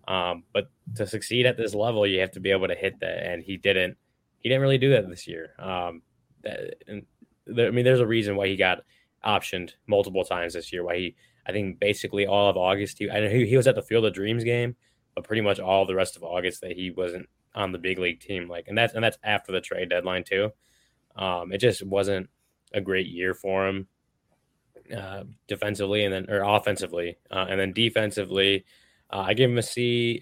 Um, 0.06 0.44
but 0.52 0.70
to 0.96 1.06
succeed 1.06 1.46
at 1.46 1.56
this 1.56 1.74
level, 1.74 2.06
you 2.06 2.20
have 2.20 2.32
to 2.32 2.40
be 2.40 2.50
able 2.50 2.68
to 2.68 2.74
hit 2.74 3.00
that, 3.00 3.26
and 3.26 3.42
he 3.42 3.56
didn't. 3.56 3.96
He 4.38 4.48
didn't 4.48 4.62
really 4.62 4.78
do 4.78 4.90
that 4.90 5.08
this 5.08 5.26
year. 5.26 5.54
Um, 5.58 6.02
that, 6.42 6.74
and 6.86 7.06
there, 7.46 7.68
I 7.68 7.70
mean, 7.70 7.84
there's 7.84 8.00
a 8.00 8.06
reason 8.06 8.36
why 8.36 8.48
he 8.48 8.56
got 8.56 8.82
optioned 9.24 9.72
multiple 9.86 10.24
times 10.24 10.52
this 10.52 10.72
year. 10.72 10.84
Why 10.84 10.96
he, 10.96 11.16
I 11.46 11.52
think, 11.52 11.80
basically 11.80 12.26
all 12.26 12.50
of 12.50 12.56
August, 12.56 12.98
he, 12.98 13.10
I 13.10 13.20
know 13.20 13.28
he, 13.28 13.46
he 13.46 13.56
was 13.56 13.66
at 13.66 13.74
the 13.74 13.82
Field 13.82 14.04
of 14.04 14.12
Dreams 14.12 14.44
game, 14.44 14.76
but 15.14 15.24
pretty 15.24 15.42
much 15.42 15.60
all 15.60 15.86
the 15.86 15.94
rest 15.94 16.16
of 16.16 16.22
August 16.22 16.60
that 16.60 16.72
he 16.72 16.90
wasn't 16.90 17.26
on 17.54 17.72
the 17.72 17.78
big 17.78 17.98
league 17.98 18.20
team. 18.20 18.48
Like, 18.48 18.66
and 18.68 18.76
that's 18.76 18.94
and 18.94 19.02
that's 19.02 19.18
after 19.22 19.52
the 19.52 19.60
trade 19.60 19.88
deadline 19.88 20.24
too. 20.24 20.50
Um, 21.16 21.52
it 21.52 21.58
just 21.58 21.84
wasn't 21.84 22.28
a 22.72 22.80
great 22.80 23.06
year 23.06 23.34
for 23.34 23.68
him 23.68 23.86
uh, 24.94 25.24
defensively 25.48 26.04
and 26.04 26.12
then 26.12 26.30
or 26.30 26.42
offensively, 26.42 27.16
uh, 27.30 27.46
and 27.48 27.58
then 27.58 27.72
defensively, 27.72 28.64
uh, 29.10 29.24
I 29.26 29.34
give 29.34 29.50
him 29.50 29.58
a 29.58 29.62
C. 29.62 30.20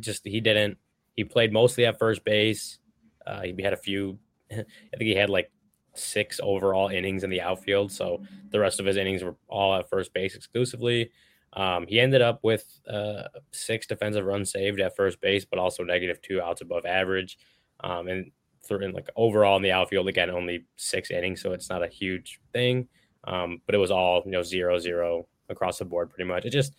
Just 0.00 0.26
he 0.26 0.40
didn't. 0.40 0.78
He 1.16 1.24
played 1.24 1.52
mostly 1.52 1.84
at 1.86 1.98
first 1.98 2.24
base. 2.24 2.78
Uh, 3.26 3.42
he 3.42 3.62
had 3.62 3.72
a 3.72 3.76
few. 3.76 4.18
I 4.50 4.56
think 4.56 5.02
he 5.02 5.14
had 5.14 5.30
like 5.30 5.50
six 5.94 6.40
overall 6.42 6.88
innings 6.88 7.24
in 7.24 7.30
the 7.30 7.42
outfield, 7.42 7.92
so 7.92 8.22
the 8.50 8.60
rest 8.60 8.80
of 8.80 8.86
his 8.86 8.96
innings 8.96 9.22
were 9.22 9.36
all 9.48 9.74
at 9.74 9.88
first 9.88 10.12
base 10.12 10.34
exclusively. 10.34 11.10
Um, 11.54 11.86
he 11.86 12.00
ended 12.00 12.22
up 12.22 12.40
with 12.42 12.64
uh, 12.88 13.24
six 13.50 13.86
defensive 13.86 14.24
runs 14.24 14.50
saved 14.50 14.80
at 14.80 14.96
first 14.96 15.20
base, 15.20 15.44
but 15.44 15.58
also 15.58 15.84
negative 15.84 16.20
two 16.22 16.40
outs 16.40 16.62
above 16.62 16.86
average. 16.86 17.38
Um, 17.80 18.08
and 18.08 18.30
in 18.70 18.92
like 18.92 19.08
overall 19.16 19.56
in 19.56 19.62
the 19.62 19.72
outfield 19.72 20.08
again 20.08 20.30
only 20.30 20.64
six 20.76 21.10
innings, 21.10 21.40
so 21.40 21.52
it's 21.52 21.68
not 21.70 21.82
a 21.82 21.88
huge 21.88 22.40
thing. 22.52 22.88
Um, 23.24 23.60
but 23.66 23.74
it 23.74 23.78
was 23.78 23.90
all 23.90 24.22
you 24.24 24.32
know 24.32 24.42
zero 24.42 24.78
zero 24.78 25.26
across 25.48 25.78
the 25.78 25.84
board 25.84 26.10
pretty 26.10 26.28
much. 26.28 26.44
It 26.44 26.50
just 26.50 26.74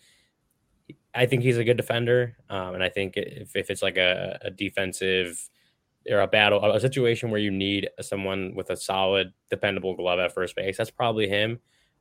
I 1.14 1.26
think 1.26 1.42
he's 1.42 1.58
a 1.58 1.64
good 1.64 1.76
defender, 1.76 2.36
um, 2.50 2.74
and 2.74 2.82
I 2.82 2.88
think 2.88 3.16
if, 3.16 3.54
if 3.54 3.70
it's 3.70 3.82
like 3.82 3.96
a, 3.96 4.38
a 4.42 4.50
defensive 4.50 5.48
or 6.10 6.20
a 6.20 6.26
battle, 6.26 6.62
a 6.64 6.80
situation 6.80 7.30
where 7.30 7.40
you 7.40 7.50
need 7.50 7.88
someone 8.00 8.54
with 8.54 8.70
a 8.70 8.76
solid, 8.76 9.32
dependable 9.48 9.94
glove 9.94 10.18
at 10.18 10.34
first 10.34 10.56
base, 10.56 10.76
that's 10.76 10.90
probably 10.90 11.28
him. 11.28 11.60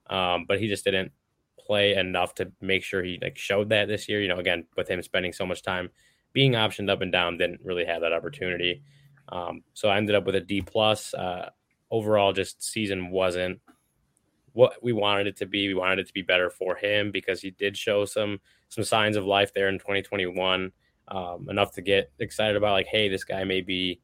Um, 0.09 0.45
but 0.47 0.59
he 0.59 0.67
just 0.67 0.83
didn't 0.83 1.11
play 1.59 1.95
enough 1.95 2.35
to 2.35 2.51
make 2.59 2.83
sure 2.83 3.03
he 3.03 3.19
like 3.21 3.37
showed 3.37 3.69
that 3.69 3.87
this 3.87 4.09
year. 4.09 4.21
You 4.21 4.27
know, 4.27 4.39
again 4.39 4.65
with 4.75 4.89
him 4.89 5.01
spending 5.01 5.31
so 5.31 5.45
much 5.45 5.61
time 5.61 5.89
being 6.33 6.53
optioned 6.53 6.89
up 6.89 7.01
and 7.01 7.11
down, 7.11 7.37
didn't 7.37 7.61
really 7.63 7.85
have 7.85 8.01
that 8.01 8.13
opportunity. 8.13 8.81
Um, 9.29 9.63
so 9.73 9.89
I 9.89 9.97
ended 9.97 10.15
up 10.15 10.25
with 10.25 10.35
a 10.35 10.41
D 10.41 10.61
plus. 10.61 11.13
Uh, 11.13 11.49
overall, 11.91 12.33
just 12.33 12.63
season 12.63 13.11
wasn't 13.11 13.59
what 14.53 14.81
we 14.83 14.93
wanted 14.93 15.27
it 15.27 15.37
to 15.37 15.45
be. 15.45 15.67
We 15.67 15.73
wanted 15.73 15.99
it 15.99 16.07
to 16.07 16.13
be 16.13 16.21
better 16.21 16.49
for 16.49 16.75
him 16.75 17.11
because 17.11 17.41
he 17.41 17.51
did 17.51 17.77
show 17.77 18.05
some 18.05 18.39
some 18.69 18.83
signs 18.83 19.15
of 19.15 19.25
life 19.25 19.53
there 19.53 19.69
in 19.69 19.77
2021, 19.77 20.71
um, 21.09 21.47
enough 21.49 21.71
to 21.73 21.81
get 21.81 22.11
excited 22.19 22.55
about. 22.55 22.71
Like, 22.71 22.87
hey, 22.87 23.09
this 23.09 23.23
guy 23.23 23.43
may 23.43 23.61
be 23.61 24.01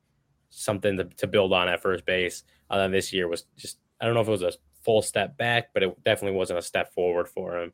something 0.49 0.97
to, 0.97 1.03
to 1.05 1.27
build 1.27 1.53
on 1.53 1.67
at 1.67 1.81
first 1.81 2.05
base. 2.05 2.43
Uh, 2.69 2.77
then 2.77 2.91
this 2.91 3.13
year 3.13 3.27
was 3.27 3.45
just 3.57 3.79
I 3.99 4.05
don't 4.05 4.13
know 4.13 4.21
if 4.21 4.27
it 4.27 4.31
was 4.31 4.43
a 4.43 4.53
full 4.83 5.01
step 5.01 5.37
back, 5.37 5.73
but 5.73 5.83
it 5.83 6.03
definitely 6.03 6.37
wasn't 6.37 6.59
a 6.59 6.63
step 6.63 6.93
forward 6.93 7.27
for 7.27 7.59
him. 7.59 7.73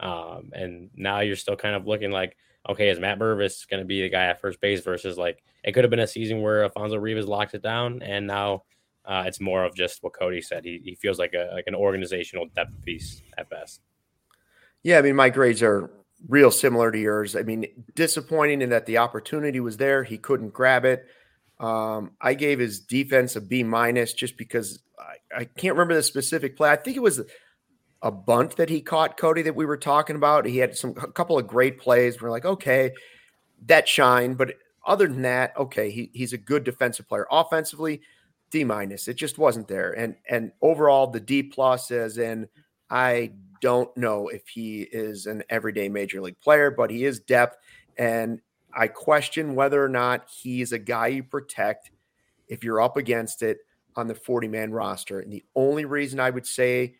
Um, 0.00 0.50
and 0.52 0.90
now 0.94 1.20
you're 1.20 1.36
still 1.36 1.56
kind 1.56 1.74
of 1.74 1.86
looking 1.86 2.10
like, 2.10 2.36
okay, 2.68 2.88
is 2.88 2.98
Matt 2.98 3.18
Mervis 3.18 3.68
going 3.68 3.80
to 3.80 3.86
be 3.86 4.02
the 4.02 4.08
guy 4.08 4.26
at 4.26 4.40
first 4.40 4.60
base 4.60 4.82
versus 4.82 5.16
like 5.16 5.42
it 5.64 5.72
could 5.72 5.84
have 5.84 5.90
been 5.90 6.00
a 6.00 6.06
season 6.06 6.42
where 6.42 6.64
Alfonso 6.64 6.96
Rivas 6.96 7.26
locked 7.26 7.54
it 7.54 7.62
down, 7.62 8.02
and 8.02 8.26
now 8.26 8.62
uh, 9.04 9.24
it's 9.26 9.40
more 9.40 9.64
of 9.64 9.74
just 9.74 10.02
what 10.02 10.12
Cody 10.12 10.40
said. 10.40 10.64
He, 10.64 10.80
he 10.82 10.94
feels 10.94 11.18
like 11.18 11.34
a 11.34 11.50
like 11.52 11.66
an 11.66 11.74
organizational 11.74 12.46
depth 12.54 12.84
piece 12.84 13.22
at 13.38 13.48
best. 13.48 13.80
Yeah, 14.82 14.98
I 14.98 15.02
mean, 15.02 15.16
my 15.16 15.30
grades 15.30 15.62
are 15.62 15.90
real 16.28 16.50
similar 16.50 16.90
to 16.90 16.98
yours. 16.98 17.36
I 17.36 17.42
mean, 17.42 17.66
disappointing 17.94 18.62
in 18.62 18.70
that 18.70 18.86
the 18.86 18.98
opportunity 18.98 19.60
was 19.60 19.76
there, 19.76 20.04
he 20.04 20.18
couldn't 20.18 20.52
grab 20.52 20.84
it. 20.84 21.06
Um, 21.58 22.12
I 22.20 22.34
gave 22.34 22.58
his 22.58 22.80
defense 22.80 23.34
a 23.36 23.40
B 23.40 23.62
minus 23.62 24.12
just 24.12 24.36
because 24.36 24.82
I, 24.98 25.38
I, 25.40 25.44
can't 25.44 25.74
remember 25.74 25.94
the 25.94 26.02
specific 26.02 26.54
play. 26.54 26.68
I 26.68 26.76
think 26.76 26.98
it 26.98 27.02
was 27.02 27.22
a 28.02 28.10
bunt 28.10 28.56
that 28.56 28.68
he 28.68 28.80
caught, 28.80 29.16
Cody, 29.16 29.42
that 29.42 29.56
we 29.56 29.66
were 29.66 29.76
talking 29.76 30.16
about. 30.16 30.46
He 30.46 30.58
had 30.58 30.76
some 30.76 30.90
a 31.02 31.10
couple 31.10 31.38
of 31.38 31.46
great 31.46 31.78
plays. 31.78 32.20
We're 32.20 32.30
like, 32.30 32.44
okay, 32.44 32.92
that 33.66 33.88
shine, 33.88 34.34
but 34.34 34.54
other 34.86 35.08
than 35.08 35.22
that, 35.22 35.56
okay, 35.56 35.90
he, 35.90 36.10
he's 36.12 36.32
a 36.32 36.38
good 36.38 36.62
defensive 36.62 37.08
player. 37.08 37.26
Offensively, 37.30 38.00
D 38.50 38.64
minus. 38.64 39.08
It 39.08 39.14
just 39.14 39.38
wasn't 39.38 39.68
there. 39.68 39.92
And 39.92 40.14
and 40.28 40.52
overall, 40.62 41.08
the 41.08 41.20
D 41.20 41.42
plus 41.42 41.90
is 41.90 42.18
in 42.18 42.48
I 42.90 43.32
don't 43.60 43.94
know 43.96 44.28
if 44.28 44.46
he 44.48 44.82
is 44.82 45.26
an 45.26 45.42
everyday 45.48 45.88
major 45.88 46.20
league 46.20 46.40
player, 46.40 46.70
but 46.70 46.90
he 46.90 47.04
is 47.04 47.20
depth. 47.20 47.56
And 47.96 48.40
I 48.72 48.88
question 48.88 49.54
whether 49.54 49.82
or 49.82 49.88
not 49.88 50.28
he's 50.30 50.72
a 50.72 50.78
guy 50.78 51.08
you 51.08 51.22
protect 51.24 51.90
if 52.48 52.62
you're 52.62 52.80
up 52.80 52.96
against 52.96 53.42
it 53.42 53.58
on 53.96 54.06
the 54.06 54.14
40 54.14 54.48
man 54.48 54.70
roster. 54.70 55.20
And 55.20 55.32
the 55.32 55.44
only 55.54 55.84
reason 55.84 56.20
I 56.20 56.30
would 56.30 56.46
say, 56.46 56.94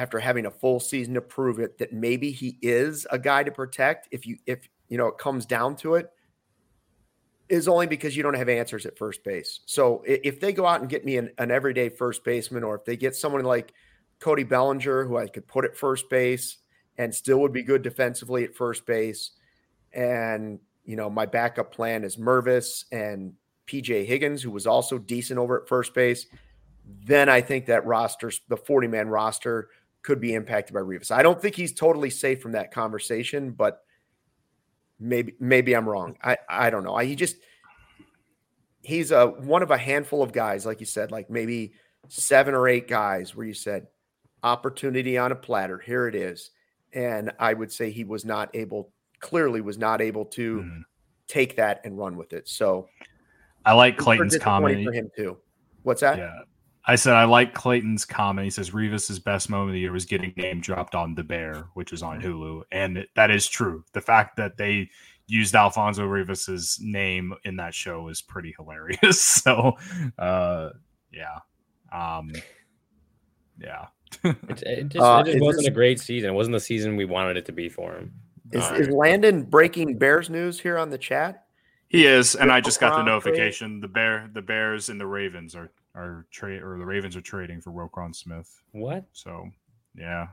after 0.00 0.18
having 0.18 0.46
a 0.46 0.50
full 0.50 0.80
season 0.80 1.12
to 1.12 1.20
prove 1.20 1.58
it, 1.58 1.76
that 1.76 1.92
maybe 1.92 2.30
he 2.30 2.56
is 2.62 3.06
a 3.10 3.18
guy 3.18 3.42
to 3.42 3.50
protect 3.50 4.08
if 4.10 4.26
you, 4.26 4.38
if, 4.46 4.66
you 4.88 4.96
know, 4.96 5.08
it 5.08 5.18
comes 5.18 5.44
down 5.44 5.76
to 5.76 5.94
it, 5.96 6.10
is 7.50 7.68
only 7.68 7.86
because 7.86 8.16
you 8.16 8.22
don't 8.22 8.32
have 8.32 8.48
answers 8.48 8.86
at 8.86 8.96
first 8.96 9.22
base. 9.24 9.60
So 9.66 10.02
if 10.06 10.40
they 10.40 10.54
go 10.54 10.64
out 10.64 10.80
and 10.80 10.88
get 10.88 11.04
me 11.04 11.18
an, 11.18 11.30
an 11.36 11.50
everyday 11.50 11.90
first 11.90 12.24
baseman, 12.24 12.64
or 12.64 12.76
if 12.76 12.86
they 12.86 12.96
get 12.96 13.14
someone 13.14 13.44
like 13.44 13.74
Cody 14.20 14.42
Bellinger, 14.42 15.04
who 15.04 15.18
I 15.18 15.28
could 15.28 15.46
put 15.46 15.66
at 15.66 15.76
first 15.76 16.08
base 16.08 16.56
and 16.96 17.14
still 17.14 17.40
would 17.40 17.52
be 17.52 17.62
good 17.62 17.82
defensively 17.82 18.44
at 18.44 18.54
first 18.54 18.86
base, 18.86 19.32
and 19.92 20.60
you 20.84 20.96
know 20.96 21.10
my 21.10 21.26
backup 21.26 21.74
plan 21.74 22.04
is 22.04 22.16
Mervis 22.16 22.84
and 22.90 23.34
PJ 23.66 24.06
Higgins, 24.06 24.42
who 24.42 24.50
was 24.50 24.66
also 24.66 24.96
decent 24.96 25.38
over 25.38 25.60
at 25.60 25.68
first 25.68 25.92
base, 25.92 26.26
then 27.04 27.28
I 27.28 27.40
think 27.40 27.66
that 27.66 27.86
roster, 27.86 28.32
the 28.48 28.56
40 28.56 28.88
man 28.88 29.08
roster, 29.08 29.68
could 30.02 30.20
be 30.20 30.34
impacted 30.34 30.74
by 30.74 30.80
Rivas. 30.80 31.10
I 31.10 31.22
don't 31.22 31.40
think 31.40 31.54
he's 31.54 31.72
totally 31.72 32.10
safe 32.10 32.40
from 32.40 32.52
that 32.52 32.72
conversation, 32.72 33.50
but 33.50 33.82
maybe 34.98 35.34
maybe 35.40 35.74
I'm 35.74 35.88
wrong. 35.88 36.16
I 36.22 36.38
I 36.48 36.70
don't 36.70 36.84
know. 36.84 36.94
I, 36.94 37.04
he 37.04 37.16
just 37.16 37.36
he's 38.82 39.10
a 39.10 39.26
one 39.26 39.62
of 39.62 39.70
a 39.70 39.78
handful 39.78 40.22
of 40.22 40.32
guys, 40.32 40.64
like 40.66 40.80
you 40.80 40.86
said, 40.86 41.10
like 41.10 41.30
maybe 41.30 41.72
seven 42.08 42.54
or 42.54 42.68
eight 42.68 42.88
guys 42.88 43.34
where 43.34 43.46
you 43.46 43.54
said 43.54 43.86
opportunity 44.42 45.18
on 45.18 45.32
a 45.32 45.36
platter. 45.36 45.78
Here 45.78 46.08
it 46.08 46.14
is, 46.14 46.50
and 46.92 47.32
I 47.38 47.54
would 47.54 47.72
say 47.72 47.90
he 47.90 48.04
was 48.04 48.24
not 48.24 48.50
able, 48.54 48.92
clearly 49.20 49.60
was 49.60 49.78
not 49.78 50.00
able 50.00 50.24
to 50.26 50.60
mm. 50.60 50.82
take 51.28 51.56
that 51.56 51.80
and 51.84 51.98
run 51.98 52.16
with 52.16 52.32
it. 52.32 52.48
So 52.48 52.88
I 53.64 53.74
like 53.74 53.96
Clayton's 53.98 54.38
comment 54.38 54.84
for 54.84 54.92
him 54.92 55.10
too. 55.16 55.36
What's 55.82 56.00
that? 56.00 56.18
Yeah. 56.18 56.40
I 56.86 56.96
said 56.96 57.14
I 57.14 57.24
like 57.24 57.54
Clayton's 57.54 58.04
comment. 58.04 58.44
He 58.44 58.50
says 58.50 58.72
Rivas's 58.72 59.18
best 59.18 59.50
moment 59.50 59.70
of 59.70 59.74
the 59.74 59.80
year 59.80 59.92
was 59.92 60.06
getting 60.06 60.32
name 60.36 60.60
dropped 60.60 60.94
on 60.94 61.14
The 61.14 61.22
Bear, 61.24 61.68
which 61.74 61.92
is 61.92 62.02
on 62.02 62.20
Hulu, 62.20 62.62
and 62.72 63.06
that 63.16 63.30
is 63.30 63.46
true. 63.46 63.84
The 63.92 64.00
fact 64.00 64.36
that 64.36 64.56
they 64.56 64.90
used 65.26 65.54
Alfonso 65.54 66.04
Rivas's 66.04 66.78
name 66.82 67.34
in 67.44 67.56
that 67.56 67.74
show 67.74 68.08
is 68.08 68.20
pretty 68.20 68.54
hilarious. 68.58 69.20
So, 69.40 69.76
uh, 70.18 70.70
yeah, 71.12 71.38
um, 71.92 72.32
yeah. 73.58 73.86
it, 74.24 74.62
it, 74.62 74.88
just, 74.88 75.02
uh, 75.02 75.22
it 75.24 75.32
just 75.32 75.40
wasn't 75.40 75.64
this, 75.64 75.68
a 75.68 75.74
great 75.74 76.00
season. 76.00 76.30
It 76.30 76.34
wasn't 76.34 76.54
the 76.54 76.60
season 76.60 76.96
we 76.96 77.04
wanted 77.04 77.36
it 77.36 77.46
to 77.46 77.52
be 77.52 77.68
for 77.68 77.94
him. 77.94 78.12
Is, 78.52 78.64
uh, 78.64 78.74
is 78.74 78.88
Landon 78.88 79.44
breaking 79.44 79.98
Bears 79.98 80.28
news 80.28 80.58
here 80.58 80.76
on 80.76 80.90
the 80.90 80.98
chat? 80.98 81.46
He 81.88 82.06
is, 82.06 82.34
and 82.34 82.52
I 82.52 82.60
just 82.60 82.80
got 82.80 82.96
the 82.96 83.02
notification. 83.02 83.80
The 83.80 83.88
bear, 83.88 84.30
the 84.32 84.42
Bears, 84.42 84.88
and 84.88 85.00
the 85.00 85.06
Ravens 85.06 85.54
are 85.56 85.70
are 85.94 86.26
trade 86.30 86.62
or 86.62 86.78
the 86.78 86.84
Ravens 86.84 87.16
are 87.16 87.20
trading 87.20 87.60
for 87.60 87.70
Roquan 87.70 88.14
Smith. 88.14 88.62
What? 88.72 89.04
So, 89.12 89.48
yeah. 89.96 90.28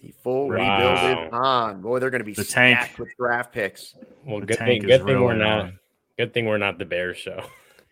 The 0.00 0.14
full 0.22 0.48
wow. 0.48 0.54
rebuild 0.54 1.28
is 1.28 1.32
on. 1.32 1.82
Boy, 1.82 1.98
they're 1.98 2.10
going 2.10 2.20
to 2.20 2.24
be 2.24 2.34
the 2.34 2.44
tank 2.44 2.98
with 2.98 3.08
draft 3.18 3.52
picks. 3.52 3.94
Well, 4.24 4.40
the 4.40 4.46
good 4.46 4.58
thing, 4.58 4.82
good 4.82 5.04
thing 5.04 5.20
we're 5.20 5.34
not. 5.34 5.60
On. 5.60 5.78
Good 6.18 6.34
thing 6.34 6.46
we're 6.46 6.58
not 6.58 6.78
the 6.78 6.84
Bears 6.84 7.18
show. 7.18 7.44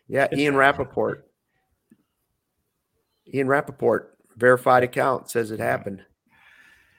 Yeah, 0.07 0.27
Ian 0.33 0.55
Rapoport. 0.55 1.27
Ian 3.33 3.47
Rapoport, 3.47 4.17
verified 4.35 4.83
account, 4.83 5.29
says 5.29 5.51
it 5.51 5.59
happened. 5.59 6.03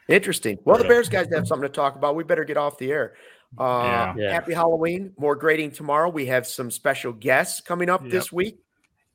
Interesting. 0.09 0.59
Well, 0.64 0.78
the 0.78 0.84
Bears 0.84 1.09
guys 1.09 1.26
have 1.32 1.47
something 1.47 1.68
to 1.68 1.72
talk 1.72 1.97
about. 1.97 2.16
We 2.16 2.24
better 2.24 2.45
get 2.45 2.57
off 2.57 2.78
the 2.78 2.90
air. 2.90 3.14
Uh, 3.59 4.14
yeah. 4.16 4.32
Happy 4.32 4.55
Halloween. 4.55 5.12
More 5.18 5.36
grading 5.36 5.72
tomorrow. 5.72 6.09
We 6.09 6.26
have 6.26 6.47
some 6.47 6.70
special 6.70 7.12
guests 7.12 7.61
coming 7.61 7.90
up 7.90 8.03
yep. 8.03 8.11
this 8.11 8.32
week. 8.32 8.61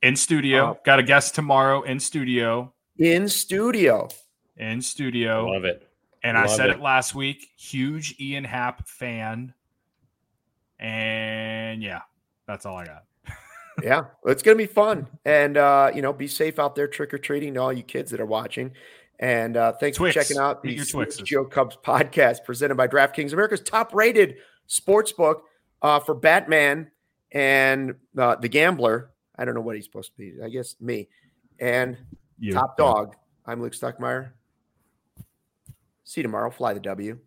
In 0.01 0.15
studio. 0.15 0.71
Uh, 0.71 0.75
Got 0.85 0.99
a 0.99 1.03
guest 1.03 1.35
tomorrow 1.35 1.81
in 1.83 1.99
studio. 1.99 2.73
In 2.97 3.27
studio. 3.27 4.09
In 4.57 4.81
studio. 4.81 5.47
Love 5.47 5.65
it. 5.65 5.87
And 6.23 6.35
Love 6.35 6.45
I 6.45 6.55
said 6.55 6.69
it. 6.69 6.77
it 6.77 6.81
last 6.81 7.15
week. 7.15 7.49
Huge 7.57 8.15
Ian 8.19 8.43
Happ 8.43 8.87
fan. 8.87 9.53
And 10.79 11.81
yeah, 11.81 12.01
that's 12.47 12.65
all 12.65 12.75
I 12.77 12.85
got. 12.85 13.03
yeah, 13.83 14.05
it's 14.25 14.43
going 14.43 14.57
to 14.57 14.63
be 14.63 14.71
fun. 14.71 15.07
And, 15.25 15.57
uh, 15.57 15.91
you 15.93 16.01
know, 16.01 16.13
be 16.13 16.27
safe 16.27 16.59
out 16.59 16.75
there 16.75 16.87
trick 16.87 17.13
or 17.13 17.17
treating 17.17 17.55
to 17.55 17.61
all 17.61 17.73
you 17.73 17.83
kids 17.83 18.11
that 18.11 18.19
are 18.19 18.25
watching. 18.25 18.71
And 19.19 19.57
uh, 19.57 19.73
thanks 19.73 19.97
Twix. 19.97 20.15
for 20.15 20.21
checking 20.21 20.37
out 20.37 20.61
the 20.61 20.75
Joe 21.23 21.45
Cubs 21.45 21.77
podcast 21.83 22.43
presented 22.45 22.75
by 22.75 22.87
DraftKings, 22.87 23.33
America's 23.33 23.61
top 23.61 23.93
rated 23.93 24.35
sports 24.67 25.11
book 25.11 25.45
uh, 25.81 25.99
for 25.99 26.13
Batman 26.13 26.91
and 27.31 27.95
uh, 28.17 28.35
the 28.35 28.47
Gambler. 28.47 29.09
I 29.37 29.45
don't 29.45 29.55
know 29.55 29.61
what 29.61 29.75
he's 29.75 29.85
supposed 29.85 30.11
to 30.11 30.17
be. 30.17 30.33
I 30.43 30.49
guess 30.49 30.75
me 30.79 31.07
and 31.59 31.97
you. 32.39 32.53
Top 32.53 32.77
Dog. 32.77 33.15
I'm 33.45 33.61
Luke 33.61 33.73
Stuckmeyer. 33.73 34.31
See 36.03 36.21
you 36.21 36.23
tomorrow. 36.23 36.49
Fly 36.49 36.73
the 36.73 36.79
W. 36.79 37.19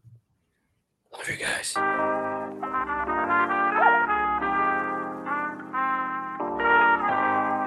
Love 1.13 1.29
you 1.29 1.37
guys. 1.37 2.10